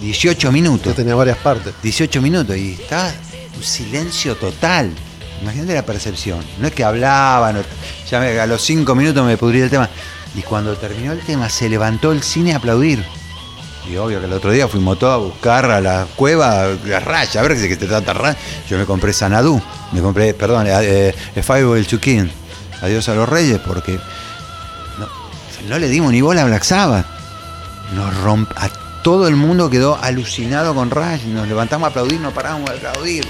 18 0.00 0.38
Yo 0.48 0.52
minutos. 0.52 0.94
tenía 0.94 1.14
varias 1.14 1.38
partes. 1.38 1.74
18 1.82 2.20
minutos 2.22 2.56
y 2.56 2.72
está 2.72 3.14
un 3.56 3.62
silencio 3.62 4.36
total. 4.36 4.90
Imagínate 5.42 5.74
la 5.74 5.84
percepción. 5.84 6.44
No 6.58 6.66
es 6.68 6.72
que 6.74 6.84
hablaban, 6.84 7.62
ya 8.10 8.20
me- 8.20 8.38
a 8.38 8.46
los 8.46 8.62
5 8.62 8.94
minutos 8.94 9.24
me 9.26 9.36
pudría 9.36 9.64
el 9.64 9.70
tema. 9.70 9.88
Y 10.34 10.42
cuando 10.42 10.76
terminó 10.76 11.12
el 11.12 11.20
tema, 11.20 11.48
se 11.48 11.68
levantó 11.68 12.10
el 12.12 12.22
cine 12.22 12.54
a 12.54 12.56
aplaudir. 12.56 13.04
Y 13.88 13.96
obvio 13.96 14.18
que 14.18 14.26
el 14.26 14.32
otro 14.32 14.50
día 14.50 14.66
fuimos 14.66 14.98
todos 14.98 15.12
a 15.14 15.16
buscar 15.18 15.70
a 15.70 15.80
la 15.80 16.06
cueva, 16.16 16.62
a 16.64 17.00
Raya, 17.00 17.40
a 17.40 17.42
ver 17.42 17.54
qué 17.54 17.68
se 17.76 17.86
trata 17.86 18.14
Raya. 18.14 18.36
Yo 18.68 18.78
me 18.78 18.86
compré 18.86 19.12
Sanadú, 19.12 19.60
me 19.92 20.00
compré, 20.00 20.32
perdón, 20.34 20.66
eh, 20.66 21.14
eh, 21.36 21.42
Five 21.42 21.78
el 21.78 21.86
Chuquín. 21.86 22.30
Adiós 22.80 23.08
a 23.10 23.14
los 23.14 23.28
Reyes, 23.28 23.58
porque 23.60 23.98
no 25.68 25.78
le 25.78 25.88
dimos 25.88 26.12
ni 26.12 26.20
bola 26.20 26.42
a 26.42 26.44
Black 26.46 26.62
Sabbath. 26.62 27.06
Nos 27.94 28.16
romp 28.22 28.50
a 28.56 28.68
todo 29.02 29.28
el 29.28 29.36
mundo 29.36 29.68
quedó 29.68 29.98
alucinado 30.02 30.74
con 30.74 30.90
Rush. 30.90 31.24
Nos 31.26 31.46
levantamos 31.46 31.86
a 31.86 31.90
aplaudir, 31.90 32.20
no 32.20 32.30
parábamos 32.30 32.70
de 32.70 32.76
aplaudir. 32.76 33.26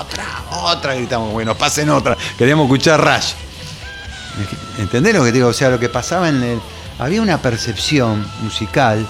Otra, 0.00 0.24
otra, 0.62 0.94
gritamos, 0.94 1.32
bueno, 1.32 1.56
pasen 1.56 1.90
otra. 1.90 2.16
Queríamos 2.38 2.66
escuchar 2.66 3.00
Rush. 3.04 3.32
¿Entendés 4.78 5.14
lo 5.14 5.24
que 5.24 5.32
digo? 5.32 5.48
O 5.48 5.52
sea, 5.52 5.68
lo 5.68 5.80
que 5.80 5.88
pasaba 5.88 6.28
en 6.28 6.42
el. 6.42 6.60
Había 6.98 7.20
una 7.20 7.42
percepción 7.42 8.24
musical 8.40 9.06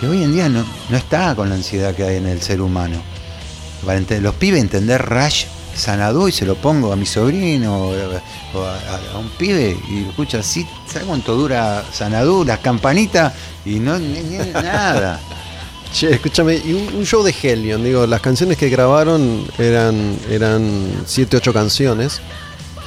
que 0.00 0.08
hoy 0.08 0.22
en 0.22 0.32
día 0.32 0.48
no, 0.48 0.66
no 0.88 0.96
está 0.96 1.34
con 1.34 1.48
la 1.48 1.54
ansiedad 1.54 1.94
que 1.94 2.02
hay 2.02 2.16
en 2.16 2.26
el 2.26 2.42
ser 2.42 2.60
humano. 2.60 3.00
Para 3.84 4.00
los 4.20 4.34
pibes 4.34 4.60
entender 4.60 5.00
Rush 5.00 5.44
Sanadú 5.76 6.28
y 6.28 6.32
se 6.32 6.44
lo 6.46 6.54
pongo 6.56 6.92
a 6.92 6.96
mi 6.96 7.06
sobrino 7.06 7.88
o, 7.88 8.64
a, 8.64 9.18
un 9.18 9.28
pibe 9.30 9.76
y 9.88 10.04
escucha 10.08 10.38
así, 10.38 10.66
¿sabes 10.86 11.06
cuánto 11.06 11.34
dura 11.36 11.84
Sanadú? 11.92 12.44
Las 12.44 12.58
campanitas 12.60 13.32
y 13.64 13.78
no 13.78 13.98
ni- 13.98 14.20
nada. 14.52 15.20
Che, 15.92 16.10
escúchame, 16.10 16.56
y 16.56 16.72
un, 16.72 16.94
un 16.96 17.06
show 17.06 17.22
de 17.22 17.34
Helion, 17.40 17.82
digo, 17.84 18.06
las 18.06 18.20
canciones 18.20 18.58
que 18.58 18.68
grabaron 18.68 19.46
eran 19.58 20.16
eran 20.28 20.90
7, 21.06 21.36
8 21.36 21.52
canciones. 21.52 22.20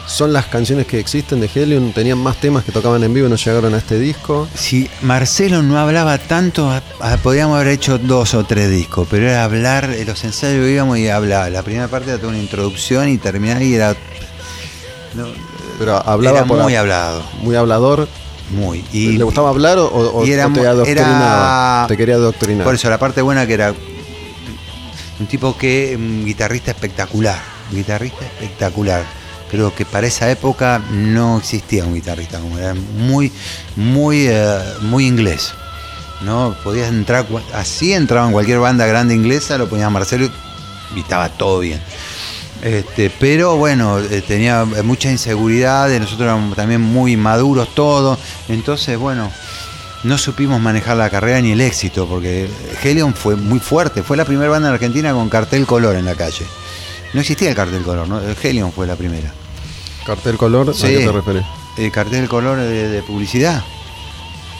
Son 0.10 0.34
las 0.34 0.48
canciones 0.48 0.88
que 0.88 0.99
existen 0.99 1.40
de 1.40 1.49
Helion, 1.53 1.94
tenían 1.94 2.18
más 2.18 2.36
temas 2.38 2.64
que 2.65 2.72
tocaban 2.72 3.03
en 3.03 3.14
vivo 3.14 3.27
y 3.27 3.30
no 3.30 3.36
llegaron 3.36 3.73
a 3.76 3.77
este 3.77 3.99
disco. 3.99 4.48
Si 4.56 4.90
Marcelo 5.03 5.61
no 5.61 5.77
hablaba 5.80 6.18
tanto, 6.18 6.69
a- 6.69 6.81
a- 6.99 7.18
podríamos 7.18 7.56
haber 7.56 7.68
hecho 7.68 7.99
dos 7.99 8.34
o 8.34 8.44
tres 8.44 8.69
discos, 8.72 9.07
pero 9.10 9.30
era 9.30 9.44
hablar, 9.44 9.86
en 9.94 10.07
los 10.07 10.23
ensayos 10.23 10.68
íbamos 10.68 10.98
y 10.98 11.07
hablaba. 11.10 11.49
La 11.52 11.61
primera 11.61 11.88
parte 11.88 12.10
era 12.10 12.18
toda 12.18 12.30
una 12.30 12.40
introducción 12.40 13.07
y 13.07 13.18
terminar 13.19 13.61
y 13.61 13.76
era. 13.76 13.95
no, 15.14 15.27
Pero 15.77 15.95
hablaba 16.06 16.40
era 16.40 16.48
por 16.48 16.61
muy 16.64 16.76
hablado. 16.76 17.23
muy 17.41 17.56
hablador. 17.56 18.07
muy. 18.49 18.84
Y, 18.91 19.10
¿Le 19.15 19.23
gustaba 19.23 19.49
hablar 19.49 19.77
o, 19.77 19.86
o- 19.88 20.26
y 20.26 20.31
era 20.31 20.48
o 20.48 20.52
te 20.52 20.65
adoctrinaba? 20.68 21.81
era- 21.81 21.88
Te 21.88 21.95
quería 21.98 22.15
adoctrinar. 22.15 22.64
Por 22.65 22.73
eso, 22.73 22.90
la 22.90 22.98
parte 22.98 23.22
buena 23.22 23.45
que 23.45 23.53
era 23.53 23.76
un 25.19 25.27
tipo 25.27 25.56
que, 25.56 25.94
un 25.95 26.26
guitarrista 26.26 26.72
espectacular, 26.72 27.40
un 27.69 27.77
guitarrista 27.77 28.26
espectacular. 28.26 29.18
Creo 29.49 29.73
que 29.73 29.85
para 29.85 30.07
esa 30.07 30.30
época 30.30 30.81
no 30.91 31.38
existía 31.38 31.84
un 31.85 31.95
guitarrista 31.95 32.39
era 32.57 32.76
muy, 32.76 33.31
muy, 33.76 34.27
eh, 34.27 34.59
muy 34.81 35.07
inglés. 35.07 35.53
¿no? 36.21 36.55
Podías 36.63 36.89
entrar, 36.89 37.26
así 37.53 37.93
entraba 37.93 38.27
en 38.27 38.34
cualquier 38.34 38.59
banda 38.59 38.85
grande 38.85 39.15
inglesa, 39.15 39.57
lo 39.57 39.69
ponías 39.69 39.88
a 39.88 39.91
Marcelo 39.91 40.30
y 40.95 40.99
estaba 40.99 41.30
todo 41.30 41.59
bien. 41.59 41.81
Este, 42.61 43.09
pero 43.09 43.55
bueno, 43.55 43.99
eh, 43.99 44.21
tenía 44.26 44.65
mucha 44.84 45.09
inseguridad, 45.09 45.89
nosotros 45.97 46.21
éramos 46.21 46.55
también 46.57 46.81
muy 46.81 47.15
maduros 47.15 47.73
todos, 47.73 48.19
entonces 48.49 48.97
bueno, 48.97 49.31
no 50.03 50.17
supimos 50.17 50.59
manejar 50.59 50.97
la 50.97 51.09
carrera 51.09 51.41
ni 51.41 51.53
el 51.53 51.61
éxito, 51.61 52.05
porque 52.05 52.49
Helion 52.84 53.13
fue 53.13 53.35
muy 53.35 53.59
fuerte, 53.59 54.03
fue 54.03 54.17
la 54.17 54.26
primera 54.26 54.49
banda 54.49 54.69
en 54.69 54.73
Argentina 54.73 55.13
con 55.13 55.30
cartel 55.30 55.65
color 55.65 55.95
en 55.95 56.05
la 56.05 56.15
calle. 56.15 56.45
No 57.13 57.21
existía 57.21 57.49
el 57.49 57.55
cartel 57.55 57.81
color, 57.81 58.07
¿no? 58.07 58.21
Helion 58.43 58.71
fue 58.71 58.85
la 58.85 58.95
primera. 58.95 59.34
¿Cartel 60.10 60.38
color? 60.38 60.72
¿A 60.72 60.73
Sí. 60.73 60.88
qué 60.88 61.06
te 61.06 61.11
refieres? 61.11 61.44
El 61.77 61.91
cartel 61.91 62.27
color 62.27 62.57
de, 62.57 62.90
de 62.90 63.02
publicidad. 63.03 63.64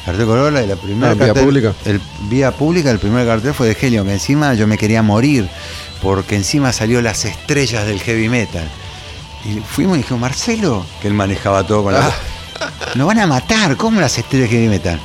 Cartel 0.06 0.28
color, 0.28 0.54
la, 0.54 0.62
la 0.62 0.76
primera 0.76 1.12
Ah, 1.12 1.16
vía 1.16 1.34
pública. 1.34 1.74
El, 1.86 2.00
vía 2.30 2.52
pública, 2.52 2.92
el 2.92 3.00
primer 3.00 3.26
cartel 3.26 3.56
fue 3.56 3.68
de 3.68 3.78
Helion, 3.80 4.06
que 4.06 4.14
encima 4.14 4.54
yo 4.54 4.68
me 4.68 4.78
quería 4.78 5.02
morir, 5.02 5.50
porque 6.04 6.36
encima 6.36 6.72
salió 6.72 7.02
las 7.02 7.26
estrellas 7.26 7.88
del 7.88 8.00
heavy 8.00 8.30
metal. 8.30 8.68
Y 9.44 9.60
fuimos 9.60 9.98
y 9.98 10.02
dijo, 10.04 10.18
Marcelo, 10.20 10.86
que 11.02 11.08
él 11.08 11.16
manejaba 11.16 11.66
todo 11.66 11.84
con 11.84 11.94
la. 11.94 12.08
Ah. 12.08 12.12
Nos 12.96 13.08
van 13.08 13.20
a 13.20 13.26
matar, 13.26 13.76
¿cómo 13.76 14.00
las 14.00 14.18
estrellas 14.20 14.50
del 14.52 14.60
heavy 14.60 14.70
metal? 14.70 15.00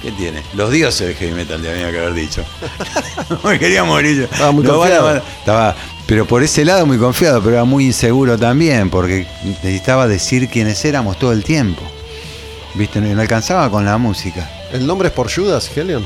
¿Qué 0.00 0.12
tiene? 0.12 0.42
Los 0.54 0.70
dioses 0.70 1.08
del 1.08 1.16
heavy 1.16 1.32
metal, 1.34 1.60
te 1.60 1.70
había 1.70 1.90
que 1.92 1.98
haber 1.98 2.14
dicho. 2.14 2.42
me 3.44 3.58
quería 3.58 3.84
morir 3.84 4.16
yo. 4.16 4.24
Estaba 4.24 4.50
muy 4.50 4.64
van 4.66 4.92
a. 4.92 5.16
Estaba, 5.18 5.76
pero 6.06 6.26
por 6.26 6.42
ese 6.42 6.64
lado 6.64 6.86
muy 6.86 6.98
confiado, 6.98 7.40
pero 7.40 7.56
era 7.56 7.64
muy 7.64 7.86
inseguro 7.86 8.38
también, 8.38 8.90
porque 8.90 9.26
necesitaba 9.44 10.08
decir 10.08 10.48
quiénes 10.48 10.84
éramos 10.84 11.18
todo 11.18 11.32
el 11.32 11.44
tiempo. 11.44 11.82
¿Viste? 12.74 13.00
No 13.00 13.14
no 13.14 13.20
alcanzaba 13.20 13.70
con 13.70 13.84
la 13.84 13.98
música. 13.98 14.50
¿El 14.72 14.86
nombre 14.86 15.08
es 15.08 15.14
por 15.14 15.32
Judas, 15.32 15.70
Helion? 15.76 16.04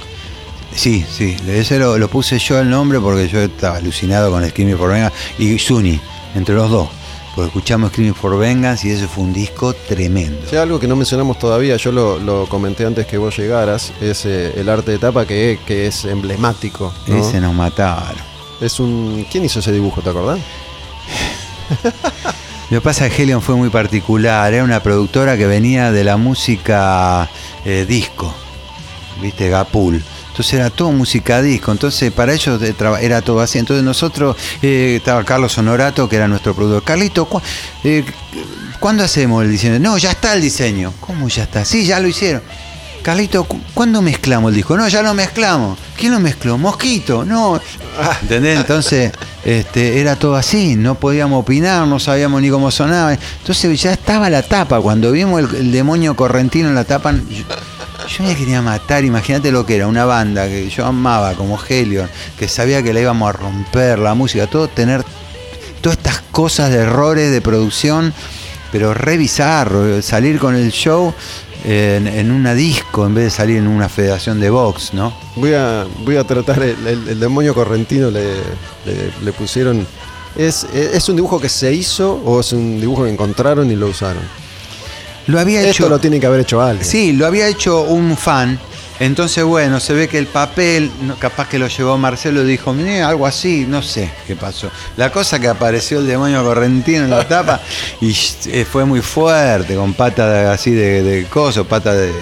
Sí, 0.75 1.05
sí, 1.11 1.37
ese 1.49 1.79
lo, 1.79 1.97
lo 1.97 2.09
puse 2.09 2.39
yo 2.39 2.59
el 2.59 2.69
nombre 2.69 3.01
porque 3.01 3.29
yo 3.29 3.41
estaba 3.41 3.77
alucinado 3.77 4.31
con 4.31 4.47
Screaming 4.47 4.77
for 4.77 4.91
Vengeance 4.91 5.17
y 5.39 5.59
Zuni, 5.59 5.99
entre 6.35 6.55
los 6.55 6.71
dos. 6.71 6.89
Porque 7.35 7.49
escuchamos 7.49 7.91
Screaming 7.93 8.15
for 8.15 8.37
Vengeance 8.39 8.87
y 8.87 8.91
ese 8.91 9.07
fue 9.07 9.25
un 9.25 9.33
disco 9.33 9.73
tremendo. 9.73 10.39
Sí, 10.51 10.57
algo 10.57 10.79
que 10.79 10.87
no 10.87 10.97
mencionamos 10.97 11.39
todavía, 11.39 11.77
yo 11.77 11.93
lo, 11.93 12.19
lo 12.19 12.47
comenté 12.47 12.85
antes 12.85 13.07
que 13.07 13.17
vos 13.17 13.37
llegaras, 13.37 13.93
es 14.01 14.27
eh, 14.27 14.53
el 14.57 14.69
arte 14.69 14.91
de 14.91 14.99
tapa 14.99 15.25
que, 15.25 15.59
que 15.67 15.87
es 15.87 16.05
emblemático. 16.05 16.93
¿no? 17.07 17.17
Ese 17.17 17.41
nos 17.41 17.55
mataron. 17.55 18.36
Es 18.61 18.81
un. 18.81 19.27
¿Quién 19.31 19.45
hizo 19.45 19.61
ese 19.61 19.73
dibujo, 19.73 20.01
te 20.03 20.11
acordás? 20.11 20.41
Lo 22.71 22.79
que 22.79 22.81
pasa 22.81 23.07
es 23.07 23.15
que 23.15 23.23
Helion 23.23 23.43
fue 23.43 23.55
muy 23.55 23.71
particular, 23.71 24.53
era 24.53 24.65
una 24.65 24.83
productora 24.83 25.37
que 25.37 25.47
venía 25.47 25.93
de 25.93 26.03
la 26.03 26.17
música 26.17 27.29
eh, 27.65 27.85
disco, 27.89 28.35
viste, 29.23 29.49
Gapul. 29.49 30.03
Entonces 30.31 30.55
era 30.55 30.69
todo 30.71 30.91
música 30.91 31.41
disco, 31.41 31.71
entonces 31.73 32.13
para 32.13 32.35
ellos 32.35 32.61
era 33.01 33.23
todo 33.23 33.41
así. 33.41 33.59
Entonces 33.59 33.85
nosotros, 33.85 34.37
eh, 34.63 34.95
estaba 34.97 35.23
Carlos 35.25 35.57
Honorato, 35.59 36.09
que 36.09 36.17
era 36.17 36.27
nuestro 36.29 36.55
productor. 36.55 36.83
Carlito, 36.83 37.25
¿cu- 37.27 37.41
eh, 37.85 38.05
¿cuándo 38.81 39.05
hacemos 39.05 39.45
el 39.45 39.51
diseño? 39.53 39.79
No, 39.79 39.97
ya 39.97 40.11
está 40.11 40.35
el 40.35 40.43
diseño. 40.43 40.93
¿Cómo 41.01 41.29
ya 41.29 41.45
está? 41.45 41.65
Sí, 41.65 41.87
ya 41.87 42.01
lo 42.01 42.09
hicieron. 42.09 42.43
Carlito, 43.07 43.45
¿cu- 43.45 43.61
¿cuándo 43.73 44.03
mezclamos 44.03 44.49
el 44.51 44.57
disco? 44.57 44.77
No, 44.77 44.89
ya 44.89 45.01
lo 45.01 45.15
mezclamos. 45.15 45.79
¿Quién 45.97 46.11
lo 46.11 46.19
mezcló? 46.19 46.59
Mosquito, 46.59 47.25
no. 47.25 47.61
¿Entendés? 48.23 48.59
Entonces, 48.59 49.13
este, 49.45 50.01
era 50.01 50.17
todo 50.17 50.35
así, 50.35 50.75
no 50.75 50.97
podíamos 50.97 51.41
opinar, 51.41 51.87
no 51.87 52.01
sabíamos 52.01 52.43
ni 52.43 52.51
cómo 52.51 52.69
sonaba. 52.73 53.13
Entonces 53.13 53.81
ya 53.81 53.93
estaba 53.93 54.29
la 54.29 54.43
tapa, 54.43 54.81
cuando 54.81 55.13
vimos 55.13 55.39
el, 55.39 55.55
el 55.55 55.71
demonio 55.71 56.17
correntino 56.17 56.69
en 56.69 56.75
la 56.75 56.83
tapa, 56.83 57.13
yo, 57.13 57.45
yo 58.09 58.25
me 58.25 58.35
quería 58.35 58.61
matar, 58.61 59.05
imagínate 59.05 59.53
lo 59.53 59.65
que 59.65 59.77
era, 59.77 59.87
una 59.87 60.05
banda 60.05 60.49
que 60.49 60.69
yo 60.69 60.85
amaba 60.85 61.35
como 61.35 61.61
Helion, 61.63 62.11
que 62.37 62.49
sabía 62.49 62.83
que 62.83 62.93
la 62.93 63.03
íbamos 63.03 63.29
a 63.29 63.33
romper, 63.39 64.01
la 64.01 64.15
música, 64.15 64.49
todo 64.49 64.67
tener 64.67 65.05
todas 65.81 65.97
estas 65.99 66.23
cosas 66.33 66.71
de 66.71 66.79
errores 66.79 67.31
de 67.31 67.41
producción, 67.41 68.13
pero 68.73 68.95
revisar, 68.95 69.71
salir 70.03 70.41
con 70.41 70.57
el 70.57 70.73
show 70.73 71.15
en, 71.67 72.07
en 72.07 72.31
una 72.31 72.55
disco 72.55 73.05
en 73.07 73.15
vez 73.15 73.25
de 73.25 73.31
salir 73.31 73.57
en 73.59 73.67
una 73.67 73.89
federación 73.89 74.39
de 74.41 74.49
box, 74.51 74.95
¿no? 74.95 75.13
Voy 75.35 75.53
a, 75.55 75.85
voy 76.05 76.17
a 76.17 76.25
tratar 76.25 76.63
el, 76.63 76.87
el- 76.87 77.09
el 77.09 77.21
demonio 77.21 77.53
correntino, 77.55 78.11
le, 78.11 78.23
le- 78.85 79.11
le 79.23 79.33
pusieron. 79.33 79.85
¿Es, 80.37 80.65
¿Es 80.73 81.09
un 81.09 81.17
dibujo 81.17 81.41
que 81.41 81.49
se 81.49 81.73
hizo 81.73 82.21
o 82.25 82.41
es 82.41 82.53
un 82.53 82.81
dibujo 82.81 83.05
que 83.05 83.11
encontraron 83.11 83.71
y 83.71 83.75
lo 83.75 83.89
usaron? 83.89 84.23
Lo 85.27 85.41
había 85.41 85.61
Esto 85.61 85.71
hecho. 85.85 85.89
lo 85.89 85.99
tiene 85.99 86.21
que 86.21 86.27
haber 86.27 86.41
hecho 86.41 86.61
alguien. 86.63 86.87
Sí, 86.87 87.13
lo 87.13 87.27
había 87.27 87.49
hecho 87.49 87.83
un 87.83 88.17
fan. 88.17 88.59
Entonces, 88.99 89.45
bueno, 89.45 89.79
se 89.81 89.93
ve 89.93 90.09
que 90.09 90.19
el 90.19 90.27
papel, 90.27 90.91
capaz 91.19 91.49
que 91.49 91.59
lo 91.59 91.67
llevó 91.69 91.99
Marcelo 91.99 92.43
y 92.43 92.47
dijo, 92.47 92.73
"Mirá, 92.73 93.09
algo 93.09 93.27
así, 93.27 93.67
no 93.69 93.83
sé 93.83 94.11
qué 94.27 94.37
pasó. 94.37 94.71
La 94.97 95.13
cosa 95.13 95.39
que 95.39 95.49
apareció 95.49 95.99
el 96.01 96.07
demonio 96.07 96.43
correntino 96.43 97.05
en 97.05 97.11
la 97.11 97.27
tapa 97.29 97.61
y 98.01 98.17
eh, 98.47 98.65
fue 98.65 98.85
muy 98.85 99.03
fuerte, 99.03 99.75
con 99.75 99.93
pata 99.95 100.29
de- 100.31 100.47
así 100.49 100.71
de, 100.71 101.03
de 101.03 101.25
coso, 101.27 101.65
pata 101.67 101.93
de, 101.95 102.13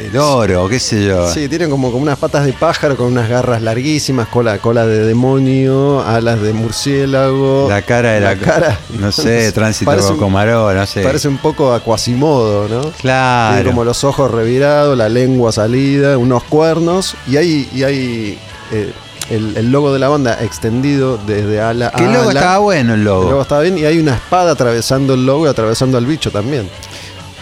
de, 0.00 0.10
de 0.10 0.18
oro, 0.18 0.68
qué 0.68 0.78
sé 0.78 1.04
yo. 1.06 1.28
Sí, 1.32 1.48
tienen 1.48 1.70
como, 1.70 1.90
como 1.90 2.02
unas 2.02 2.18
patas 2.18 2.44
de 2.46 2.52
pájaro 2.52 2.96
con 2.96 3.06
unas 3.08 3.28
garras 3.28 3.60
larguísimas, 3.62 4.28
cola, 4.28 4.58
cola 4.58 4.86
de 4.86 5.04
demonio, 5.04 6.00
alas 6.02 6.40
de 6.40 6.52
murciélago. 6.52 7.66
La 7.68 7.82
cara 7.82 8.16
era, 8.16 8.34
La 8.34 8.40
cara. 8.40 8.78
no 8.98 9.10
sé, 9.12 9.50
tránsito 9.54 9.90
Parece 9.90 10.12
un- 10.12 10.18
Comaró, 10.18 10.72
no 10.72 10.86
sé. 10.86 11.02
Parece 11.02 11.28
un 11.28 11.38
poco 11.38 11.72
a 11.72 11.80
Quasimodo, 11.80 12.68
¿no? 12.68 12.90
Claro. 13.00 13.54
Tiene 13.56 13.70
como 13.70 13.84
los 13.84 14.04
ojos 14.04 14.30
revirados, 14.30 14.96
la 14.96 15.08
lengua 15.08 15.52
salida, 15.52 16.18
unos 16.18 16.44
cuernos 16.44 17.14
y 17.26 17.36
hay, 17.36 17.68
y 17.74 17.82
hay 17.82 18.38
eh, 18.70 18.92
el, 19.30 19.56
el 19.56 19.70
logo 19.72 19.92
de 19.92 19.98
la 19.98 20.08
banda 20.08 20.38
extendido 20.42 21.18
desde 21.26 21.60
ala 21.60 21.88
a 21.88 21.90
Que 21.92 22.04
el 22.04 22.12
logo 22.12 22.30
ala. 22.30 22.40
estaba 22.40 22.58
bueno, 22.58 22.94
el 22.94 23.00
El 23.00 23.04
logo. 23.04 23.30
logo 23.30 23.42
estaba 23.42 23.62
bien 23.62 23.78
y 23.78 23.84
hay 23.84 23.98
una 23.98 24.14
espada 24.14 24.52
atravesando 24.52 25.14
el 25.14 25.24
logo 25.26 25.46
y 25.46 25.48
atravesando 25.48 25.96
al 25.98 26.06
bicho 26.06 26.30
también. 26.30 26.68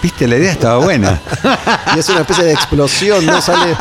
Viste, 0.03 0.27
la 0.27 0.37
idea 0.37 0.53
estaba 0.53 0.79
buena. 0.79 1.21
Y 1.95 1.99
es 1.99 2.09
una 2.09 2.21
especie 2.21 2.45
de 2.45 2.53
explosión, 2.53 3.27
¿no? 3.27 3.41
Sale, 3.43 3.77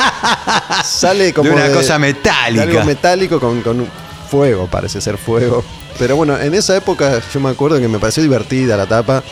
sale 0.84 1.34
como 1.34 1.50
de 1.50 1.56
una 1.56 1.68
de- 1.70 1.74
cosa 1.76 1.94
de 1.94 2.00
metálica. 2.00 2.64
algo 2.64 2.84
metálico 2.84 3.40
con, 3.40 3.62
con 3.62 3.88
fuego, 4.30 4.68
parece 4.68 5.00
ser 5.02 5.18
fuego. 5.18 5.64
Pero 5.98 6.16
bueno, 6.16 6.38
en 6.38 6.54
esa 6.54 6.76
época 6.76 7.22
yo 7.34 7.40
me 7.40 7.50
acuerdo 7.50 7.80
que 7.80 7.88
me 7.88 8.00
pareció 8.00 8.24
divertida 8.24 8.76
la 8.78 8.86
tapa. 8.86 9.24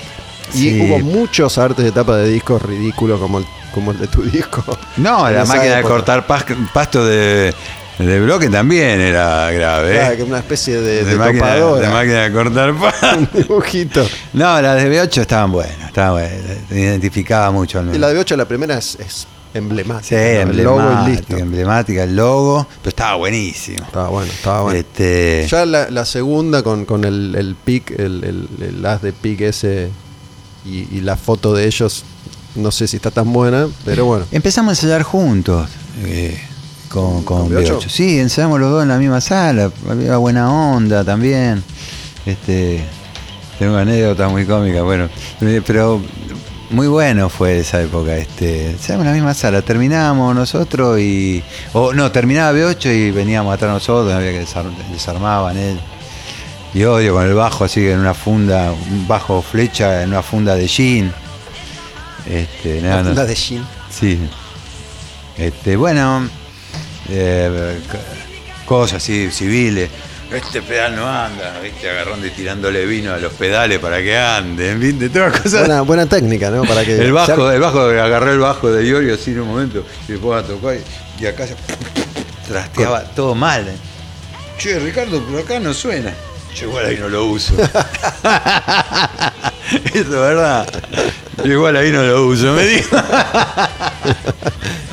Y 0.54 0.58
Sí. 0.70 0.82
hubo 0.82 1.00
muchos 1.00 1.58
artes 1.58 1.84
de 1.84 1.92
tapa 1.92 2.16
de 2.18 2.30
discos 2.30 2.62
ridículos 2.62 3.20
como 3.20 3.40
el, 3.40 3.46
como 3.74 3.92
el 3.92 4.00
de 4.00 4.08
tu 4.08 4.22
disco. 4.24 4.64
No, 4.96 5.30
la 5.30 5.44
máquina 5.44 5.76
de 5.76 5.82
cortar 5.84 6.26
pas- 6.26 6.46
pasto 6.72 7.06
de, 7.06 7.54
de 8.06 8.20
bloque 8.22 8.50
también 8.50 9.00
era 9.02 9.50
grave. 9.52 9.96
¿eh? 9.96 10.00
Claro, 10.00 10.16
que 10.18 10.24
una 10.24 10.38
especie 10.40 10.80
de, 10.82 11.04
de 11.04 11.16
máquina, 11.16 11.56
de 11.56 11.88
máquina 11.90 12.24
de 12.24 12.32
cortar 12.32 12.76
pasto. 12.76 13.08
Un 13.18 13.30
dibujito. 13.34 14.08
No, 14.34 14.62
las 14.62 14.82
de 14.84 14.92
B8 14.92 15.22
estaban 15.22 15.52
buenas, 15.52 15.88
estaban 15.88 16.12
buenas. 16.14 16.58
Te 16.70 16.80
identificaba 16.80 17.50
mucho 17.52 17.80
al 17.80 17.86
Y 17.86 17.88
menos. 17.88 18.02
la 18.02 18.10
de 18.14 18.20
8, 18.20 18.38
la 18.38 18.46
primera 18.48 18.78
es, 18.78 18.98
es 19.00 19.28
emblemática. 19.54 20.10
Sí, 20.16 20.46
¿no? 20.46 20.52
El 20.52 20.64
logo 20.64 20.80
y 20.80 20.84
emblemática, 20.84 21.10
listo. 21.10 21.38
emblemática, 21.38 22.04
el 22.04 22.16
logo, 22.16 22.68
pero 22.82 22.90
estaba 22.90 23.16
buenísimo. 23.16 23.84
Estaba 23.86 24.10
bueno, 24.10 24.32
estaba 24.32 24.62
bueno. 24.62 24.78
Este, 24.80 25.48
Ya 25.50 25.66
la, 25.66 25.90
la 25.90 26.06
segunda 26.06 26.62
con, 26.62 26.86
con 26.86 27.04
el, 27.04 27.34
el 27.36 27.56
pic, 27.56 27.92
el, 27.92 28.24
el, 28.24 28.48
el 28.64 28.86
as 28.86 29.02
de 29.02 29.12
pic 29.14 29.42
ese 29.42 29.90
y, 30.66 30.88
y 30.96 31.02
la 31.02 31.16
foto 31.16 31.54
de 31.56 31.66
ellos, 31.66 32.04
no 32.56 32.72
sé 32.72 32.88
si 32.88 32.98
está 32.98 33.10
tan 33.10 33.32
buena, 33.34 33.68
pero 33.86 34.06
bueno. 34.06 34.26
Empezamos 34.32 34.70
a 34.70 34.74
ensayar 34.74 35.02
juntos 35.04 35.68
eh, 36.04 36.40
con, 36.90 37.24
con 37.24 37.50
¿Con 37.50 37.52
B8? 37.52 37.80
B8. 37.80 37.90
Sí, 37.90 38.20
ensayamos 38.20 38.60
los 38.60 38.72
dos 38.72 38.84
en 38.84 38.90
la 38.90 38.98
misma 38.98 39.22
sala, 39.22 39.72
había 39.90 40.18
buena 40.18 40.52
onda 40.52 41.04
también. 41.04 41.64
Este, 42.26 42.84
tengo 43.60 43.78
anécdotas 43.78 44.30
muy 44.32 44.46
cómicas, 44.46 44.84
bueno, 44.84 45.10
eh, 45.42 45.62
pero 45.66 46.02
muy 46.70 46.88
bueno 46.88 47.30
fue 47.30 47.60
esa 47.60 47.82
época. 47.82 48.16
Este, 48.18 48.72
ensayamos 48.72 49.06
en 49.06 49.12
la 49.12 49.16
misma 49.16 49.34
sala, 49.34 49.62
terminábamos 49.62 50.36
nosotros 50.36 51.00
y. 51.00 51.44
O 51.74 51.94
no, 51.94 52.12
terminaba 52.12 52.58
B8 52.58 52.94
y 52.96 53.12
veníamos 53.12 53.54
atrás 53.54 53.72
nosotros, 53.72 54.14
había 54.14 54.32
que 54.32 54.46
desar- 54.46 54.72
desarmaban 54.92 55.58
él. 55.58 55.80
Y 56.74 56.84
odio 56.84 57.14
con 57.14 57.26
el 57.26 57.34
bajo 57.34 57.64
así 57.64 57.88
en 57.88 58.00
una 58.00 58.14
funda, 58.14 58.72
un 58.72 59.08
bajo 59.08 59.42
flecha 59.42 60.04
en 60.04 60.10
una 60.10 60.22
funda 60.22 60.54
de 60.56 60.68
jean. 60.68 61.14
Este, 62.30 62.82
nada, 62.82 63.04
no- 63.04 63.14
La 63.14 63.26
de 63.26 63.34
Shin. 63.36 63.64
Sí. 63.90 64.20
Este, 65.38 65.78
bueno, 65.78 66.28
eh, 67.10 67.80
cosas 68.66 69.02
así, 69.04 69.30
civiles. 69.32 69.90
este 70.32 70.62
pedal 70.62 70.96
no 70.96 71.08
anda, 71.08 71.60
¿viste? 71.62 71.90
agarrando 71.90 72.28
y 72.28 72.32
tirándole 72.32 72.86
vino 72.86 73.14
a 73.14 73.18
los 73.18 73.34
pedales 73.34 73.80
para 73.80 74.02
que 74.02 74.18
anden, 74.18 74.80
¿viste? 74.80 75.10
Todas 75.10 75.40
cosas. 75.42 75.62
Buena, 75.62 75.82
buena 75.82 76.06
técnica, 76.06 76.50
¿no? 76.50 76.64
Para 76.64 76.84
que 76.84 76.96
El 76.96 77.14
bajo, 77.14 77.52
el 77.52 77.60
bajo, 77.60 77.82
agarré 77.82 78.32
el 78.34 78.40
bajo 78.40 78.72
de 78.72 78.86
Iorio 78.86 79.16
así 79.16 79.32
en 79.32 79.42
un 79.42 79.48
momento 79.50 79.86
y 80.08 80.14
después 80.14 80.44
a 80.44 80.48
tocar 80.48 80.76
y, 80.76 81.24
y 81.24 81.28
acá 81.28 81.48
se 81.48 81.56
trasteaba 82.48 83.04
todo 83.04 83.36
mal. 83.36 83.68
¿eh? 83.68 83.76
Che, 84.58 84.80
Ricardo, 84.80 85.24
pero 85.26 85.40
acá 85.40 85.60
no 85.60 85.74
suena. 85.74 86.14
Yo 86.56 86.68
igual 86.68 86.86
ahí 86.88 86.98
no 86.98 87.10
lo 87.10 87.26
uso. 87.26 87.54
Eso 89.94 90.00
es 90.00 90.10
verdad. 90.10 90.68
Yo 91.44 91.52
igual 91.52 91.76
ahí 91.76 91.92
no 91.92 92.02
lo 92.02 92.26
uso, 92.26 92.54
me 92.54 92.64
dijo. 92.66 92.98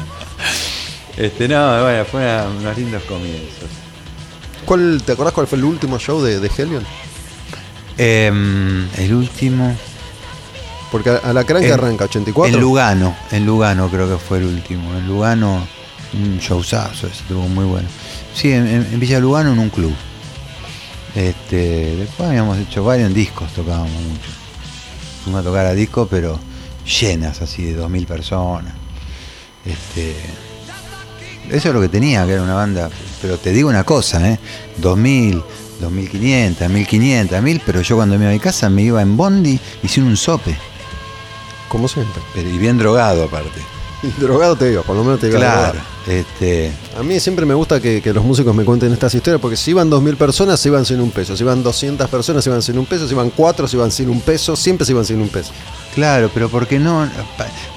Este, 1.16 1.46
no, 1.48 1.82
bueno, 1.82 2.04
fue 2.04 2.42
unos 2.58 2.76
lindos 2.76 3.02
comienzos. 3.04 3.68
¿Cuál, 4.64 5.02
¿Te 5.04 5.12
acordás 5.12 5.32
cuál 5.34 5.46
fue 5.46 5.58
el 5.58 5.64
último 5.64 5.98
show 5.98 6.20
de, 6.22 6.40
de 6.40 6.50
Helion? 6.56 6.84
Em, 7.98 8.88
el 8.96 9.14
último. 9.14 9.76
Porque 10.90 11.10
a, 11.10 11.16
a 11.18 11.32
la 11.32 11.44
cranca 11.44 11.66
En- 11.66 11.72
arranca 11.72 12.04
84. 12.06 12.54
En 12.54 12.60
Lugano, 12.60 13.16
en 13.30 13.46
Lugano 13.46 13.88
creo 13.88 14.08
que 14.08 14.16
fue 14.18 14.38
el 14.38 14.44
último. 14.44 14.92
En 14.94 15.06
Lugano, 15.06 15.66
un 16.14 16.38
showzazo, 16.38 17.06
estuvo 17.08 17.46
muy 17.48 17.64
bueno. 17.64 17.88
Sí, 18.34 18.50
en, 18.52 18.66
en- 18.66 18.88
en 18.92 19.00
Villa 19.00 19.20
Lugano 19.20 19.52
en 19.52 19.58
un 19.58 19.70
club. 19.70 19.94
Este, 21.14 21.94
después 21.96 22.28
habíamos 22.28 22.58
hecho 22.58 22.82
varios 22.84 23.08
en 23.08 23.14
discos, 23.14 23.52
tocábamos 23.52 23.90
mucho. 23.90 24.30
Fuimos 25.22 25.40
a 25.42 25.44
tocar 25.44 25.66
a 25.66 25.72
discos, 25.74 26.08
pero 26.10 26.40
llenas 27.00 27.40
así 27.40 27.62
de 27.64 27.80
2.000 27.80 28.06
personas. 28.06 28.74
Este, 29.64 30.16
eso 31.50 31.68
es 31.68 31.74
lo 31.74 31.80
que 31.80 31.88
tenía, 31.88 32.26
que 32.26 32.32
era 32.32 32.42
una 32.42 32.54
banda. 32.54 32.90
Pero 33.20 33.38
te 33.38 33.52
digo 33.52 33.68
una 33.68 33.84
cosa, 33.84 34.28
¿eh? 34.30 34.38
2.000, 34.80 35.42
2.500, 35.80 36.56
1.500, 36.56 37.28
1.000, 37.28 37.62
pero 37.64 37.80
yo 37.80 37.96
cuando 37.96 38.16
me 38.16 38.24
iba 38.24 38.30
a 38.30 38.34
mi 38.34 38.40
casa 38.40 38.68
me 38.70 38.82
iba 38.82 39.02
en 39.02 39.16
Bondi 39.16 39.58
y 39.82 39.88
sin 39.88 40.04
un 40.04 40.16
sope. 40.16 40.56
Como 41.68 41.88
siempre. 41.88 42.22
Pero, 42.34 42.48
y 42.48 42.58
bien 42.58 42.78
drogado 42.78 43.24
aparte. 43.24 43.60
Drogado 44.18 44.56
te 44.56 44.68
digo, 44.68 44.82
por 44.82 44.96
lo 44.96 45.04
menos 45.04 45.20
te 45.20 45.26
digo. 45.28 45.38
Claro. 45.38 45.78
Este, 46.06 46.70
A 46.98 47.02
mí 47.02 47.18
siempre 47.20 47.46
me 47.46 47.54
gusta 47.54 47.80
que, 47.80 48.02
que 48.02 48.12
los 48.12 48.22
músicos 48.24 48.54
me 48.54 48.64
cuenten 48.64 48.92
estas 48.92 49.14
historias, 49.14 49.40
porque 49.40 49.56
si 49.56 49.70
iban 49.70 49.90
2.000 49.90 50.16
personas, 50.16 50.60
se 50.60 50.68
iban 50.68 50.84
sin 50.84 51.00
un 51.00 51.10
peso. 51.10 51.36
Si 51.36 51.42
iban 51.42 51.62
200 51.62 52.08
personas, 52.10 52.44
se 52.44 52.50
iban 52.50 52.62
sin 52.62 52.78
un 52.78 52.86
peso. 52.86 53.06
Si 53.06 53.14
iban 53.14 53.30
4, 53.30 53.68
se 53.68 53.76
iban 53.76 53.90
sin 53.90 54.10
un 54.10 54.20
peso. 54.20 54.56
Siempre 54.56 54.84
se 54.84 54.92
iban 54.92 55.04
sin 55.04 55.20
un 55.20 55.28
peso. 55.28 55.52
Claro, 55.94 56.30
pero 56.32 56.48
porque 56.48 56.78
no. 56.78 57.08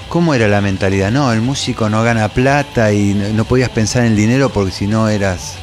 ¿Cómo 0.08 0.32
era 0.34 0.48
la 0.48 0.60
mentalidad? 0.60 1.10
No, 1.10 1.32
el 1.32 1.40
músico 1.40 1.88
no 1.90 2.02
gana 2.02 2.28
plata 2.28 2.92
y 2.92 3.14
no, 3.14 3.44
podías 3.44 3.68
pensar 3.68 4.04
en 4.04 4.12
el 4.12 4.16
dinero 4.16 4.50
porque 4.50 4.72
si 4.72 4.86
no 4.86 5.08
eras. 5.08 5.54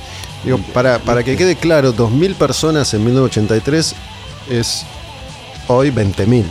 Digo, 0.43 0.59
para, 0.73 0.99
para 0.99 1.23
que 1.23 1.35
quede 1.35 1.55
claro, 1.55 1.95
2.000 1.95 2.35
personas 2.35 2.93
en 2.93 3.03
1983 3.03 3.95
es 4.51 4.85
hoy 5.67 5.89
20.000. 5.89 6.43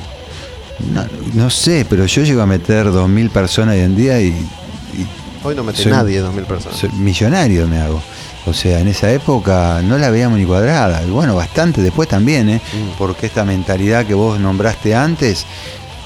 No, 0.93 1.07
no 1.35 1.51
sé, 1.51 1.87
pero 1.89 2.05
yo 2.07 2.23
llego 2.23 2.43
a 2.43 2.47
meter 2.47 2.89
2.000 2.89 3.31
personas 3.31 3.77
hoy 3.77 3.83
en 3.83 3.97
día 3.97 4.21
y, 4.21 4.27
y 4.29 5.07
Hoy 5.45 5.55
no 5.55 5.63
mete 5.63 5.85
nadie 5.87 6.23
2.000 6.23 6.45
personas. 6.47 6.79
soy 6.79 6.91
millonario 6.91 7.69
me 7.69 7.79
hago. 7.79 8.03
O 8.47 8.53
sea, 8.53 8.81
en 8.81 8.89
esa 8.89 9.11
época 9.13 9.81
no 9.83 9.97
la 9.97 10.11
veíamos 10.11 10.39
ni 10.39 10.45
cuadrada. 10.45 11.03
Y 11.03 11.11
bueno, 11.11 11.35
bastante 11.35 11.81
después 11.81 12.09
también, 12.09 12.49
¿eh? 12.49 12.61
Mm. 12.73 12.99
Porque 12.99 13.27
esta 13.27 13.45
mentalidad 13.45 14.05
que 14.05 14.15
vos 14.15 14.39
nombraste 14.39 14.95
antes 14.95 15.47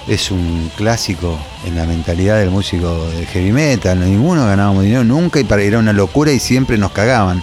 es 0.09 0.31
un 0.31 0.71
clásico 0.77 1.39
en 1.67 1.77
la 1.77 1.85
mentalidad 1.85 2.39
del 2.39 2.51
músico 2.51 3.09
de 3.11 3.27
heavy 3.27 3.53
metal. 3.53 4.01
Ninguno 4.01 4.47
ganábamos 4.47 4.85
dinero 4.85 5.05
nunca 5.05 5.39
y 5.39 5.45
para 5.45 5.63
era 5.63 5.79
una 5.79 5.93
locura 5.93 6.33
y 6.33 6.39
siempre 6.39 6.79
nos 6.79 6.93
cagaban. 6.93 7.43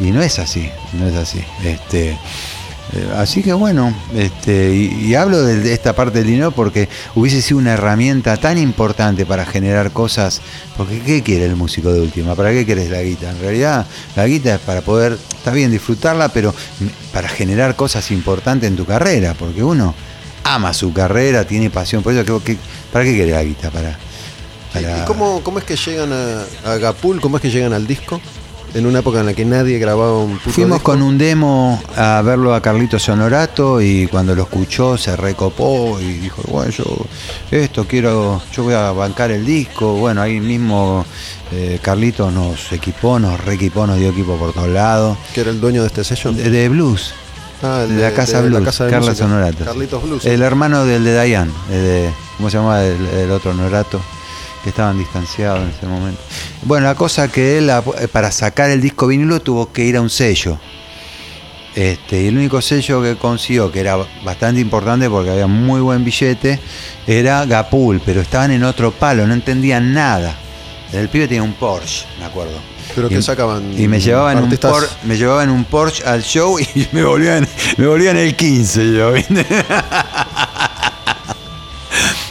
Y 0.00 0.10
no 0.10 0.20
es 0.20 0.38
así, 0.38 0.68
no 0.94 1.06
es 1.06 1.14
así. 1.14 1.44
Este, 1.62 2.10
eh, 2.10 3.08
así 3.16 3.42
que 3.42 3.52
bueno, 3.52 3.94
este, 4.16 4.74
y, 4.74 5.06
y 5.06 5.14
hablo 5.14 5.42
de, 5.42 5.72
esta 5.72 5.92
parte 5.92 6.18
del 6.18 6.26
dinero 6.26 6.50
porque 6.50 6.88
hubiese 7.14 7.40
sido 7.40 7.58
una 7.58 7.74
herramienta 7.74 8.36
tan 8.36 8.58
importante 8.58 9.24
para 9.24 9.46
generar 9.46 9.92
cosas. 9.92 10.40
Porque 10.76 11.00
¿qué 11.00 11.22
quiere 11.22 11.46
el 11.46 11.54
músico 11.54 11.92
de 11.92 12.00
última? 12.00 12.34
¿Para 12.34 12.50
qué 12.50 12.66
querés 12.66 12.90
la 12.90 13.00
guita? 13.00 13.30
En 13.30 13.38
realidad 13.38 13.86
la 14.16 14.26
guita 14.26 14.56
es 14.56 14.60
para 14.60 14.80
poder, 14.80 15.16
está 15.36 15.52
bien 15.52 15.70
disfrutarla, 15.70 16.30
pero 16.30 16.52
para 17.12 17.28
generar 17.28 17.76
cosas 17.76 18.10
importantes 18.10 18.68
en 18.68 18.76
tu 18.76 18.86
carrera, 18.86 19.34
porque 19.34 19.62
uno 19.62 19.94
ama 20.44 20.72
su 20.74 20.92
carrera, 20.92 21.44
tiene 21.46 21.70
pasión 21.70 22.02
por 22.02 22.12
eso. 22.12 22.24
¿qué- 22.42 22.54
qué- 22.54 22.58
¿Para 22.92 23.04
qué 23.04 23.14
quiere 23.14 23.32
la 23.32 23.42
guita? 23.42 23.70
Para, 23.70 23.98
para- 24.72 24.98
¿Y 24.98 25.04
cómo, 25.06 25.42
cómo 25.42 25.58
es 25.58 25.64
que 25.64 25.76
llegan 25.76 26.10
a, 26.12 26.42
a 26.72 26.76
Gapul? 26.78 27.20
¿Cómo 27.20 27.36
es 27.36 27.42
que 27.42 27.50
llegan 27.50 27.72
al 27.72 27.86
disco? 27.86 28.20
En 28.74 28.86
una 28.86 29.00
época 29.00 29.20
en 29.20 29.26
la 29.26 29.34
que 29.34 29.44
nadie 29.44 29.78
grababa 29.78 30.18
un 30.20 30.38
puto 30.38 30.50
Fuimos 30.52 30.78
disco. 30.78 30.92
con 30.92 31.02
un 31.02 31.18
demo 31.18 31.78
a 31.94 32.22
verlo 32.22 32.54
a 32.54 32.62
Carlitos 32.62 33.06
Honorato 33.10 33.82
y 33.82 34.06
cuando 34.06 34.34
lo 34.34 34.44
escuchó 34.44 34.96
se 34.96 35.14
recopó 35.14 36.00
y 36.00 36.04
dijo, 36.14 36.40
bueno, 36.48 36.70
yo 36.70 36.84
esto 37.50 37.86
quiero, 37.86 38.40
yo 38.50 38.62
voy 38.62 38.72
a 38.72 38.90
bancar 38.92 39.30
el 39.30 39.44
disco. 39.44 39.92
Bueno, 39.96 40.22
ahí 40.22 40.40
mismo 40.40 41.04
eh, 41.52 41.80
Carlitos 41.82 42.32
nos 42.32 42.72
equipó, 42.72 43.18
nos 43.18 43.38
reequipó, 43.44 43.86
nos 43.86 43.98
dio 43.98 44.08
equipo 44.08 44.36
por 44.38 44.54
todos 44.54 44.68
lados. 44.70 45.18
Que 45.34 45.42
era 45.42 45.50
el 45.50 45.60
dueño 45.60 45.82
de 45.82 45.88
este 45.88 46.02
sello. 46.02 46.32
De, 46.32 46.48
de 46.48 46.68
blues, 46.70 47.12
Ah, 47.62 47.82
el 47.88 47.96
de, 47.96 48.02
la 48.02 48.12
Casa 48.12 48.42
de 48.42 48.48
Blues, 48.48 48.60
la 48.60 48.66
Casa 48.66 48.84
de 48.86 48.90
Carlos. 48.90 49.20
Honorato. 49.20 49.64
Carlitos 49.64 50.02
Blues. 50.02 50.24
El 50.26 50.42
hermano 50.42 50.84
del 50.84 51.04
de 51.04 51.12
Dayan, 51.12 51.52
¿cómo 52.36 52.50
se 52.50 52.56
llama 52.56 52.82
el, 52.84 53.06
el 53.06 53.30
otro 53.30 53.52
Honorato? 53.52 54.00
Que 54.64 54.70
estaban 54.70 54.96
distanciados 54.98 55.60
en 55.62 55.70
ese 55.70 55.86
momento. 55.86 56.20
Bueno, 56.62 56.86
la 56.86 56.94
cosa 56.94 57.26
que 57.28 57.58
él, 57.58 57.68
a- 57.70 57.82
para 58.12 58.30
sacar 58.30 58.70
el 58.70 58.80
disco 58.80 59.06
vinilo, 59.08 59.40
tuvo 59.40 59.72
que 59.72 59.84
ir 59.84 59.96
a 59.96 60.00
un 60.00 60.10
sello. 60.10 60.58
Este, 61.74 62.22
y 62.22 62.26
el 62.26 62.36
único 62.36 62.60
sello 62.60 63.02
que 63.02 63.16
consiguió, 63.16 63.72
que 63.72 63.80
era 63.80 63.96
bastante 64.24 64.60
importante 64.60 65.08
porque 65.08 65.30
había 65.30 65.46
muy 65.46 65.80
buen 65.80 66.04
billete, 66.04 66.60
era 67.06 67.44
Gapul, 67.46 68.00
pero 68.04 68.20
estaban 68.20 68.50
en 68.50 68.62
otro 68.64 68.90
palo, 68.92 69.26
no 69.26 69.32
entendían 69.34 69.92
nada. 69.94 70.36
El 70.92 71.08
pibe 71.08 71.26
tenía 71.28 71.42
un 71.42 71.54
Porsche, 71.54 72.04
me 72.18 72.26
acuerdo. 72.26 72.58
Pero 72.94 73.06
Y- 73.08 73.10
que 73.14 73.22
sacaban 73.22 73.78
Y 73.78 73.88
me 73.88 74.00
llevaban, 74.00 74.38
un 74.42 74.50
Por- 74.56 74.88
me 75.04 75.16
llevaban 75.16 75.50
un 75.50 75.64
Porsche 75.64 76.04
al 76.04 76.22
show 76.22 76.58
y 76.58 76.86
me 76.92 77.02
volvían, 77.04 77.46
me 77.76 77.86
volvían 77.86 78.16
el 78.16 78.34
15 78.36 78.92
yo, 78.94 79.12
¿viste? 79.12 79.46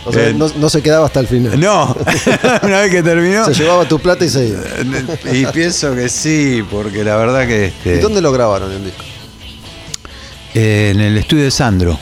O 0.04 0.12
sea, 0.12 0.30
Eh, 0.30 0.34
no, 0.34 0.50
no 0.58 0.68
se 0.70 0.82
quedaba 0.82 1.06
hasta 1.06 1.20
el 1.20 1.28
final. 1.28 1.60
No, 1.60 1.96
una 2.64 2.80
vez 2.82 2.90
que 2.92 3.04
terminó. 3.04 3.46
Se 3.46 3.54
llevaba 3.54 3.86
tu 3.88 4.00
plata 4.00 4.26
y 4.26 4.30
se 4.30 4.48
iba. 4.48 4.60
Y 5.32 5.46
pienso 5.48 5.94
que 5.96 6.10
sí, 6.10 6.64
porque 6.72 7.04
la 7.04 7.16
verdad 7.18 7.46
que 7.48 7.66
este. 7.68 7.98
¿Y 7.98 8.00
dónde 8.00 8.20
lo 8.20 8.32
grabaron 8.32 8.72
el 8.72 8.84
disco? 8.84 9.04
Eh, 10.56 10.92
en 10.96 11.02
el 11.02 11.18
estudio 11.20 11.44
de 11.44 11.52
Sandro, 11.52 12.00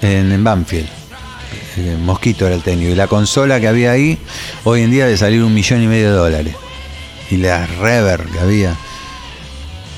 en, 0.00 0.30
en 0.30 0.44
Banfield. 0.44 0.88
Eh, 1.76 1.96
Mosquito 2.00 2.46
era 2.46 2.54
el 2.54 2.62
técnico. 2.62 2.92
Y 2.92 2.94
la 2.94 3.08
consola 3.08 3.58
que 3.60 3.66
había 3.66 3.90
ahí, 3.90 4.16
hoy 4.62 4.82
en 4.82 4.92
día 4.92 5.06
de 5.06 5.16
salir 5.16 5.42
un 5.42 5.52
millón 5.52 5.82
y 5.82 5.88
medio 5.88 6.12
de 6.12 6.16
dólares. 6.16 6.54
Y 7.30 7.36
la 7.36 7.66
reverb 7.66 8.30
que 8.32 8.40
había. 8.40 8.76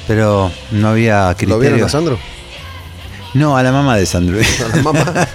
Pero 0.06 0.50
no 0.72 0.88
había 0.88 1.28
¿Lo 1.30 1.36
criterio. 1.36 1.58
vieron 1.60 1.82
a 1.84 1.88
Sandro? 1.88 2.18
No, 3.34 3.56
a 3.56 3.62
la 3.62 3.72
mamá 3.72 3.96
de 3.96 4.04
Sandro. 4.06 4.38
A 4.72 4.76
la 4.76 4.82
mamá. 4.82 5.04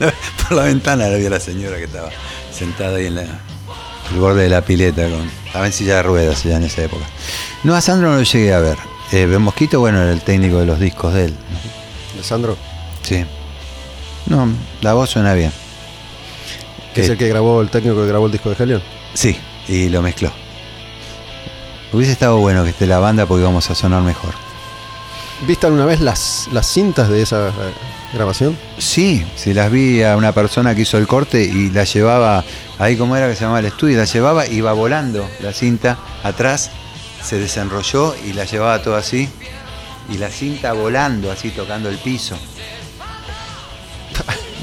Por 0.48 0.52
la 0.58 0.64
ventana 0.64 1.08
la 1.08 1.18
vi 1.18 1.26
a 1.26 1.30
la 1.32 1.40
señora 1.40 1.78
que 1.78 1.86
estaba 1.86 2.10
sentada 2.52 2.98
ahí 2.98 3.08
en 3.08 3.16
la, 3.16 3.22
el 3.24 4.20
borde 4.20 4.44
de 4.44 4.50
la 4.50 4.62
pileta. 4.62 5.04
Con, 5.10 5.30
estaba 5.46 5.66
en 5.66 5.74
silla 5.74 5.96
de 5.96 6.04
ruedas 6.04 6.44
ya 6.44 6.58
en 6.58 6.64
esa 6.64 6.84
época. 6.84 7.06
No, 7.64 7.76
a 7.76 7.82
Sandro 7.82 8.10
no 8.12 8.18
lo 8.18 8.24
llegué 8.24 8.54
a 8.54 8.60
ver. 8.60 8.78
Eh, 9.12 9.26
Mosquito, 9.26 9.80
bueno, 9.80 10.02
era 10.02 10.12
el 10.12 10.22
técnico 10.22 10.60
de 10.60 10.66
los 10.68 10.80
discos 10.80 11.14
de 11.14 11.26
él. 11.26 11.36
De 12.16 12.24
Sandro. 12.24 12.58
Sí. 13.02 13.26
No, 14.28 14.48
la 14.82 14.94
voz 14.94 15.10
suena 15.10 15.34
bien. 15.34 15.52
Es 16.94 17.08
Eh, 17.10 17.12
el 17.14 17.18
que 17.18 17.30
grabó, 17.30 17.62
el 17.62 17.70
técnico 17.70 17.96
que 18.02 18.08
grabó 18.08 18.26
el 18.28 18.32
disco 18.34 18.50
de 18.50 18.62
Helion. 18.64 18.84
Sí, 19.14 19.38
y 19.68 19.90
lo 19.90 20.02
mezcló. 20.02 20.32
Hubiese 21.94 22.12
estado 22.12 22.38
bueno 22.38 22.64
que 22.64 22.72
esté 22.72 22.86
la 22.86 23.00
banda 23.00 23.26
porque 23.26 23.42
íbamos 23.42 23.70
a 23.70 23.76
sonar 23.76 24.02
mejor. 24.02 24.34
¿Viste 25.46 25.68
alguna 25.68 25.86
vez 25.86 26.02
las, 26.02 26.50
las 26.52 26.68
cintas 26.68 27.10
de 27.10 27.22
esa 27.22 27.50
eh, 27.50 27.52
grabación? 28.14 28.58
Sí, 28.80 29.26
si 29.36 29.54
las 29.54 29.72
vi 29.72 30.02
a 30.02 30.18
una 30.18 30.32
persona 30.32 30.74
que 30.74 30.82
hizo 30.82 30.98
el 30.98 31.08
corte 31.08 31.44
y 31.44 31.70
la 31.70 31.84
llevaba, 31.84 32.44
ahí 32.80 32.98
como 32.98 33.16
era 33.16 33.28
que 33.28 33.36
se 33.36 33.42
llamaba 33.42 33.60
el 33.60 33.68
estudio, 33.68 33.98
la 33.98 34.06
llevaba, 34.06 34.48
iba 34.48 34.74
volando 34.74 35.30
la 35.42 35.54
cinta 35.54 35.98
atrás, 36.24 36.72
se 37.24 37.38
desenrolló 37.38 38.16
y 38.26 38.34
la 38.34 38.46
llevaba 38.46 38.82
todo 38.82 38.96
así, 38.96 39.30
y 40.10 40.18
la 40.18 40.30
cinta 40.30 40.74
volando 40.74 41.32
así, 41.32 41.52
tocando 41.52 41.90
el 41.90 41.98
piso. 42.00 42.36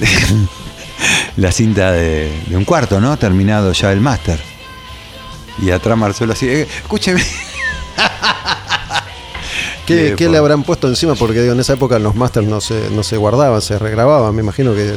la 1.37 1.53
cinta 1.53 1.93
de, 1.93 2.33
de 2.47 2.57
un 2.57 2.65
cuarto, 2.65 3.01
¿no? 3.01 3.17
Terminado 3.17 3.73
ya 3.73 3.93
el 3.93 4.01
máster. 4.01 4.54
Y 5.59 5.71
atrás 5.71 5.97
Marcelo 5.97 6.33
así, 6.33 6.49
"Eh, 6.49 6.63
escúcheme. 6.83 7.23
¿Qué, 9.87 10.15
qué 10.17 10.25
por- 10.25 10.33
le 10.33 10.39
habrán 10.39 10.63
puesto 10.63 10.89
encima? 10.89 11.15
Porque 11.15 11.41
digo, 11.43 11.53
en 11.53 11.61
esa 11.61 11.75
época 11.75 11.99
los 11.99 12.15
masters 12.15 12.47
no 12.47 12.61
se, 12.61 12.89
no 12.91 13.03
se 13.03 13.17
guardaban, 13.17 13.61
se 13.61 13.79
regrababan. 13.79 14.35
Me 14.35 14.43
imagino 14.43 14.75
que 14.75 14.95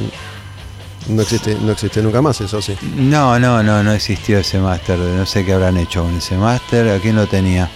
no 1.10 1.22
existe, 1.22 1.58
no 1.62 1.74
existe 1.74 2.02
nunca 2.02 2.22
más 2.22 2.40
eso, 2.42 2.62
sí. 2.62 2.76
No, 2.96 3.38
no, 3.40 3.62
no, 3.64 3.84
no 3.84 3.92
existió 3.92 4.40
ese 4.40 4.60
máster. 4.60 4.98
No 4.98 5.26
sé 5.26 5.46
qué 5.46 5.54
habrán 5.54 5.78
hecho 5.78 6.04
con 6.04 6.16
ese 6.16 6.38
máster. 6.38 6.90
¿A 6.90 7.00
quién 7.00 7.16
lo 7.18 7.28
tenía? 7.28 7.70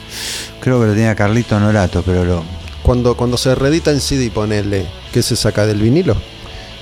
Creo 0.61 0.79
que 0.79 0.87
lo 0.87 0.93
tenía 0.93 1.15
Carlito 1.15 1.59
Norato, 1.59 2.01
pero 2.03 2.23
lo, 2.23 2.43
Cuando, 2.81 3.15
cuando 3.15 3.37
se 3.37 3.55
reedita 3.55 3.91
en 3.91 3.99
CD, 3.99 4.31
ponele, 4.31 4.85
¿qué 5.11 5.21
se 5.21 5.35
saca 5.35 5.65
del 5.65 5.81
vinilo? 5.81 6.15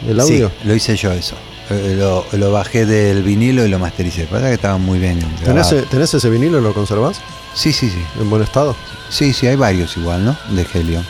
¿Del 0.06 0.20
audio? 0.20 0.50
Sí, 0.50 0.68
lo 0.68 0.76
hice 0.76 0.96
yo 0.96 1.12
eso. 1.12 1.36
Lo, 1.70 2.26
lo 2.32 2.52
bajé 2.52 2.86
del 2.86 3.22
vinilo 3.24 3.66
y 3.66 3.70
lo 3.70 3.78
mastericé. 3.80 4.24
Pasa 4.26 4.48
que 4.48 4.56
estaba 4.56 4.78
muy 4.78 4.98
bien. 5.00 5.20
¿Tenés, 5.44 5.70
grabado. 5.70 5.84
tenés 5.84 6.14
ese 6.14 6.30
vinilo? 6.30 6.60
¿Lo 6.62 6.74
conservás? 6.74 7.22
Sí, 7.54 7.72
sí, 7.74 7.90
sí. 7.90 8.02
¿En 8.20 8.30
buen 8.30 8.42
estado? 8.42 8.76
Sí, 9.10 9.34
sí, 9.34 9.46
hay 9.48 9.56
varios 9.56 9.96
igual, 9.98 10.26
¿no? 10.26 10.36
De 10.50 10.66
Helion. 10.74 11.06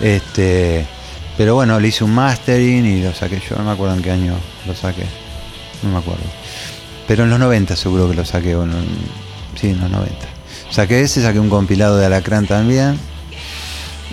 Este, 0.00 0.86
pero 1.36 1.54
bueno, 1.54 1.80
le 1.80 1.88
hice 1.88 2.04
un 2.04 2.12
mastering 2.14 2.86
y 2.86 3.02
lo 3.02 3.12
saqué 3.14 3.40
yo, 3.48 3.56
no 3.56 3.64
me 3.64 3.70
acuerdo 3.72 3.94
en 3.96 4.02
qué 4.02 4.10
año 4.12 4.34
lo 4.66 4.74
saqué. 4.76 5.04
No 5.82 5.90
me 5.90 5.98
acuerdo. 5.98 6.22
Pero 7.08 7.24
en 7.24 7.30
los 7.30 7.38
90 7.38 7.74
seguro 7.76 8.08
que 8.08 8.14
lo 8.16 8.24
saqué, 8.24 8.54
bueno, 8.54 8.74
en- 8.78 9.58
sí, 9.60 9.68
en 9.70 9.80
los 9.80 9.90
90. 9.90 10.26
Saqué 10.70 11.00
ese, 11.02 11.22
saqué 11.22 11.38
un 11.40 11.48
compilado 11.50 11.96
de 11.96 12.06
Alacrán 12.06 12.46
también. 12.46 12.98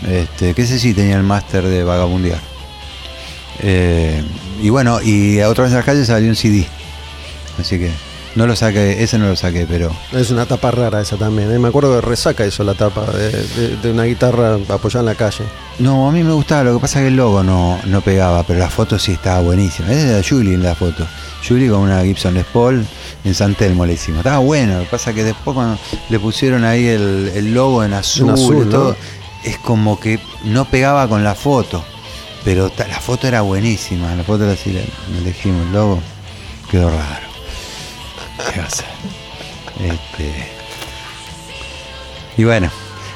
Este, 0.08 0.54
que 0.54 0.64
ese 0.64 0.80
sí 0.80 0.94
tenía 0.94 1.18
el 1.18 1.24
máster 1.24 1.66
de 1.68 1.84
Vagabundear. 1.84 2.40
Eh, 3.60 4.24
y 4.64 4.70
bueno, 4.70 5.00
y 5.02 5.40
a 5.42 5.50
otra 5.50 5.66
vez 5.66 5.74
en 5.74 5.78
la 5.80 5.84
calle 5.86 6.04
salió 6.06 6.30
un 6.30 6.36
CD. 6.36 6.66
Así 7.60 7.78
que 7.78 7.92
no 8.36 8.48
lo 8.48 8.56
saqué, 8.56 9.04
ese 9.04 9.20
no 9.20 9.28
lo 9.28 9.36
saqué, 9.36 9.68
pero 9.70 9.92
Es 10.12 10.32
una 10.32 10.48
tapa 10.48 10.72
rara 10.72 11.02
esa 11.02 11.18
también. 11.18 11.52
¿eh? 11.52 11.60
Me 11.60 11.68
acuerdo 11.68 11.94
que 11.94 12.02
resaca 12.02 12.44
eso 12.44 12.64
la 12.64 12.74
tapa 12.74 13.06
de, 13.12 13.30
de- 13.32 13.78
de 13.78 13.92
una 13.92 14.06
guitarra 14.06 14.58
apoyada 14.70 15.02
en 15.02 15.06
la 15.06 15.14
calle. 15.16 15.44
No, 15.78 16.10
a 16.10 16.12
mí 16.12 16.24
me 16.24 16.34
gustaba, 16.34 16.64
lo 16.64 16.74
que 16.76 16.80
pasa 16.82 17.00
es 17.00 17.04
que 17.04 17.08
el 17.10 17.16
logo 17.16 17.44
no, 17.44 17.80
no 17.86 18.02
pegaba, 18.02 18.42
pero 18.44 18.58
la 18.58 18.70
foto 18.72 18.98
sí 18.98 19.12
estaba 19.12 19.42
buenísima. 19.42 19.92
Esa 19.92 20.08
era 20.18 20.28
Julie 20.28 20.56
en 20.56 20.64
la 20.64 20.74
foto. 20.74 21.06
Julie 21.48 21.70
con 21.70 21.82
una 21.82 22.02
Gibson 22.04 22.34
Les 22.34 22.46
Paul 22.46 22.84
en 23.24 23.34
San 23.36 23.54
Telmo 23.54 23.86
le 23.86 23.94
hicimos. 23.94 24.20
Estaba 24.20 24.40
bueno, 24.40 24.78
lo 24.78 24.80
que 24.86 24.90
pasa 24.90 25.12
es 25.12 25.16
que 25.16 25.24
después 25.26 25.54
cuando 25.54 25.78
le 26.10 26.20
pusieron 26.20 26.64
ahí 26.64 26.88
el, 26.88 27.32
el 27.36 27.54
logo 27.54 27.84
en 27.84 27.94
azul, 27.94 28.30
azul, 28.32 28.66
y 28.66 28.70
todo, 28.72 28.90
¿no? 28.92 28.96
es 29.44 29.58
como 29.60 30.00
que 30.00 30.20
no 30.46 30.66
pegaba 30.66 31.08
con 31.08 31.24
la 31.24 31.36
foto. 31.36 31.84
Pero 32.46 32.72
la 32.78 33.00
foto 33.00 33.28
era 33.28 33.42
buenísima, 33.42 34.14
la 34.16 34.24
foto 34.24 34.44
era 34.44 34.54
así, 34.54 34.72
le- 34.72 34.86
elegimos 35.20 35.66
el 35.68 35.74
logo, 35.74 36.02
quedó 36.70 36.90
raro. 36.90 37.28
¿Qué 38.54 38.60
va 38.60 38.66
a 38.66 38.70
ser? 38.70 38.86
Este... 39.80 40.52
Y 42.38 42.44
bueno, 42.44 42.70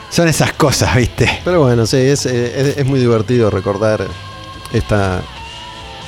son 0.09 0.27
esas 0.27 0.53
cosas, 0.53 0.95
¿viste? 0.95 1.29
Pero 1.43 1.63
bueno, 1.63 1.85
sí, 1.85 1.97
es, 1.97 2.25
eh, 2.25 2.53
es- 2.71 2.77
es 2.77 2.85
muy 2.85 2.99
divertido 2.99 3.49
recordar 3.49 4.07
esta, 4.71 5.21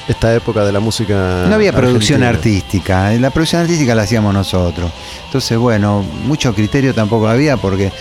esta 0.07 0.33
época 0.35 0.63
de 0.63 0.71
la 0.71 0.79
música. 0.79 1.45
No 1.47 1.55
había 1.55 1.73
producción 1.73 2.23
artística, 2.23 3.11
la 3.11 3.31
producción 3.31 3.61
artística 3.63 3.95
la 3.95 4.03
hacíamos 4.03 4.33
nosotros. 4.33 4.91
Entonces, 5.25 5.57
bueno, 5.57 6.03
mucho 6.25 6.53
criterio 6.53 6.93
tampoco 6.93 7.27
había 7.27 7.57
porque 7.57 7.87
eh, 7.87 7.91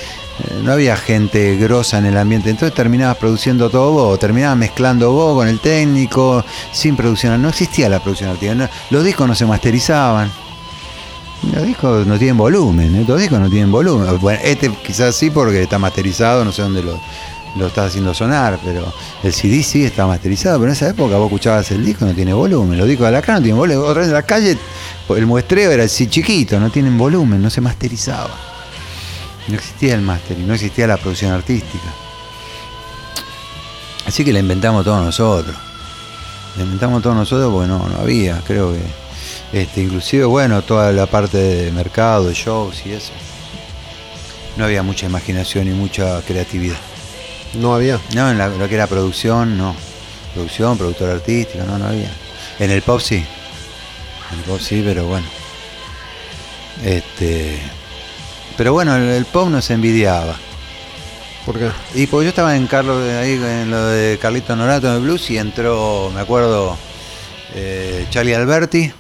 no 0.63 0.73
había 0.73 0.97
gente 0.97 1.57
grosa 1.57 1.99
en 1.99 2.07
el 2.07 2.17
ambiente. 2.17 2.51
Entonces 2.51 2.75
terminabas 2.75 3.17
produciendo 3.17 3.71
todo 3.71 3.93
vos, 3.93 4.19
terminabas 4.19 4.57
mezclando 4.57 5.13
vos 5.13 5.37
con 5.37 5.49
el 5.49 5.61
técnico, 5.61 6.45
sin 6.73 6.97
producción. 6.97 7.41
No 7.41 7.49
existía 7.49 7.89
la 7.89 8.01
producción 8.01 8.31
artística. 8.31 8.71
los 8.91 9.05
discos 9.05 9.27
no 9.27 9.35
se 9.35 9.47
masterizaban. 9.47 10.31
Los 11.55 11.65
discos 11.65 12.07
no 12.07 12.19
tienen 12.19 12.37
volumen, 12.37 12.97
¿eh? 12.97 13.05
los 13.07 13.21
discos 13.21 13.39
no 13.39 13.49
tienen 13.49 13.71
volumen. 13.71 14.19
Bueno, 14.19 14.41
este 14.43 14.71
quizás 14.85 15.15
sí 15.15 15.31
porque 15.31 15.63
está 15.63 15.79
masterizado, 15.79 16.45
no 16.45 16.51
sé 16.51 16.63
dónde 16.63 16.83
lo, 16.83 16.99
estás 17.67 17.91
haciendo 17.91 18.13
sonar, 18.13 18.59
pero 18.65 18.93
el 19.23 19.33
CD 19.33 19.63
sí 19.63 19.85
está 19.85 20.07
masterizado, 20.07 20.59
pero 20.59 20.71
en 20.71 20.77
esa 20.77 20.89
época 20.89 21.17
vos 21.17 21.27
escuchabas 21.27 21.71
el 21.71 21.85
disco, 21.85 22.05
no 22.05 22.13
tiene 22.13 22.33
volumen. 22.33 22.77
Los 22.77 22.89
discos 22.89 23.07
de 23.07 23.13
la 23.13 23.21
no 23.21 23.41
tienen 23.41 23.57
volumen. 23.57 23.89
Otra 23.89 24.01
vez 24.01 24.09
en 24.09 24.15
la 24.15 24.23
calle, 24.25 24.59
el 25.17 25.27
muestreo 25.27 25.71
era 25.71 25.85
así 25.85 26.09
chiquito, 26.09 26.59
no 26.59 26.71
tienen 26.71 26.99
volumen, 26.99 27.41
no 27.41 27.51
se 27.51 27.61
masterizaba. 27.61 28.58
No 29.49 29.55
existía 29.55 29.95
el 29.95 30.03
mastering, 30.03 30.47
no 30.47 30.55
existía 30.55 30.87
la 30.87 30.97
producción 30.97 31.33
artística. 31.33 31.89
Así 34.07 34.25
que 34.25 34.33
la 34.33 34.39
inventamos 34.41 34.85
todos 34.85 35.03
nosotros. 35.05 35.57
La 36.57 36.65
inventamos 36.65 37.03
todos 37.03 37.17
nosotros 37.17 37.53
porque 37.53 37.69
no, 37.69 37.87
no 37.89 37.99
había, 38.01 38.41
creo 38.47 38.73
que. 38.73 38.81
Este, 39.53 39.83
inclusive, 39.83 40.25
bueno, 40.25 40.61
toda 40.63 40.93
la 40.93 41.07
parte 41.07 41.39
de 41.39 41.73
mercado, 41.73 42.25
de 42.29 42.35
shows 42.35 42.83
y 42.85 42.93
eso. 42.93 43.13
No 44.57 44.65
había 44.65 44.83
mucha 44.83 45.07
imaginación 45.07 45.69
y 45.69 45.71
mucha 45.71 46.21
creatividad. 46.23 46.77
No 47.55 47.75
había. 47.75 47.99
No, 48.15 48.31
en 48.31 48.37
la- 48.39 48.49
lo 48.49 48.69
que 48.69 48.75
era 48.75 48.87
producción, 48.87 49.57
no. 49.57 49.75
Producción, 50.35 50.77
productor 50.77 51.11
artístico, 51.11 51.65
no, 51.65 51.79
no 51.79 51.87
había. 51.87 52.11
En 52.59 52.71
el 52.71 52.83
pop 52.83 53.01
sí. 53.01 53.17
En 53.17 54.39
el 54.39 54.45
pop 54.45 54.61
sí, 54.61 54.83
pero 54.85 55.07
bueno. 55.07 55.27
Este. 56.85 57.59
Pero 58.59 58.75
bueno, 58.75 58.95
el, 58.97 59.05
el 59.05 59.25
pop 59.25 59.49
nos 59.49 59.71
envidiaba. 59.71 60.37
¿Por 61.47 61.59
qué? 61.59 61.71
Y 61.95 62.07
pues 62.09 62.25
yo 62.25 62.29
estaba 62.29 62.55
en 62.57 62.67
Carlos 62.67 63.03
ahí 63.11 63.33
en 63.43 63.71
lo 63.71 63.87
de 63.87 64.19
Carlito 64.21 64.55
Norato 64.55 64.89
en 64.89 64.97
el 64.97 65.01
blues 65.01 65.31
y 65.31 65.39
entró, 65.39 66.11
me 66.15 66.21
acuerdo, 66.21 66.77
eh, 67.55 68.07
Charlie 68.11 68.35
Alberti, 68.35 68.93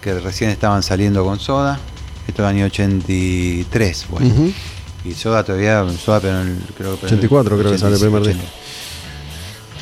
que 0.00 0.18
recién 0.18 0.50
estaban 0.50 0.82
saliendo 0.82 1.24
con 1.24 1.38
Soda. 1.38 1.78
Esto 2.26 2.42
es 2.42 2.48
año 2.48 2.64
83, 2.66 4.06
bueno. 4.08 4.26
Ujú. 4.34 4.52
Y 5.04 5.14
Soda 5.14 5.44
todavía, 5.44 5.84
Soda 6.04 6.18
pero 6.18 6.40
el- 6.40 6.58
creo 6.76 6.98
que 6.98 7.06
84 7.06 7.56
creo 7.56 7.70
que 7.70 7.78
sale 7.78 7.94
el 7.94 8.00
primer 8.00 8.22
85, 8.22 8.50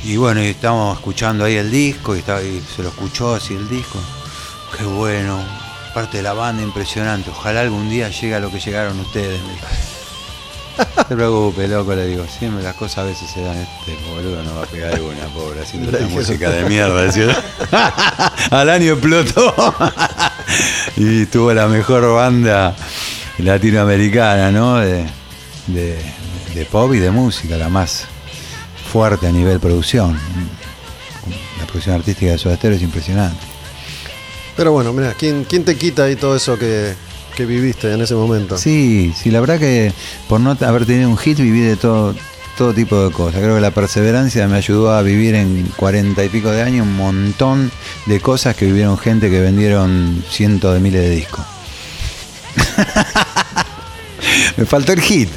Y 0.05 0.17
bueno, 0.19 0.43
y 0.43 0.49
estábamos 0.49 0.99
escuchando 0.99 1.45
ahí 1.45 1.55
el 1.57 1.71
disco 1.71 2.15
y, 2.15 2.19
estaba- 2.19 2.43
y 2.43 2.63
se 2.77 2.83
lo 2.83 2.91
escuchó 2.91 3.35
así 3.35 3.55
el 3.55 3.67
disco. 3.67 3.99
Qué 4.77 4.85
bueno, 4.85 5.43
parte 5.95 6.17
de 6.19 6.23
la 6.23 6.33
banda 6.35 6.63
impresionante. 6.63 7.31
Ojalá 7.31 7.61
algún 7.61 7.89
día 7.89 8.09
llegue 8.09 8.35
a 8.35 8.41
lo 8.41 8.51
que 8.51 8.59
llegaron 8.61 8.99
ustedes. 9.01 9.41
No 10.77 11.05
te 11.05 11.15
preocupes, 11.15 11.71
loco, 11.71 11.95
le 11.95 12.07
digo. 12.07 12.27
Siempre 12.27 12.63
las 12.65 12.75
cosas 12.75 12.99
a 12.99 13.03
veces 13.05 13.31
se 13.31 13.41
dan. 13.43 13.57
Este 13.57 13.97
boludo 14.11 14.43
no 14.43 14.57
va 14.57 14.65
a 14.65 14.67
pegar 14.67 14.93
alguna, 14.95 15.25
pobre, 15.33 15.61
haciendo 15.63 15.97
esta 15.97 16.09
música 16.09 16.51
de 16.51 16.65
mierda. 16.69 17.09
Al 18.51 18.69
año 18.71 18.93
explotó. 18.95 19.55
y 20.97 21.27
tuvo 21.27 21.53
la 21.55 21.69
mejor 21.69 22.13
banda 22.15 22.75
latinoamericana, 23.39 24.51
¿no? 24.51 24.77
De, 24.79 25.07
de- 25.69 26.25
de 26.55 26.65
pop 26.67 26.95
y 26.95 26.99
de 26.99 27.11
música, 27.11 27.57
la 27.57 27.69
más 27.69 28.05
fuerte 28.93 29.27
a 29.27 29.33
nivel 29.33 29.59
producción. 29.59 30.17
La 31.59 31.67
producción 31.67 31.97
artística 31.97 32.31
de 32.31 32.39
Soda 32.39 32.55
Stereo 32.57 32.77
es 32.77 32.83
impresionante. 32.85 33.45
Pero 34.57 34.73
bueno, 34.73 34.93
mira, 34.93 35.15
¿quién, 35.15 35.45
¿quién 35.45 35.65
te 35.65 35.77
quita 35.77 36.05
ahí 36.05 36.17
todo 36.17 36.37
eso 36.37 36.59
que, 36.59 36.95
que 37.37 37.45
viviste 37.45 37.93
en 37.93 38.01
ese 38.01 38.15
momento? 38.15 38.57
Sí, 38.57 39.13
sí, 39.17 39.31
la 39.31 39.41
verdad 39.41 39.59
que 39.59 39.93
por 40.29 40.41
no 40.41 40.57
haber 40.61 40.87
tenido 40.87 41.09
un 41.09 41.19
hit 41.19 41.39
viví 41.39 41.61
de 41.61 41.77
todo, 41.77 42.15
todo 42.57 42.73
tipo 42.73 43.05
de 43.05 43.13
cosas. 43.13 43.41
Creo 43.41 43.57
que 43.57 43.61
la 43.61 43.73
perseverancia 43.73 44.47
me 44.47 44.57
ayudó 44.57 44.93
a 44.93 45.03
vivir 45.03 45.35
en 45.35 45.65
cuarenta 45.77 46.25
y 46.25 46.29
pico 46.29 46.51
de 46.51 46.63
años 46.63 46.87
un 46.87 46.97
montón 46.97 47.71
de 48.07 48.21
cosas 48.21 48.57
que 48.57 48.67
vivieron 48.67 48.97
gente 48.97 49.31
que 49.31 49.41
vendieron 49.41 50.25
cientos 50.31 50.75
de 50.75 50.81
miles 50.81 51.03
de 51.03 51.11
discos. 51.11 51.45
me 54.57 54.67
faltó 54.67 54.93
el 54.93 55.01
hit, 55.01 55.31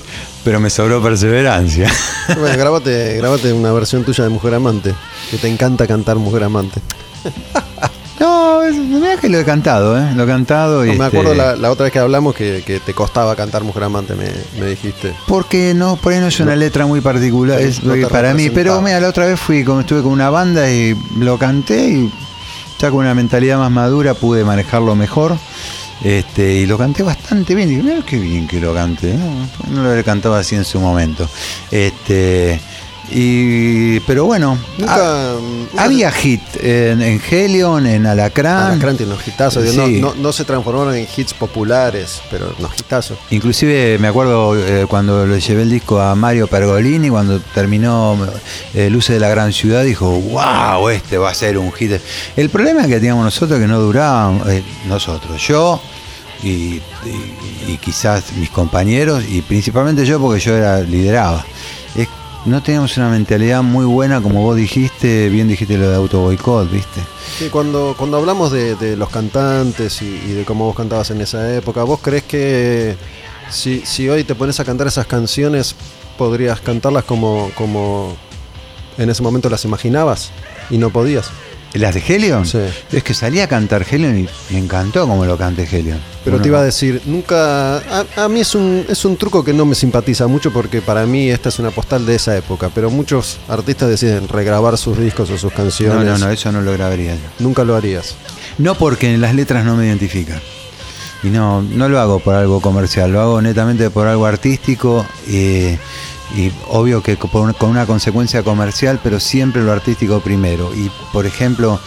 pero 0.44 0.60
me 0.60 0.70
sobró 0.70 1.02
perseverancia. 1.02 1.92
Bueno, 2.38 2.56
grabate, 2.58 3.18
grabate 3.18 3.52
una 3.52 3.72
versión 3.72 4.04
tuya 4.04 4.24
de 4.24 4.30
Mujer 4.30 4.54
Amante, 4.54 4.94
que 5.32 5.38
te 5.38 5.48
encanta 5.48 5.88
cantar 5.88 6.18
Mujer 6.18 6.44
Amante. 6.44 6.82
No, 8.20 8.64
es, 8.64 8.76
mirá 8.76 9.18
que 9.18 9.30
lo 9.30 9.40
he 9.40 9.46
cantado, 9.46 9.98
¿eh? 9.98 10.12
Lo 10.16 10.24
he 10.24 10.28
cantado 10.28 10.86
y 10.86 10.90
No, 10.90 10.98
me 10.98 11.06
este, 11.06 11.18
acuerdo 11.18 11.36
la, 11.36 11.56
la 11.56 11.72
otra 11.72 11.84
vez 11.86 11.94
que 11.94 12.00
hablamos 12.00 12.34
que, 12.34 12.64
que 12.66 12.80
te 12.80 12.94
costaba 12.94 13.36
cantar 13.36 13.64
Mujer 13.64 13.84
Amante, 13.84 14.16
me, 14.16 14.32
me 14.60 14.68
dijiste. 14.68 15.14
Porque 15.28 15.74
no, 15.76 15.98
por 15.98 16.14
ahí 16.14 16.20
no 16.20 16.28
es 16.28 16.40
una 16.40 16.56
letra 16.56 16.86
muy 16.86 17.02
particular 17.02 17.62
es 17.62 17.84
no 17.84 17.96
para 18.10 18.34
mí. 18.34 18.50
Pero 18.50 18.82
mira, 18.82 19.00
la 19.00 19.10
otra 19.10 19.26
vez 19.26 19.40
fui, 19.40 19.64
como 19.64 19.82
estuve 19.82 20.02
con 20.02 20.12
una 20.12 20.30
banda 20.30 20.70
y 20.72 20.96
lo 21.20 21.38
canté 21.38 21.90
y 21.90 22.12
ya 22.80 22.90
con 22.90 23.00
una 23.00 23.14
mentalidad 23.14 23.58
más 23.58 23.72
madura 23.72 24.14
pude 24.14 24.44
manejarlo 24.44 24.96
mejor. 24.96 25.38
Este, 26.04 26.54
y 26.54 26.66
lo 26.68 26.78
canté 26.78 27.04
bastante 27.04 27.56
bien. 27.56 27.70
Dije, 27.70 27.84
mira 27.84 28.02
qué 28.06 28.18
bien 28.18 28.48
que 28.48 28.60
lo 28.60 28.74
canté. 28.74 29.14
No, 29.14 29.48
no 29.70 29.84
lo 29.84 29.90
había 29.92 30.04
cantado 30.04 30.36
así 30.36 30.56
en 30.56 30.66
su 30.66 30.80
momento. 30.80 31.28
Este, 31.72 32.60
y, 33.12 34.00
pero 34.02 34.26
bueno, 34.26 34.58
Nunca. 34.78 34.96
ha- 34.96 35.34
nunca- 35.36 35.84
había 35.84 36.12
hit 36.12 36.42
en, 36.62 37.02
en 37.02 37.22
Helion, 37.30 37.86
en 37.86 38.06
Alacrán. 38.06 38.72
Alacrán 38.74 38.98
tiene 38.98 39.14
unos 39.14 39.28
hitazos. 39.28 39.70
Sí. 39.70 39.78
No, 39.78 39.88
no, 39.88 40.16
no 40.16 40.34
se 40.34 40.44
transformaron 40.44 40.96
en 40.96 41.08
hits 41.16 41.34
populares, 41.34 42.22
pero 42.30 42.54
unos 42.60 42.72
hitazos. 42.80 43.18
Inclusive 43.32 43.98
me 44.00 44.08
acuerdo 44.08 44.56
eh, 44.58 44.86
cuando 44.88 45.26
le 45.26 45.40
llevé 45.40 45.62
el 45.64 45.70
disco 45.70 46.00
a 46.02 46.16
Mario 46.16 46.48
Pergolini, 46.48 47.10
cuando 47.10 47.40
terminó 47.40 48.18
eh, 48.74 48.90
Luces 48.90 49.16
de 49.16 49.20
la 49.20 49.30
Gran 49.30 49.54
Ciudad, 49.54 49.84
dijo, 49.84 50.10
wow, 50.10 50.90
este 50.90 51.18
va 51.18 51.30
a 51.32 51.34
ser 51.34 51.58
un 51.58 51.72
hit. 51.72 51.94
El 52.36 52.50
problema 52.50 52.84
que 52.88 52.96
teníamos 52.96 53.24
nosotros 53.24 53.60
que 53.60 53.68
no 53.68 53.80
duraban, 53.80 54.42
eh, 54.48 54.64
nosotros, 54.88 55.42
yo 55.48 55.82
y, 56.44 56.48
y- 56.48 56.82
y 57.68 57.78
quizás 57.78 58.34
mis 58.34 58.50
compañeros, 58.50 59.24
y 59.28 59.42
principalmente 59.42 60.06
yo 60.06 60.20
porque 60.20 60.40
yo 60.40 60.56
era 60.56 60.82
lideraba, 60.82 61.44
no 62.46 62.64
teníamos 62.64 62.96
una 62.98 63.10
mentalidad 63.10 63.62
muy 63.62 63.86
buena, 63.86 64.22
como 64.22 64.42
vos 64.42 64.56
dijiste, 64.56 65.30
bien 65.30 65.48
dijiste 65.48 65.78
lo 65.78 65.90
de 65.90 65.96
auto 65.96 66.22
boicot, 66.22 66.72
¿viste? 66.72 67.02
Sí, 67.38 67.50
cuando, 67.50 67.96
cuando 67.98 68.18
hablamos 68.18 68.52
de, 68.52 68.76
de 68.76 68.96
los 68.96 69.10
cantantes 69.10 70.02
y, 70.02 70.06
y 70.06 70.34
de 70.34 70.46
cómo 70.46 70.66
vos 70.66 70.76
cantabas 70.76 71.12
en 71.12 71.22
esa 71.22 71.54
época, 71.54 71.84
¿vos 71.84 72.00
crees 72.02 72.24
que 72.24 72.96
si, 73.50 73.82
si 73.86 74.10
hoy 74.10 74.24
te 74.24 74.36
pones 74.36 74.60
a 74.60 74.66
cantar 74.66 74.88
esas 74.88 75.08
canciones, 75.08 75.76
podrías 76.18 76.60
cantarlas 76.60 77.04
como, 77.04 77.52
como 77.56 78.16
en 78.98 79.10
ese 79.10 79.22
momento 79.22 79.50
las 79.50 79.64
imaginabas 79.66 80.32
y 80.70 80.78
no 80.78 80.90
podías. 80.90 81.30
¿Las 81.74 81.94
de 81.94 82.02
Helion? 82.08 82.46
Sí. 82.46 82.60
Es 82.92 83.04
que 83.04 83.14
salí 83.14 83.40
a 83.40 83.48
cantar 83.48 83.86
Helion 83.90 84.18
y 84.18 84.28
me 84.52 84.58
encantó 84.60 85.08
como 85.08 85.26
lo 85.26 85.38
cante 85.38 85.68
Helion. 85.70 86.00
Pero 86.24 86.42
te 86.42 86.48
iba 86.48 86.60
a 86.60 86.64
decir, 86.64 87.02
nunca. 87.06 87.78
A, 87.78 88.06
a 88.18 88.30
mí 88.30 88.40
es 88.40 88.56
un, 88.56 88.86
es 88.90 89.06
un 89.06 89.16
truco 89.18 89.44
que 89.44 89.54
no 89.54 89.66
me 89.66 89.76
simpatiza 89.76 90.28
mucho 90.28 90.52
porque 90.52 90.82
para 90.82 91.06
mí 91.06 91.30
esta 91.30 91.50
es 91.50 91.60
una 91.60 91.72
postal 91.72 92.06
de 92.06 92.16
esa 92.16 92.36
época. 92.36 92.70
Pero 92.74 92.90
muchos 92.90 93.38
artistas 93.48 93.90
deciden 93.90 94.28
regrabar 94.28 94.78
sus 94.78 94.98
discos 94.98 95.30
o 95.30 95.38
sus 95.38 95.52
No, 95.52 95.58
canciones. 95.58 96.06
no, 96.06 96.18
no, 96.18 96.30
eso 96.32 96.52
no 96.52 96.62
lo 96.62 96.72
grabaría 96.74 97.14
yo. 97.16 97.22
Nunca 97.40 97.64
lo 97.64 97.76
harías. 97.76 98.16
No 98.58 98.76
porque 98.76 99.18
las 99.18 99.36
letras 99.36 99.64
no 99.64 99.76
me 99.76 99.86
identifican. 99.86 100.42
Y 101.24 101.28
no, 101.28 101.62
no 101.62 101.90
lo 101.90 102.00
hago 102.00 102.20
por 102.20 102.36
algo 102.36 102.62
comercial, 102.62 103.12
lo 103.12 103.20
hago 103.22 103.42
netamente 103.42 103.90
por 103.90 104.08
algo 104.08 104.26
artístico 104.26 105.06
eh, 105.28 105.78
y 106.36 106.52
obvio 106.70 107.02
que 107.02 107.18
con 107.18 107.54
una 107.70 107.86
consecuencia 107.86 108.44
comercial, 108.44 109.00
pero 109.04 109.20
siempre 109.20 109.62
lo 109.64 109.72
artístico 109.72 110.20
primero. 110.20 110.74
Y 110.76 110.92
por 111.14 111.26
ejemplo, 111.26 111.80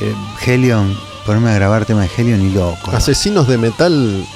eh, 0.00 0.14
Helion, 0.44 0.96
ponerme 1.24 1.50
a 1.50 1.54
grabar 1.54 1.84
tema 1.86 2.02
de 2.02 2.10
Helion 2.16 2.42
y 2.42 2.50
loco. 2.52 2.90
Asesinos 2.92 3.46
de 3.48 3.58
metal. 3.58 4.26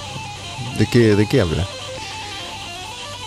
¿De 0.78 0.86
qué, 0.86 1.14
de 1.16 1.26
qué 1.26 1.40
habla? 1.40 1.66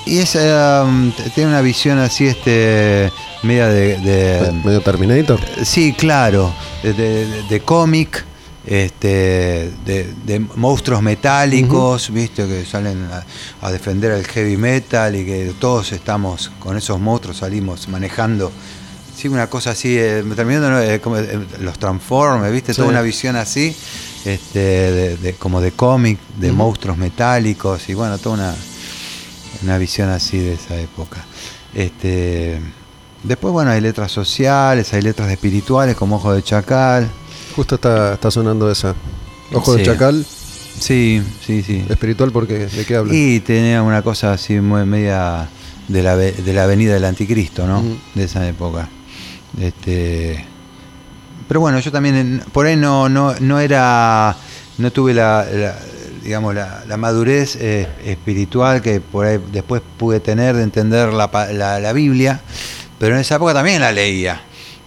Y 0.05 0.17
es, 0.17 0.35
um, 0.35 1.11
tiene 1.33 1.49
una 1.51 1.61
visión 1.61 1.97
así, 1.99 2.27
este, 2.27 3.11
media 3.41 3.67
de- 3.67 3.97
de 3.99 4.51
¿Medio 4.51 4.81
Terminator? 4.81 5.39
Sí, 5.63 5.93
claro, 5.93 6.53
de, 6.83 6.93
de- 6.93 7.43
de 7.43 7.59
cómic, 7.61 8.25
este, 8.65 9.71
de, 9.85 10.13
de 10.25 10.39
monstruos 10.55 11.01
metálicos, 11.01 12.11
viste, 12.11 12.47
que 12.47 12.65
salen 12.65 13.07
a, 13.11 13.25
a 13.65 13.71
defender 13.71 14.11
el 14.11 14.25
heavy 14.25 14.57
metal 14.57 15.15
y 15.15 15.25
que 15.25 15.53
todos 15.59 15.91
estamos 15.91 16.51
con 16.59 16.77
esos 16.77 16.99
monstruos, 16.99 17.37
salimos 17.37 17.87
manejando. 17.89 18.51
Sí, 19.15 19.27
una 19.27 19.47
cosa 19.47 19.71
así, 19.71 19.95
eh, 19.97 20.23
terminando. 20.35 20.79
Eh, 20.81 20.99
como, 20.99 21.17
eh, 21.17 21.39
los 21.59 21.77
Transformers, 21.77 22.51
viste, 22.51 22.73
Sí. 22.73 22.77
toda 22.77 22.89
una 22.89 23.01
visión 23.01 23.35
así, 23.35 23.75
este, 24.25 24.59
de, 24.59 25.17
de- 25.17 25.33
como 25.33 25.61
de 25.61 25.71
cómic, 25.71 26.17
de 26.37 26.51
monstruos 26.51 26.97
metálicos 26.97 27.87
y 27.89 27.93
bueno, 27.93 28.17
toda 28.17 28.35
una, 28.35 28.55
una 29.61 29.77
visión 29.77 30.09
así 30.09 30.39
de 30.39 30.53
esa 30.53 30.75
época. 30.79 31.23
Este, 31.75 32.59
después, 33.23 33.51
bueno, 33.51 33.71
hay 33.71 33.81
letras 33.81 34.11
sociales, 34.11 34.93
hay 34.93 35.01
letras 35.01 35.29
espirituales 35.31 35.95
como 35.95 36.15
Ojo 36.15 36.33
de 36.33 36.41
Chacal. 36.43 37.09
Justo 37.55 37.75
está, 37.75 38.13
está 38.13 38.31
sonando 38.31 38.69
esa. 38.71 38.95
Ojo 39.53 39.75
de. 39.75 39.83
Chacal, 39.83 40.25
Sí, 40.79 41.21
sí, 41.45 41.61
sí. 41.61 41.85
espiritual, 41.87 42.31
porque 42.31 42.65
¿de 42.67 42.85
qué 42.85 42.95
habla? 42.95 43.13
Y 43.13 43.39
tenía 43.41 43.83
una 43.83 44.01
cosa 44.01 44.33
así 44.33 44.55
muy 44.59 44.85
media 44.85 45.47
de 45.87 46.01
la, 46.01 46.17
de 46.17 46.53
la 46.53 46.65
venida 46.65 46.93
del 46.95 47.05
anticristo, 47.05 47.67
¿no? 47.67 47.83
De 48.15 48.23
esa 48.23 48.47
época. 48.47 48.89
Este, 49.61 50.43
pero 51.47 51.59
bueno, 51.59 51.79
yo 51.79 51.91
también 51.91 52.41
por 52.51 52.65
ahí 52.65 52.75
no, 52.75 53.07
no, 53.07 53.35
no 53.39 53.59
era, 53.59 54.35
no 54.79 54.91
tuve 54.91 55.13
la, 55.13 55.45
la- 55.51 55.79
digamos, 56.23 56.55
la, 56.55 56.83
la 56.87 56.97
madurez 56.97 57.57
eh, 57.59 57.87
espiritual 58.05 58.81
que 58.81 58.99
por 59.01 59.25
ahí 59.25 59.39
después 59.51 59.81
pude 59.97 60.19
tener 60.21 60.55
de 60.55 60.63
entender 60.63 61.13
la, 61.13 61.29
la, 61.51 61.79
la 61.79 61.93
Biblia, 61.93 62.41
pero 62.97 63.13
en 63.15 63.21
esa 63.21 63.35
época 63.35 63.53
también 63.53 63.79
la 63.81 63.91
leía. 63.91 64.41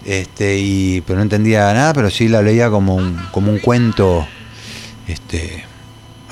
Este, 0.06 0.56
y, 0.58 1.00
pero 1.00 1.16
no 1.16 1.24
entendía 1.24 1.72
nada, 1.74 1.92
pero 1.92 2.10
sí 2.10 2.28
la 2.28 2.40
leía 2.40 2.70
como 2.70 2.94
un, 2.94 3.20
como 3.32 3.50
un 3.50 3.58
cuento 3.58 4.24
este, 5.08 5.64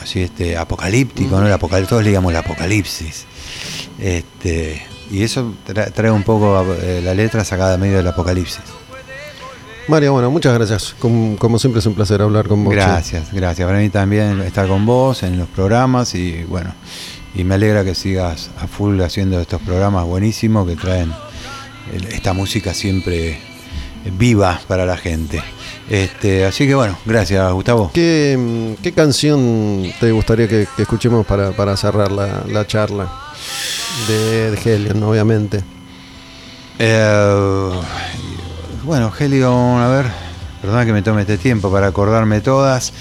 así 0.01 0.20
este 0.22 0.56
apocalíptico, 0.56 1.40
¿no? 1.40 1.46
El 1.46 1.52
apocalipsis, 1.52 1.88
todos 1.90 2.05
leíamos 2.05 2.30
el 2.30 2.36
apocalipsis. 2.38 3.24
Este, 3.98 4.80
y 5.10 5.22
eso 5.22 5.55
tra- 5.66 5.92
trae 5.92 6.10
un 6.12 6.22
poco 6.22 6.64
eh, 6.80 7.01
la 7.05 7.14
letra 7.14 7.44
sacada 7.44 7.76
medio 7.76 7.96
del 7.96 8.06
apocalipsis. 8.06 8.60
Mario, 9.88 10.12
bueno, 10.12 10.30
muchas 10.30 10.55
gracias. 10.55 10.94
Como, 10.98 11.36
como 11.36 11.59
siempre 11.59 11.80
es 11.80 11.86
un 11.86 11.94
placer 11.94 12.22
hablar 12.22 12.46
con 12.48 12.62
vos. 12.64 12.72
che. 12.72 12.80
Gracias, 12.80 13.32
gracias. 13.32 13.66
Para 13.66 13.80
mí 13.80 13.90
también 13.90 14.40
estar 14.42 14.66
con 14.68 14.86
vos 14.86 15.22
en 15.24 15.36
los 15.36 15.48
programas 15.48 16.14
y 16.14 16.44
bueno, 16.44 16.72
y 17.34 17.42
me 17.44 17.56
alegra 17.56 17.84
que 17.84 17.94
sigas 17.96 18.51
a 18.60 18.66
full 18.68 19.01
haciendo 19.02 19.40
estos 19.40 19.60
programas 19.62 20.05
buenísimos 20.06 20.66
que 20.68 20.76
traen 20.76 21.12
esta 22.10 22.32
música 22.32 22.72
siempre 22.72 23.38
viva 24.05 24.60
para 24.68 24.86
la 24.86 24.97
gente. 24.97 25.43
Este, 25.89 26.47
así 26.47 26.66
que 26.66 26.74
bueno, 26.74 26.97
gracias 27.05 27.52
Gustavo. 27.52 27.90
¿Qué, 27.93 28.74
qué 28.82 28.93
canción 28.93 29.93
te 30.01 30.12
gustaría 30.12 30.48
que, 30.48 30.66
que 30.76 30.82
escuchemos 30.82 31.26
para, 31.26 31.52
para 31.52 31.76
cerrar 31.76 32.10
la, 32.10 32.43
la 32.48 32.66
charla? 32.66 33.10
De, 34.09 34.51
de 34.51 34.59
Helion, 34.74 35.02
obviamente. 35.02 35.62
Eh, 36.78 37.70
bueno, 38.82 39.12
Helion, 39.16 39.81
a 39.81 39.89
ver, 39.89 40.06
perdona 40.60 40.85
que 40.85 40.93
me 40.93 41.02
tome 41.02 41.20
este 41.22 41.39
tiempo 41.39 41.70
para 41.70 41.86
acordarme 41.89 42.40
todas, 42.40 42.93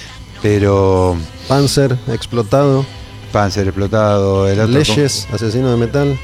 pero 0.42 1.18
Panzer, 1.48 1.98
explotado. 2.08 2.86
Panzer 3.32 3.68
explotado, 3.68 4.48
el 4.48 4.60
otro. 4.60 4.74
Leyes, 4.74 5.28
asesino 5.34 5.72
de 5.72 5.78
metal. 5.78 6.20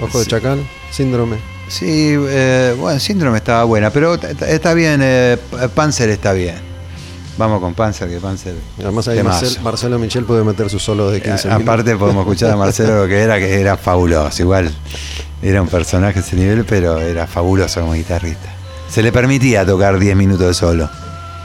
Ojo 0.00 0.20
de 0.20 0.26
chacal. 0.26 0.66
Síndrome. 0.90 1.57
Sí, 1.68 2.14
eh, 2.16 2.74
bueno, 2.78 2.98
Síndrome 2.98 3.38
estaba 3.38 3.64
buena, 3.64 3.90
pero 3.90 4.14
está 4.14 4.74
bien, 4.74 5.00
eh, 5.02 5.36
P- 5.50 5.68
Panzer 5.68 6.08
está 6.10 6.32
bien. 6.32 6.56
Vamos 7.36 7.60
con 7.60 7.74
Panzer, 7.74 8.08
que 8.08 8.16
Panzer. 8.18 8.54
Además 8.80 9.06
ahí 9.08 9.18
temazo. 9.18 9.42
Marcel- 9.44 9.62
Marcelo 9.62 9.98
Michel 9.98 10.24
puede 10.24 10.42
meter 10.44 10.68
su 10.70 10.78
solo 10.78 11.10
de 11.10 11.20
15 11.22 11.48
A- 11.50 11.56
Aparte 11.56 11.94
podemos 11.96 12.22
escuchar 12.22 12.50
a 12.50 12.56
Marcelo 12.56 13.02
lo 13.02 13.06
que 13.08 13.18
era, 13.20 13.38
que 13.38 13.60
era 13.60 13.76
fabuloso. 13.76 14.42
Igual 14.42 14.72
era 15.42 15.62
un 15.62 15.68
personaje 15.68 16.18
a 16.18 16.22
ese 16.22 16.34
nivel, 16.36 16.64
pero 16.64 16.98
era 17.00 17.26
fabuloso 17.28 17.80
como 17.80 17.92
guitarrista. 17.92 18.52
Se 18.90 19.02
le 19.02 19.12
permitía 19.12 19.64
tocar 19.64 19.98
10 20.00 20.16
minutos 20.16 20.46
de 20.48 20.54
solo. 20.54 20.90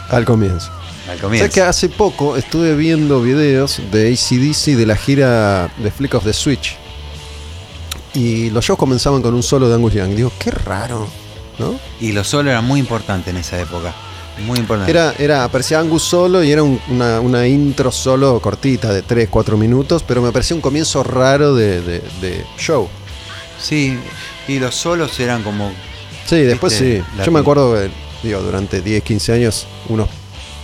Al 0.10 0.26
comienzo. 0.26 0.72
Al 1.12 1.18
O 1.20 1.22
comienzo. 1.22 1.46
sea 1.52 1.54
que 1.54 1.62
hace 1.70 1.90
poco 1.90 2.38
estuve 2.38 2.76
viendo 2.76 3.22
videos 3.22 3.80
de 3.92 4.12
ACDC 4.14 4.76
de 4.78 4.86
la 4.88 4.96
gira 4.96 5.70
de 5.78 5.92
Flick 5.92 6.16
of 6.16 6.24
the 6.24 6.34
Switch. 6.34 6.78
Y 8.14 8.50
los 8.52 8.64
shows 8.66 8.78
comenzaban 8.78 9.22
con 9.22 9.34
un 9.34 9.44
solo 9.44 9.68
de 9.70 9.76
Angus 9.76 9.94
Young. 9.94 10.12
Digo, 10.16 10.32
qué 10.40 10.52
raro, 10.52 11.08
¿no? 11.60 11.76
Y 12.00 12.12
los 12.12 12.28
solos 12.28 12.52
eran 12.52 12.66
muy 12.66 12.80
importantes 12.80 13.34
en 13.34 13.38
esa 13.40 13.60
época. 13.60 13.94
Muy 14.46 14.60
importantes. 14.60 14.94
Era, 14.94 15.14
era, 15.20 15.44
aparecía 15.44 15.80
Angus 15.80 16.04
solo 16.04 16.44
y 16.44 16.52
era 16.52 16.64
un- 16.64 16.80
una, 16.90 17.20
una 17.20 17.48
intro 17.48 17.92
solo 17.92 18.40
cortita 18.40 18.92
de 18.92 19.02
3, 19.04 19.30
4 19.30 19.58
minutos, 19.58 20.04
pero 20.08 20.22
me 20.22 20.32
parecía 20.32 20.56
un 20.56 20.62
comienzo 20.62 21.04
raro 21.04 21.54
de, 21.56 21.82
de- 21.82 22.02
de 22.22 22.44
show. 22.58 22.88
Sí, 23.62 23.98
y 24.48 24.60
los 24.60 24.74
solos 24.76 25.20
eran 25.20 25.44
como. 25.44 25.72
Sí, 26.26 26.38
después 26.42 26.74
sí. 26.74 27.02
Yo 27.24 27.32
me 27.32 27.40
acuerdo 27.40 27.74
que, 27.76 27.90
digo, 28.28 28.42
durante 28.42 28.82
10, 28.82 29.04
15 29.04 29.34
años 29.34 29.68
uno 29.90 30.08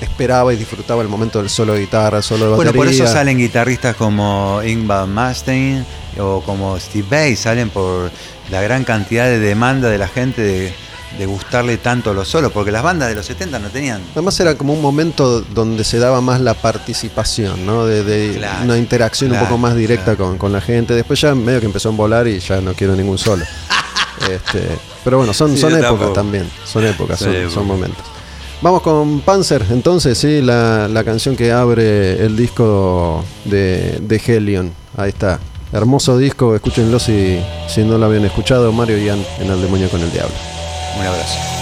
esperaba 0.02 0.54
y 0.54 0.58
disfrutaba 0.58 1.02
el 1.02 1.08
momento 1.08 1.40
del 1.40 1.50
solo 1.50 1.74
de 1.74 1.82
guitarra, 1.82 2.18
el 2.18 2.24
solo 2.24 2.46
de 2.50 2.56
Bueno, 2.56 2.72
batería. 2.72 2.80
por 2.80 2.88
eso 3.06 3.08
salen 3.12 3.38
guitarristas 3.38 3.96
como 3.96 4.62
Ingvar 4.66 5.08
Malmsteen 5.08 5.86
o 6.20 6.42
como 6.42 6.80
Steve 6.80 7.08
Vai, 7.10 7.36
salen 7.36 7.70
por 7.70 8.10
la 8.52 8.62
gran 8.62 8.84
cantidad 8.84 9.26
de 9.26 9.40
demanda 9.40 9.90
de 9.90 9.98
la 9.98 10.08
gente 10.08 10.42
de, 10.42 10.74
de 11.18 11.26
gustarle 11.26 11.78
tanto 11.78 12.14
los 12.14 12.28
solos, 12.28 12.52
porque 12.52 12.72
las 12.72 12.84
bandas 12.84 13.10
de 13.10 13.16
los 13.16 13.26
70 13.26 13.60
no 13.60 13.70
tenían. 13.70 14.02
Además 14.14 14.40
era 14.40 14.56
como 14.56 14.74
un 14.74 14.82
momento 14.82 15.42
donde 15.42 15.84
se 15.84 16.00
daba 16.00 16.22
más 16.22 16.40
la 16.42 16.54
participación, 16.56 17.66
¿no? 17.66 17.86
De, 17.86 18.04
de 18.04 18.38
Claro, 18.38 18.64
una 18.66 18.78
interacción 18.78 19.32
un 19.32 19.40
poco 19.40 19.58
más 19.58 19.76
directa 19.76 20.16
claro. 20.16 20.30
con, 20.32 20.38
con 20.38 20.52
la 20.54 20.62
gente. 20.62 20.94
Después 20.94 21.20
ya 21.22 21.36
medio 21.36 21.60
que 21.60 21.66
empezó 21.68 21.90
a 21.90 21.92
volar 21.92 22.28
y 22.28 22.40
ya 22.40 22.62
no 22.62 22.74
quiero 22.74 22.96
ningún 22.96 23.18
solo. 23.18 23.46
Este, 24.30 24.62
pero 25.04 25.18
bueno, 25.20 25.34
son, 25.34 25.52
Sí, 25.56 25.62
son 25.62 25.78
épocas 25.82 26.12
también. 26.14 26.50
Son 26.66 26.86
épocas, 26.86 27.18
Son 27.20 27.28
son, 27.30 27.36
épocas. 27.38 27.54
son 27.54 27.66
momentos. 27.68 28.06
Vamos 28.62 28.82
con 28.82 29.22
Panzer, 29.22 29.66
entonces, 29.72 30.18
sí, 30.18 30.42
la, 30.42 30.90
la 30.90 31.06
canción 31.06 31.38
que 31.38 31.54
abre 31.54 32.26
el 32.26 32.36
disco 32.36 33.24
de, 33.46 34.00
de 34.02 34.22
Helion. 34.26 34.74
Ahí 34.98 35.10
está. 35.10 35.40
Hermoso 35.72 36.18
disco, 36.18 36.56
escúchenlo 36.56 37.00
si, 37.00 37.40
si 37.70 37.84
no 37.84 37.98
lo 37.98 38.08
habían 38.08 38.26
escuchado. 38.26 38.74
Mario 38.74 38.98
Ian 38.98 39.24
en 39.40 39.50
El 39.50 39.62
Demonio 39.62 39.90
con 39.90 40.02
el 40.02 40.12
Diablo. 40.12 40.36
Un 41.00 41.06
abrazo. 41.06 41.59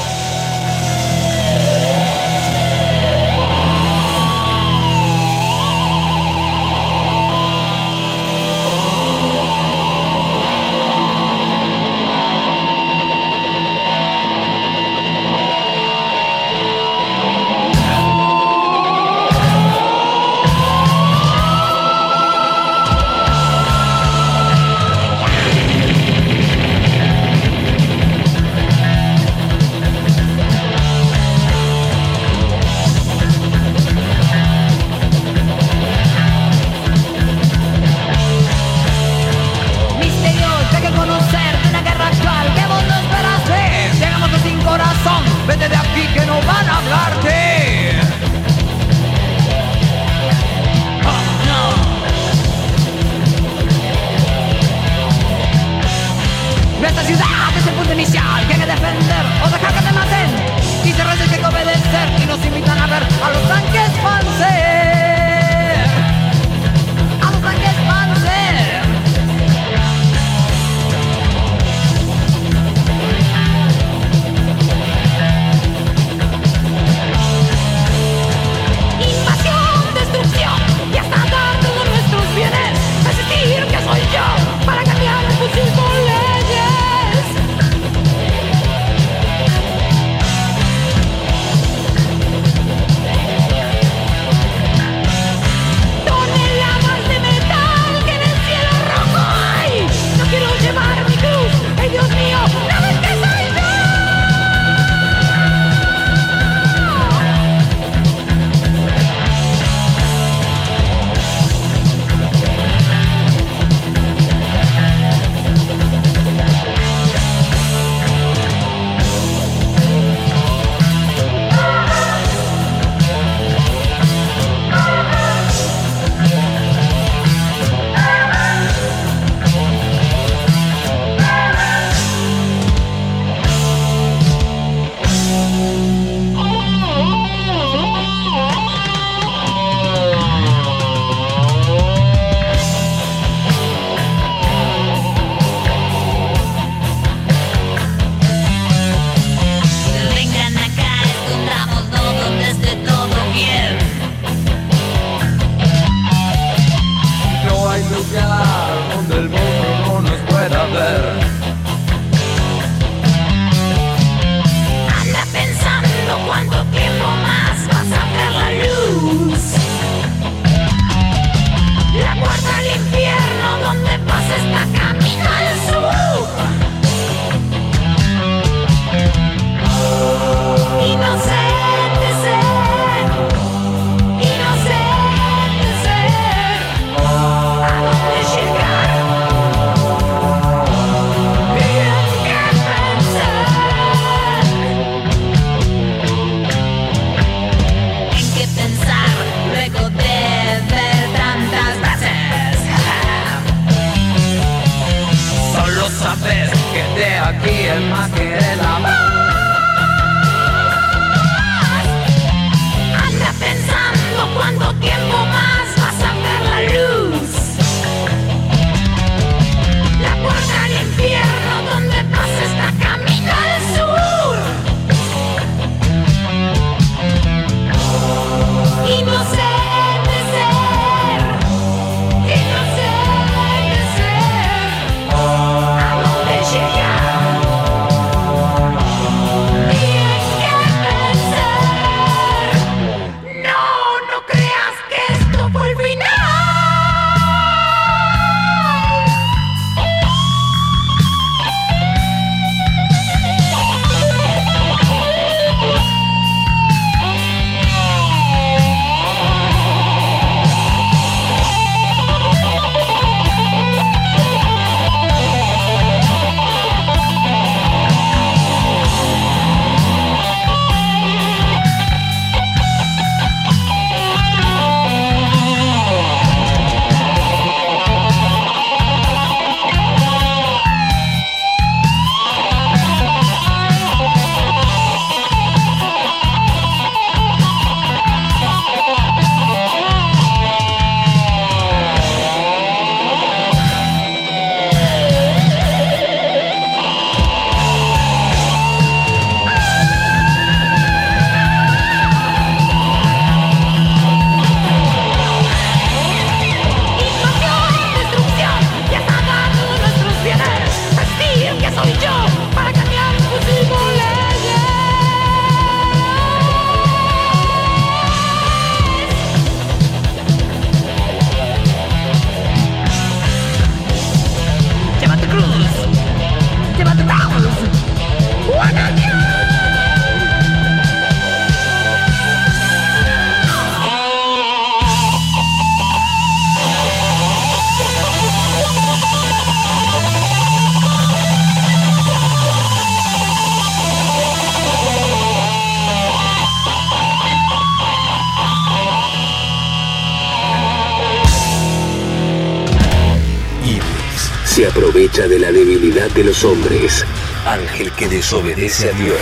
De 356.17 356.23
los 356.23 356.43
hombres. 356.43 357.05
Ángel 357.45 357.91
que 357.91 358.07
desobedece 358.07 358.89
a 358.89 358.93
Dios. 358.93 359.19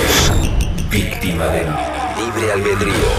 Víctima 0.90 1.46
del 1.48 1.68
libre 2.18 2.54
albedrío. 2.54 3.12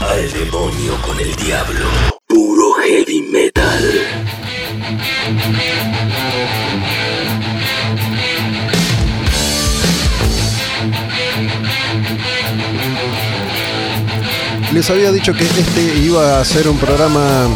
Al 0.00 0.30
demonio 0.30 1.00
con 1.00 1.18
el 1.18 1.34
diablo. 1.36 1.86
Puro 2.26 2.74
heavy 2.74 3.22
metal. 3.22 3.92
Les 14.74 14.90
había 14.90 15.10
dicho 15.12 15.32
que 15.32 15.44
este 15.44 15.96
iba 15.96 16.40
a 16.40 16.44
ser 16.44 16.68
un 16.68 16.76
programa 16.76 17.48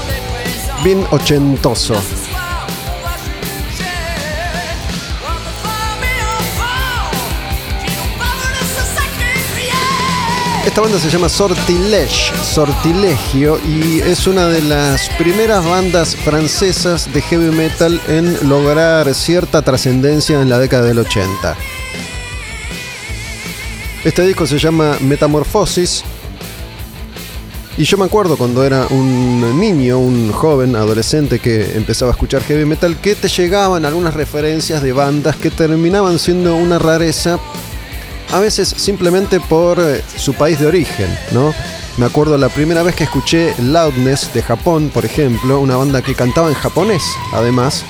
bien 0.83 1.05
ochentoso. 1.11 1.95
Esta 10.69 10.83
banda 10.83 10.99
se 10.99 11.09
llama 11.09 11.31
Sortilege, 11.31 12.37
Sortilegio, 12.45 13.59
y 13.67 14.01
es 14.01 14.27
una 14.27 14.49
de 14.49 14.61
las 14.61 15.09
primeras 15.17 15.65
bandas 15.65 16.15
francesas 16.15 17.11
de 17.11 17.23
heavy 17.23 17.51
metal 17.57 17.99
en 18.07 18.47
lograr 18.47 19.15
cierta 19.15 19.63
trascendencia 19.63 20.43
en 20.43 20.51
la 20.51 20.59
década 20.59 20.85
del 20.85 20.99
80. 20.99 21.57
Este 24.05 24.27
disco 24.27 24.47
se 24.47 24.59
llama 24.59 24.99
Metamorfosis, 25.01 26.05
y 27.79 27.85
yo 27.85 27.97
me 27.97 28.05
acuerdo 28.05 28.37
cuando 28.37 28.63
era 28.63 28.89
un 28.91 29.59
niño, 29.59 29.99
un 29.99 30.33
joven, 30.33 30.77
adolescente 30.77 31.39
que 31.39 31.77
empezaba 31.77 32.11
a 32.11 32.13
escuchar 32.13 32.43
heavy 32.43 32.67
metal, 32.67 33.01
que 33.01 33.15
te 33.15 33.29
llegaban 33.29 33.87
algunas 33.87 34.13
referencias 34.13 34.83
de 34.83 34.93
bandas 34.93 35.37
que 35.37 35.51
terminaban 35.51 36.19
siendo 36.19 36.57
una 36.57 36.79
rareza, 36.79 37.39
a 38.33 38.41
veces 38.41 38.69
simplemente 38.77 39.41
por 39.41 39.79
eh, 39.81 40.03
su 40.17 40.35
país 40.35 40.59
de 40.61 40.67
origen, 40.67 41.09
¿no? 41.33 41.55
Me 41.97 42.07
acuerdo 42.07 42.39
la 42.39 42.49
primera 42.49 42.83
vez 42.83 42.95
que 42.95 43.05
escuché 43.05 43.55
Loudness 43.59 44.33
de 44.33 44.43
Japón, 44.43 44.91
por 44.93 45.05
ejemplo, 45.05 45.59
una 45.59 45.77
banda 45.77 46.01
que 46.01 46.15
cantaba 46.15 46.49
en 46.49 46.55
japonés, 46.55 47.03
además. 47.33 47.85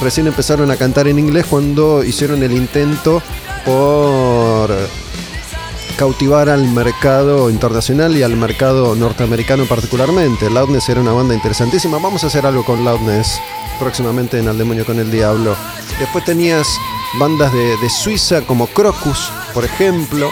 Recién 0.00 0.26
empezaron 0.26 0.70
a 0.70 0.76
cantar 0.76 1.08
en 1.08 1.18
inglés 1.18 1.46
cuando 1.46 2.04
hicieron 2.04 2.42
el 2.42 2.52
intento 2.52 3.22
por 3.64 4.70
cautivar 5.96 6.50
al 6.50 6.68
mercado 6.68 7.48
internacional 7.48 8.14
y 8.16 8.22
al 8.22 8.36
mercado 8.36 8.94
norteamericano 8.94 9.64
particularmente. 9.64 10.50
Loudness 10.50 10.88
era 10.90 11.00
una 11.00 11.12
banda 11.12 11.34
interesantísima. 11.34 11.98
Vamos 11.98 12.22
a 12.22 12.26
hacer 12.28 12.46
algo 12.46 12.64
con 12.64 12.84
Loudness 12.84 13.40
próximamente 13.80 14.38
en 14.38 14.48
Al 14.48 14.58
Demonio 14.58 14.84
con 14.84 14.98
el 14.98 15.10
Diablo. 15.10 15.56
Después 15.98 16.24
tenías 16.24 16.68
bandas 17.18 17.52
de, 17.52 17.76
de 17.78 17.90
Suiza 17.90 18.42
como 18.42 18.66
Crocus, 18.66 19.32
por 19.56 19.64
ejemplo. 19.64 20.30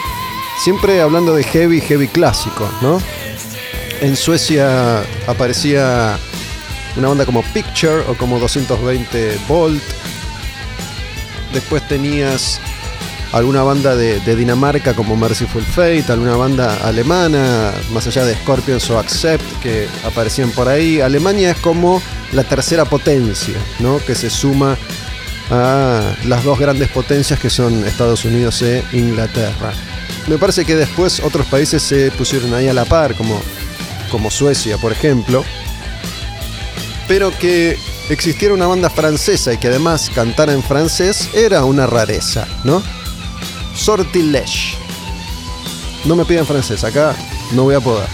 Siempre 0.62 1.00
hablando 1.00 1.34
de 1.34 1.44
heavy, 1.44 1.80
heavy 1.80 2.08
clásico, 2.08 2.68
¿no? 2.82 3.00
En 4.02 4.16
Suecia 4.16 5.02
aparecía 5.26 6.18
una 6.94 7.08
banda 7.08 7.24
como 7.24 7.42
Picture 7.54 8.00
o 8.06 8.18
como 8.18 8.38
220 8.38 9.38
Volt. 9.48 9.82
Después 11.54 11.88
tenías 11.88 12.60
alguna 13.32 13.62
banda 13.62 13.96
de, 13.96 14.20
de, 14.20 14.36
Dinamarca 14.36 14.92
como 14.92 15.16
Merciful 15.16 15.62
Fate, 15.62 16.04
alguna 16.10 16.36
banda 16.36 16.76
alemana, 16.86 17.72
más 17.92 18.06
allá 18.06 18.26
de 18.26 18.34
Scorpions 18.34 18.90
o 18.90 18.98
Accept, 18.98 19.62
que 19.62 19.88
aparecían 20.04 20.50
por 20.50 20.68
ahí. 20.68 21.00
Alemania 21.00 21.52
es 21.52 21.58
como 21.60 22.02
la 22.32 22.44
tercera 22.44 22.84
potencia, 22.84 23.56
¿no? 23.78 24.00
Que 24.04 24.14
se 24.14 24.28
suma 24.28 24.76
a 25.50 26.14
las 26.24 26.44
dos 26.44 26.58
grandes 26.58 26.88
potencias 26.88 27.38
que 27.38 27.50
son 27.50 27.84
Estados 27.84 28.24
Unidos 28.24 28.62
e 28.62 28.84
Inglaterra. 28.92 29.72
Me 30.26 30.38
parece 30.38 30.64
que 30.64 30.74
después 30.74 31.20
otros 31.20 31.46
países 31.46 31.82
se 31.82 32.10
pusieron 32.12 32.54
ahí 32.54 32.68
a 32.68 32.72
la 32.72 32.84
par, 32.84 33.14
como, 33.14 33.40
como 34.10 34.30
Suecia, 34.30 34.78
por 34.78 34.92
ejemplo. 34.92 35.44
Pero 37.06 37.36
que 37.38 37.76
existiera 38.08 38.54
una 38.54 38.66
banda 38.66 38.88
francesa 38.88 39.52
y 39.52 39.58
que 39.58 39.68
además 39.68 40.10
cantara 40.14 40.52
en 40.52 40.62
francés 40.62 41.28
era 41.34 41.64
una 41.64 41.86
rareza, 41.86 42.46
¿no? 42.64 42.82
Sortilege. 43.74 44.78
No 46.04 46.16
me 46.16 46.24
piden 46.24 46.46
francés, 46.46 46.84
acá 46.84 47.14
no 47.52 47.64
voy 47.64 47.74
a 47.74 47.80
poder. 47.80 48.08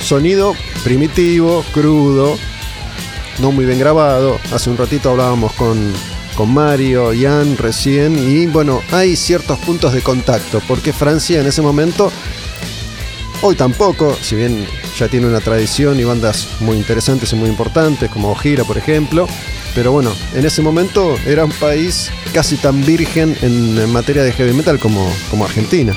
Sonido 0.00 0.54
primitivo, 0.84 1.64
crudo, 1.72 2.38
no 3.40 3.52
muy 3.52 3.64
bien 3.64 3.78
grabado. 3.78 4.38
Hace 4.52 4.70
un 4.70 4.76
ratito 4.76 5.10
hablábamos 5.10 5.52
con 5.52 5.92
con 6.34 6.52
Mario, 6.52 7.12
Ian 7.12 7.56
recién, 7.56 8.18
y 8.18 8.46
bueno, 8.46 8.80
hay 8.90 9.16
ciertos 9.16 9.58
puntos 9.58 9.92
de 9.92 10.00
contacto, 10.00 10.62
porque 10.66 10.92
Francia 10.92 11.40
en 11.40 11.46
ese 11.46 11.62
momento, 11.62 12.10
hoy 13.42 13.54
tampoco, 13.54 14.16
si 14.20 14.36
bien 14.36 14.66
ya 14.98 15.08
tiene 15.08 15.26
una 15.26 15.40
tradición 15.40 15.98
y 16.00 16.04
bandas 16.04 16.48
muy 16.60 16.76
interesantes 16.76 17.32
y 17.32 17.36
muy 17.36 17.48
importantes, 17.48 18.10
como 18.10 18.34
Gira, 18.34 18.64
por 18.64 18.78
ejemplo, 18.78 19.26
pero 19.74 19.92
bueno, 19.92 20.12
en 20.34 20.44
ese 20.44 20.62
momento 20.62 21.16
era 21.26 21.44
un 21.44 21.52
país 21.52 22.10
casi 22.32 22.56
tan 22.56 22.84
virgen 22.84 23.36
en, 23.42 23.90
materia 23.92 24.22
de 24.22 24.32
heavy 24.32 24.52
metal 24.52 24.78
como, 24.78 25.10
como 25.30 25.44
Argentina. 25.44 25.94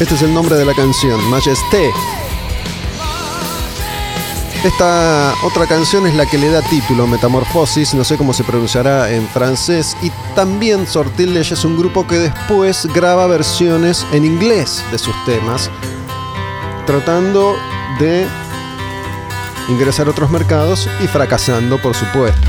Este 0.00 0.14
es 0.14 0.22
el 0.22 0.32
nombre 0.32 0.54
de 0.54 0.64
la 0.64 0.74
canción, 0.74 1.20
Majesté. 1.28 1.90
Esta 4.62 5.34
otra 5.44 5.66
canción 5.66 6.06
es 6.06 6.14
la 6.14 6.24
que 6.24 6.38
le 6.38 6.50
da 6.50 6.62
título, 6.62 7.08
Metamorfosis, 7.08 7.94
no 7.94 8.04
sé 8.04 8.16
cómo 8.16 8.32
se 8.32 8.44
pronunciará 8.44 9.10
en 9.10 9.26
francés, 9.26 9.96
y 10.00 10.10
también 10.36 10.86
Sortilege 10.86 11.54
es 11.54 11.64
un 11.64 11.76
grupo 11.76 12.06
que 12.06 12.18
después 12.18 12.86
graba 12.94 13.26
versiones 13.26 14.06
en 14.12 14.24
inglés 14.24 14.84
de 14.92 14.98
sus 14.98 15.14
temas, 15.24 15.68
tratando 16.86 17.56
de 17.98 18.24
ingresar 19.68 20.06
a 20.06 20.10
otros 20.10 20.30
mercados 20.30 20.88
y 21.02 21.08
fracasando, 21.08 21.76
por 21.82 21.96
supuesto. 21.96 22.48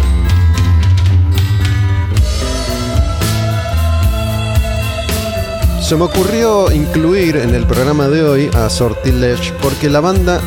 Se 5.89 5.95
me 5.95 6.03
ocurrió 6.03 6.71
incluir 6.71 7.37
en 7.37 7.55
el 7.55 7.65
programa 7.65 8.09
de 8.09 8.21
hoy 8.21 8.51
a 8.53 8.69
Sortilege 8.69 9.53
porque 9.59 9.89
la 9.89 9.99
banda 9.99 10.39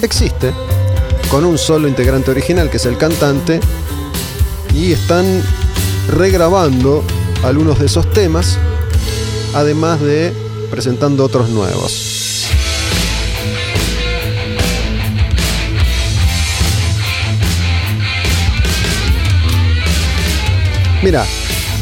existe 0.00 0.52
con 1.28 1.44
un 1.44 1.58
solo 1.58 1.88
integrante 1.88 2.30
original 2.30 2.70
que 2.70 2.76
es 2.76 2.86
el 2.86 2.96
cantante 2.96 3.58
y 4.72 4.92
están 4.92 5.42
regrabando 6.08 7.02
algunos 7.42 7.80
de 7.80 7.86
esos 7.86 8.08
temas 8.12 8.58
además 9.54 10.00
de 10.00 10.32
presentando 10.70 11.24
otros 11.24 11.48
nuevos. 11.48 12.46
Mira, 21.02 21.26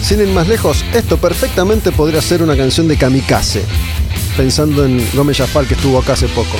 sin 0.05 0.21
ir 0.21 0.29
más 0.29 0.47
lejos, 0.47 0.85
esto 0.93 1.17
perfectamente 1.17 1.91
podría 1.91 2.21
ser 2.21 2.43
una 2.43 2.55
canción 2.55 2.87
de 2.87 2.99
Kamikaze, 2.99 3.65
pensando 4.37 4.85
en 4.85 5.03
Gómez 5.15 5.39
Jafal 5.39 5.67
que 5.67 5.73
estuvo 5.73 5.99
acá 5.99 6.13
hace 6.13 6.29
poco. 6.29 6.59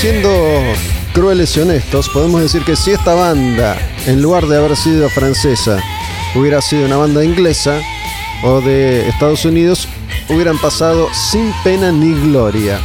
Siendo 0.00 0.62
crueles 1.12 1.56
y 1.56 1.60
honestos, 1.60 2.08
podemos 2.08 2.40
decir 2.40 2.62
que 2.64 2.76
si 2.76 2.90
esta 2.90 3.14
banda, 3.14 3.76
en 4.06 4.22
lugar 4.22 4.46
de 4.46 4.56
haber 4.56 4.76
sido 4.76 5.08
francesa, 5.10 5.78
hubiera 6.34 6.60
sido 6.60 6.86
una 6.86 6.96
banda 6.96 7.24
inglesa 7.24 7.80
o 8.42 8.60
de 8.60 9.08
Estados 9.08 9.44
Unidos, 9.44 9.88
hubieran 10.28 10.58
pasado 10.58 11.08
sin 11.12 11.52
pena 11.62 11.92
ni 11.92 12.12
gloria. 12.28 12.80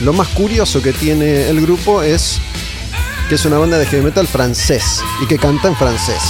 Lo 0.00 0.12
más 0.12 0.28
curioso 0.28 0.82
que 0.82 0.92
tiene 0.92 1.48
el 1.48 1.60
grupo 1.60 2.02
es 2.02 2.38
que 3.28 3.36
es 3.36 3.44
una 3.44 3.58
banda 3.58 3.78
de 3.78 3.86
heavy 3.86 4.04
metal 4.04 4.26
francés 4.26 5.00
y 5.22 5.26
que 5.26 5.38
canta 5.38 5.68
en 5.68 5.76
francés. 5.76 6.22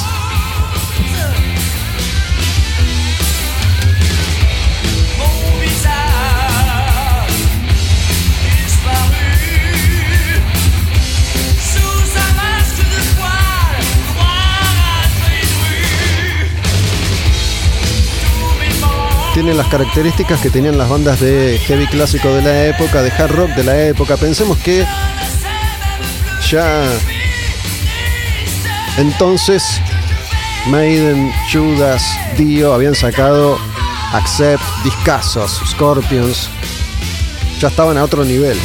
Tienen 19.37 19.59
las 19.59 19.69
características 19.69 20.41
que 20.41 20.49
tenían 20.49 20.79
las 20.79 20.89
bandas 20.89 21.21
de 21.21 21.59
heavy 21.67 21.87
clásico 21.89 22.29
de 22.31 22.41
la 22.41 22.65
época, 22.69 23.03
de 23.03 23.11
hard 23.11 23.33
rock 23.33 23.51
de 23.51 23.65
la 23.65 23.83
época. 23.83 24.17
Pensemos 24.17 24.57
que 24.57 24.87
ya 26.51 26.85
entonces 28.97 29.63
Maiden, 30.69 31.31
Judas, 31.53 32.03
Dio 32.39 32.73
habían 32.73 32.95
sacado 32.95 33.59
Accept, 34.15 34.63
Discasos, 34.83 35.61
Scorpions. 35.67 36.49
Ya 37.61 37.69
estaban 37.69 37.99
a 37.99 38.05
otro 38.05 38.25
nivel. 38.25 38.59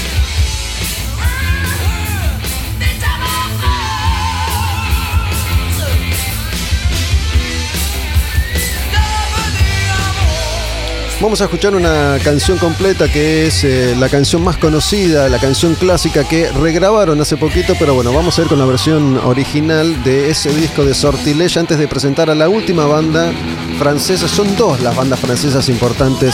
Vamos 11.21 11.39
a 11.39 11.43
escuchar 11.43 11.75
una 11.75 12.17
canción 12.23 12.57
completa 12.57 13.07
que 13.07 13.45
es 13.45 13.63
eh, 13.63 13.95
la 13.95 14.09
canción 14.09 14.43
más 14.43 14.57
conocida, 14.57 15.29
la 15.29 15.37
canción 15.37 15.75
clásica 15.75 16.27
que 16.27 16.51
regrabaron 16.51 17.21
hace 17.21 17.37
poquito, 17.37 17.75
pero 17.77 17.93
bueno, 17.93 18.11
vamos 18.11 18.39
a 18.39 18.41
ir 18.41 18.47
con 18.47 18.57
la 18.57 18.65
versión 18.65 19.19
original 19.19 20.03
de 20.03 20.31
ese 20.31 20.51
disco 20.51 20.83
de 20.83 20.95
Sortilege 20.95 21.59
antes 21.59 21.77
de 21.77 21.87
presentar 21.87 22.31
a 22.31 22.35
la 22.35 22.49
última 22.49 22.87
banda 22.87 23.31
francesa. 23.77 24.27
Son 24.27 24.55
dos 24.55 24.81
las 24.81 24.95
bandas 24.95 25.19
francesas 25.19 25.69
importantes 25.69 26.33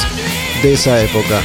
de 0.63 0.73
esa 0.73 1.01
época. 1.03 1.41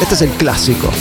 Este 0.00 0.14
es 0.14 0.22
el 0.22 0.30
clásico. 0.30 0.92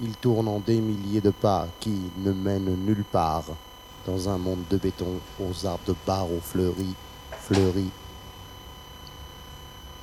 Il 0.00 0.16
tourne 0.16 0.48
en 0.48 0.58
des 0.58 0.80
milliers 0.80 1.20
de 1.20 1.30
pas 1.30 1.68
qui 1.80 2.10
ne 2.18 2.32
mènent 2.32 2.76
nulle 2.84 3.04
part 3.04 3.44
dans 4.06 4.28
un 4.28 4.38
monde 4.38 4.64
de 4.70 4.76
béton 4.76 5.20
aux 5.38 5.66
arbres 5.66 5.84
de 5.86 5.94
barreaux 6.06 6.40
fleuris, 6.42 6.94
fleuris 7.40 7.90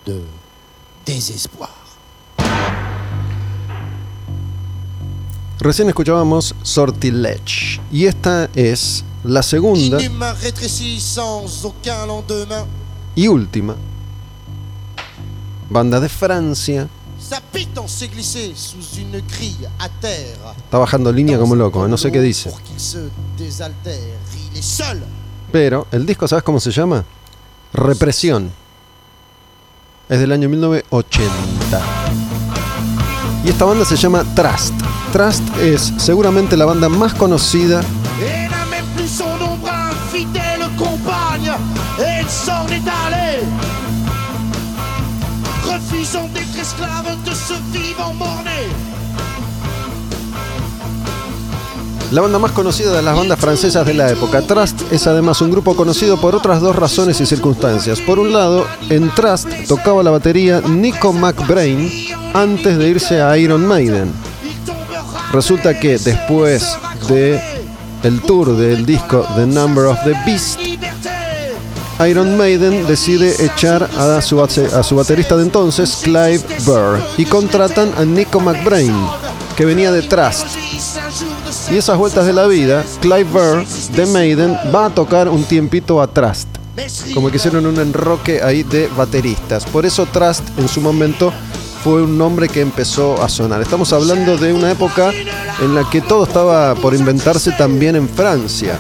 de 0.06 0.22
désespoir. 1.06 1.70
Recién 5.62 5.90
escuchábamos 5.90 6.56
Sortilège 6.64 7.82
y 7.92 8.06
esta 8.06 8.50
es 8.56 9.04
la 9.26 9.44
segunda 9.44 9.98
y 13.16 13.28
última 13.28 13.76
banda 15.70 16.00
de 16.00 16.10
Francia. 16.10 16.88
Está 20.58 20.78
bajando 20.78 21.12
línea 21.12 21.38
como 21.38 21.56
loco, 21.56 21.86
eh, 21.86 21.90
no 21.90 21.98
sé 21.98 22.12
qué 22.12 22.22
dice. 22.22 22.52
Pero 25.52 25.88
el 25.92 26.06
disco, 26.06 26.28
¿sabes 26.28 26.44
cómo 26.44 26.60
se 26.60 26.72
llama? 26.72 27.04
Represión. 27.74 28.52
Es 30.08 30.20
del 30.20 30.32
año 30.32 30.50
1980. 30.50 31.82
Y 33.46 33.50
esta 33.50 33.66
banda 33.66 33.86
se 33.86 33.96
llama 33.96 34.24
Trust. 34.36 34.74
Trust 35.14 35.44
es 35.58 35.94
seguramente 35.98 36.58
la 36.58 36.66
banda 36.66 36.88
más 36.90 37.14
conocida 37.16 37.82
Et 38.22 38.50
n'a 38.50 38.66
même 38.70 38.86
plus 38.96 39.08
son 39.08 39.24
ombre 39.42 39.72
infidèle 39.72 40.68
compagne. 40.78 41.52
Elle 41.98 42.30
s'en 42.30 42.68
est 42.68 42.88
allée. 43.06 43.29
La 52.12 52.22
banda 52.22 52.40
más 52.40 52.52
conocida 52.54 52.92
de 52.92 53.04
las 53.04 53.16
bandas 53.16 53.38
francesas 53.40 53.86
de 53.86 53.94
la 53.94 54.10
época, 54.10 54.42
Trust, 54.42 54.82
es 54.92 55.06
además 55.06 55.42
un 55.42 55.52
grupo 55.52 55.76
conocido 55.76 56.20
por 56.20 56.34
otras 56.34 56.60
dos 56.60 56.76
razones 56.76 57.22
y 57.22 57.26
circunstancias. 57.28 58.00
Por 58.02 58.18
un 58.18 58.34
lado, 58.34 58.66
en 58.90 59.14
Trust 59.14 59.48
tocaba 59.68 60.02
la 60.02 60.10
batería 60.10 60.60
Nico 60.62 61.14
McBrain 61.14 61.88
antes 62.34 62.80
de 62.80 62.90
irse 62.90 63.22
a 63.22 63.38
Iron 63.38 63.64
Maiden. 63.68 64.12
Resulta 65.32 65.80
que 65.80 66.00
después 66.00 66.76
de 67.08 67.40
el 68.02 68.22
tour 68.22 68.56
del 68.56 68.88
disco 68.88 69.28
The 69.36 69.46
Number 69.46 69.86
of 69.86 70.00
the 70.04 70.16
Beast, 70.26 70.60
Iron 72.08 72.38
Maiden 72.38 72.88
decide 72.88 73.36
echar 73.44 73.84
a 73.98 74.22
su, 74.22 74.42
a 74.42 74.84
su 74.84 74.96
baterista 74.96 75.36
de 75.36 75.44
entonces, 75.44 76.00
Clive 76.02 76.42
Burr, 76.66 77.02
y 77.18 77.26
contratan 77.26 77.92
a 77.98 78.06
Nico 78.06 78.40
McBrain, 78.40 78.96
que 79.58 79.66
venía 79.66 79.92
de 79.92 80.02
Trust. 80.04 80.48
Y 81.70 81.76
esas 81.76 81.98
vueltas 81.98 82.26
de 82.26 82.32
la 82.32 82.48
vida, 82.48 82.86
Clive 83.02 83.26
Burr 83.26 83.66
de 83.96 84.06
Maiden 84.06 84.58
va 84.74 84.86
a 84.86 84.90
tocar 84.90 85.28
un 85.28 85.44
tiempito 85.44 86.02
a 86.02 86.08
Trust. 86.08 86.48
Como 87.14 87.30
que 87.30 87.36
hicieron 87.36 87.66
un 87.66 87.78
enroque 87.78 88.42
ahí 88.42 88.64
de 88.64 88.88
bateristas. 88.96 89.66
Por 89.66 89.86
eso 89.86 90.06
Trust 90.06 90.44
en 90.58 90.70
su 90.70 90.80
momento 90.80 91.34
fue 91.84 92.04
un 92.04 92.18
nombre 92.18 92.48
que 92.48 92.62
empezó 92.62 93.22
a 93.22 93.28
sonar. 93.28 93.62
Estamos 93.62 93.92
hablando 93.92 94.38
de 94.38 94.54
una 94.54 94.72
época 94.72 95.12
en 95.62 95.76
la 95.76 95.90
que 95.90 96.00
todo 96.00 96.24
estaba 96.24 96.76
por 96.76 96.94
inventarse 96.94 97.52
también 97.52 97.98
en 97.98 98.08
Francia. 98.08 98.80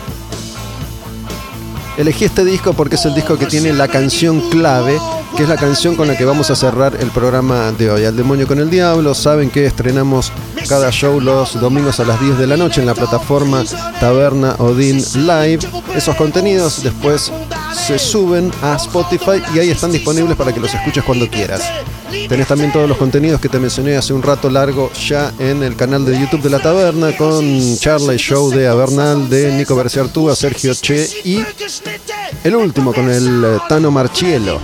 Elegí 2.00 2.24
este 2.24 2.46
disco 2.46 2.72
porque 2.72 2.96
es 2.96 3.06
el 3.06 3.14
disco 3.14 3.38
que 3.38 3.46
tiene 3.46 3.74
la 3.74 3.90
canción 3.90 4.40
clave, 4.50 4.98
que 5.36 5.44
es 5.44 5.50
la 5.50 5.58
canción 5.58 5.98
con 5.98 6.08
la 6.08 6.16
que 6.16 6.24
vamos 6.24 6.50
a 6.50 6.56
cerrar 6.56 6.96
el 6.98 7.10
programa 7.12 7.74
de 7.74 7.92
hoy. 7.92 8.06
Al 8.06 8.16
demonio 8.16 8.48
con 8.48 8.58
el 8.58 8.70
diablo, 8.70 9.14
saben 9.14 9.50
que 9.50 9.66
estrenamos 9.66 10.32
cada 10.70 10.92
show 10.92 11.20
los 11.20 11.60
domingos 11.60 12.00
a 12.00 12.06
las 12.06 12.22
10 12.22 12.38
de 12.38 12.48
la 12.48 12.56
noche 12.56 12.80
en 12.80 12.88
la 12.88 12.96
plataforma 12.96 13.66
Taberna 14.00 14.56
Odin 14.60 15.04
Live. 15.14 15.60
Esos 15.94 16.16
contenidos 16.16 16.84
después 16.84 17.34
se 17.74 18.00
suben 18.00 18.52
a 18.62 18.76
Spotify 18.76 19.42
y 19.54 19.60
ahí 19.60 19.70
están 19.70 19.92
disponibles 19.92 20.36
para 20.36 20.54
que 20.54 20.60
los 20.60 20.74
escuches 20.74 21.04
cuando 21.04 21.30
quieras. 21.30 21.62
Tenés 22.28 22.48
también 22.48 22.72
todos 22.72 22.88
los 22.88 22.98
contenidos 22.98 23.40
que 23.40 23.50
te 23.50 23.60
mencioné 23.60 23.96
hace 23.96 24.14
un 24.14 24.24
rato 24.24 24.50
largo 24.50 24.92
ya 24.94 25.32
en 25.40 25.64
el 25.64 25.76
canal 25.76 26.06
de 26.06 26.20
YouTube 26.20 26.42
de 26.42 26.50
la 26.50 26.60
Taberna 26.60 27.16
con 27.16 27.78
Charlie 27.78 28.18
Show 28.18 28.50
de 28.52 28.68
Avernal, 28.68 29.30
de 29.30 29.52
Nico 29.54 29.76
Berciartúa, 29.76 30.36
Sergio 30.36 30.74
Che 30.74 31.08
y 31.24 31.44
el 32.44 32.56
último 32.56 32.94
con 32.94 33.10
el 33.10 33.44
eh, 33.44 33.58
Tano 33.68 33.92
Marchielo. 33.92 34.60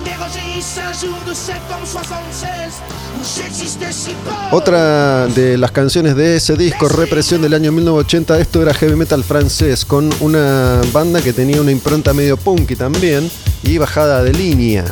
Otra 4.50 5.26
de 5.26 5.58
las 5.58 5.70
canciones 5.70 6.16
de 6.16 6.36
ese 6.36 6.56
disco, 6.56 6.88
Represión 6.88 7.42
del 7.42 7.54
año 7.54 7.72
1980, 7.72 8.38
esto 8.38 8.62
era 8.62 8.72
heavy 8.72 8.96
metal 8.96 9.22
francés, 9.24 9.84
con 9.84 10.10
una 10.20 10.80
banda 10.92 11.20
que 11.20 11.32
tenía 11.32 11.60
una 11.60 11.72
impronta 11.72 12.14
medio 12.14 12.36
punky 12.36 12.76
también 12.76 13.30
y 13.62 13.78
bajada 13.78 14.22
de 14.22 14.32
línea. 14.32 14.84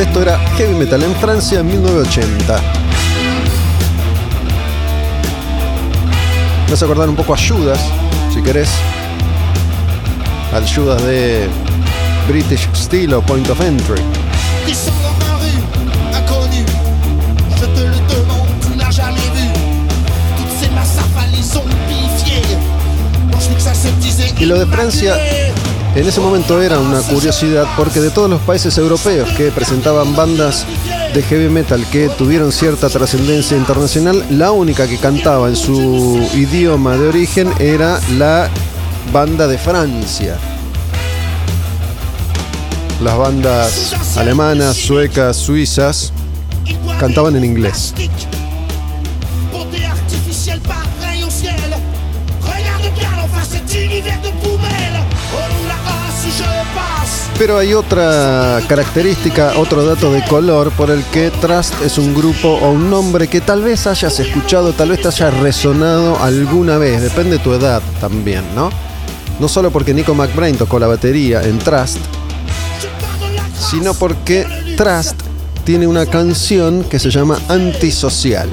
Esto 0.00 0.22
era 0.22 0.38
heavy 0.56 0.74
metal 0.76 1.02
en 1.02 1.14
Francia 1.16 1.60
en 1.60 1.66
1980. 1.66 2.87
Me 6.68 6.72
vas 6.72 6.82
a 6.82 6.84
acordar 6.84 7.08
un 7.08 7.16
poco 7.16 7.32
a 7.32 7.36
Judas, 7.38 7.80
si 8.30 8.42
querés. 8.42 8.68
Al 10.52 10.68
Judas 10.68 11.02
de 11.02 11.48
British 12.28 12.68
Steel 12.74 13.14
o 13.14 13.22
Point 13.22 13.48
of 13.48 13.58
Entry. 13.62 14.02
Y 24.38 24.44
lo 24.44 24.58
de 24.58 24.66
Francia 24.66 25.16
en 25.94 26.06
ese 26.06 26.20
momento 26.20 26.60
era 26.60 26.78
una 26.78 27.00
curiosidad 27.00 27.64
porque 27.78 28.00
de 28.00 28.10
todos 28.10 28.28
los 28.28 28.42
países 28.42 28.76
europeos 28.76 29.30
que 29.30 29.50
presentaban 29.50 30.14
bandas 30.14 30.66
de 31.14 31.22
heavy 31.22 31.48
metal 31.48 31.84
que 31.90 32.08
tuvieron 32.08 32.52
cierta 32.52 32.88
trascendencia 32.88 33.56
internacional, 33.56 34.24
la 34.30 34.52
única 34.52 34.86
que 34.86 34.98
cantaba 34.98 35.48
en 35.48 35.56
su 35.56 36.28
idioma 36.34 36.96
de 36.96 37.08
origen 37.08 37.50
era 37.58 38.00
la 38.16 38.48
banda 39.12 39.46
de 39.46 39.58
Francia. 39.58 40.36
Las 43.02 43.16
bandas 43.16 44.16
alemanas, 44.16 44.76
suecas, 44.76 45.36
suizas 45.36 46.12
cantaban 46.98 47.36
en 47.36 47.44
inglés. 47.44 47.94
Pero 57.38 57.56
hay 57.56 57.72
otra 57.72 58.60
característica, 58.68 59.52
otro 59.58 59.84
dato 59.84 60.12
de 60.12 60.24
color 60.24 60.72
por 60.72 60.90
el 60.90 61.04
que 61.04 61.30
Trust 61.30 61.72
es 61.82 61.96
un 61.96 62.12
grupo 62.12 62.48
o 62.48 62.72
un 62.72 62.90
nombre 62.90 63.28
que 63.28 63.40
tal 63.40 63.62
vez 63.62 63.86
hayas 63.86 64.18
escuchado, 64.18 64.72
tal 64.72 64.88
vez 64.88 65.02
te 65.02 65.08
haya 65.08 65.30
resonado 65.30 66.20
alguna 66.20 66.78
vez, 66.78 67.00
depende 67.00 67.38
de 67.38 67.38
tu 67.38 67.52
edad 67.52 67.80
también, 68.00 68.42
¿no? 68.56 68.70
No 69.38 69.46
solo 69.46 69.70
porque 69.70 69.94
Nico 69.94 70.16
McBrain 70.16 70.56
tocó 70.56 70.80
la 70.80 70.88
batería 70.88 71.40
en 71.44 71.60
Trust, 71.60 71.98
sino 73.70 73.94
porque 73.94 74.44
Trust 74.76 75.22
tiene 75.62 75.86
una 75.86 76.06
canción 76.06 76.82
que 76.82 76.98
se 76.98 77.08
llama 77.08 77.38
Antisocial. 77.48 78.48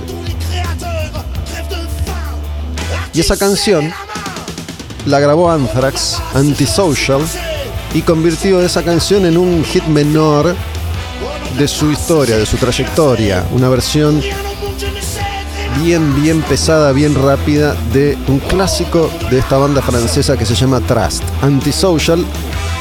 Y 3.16 3.20
esa 3.20 3.36
canción 3.36 3.91
la 5.07 5.20
grabó 5.20 5.49
Anthrax, 5.49 6.18
Antisocial, 6.36 7.22
y 7.96 8.02
convirtió 8.02 8.62
esa 8.62 8.84
canción 8.84 9.26
en 9.26 9.38
un 9.38 9.64
hit 9.64 9.86
menor 9.86 10.54
de 11.58 11.68
su 11.68 11.90
historia, 11.92 12.38
de 12.38 12.46
su 12.46 12.58
trayectoria. 12.58 13.46
Una 13.54 13.70
versión 13.70 14.22
bien, 15.82 16.22
bien 16.22 16.42
pesada, 16.42 16.92
bien 16.92 17.16
rápida 17.16 17.74
de 17.94 18.18
un 18.28 18.40
clásico 18.40 19.10
de 19.32 19.40
esta 19.40 19.58
banda 19.58 19.82
francesa 19.82 20.36
que 20.36 20.46
se 20.46 20.56
llama 20.56 20.82
Trust, 20.82 21.24
Antisocial. 21.42 22.26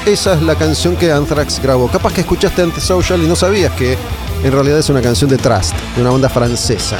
Esa 0.05 0.35
es 0.35 0.43
la 0.43 0.57
canción 0.57 0.97
que 0.97 1.13
Anthrax 1.13 1.63
grabó. 1.63 1.87
Capaz 1.87 2.13
que 2.13 2.23
escuchaste 2.23 2.63
Antisocial 2.63 3.23
y 3.23 3.29
no 3.29 3.37
sabías 3.37 3.73
que 3.75 3.97
en 4.43 4.51
realidad 4.51 4.81
es 4.81 4.89
una 4.89 5.01
canción 5.01 5.31
de 5.31 5.39
Trust, 5.39 5.75
de 5.95 6.03
una 6.03 6.11
banda 6.11 6.29
francesa. 6.29 6.99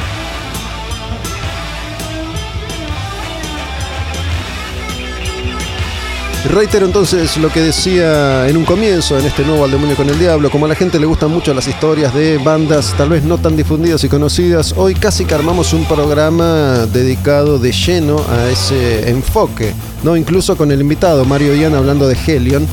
Reitero 6.51 6.85
entonces 6.85 7.37
lo 7.37 7.49
que 7.51 7.59
decía 7.59 8.47
en 8.47 8.55
un 8.55 8.65
comienzo, 8.65 9.17
en 9.17 9.25
este 9.25 9.43
nuevo 9.43 9.65
Al 9.65 9.71
Demonio 9.71 9.95
con 9.95 10.09
el 10.09 10.19
Diablo, 10.19 10.51
como 10.51 10.65
a 10.65 10.69
la 10.69 10.75
gente 10.75 10.99
le 10.99 11.05
gustan 11.07 11.31
mucho 11.31 11.53
las 11.53 11.67
historias 11.67 12.13
de 12.13 12.37
bandas 12.37 12.93
tal 12.97 13.09
vez 13.09 13.23
no 13.23 13.39
tan 13.39 13.57
difundidas 13.57 14.03
y 14.03 14.09
conocidas, 14.09 14.73
hoy 14.77 14.93
casi 14.93 15.25
que 15.25 15.33
armamos 15.33 15.73
un 15.73 15.85
programa 15.85 16.85
dedicado 16.85 17.57
de 17.57 17.71
lleno 17.71 18.23
a 18.29 18.47
ese 18.49 19.09
enfoque 19.09 19.73
No, 20.03 20.15
incluso 20.15 20.55
con 20.55 20.71
el 20.71 20.81
invitado 20.81 21.25
Mario 21.25 21.55
Ian 21.55 21.73
hablando 21.73 22.07
de 22.07 22.15
Helion, 22.15 22.67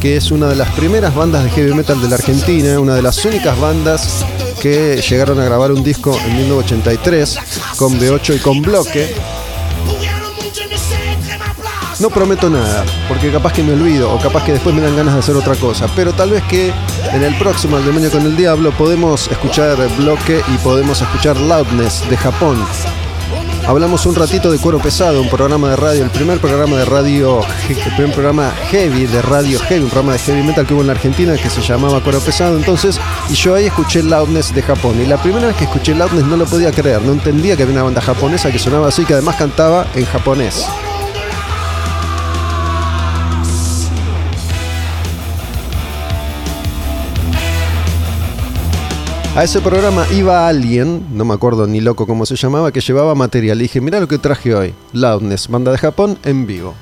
que 0.00 0.16
es 0.16 0.30
una 0.30 0.48
de 0.48 0.56
las 0.56 0.70
primeras 0.70 1.14
bandas 1.14 1.44
de 1.44 1.50
heavy 1.50 1.74
metal 1.74 2.00
de 2.00 2.08
la 2.08 2.16
Argentina, 2.16 2.80
una 2.80 2.94
de 2.94 3.02
las 3.02 3.24
únicas 3.24 3.58
bandas 3.60 4.24
que 4.62 5.02
llegaron 5.08 5.38
a 5.40 5.44
grabar 5.44 5.72
un 5.72 5.84
disco 5.84 6.18
en 6.26 6.36
1983 6.38 7.38
con 7.76 8.00
B8 8.00 8.36
y 8.36 8.38
con 8.38 8.62
bloque. 8.62 9.14
No 12.00 12.10
prometo 12.10 12.50
nada, 12.50 12.84
porque 13.08 13.30
capaz 13.30 13.52
que 13.52 13.62
me 13.62 13.72
olvido 13.72 14.12
o 14.12 14.18
capaz 14.18 14.44
que 14.44 14.52
después 14.52 14.74
me 14.74 14.82
dan 14.82 14.96
ganas 14.96 15.14
de 15.14 15.20
hacer 15.20 15.36
otra 15.36 15.54
cosa, 15.54 15.86
pero 15.94 16.12
tal 16.12 16.30
vez 16.30 16.42
que 16.44 16.72
en 17.12 17.22
el 17.22 17.36
próximo 17.38 17.78
El 17.78 17.84
Demonio 17.84 18.10
con 18.10 18.22
el 18.22 18.36
Diablo 18.36 18.72
podemos 18.72 19.30
escuchar 19.30 19.76
bloque 19.96 20.42
y 20.52 20.58
podemos 20.58 21.00
escuchar 21.00 21.36
Loudness 21.38 22.08
de 22.10 22.16
Japón. 22.16 22.58
Hablamos 23.66 24.04
un 24.04 24.14
ratito 24.14 24.50
de 24.50 24.58
Cuero 24.58 24.78
Pesado, 24.78 25.22
un 25.22 25.30
programa 25.30 25.70
de 25.70 25.76
radio, 25.76 26.04
el 26.04 26.10
primer 26.10 26.38
programa 26.38 26.76
de 26.76 26.84
radio, 26.84 27.40
el 27.68 27.92
primer 27.94 28.12
programa 28.12 28.52
heavy 28.70 29.06
de 29.06 29.22
radio 29.22 29.58
heavy, 29.60 29.84
un 29.84 29.90
programa 29.90 30.12
de 30.12 30.18
heavy 30.18 30.42
metal 30.42 30.66
que 30.66 30.74
hubo 30.74 30.82
en 30.82 30.90
Argentina 30.90 31.34
que 31.36 31.48
se 31.48 31.62
llamaba 31.62 32.02
Cuero 32.02 32.20
Pesado. 32.20 32.58
Entonces, 32.58 33.00
y 33.30 33.34
yo 33.34 33.54
ahí 33.54 33.66
escuché 33.66 34.02
Loudness 34.02 34.52
de 34.52 34.62
Japón. 34.62 35.00
Y 35.00 35.06
la 35.06 35.16
primera 35.16 35.46
vez 35.46 35.56
que 35.56 35.64
escuché 35.64 35.94
Loudness 35.94 36.24
no 36.24 36.36
lo 36.36 36.44
podía 36.44 36.72
creer, 36.72 37.00
no 37.02 37.12
entendía 37.12 37.56
que 37.56 37.62
había 37.62 37.74
una 37.74 37.84
banda 37.84 38.02
japonesa 38.02 38.50
que 38.50 38.58
sonaba 38.58 38.88
así, 38.88 39.04
que 39.06 39.14
además 39.14 39.36
cantaba 39.36 39.86
en 39.94 40.04
japonés. 40.04 40.66
A 49.36 49.42
ese 49.42 49.60
programa 49.60 50.06
iba 50.12 50.46
alguien, 50.46 51.08
no 51.12 51.24
me 51.24 51.34
acuerdo 51.34 51.66
ni 51.66 51.80
loco 51.80 52.06
cómo 52.06 52.24
se 52.24 52.36
llamaba, 52.36 52.70
que 52.70 52.80
llevaba 52.80 53.14
material. 53.16 53.58
Dije, 53.58 53.80
mira 53.80 53.98
lo 53.98 54.06
que 54.06 54.18
traje 54.18 54.54
hoy. 54.54 54.74
Loudness, 54.92 55.48
banda 55.48 55.72
de 55.72 55.78
Japón, 55.78 56.18
en 56.24 56.46
vivo. 56.46 56.74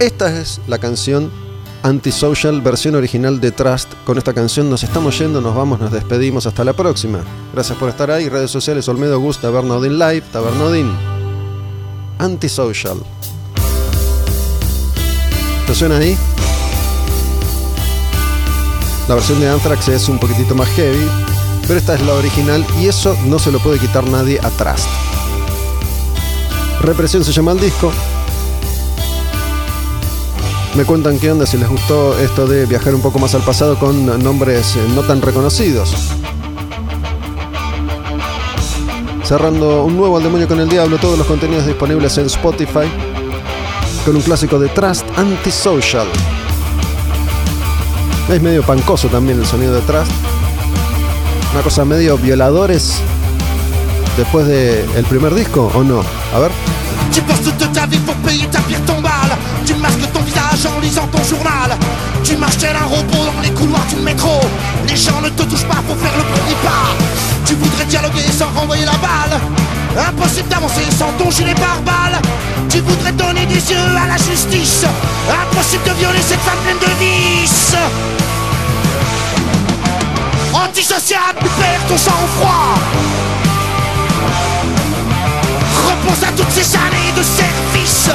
Esta 0.00 0.40
es 0.40 0.60
la 0.66 0.78
canción 0.78 1.30
Antisocial, 1.84 2.60
versión 2.60 2.94
original 2.94 3.40
de 3.40 3.50
Trust. 3.50 3.92
Con 4.04 4.16
esta 4.16 4.32
canción 4.32 4.70
nos 4.70 4.84
estamos 4.84 5.18
yendo, 5.18 5.40
nos 5.40 5.54
vamos, 5.56 5.80
nos 5.80 5.90
despedimos. 5.90 6.46
Hasta 6.46 6.62
la 6.62 6.74
próxima. 6.74 7.24
Gracias 7.52 7.76
por 7.76 7.88
estar 7.88 8.08
ahí. 8.10 8.28
Redes 8.28 8.52
sociales 8.52 8.88
Olmedo 8.88 9.18
Gus, 9.18 9.38
Tabernodin 9.38 9.98
Live, 9.98 10.22
Tabernodin. 10.32 10.92
Antisocial. 12.18 12.98
¿Te 15.66 15.74
suena 15.74 15.96
ahí? 15.96 16.16
La 19.08 19.16
versión 19.16 19.40
de 19.40 19.48
Anthrax 19.48 19.88
es 19.88 20.08
un 20.08 20.18
poquitito 20.20 20.54
más 20.54 20.68
heavy, 20.68 21.04
pero 21.66 21.78
esta 21.78 21.94
es 21.94 22.02
la 22.02 22.14
original 22.14 22.64
y 22.80 22.86
eso 22.86 23.16
no 23.26 23.38
se 23.38 23.50
lo 23.50 23.58
puede 23.58 23.78
quitar 23.78 24.08
nadie 24.08 24.38
a 24.42 24.50
Trust. 24.50 24.88
Represión 26.80 27.24
se 27.24 27.32
llama 27.32 27.52
el 27.52 27.60
disco. 27.60 27.92
Me 30.74 30.84
cuentan 30.84 31.18
qué 31.18 31.30
onda 31.30 31.46
si 31.46 31.58
les 31.58 31.68
gustó 31.68 32.18
esto 32.18 32.46
de 32.46 32.66
viajar 32.66 32.94
un 32.94 33.02
poco 33.02 33.18
más 33.18 33.34
al 33.34 33.42
pasado 33.42 33.78
con 33.78 34.06
nombres 34.22 34.74
eh, 34.76 34.80
no 34.94 35.02
tan 35.02 35.20
reconocidos. 35.20 35.94
Cerrando 39.22 39.84
un 39.84 39.96
nuevo 39.96 40.16
Al 40.16 40.22
Demonio 40.24 40.48
con 40.48 40.60
el 40.60 40.68
Diablo, 40.68 40.98
todos 40.98 41.16
los 41.16 41.26
contenidos 41.26 41.66
disponibles 41.66 42.18
en 42.18 42.26
Spotify, 42.26 42.90
con 44.04 44.16
un 44.16 44.22
clásico 44.22 44.58
de 44.58 44.68
Trust 44.68 45.06
Antisocial. 45.16 46.08
Es 48.28 48.42
medio 48.42 48.62
pancoso 48.62 49.08
también 49.08 49.38
el 49.38 49.46
sonido 49.46 49.74
de 49.74 49.80
Trust. 49.82 50.10
Una 51.52 51.62
cosa 51.62 51.84
medio 51.84 52.16
violadores 52.16 52.94
después 54.16 54.46
del 54.46 55.04
primer 55.04 55.34
disco, 55.34 55.70
¿o 55.74 55.84
no? 55.84 56.02
A 56.34 56.38
ver. 56.38 56.50
Tu 57.12 57.20
passes 57.22 57.42
toute 57.42 57.70
ta 57.74 57.84
vie 57.86 57.98
pour 57.98 58.14
payer 58.26 58.46
ta 58.46 58.58
pire 58.60 58.80
tombale. 58.86 59.36
Tu 59.66 59.74
masques 59.74 60.10
ton 60.14 60.22
visage 60.22 60.64
en 60.64 60.80
lisant 60.80 61.06
ton 61.08 61.22
journal. 61.24 61.76
Tu 62.24 62.36
marches 62.38 62.56
tel 62.56 62.74
un 62.74 62.86
robot 62.86 63.24
dans 63.34 63.42
les 63.42 63.50
couloirs 63.50 63.84
du 63.90 63.96
métro. 63.96 64.40
Les 64.88 64.96
gens 64.96 65.20
ne 65.20 65.28
te 65.28 65.42
touchent 65.42 65.68
pas 65.68 65.82
pour 65.86 65.96
faire 65.98 66.16
le 66.16 66.24
premier 66.24 66.56
pas. 66.64 66.88
Tu 67.44 67.54
voudrais 67.54 67.84
dialoguer 67.84 68.24
sans 68.32 68.48
renvoyer 68.58 68.86
la 68.86 68.92
balle. 68.92 69.38
Impossible 70.08 70.48
d'avancer 70.48 70.86
sans 70.98 71.12
ton 71.22 71.30
gilet 71.30 71.54
pare-balles. 71.54 72.18
Tu 72.70 72.80
voudrais 72.80 73.12
donner 73.12 73.44
des 73.44 73.62
yeux 73.70 73.88
à 74.02 74.06
la 74.08 74.16
justice. 74.16 74.86
Impossible 75.28 75.84
de 75.84 75.92
violer 76.00 76.22
cette 76.26 76.40
femme 76.40 76.58
pleine 76.64 76.78
de 76.78 76.92
vices. 76.98 77.76
Antisocial, 80.64 81.34
tu 81.40 81.48
perds 81.60 81.86
ton 81.88 81.98
sang-froid. 81.98 82.78
Repense 85.88 86.22
à 86.22 86.32
toutes 86.36 86.50
ces 86.50 86.76
années 86.76 87.12
de 87.16 87.22
service. 87.22 88.10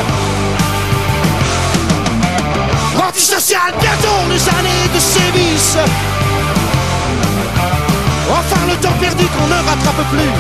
Antisocial, 3.06 3.74
bientôt 3.82 4.22
les 4.30 4.48
années 4.48 4.88
de 4.94 5.00
sévices. 5.00 5.78
Enfin 8.30 8.62
le 8.68 8.76
temps 8.76 8.98
perdu 9.00 9.26
qu'on 9.26 9.48
ne 9.48 9.56
rattrape 9.56 10.04
plus. 10.10 10.32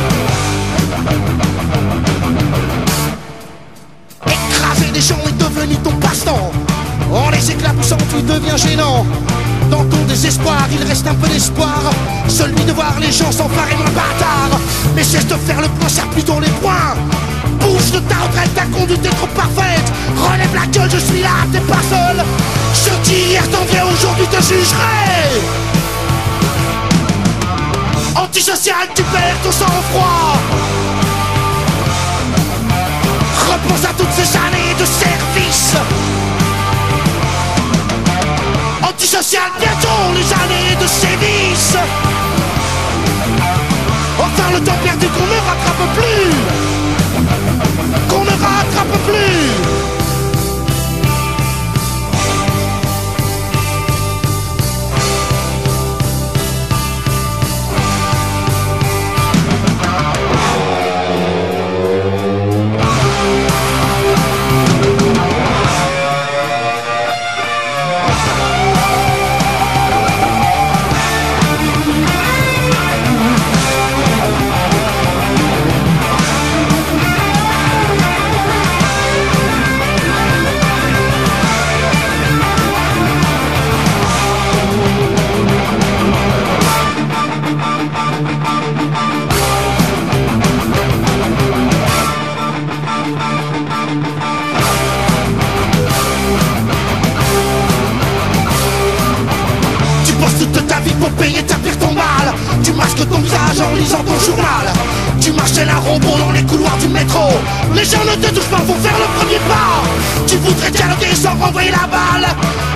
Écraser 4.28 4.92
des 4.92 5.02
gens 5.02 5.20
est 5.28 5.38
devenu 5.38 5.76
ton 5.78 5.94
passe-temps. 5.98 6.52
En 7.14 7.30
les 7.32 7.52
éclaboussant 7.52 7.98
tu 8.10 8.22
deviens 8.22 8.58
gênant 8.58 9.06
ton 9.90 10.04
désespoir, 10.06 10.68
il 10.72 10.88
reste 10.88 11.08
un 11.08 11.16
peu 11.16 11.28
d'espoir. 11.28 11.82
Celui 12.28 12.64
de 12.66 12.72
voir 12.72 12.94
les 13.00 13.12
gens 13.12 13.32
s'emparer 13.32 13.76
moins 13.76 13.92
bâtard. 13.92 14.60
Mais 14.96 15.04
cesse 15.04 15.28
de 15.28 15.36
faire 15.36 15.62
le 15.62 15.68
point, 15.68 15.90
serre 15.90 16.10
plutôt 16.10 16.40
les 16.40 16.50
poings. 16.62 16.96
Bouge 17.60 17.92
de 17.92 18.00
ta 18.00 18.16
retraite, 18.16 18.54
ta 18.56 18.66
conduite 18.66 19.06
est 19.06 19.16
trop 19.16 19.28
parfaite. 19.28 19.92
Relève 20.16 20.54
la 20.54 20.66
gueule, 20.68 20.90
je 20.92 20.98
suis 20.98 21.22
là, 21.22 21.46
t'es 21.52 21.60
pas 21.60 21.84
seul. 21.90 22.24
Ceux 22.74 22.98
qui 23.04 23.16
hier 23.30 23.44
t'enviaient 23.50 23.82
aujourd'hui 23.82 24.28
te 24.28 24.42
jugeraient 24.42 25.42
Antisocial, 28.16 28.88
tu 28.96 29.04
perds 29.04 29.38
ton 29.44 29.52
sang-froid. 29.52 30.38
Repense 33.50 33.86
à 33.86 33.94
toutes 33.98 34.14
ces 34.14 34.36
années 34.38 34.76
de 34.80 34.86
service 34.86 36.27
Antisocial, 39.00 39.52
bientôt 39.60 40.12
les 40.16 40.34
années 40.34 40.76
de 40.82 40.88
sévices. 40.88 41.78
Enfin 44.18 44.52
le 44.52 44.60
temps 44.60 44.80
perdu 44.84 45.06
qu'on 45.06 45.28
ne 45.28 45.40
rattrape 45.48 45.94
plus. 45.94 46.34
Qu'on 48.10 48.24
ne 48.24 48.32
rattrape 48.32 48.98
plus 49.06 49.97
ton 103.18 103.24
visage 103.24 103.62
en 103.62 103.76
lisant 103.76 104.04
ton 104.04 104.20
journal. 104.20 104.66
Tu 105.20 105.32
marches 105.32 105.54
tel 105.54 105.70
un 105.70 105.80
robot 105.80 106.18
dans 106.20 106.32
les 106.32 106.44
couloirs 106.44 106.78
du 106.78 106.88
métro. 106.88 107.30
Les 107.74 107.86
gens 107.86 108.04
ne 108.06 108.16
te 108.16 108.34
touchent 108.34 108.52
pas 108.52 108.62
pour 108.62 108.78
faire 108.78 108.98
le 108.98 109.08
premier 109.18 109.40
pas. 109.50 109.82
Tu 110.28 110.36
voudrais 110.38 110.72
dialoguer 110.72 111.16
sans 111.16 111.36
renvoyer 111.36 111.72
la 111.72 111.88
balle. 111.88 112.28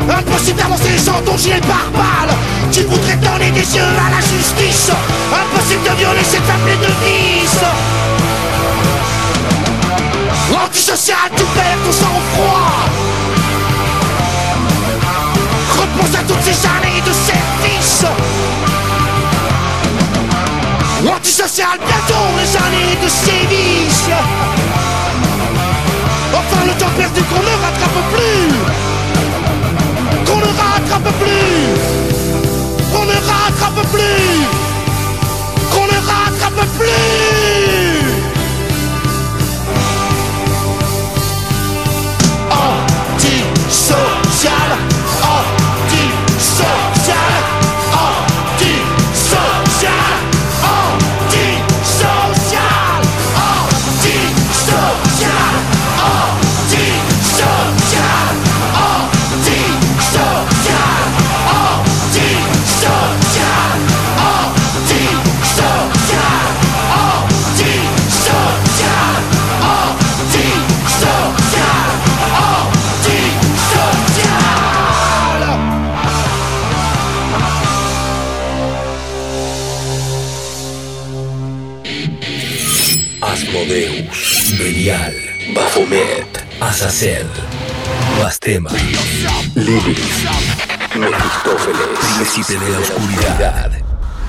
Impossible 0.09 0.57
d'avancer 0.57 0.97
sans 0.97 1.21
ton 1.25 1.37
gilet 1.37 1.61
pare-balles. 1.61 2.35
Tu 2.71 2.81
voudrais 2.81 3.17
donner 3.17 3.51
des 3.51 3.75
yeux 3.75 3.83
à 3.83 4.09
la 4.09 4.21
justice. 4.21 4.91
Impossible 5.31 5.83
de 5.83 5.95
violer 5.97 6.23
cette 6.23 6.43
femme 6.43 6.65
de 6.65 6.91
vices. 7.05 7.65
Antisocial, 10.63 11.29
tu 11.35 11.43
perds 11.55 11.81
ton 11.85 11.91
sang-froid. 11.91 12.89
Repense 15.79 16.15
à 16.19 16.23
toutes 16.27 16.43
ces 16.43 16.65
années 16.65 17.01
de 17.05 17.11
service 17.11 18.80
Antisocial, 21.21 21.77
bientôt 21.77 22.25
les 22.39 22.57
années 22.57 22.97
de 23.03 23.07
sévices 23.07 24.09
Enfin 26.33 26.65
le 26.65 26.73
temps 26.79 26.79
temps 26.79 26.89
perdu 26.97 27.21
qu'on 27.21 27.41
ne 27.41 27.55
rattrape 27.61 28.01
plus. 28.11 28.53
Qu'on 30.25 30.37
ne 30.37 30.45
rattrape 30.45 31.13
plus. 31.19 31.77
Qu'on 32.91 33.05
ne 33.05 33.13
rattrape 33.13 33.85
plus. 33.91 34.47
Qu'on 35.71 35.85
ne 35.85 35.99
rattrape 36.07 36.65
plus. 36.79 38.10
Belial, 84.61 85.15
Baphomet, 85.55 86.45
Azazel, 86.59 87.25
Bastema, 88.19 88.69
Lilith, 89.55 89.97
Mefistófeles, 90.95 91.87
Príncipe 91.99 92.63
de 92.63 92.69
la 92.69 92.77
Oscuridad, 92.77 93.71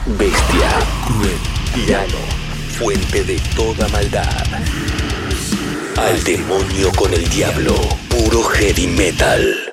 Bestia, 0.07 0.71
Cruel, 1.07 1.39
Tirano, 1.75 2.19
Fuente 2.79 3.25
de 3.25 3.39
toda 3.55 3.87
maldad. 3.89 4.47
Al 5.99 6.25
demonio 6.25 6.91
con 6.93 7.13
el 7.13 7.29
diablo, 7.29 7.75
puro 8.09 8.43
heavy 8.43 8.87
metal. 8.87 9.72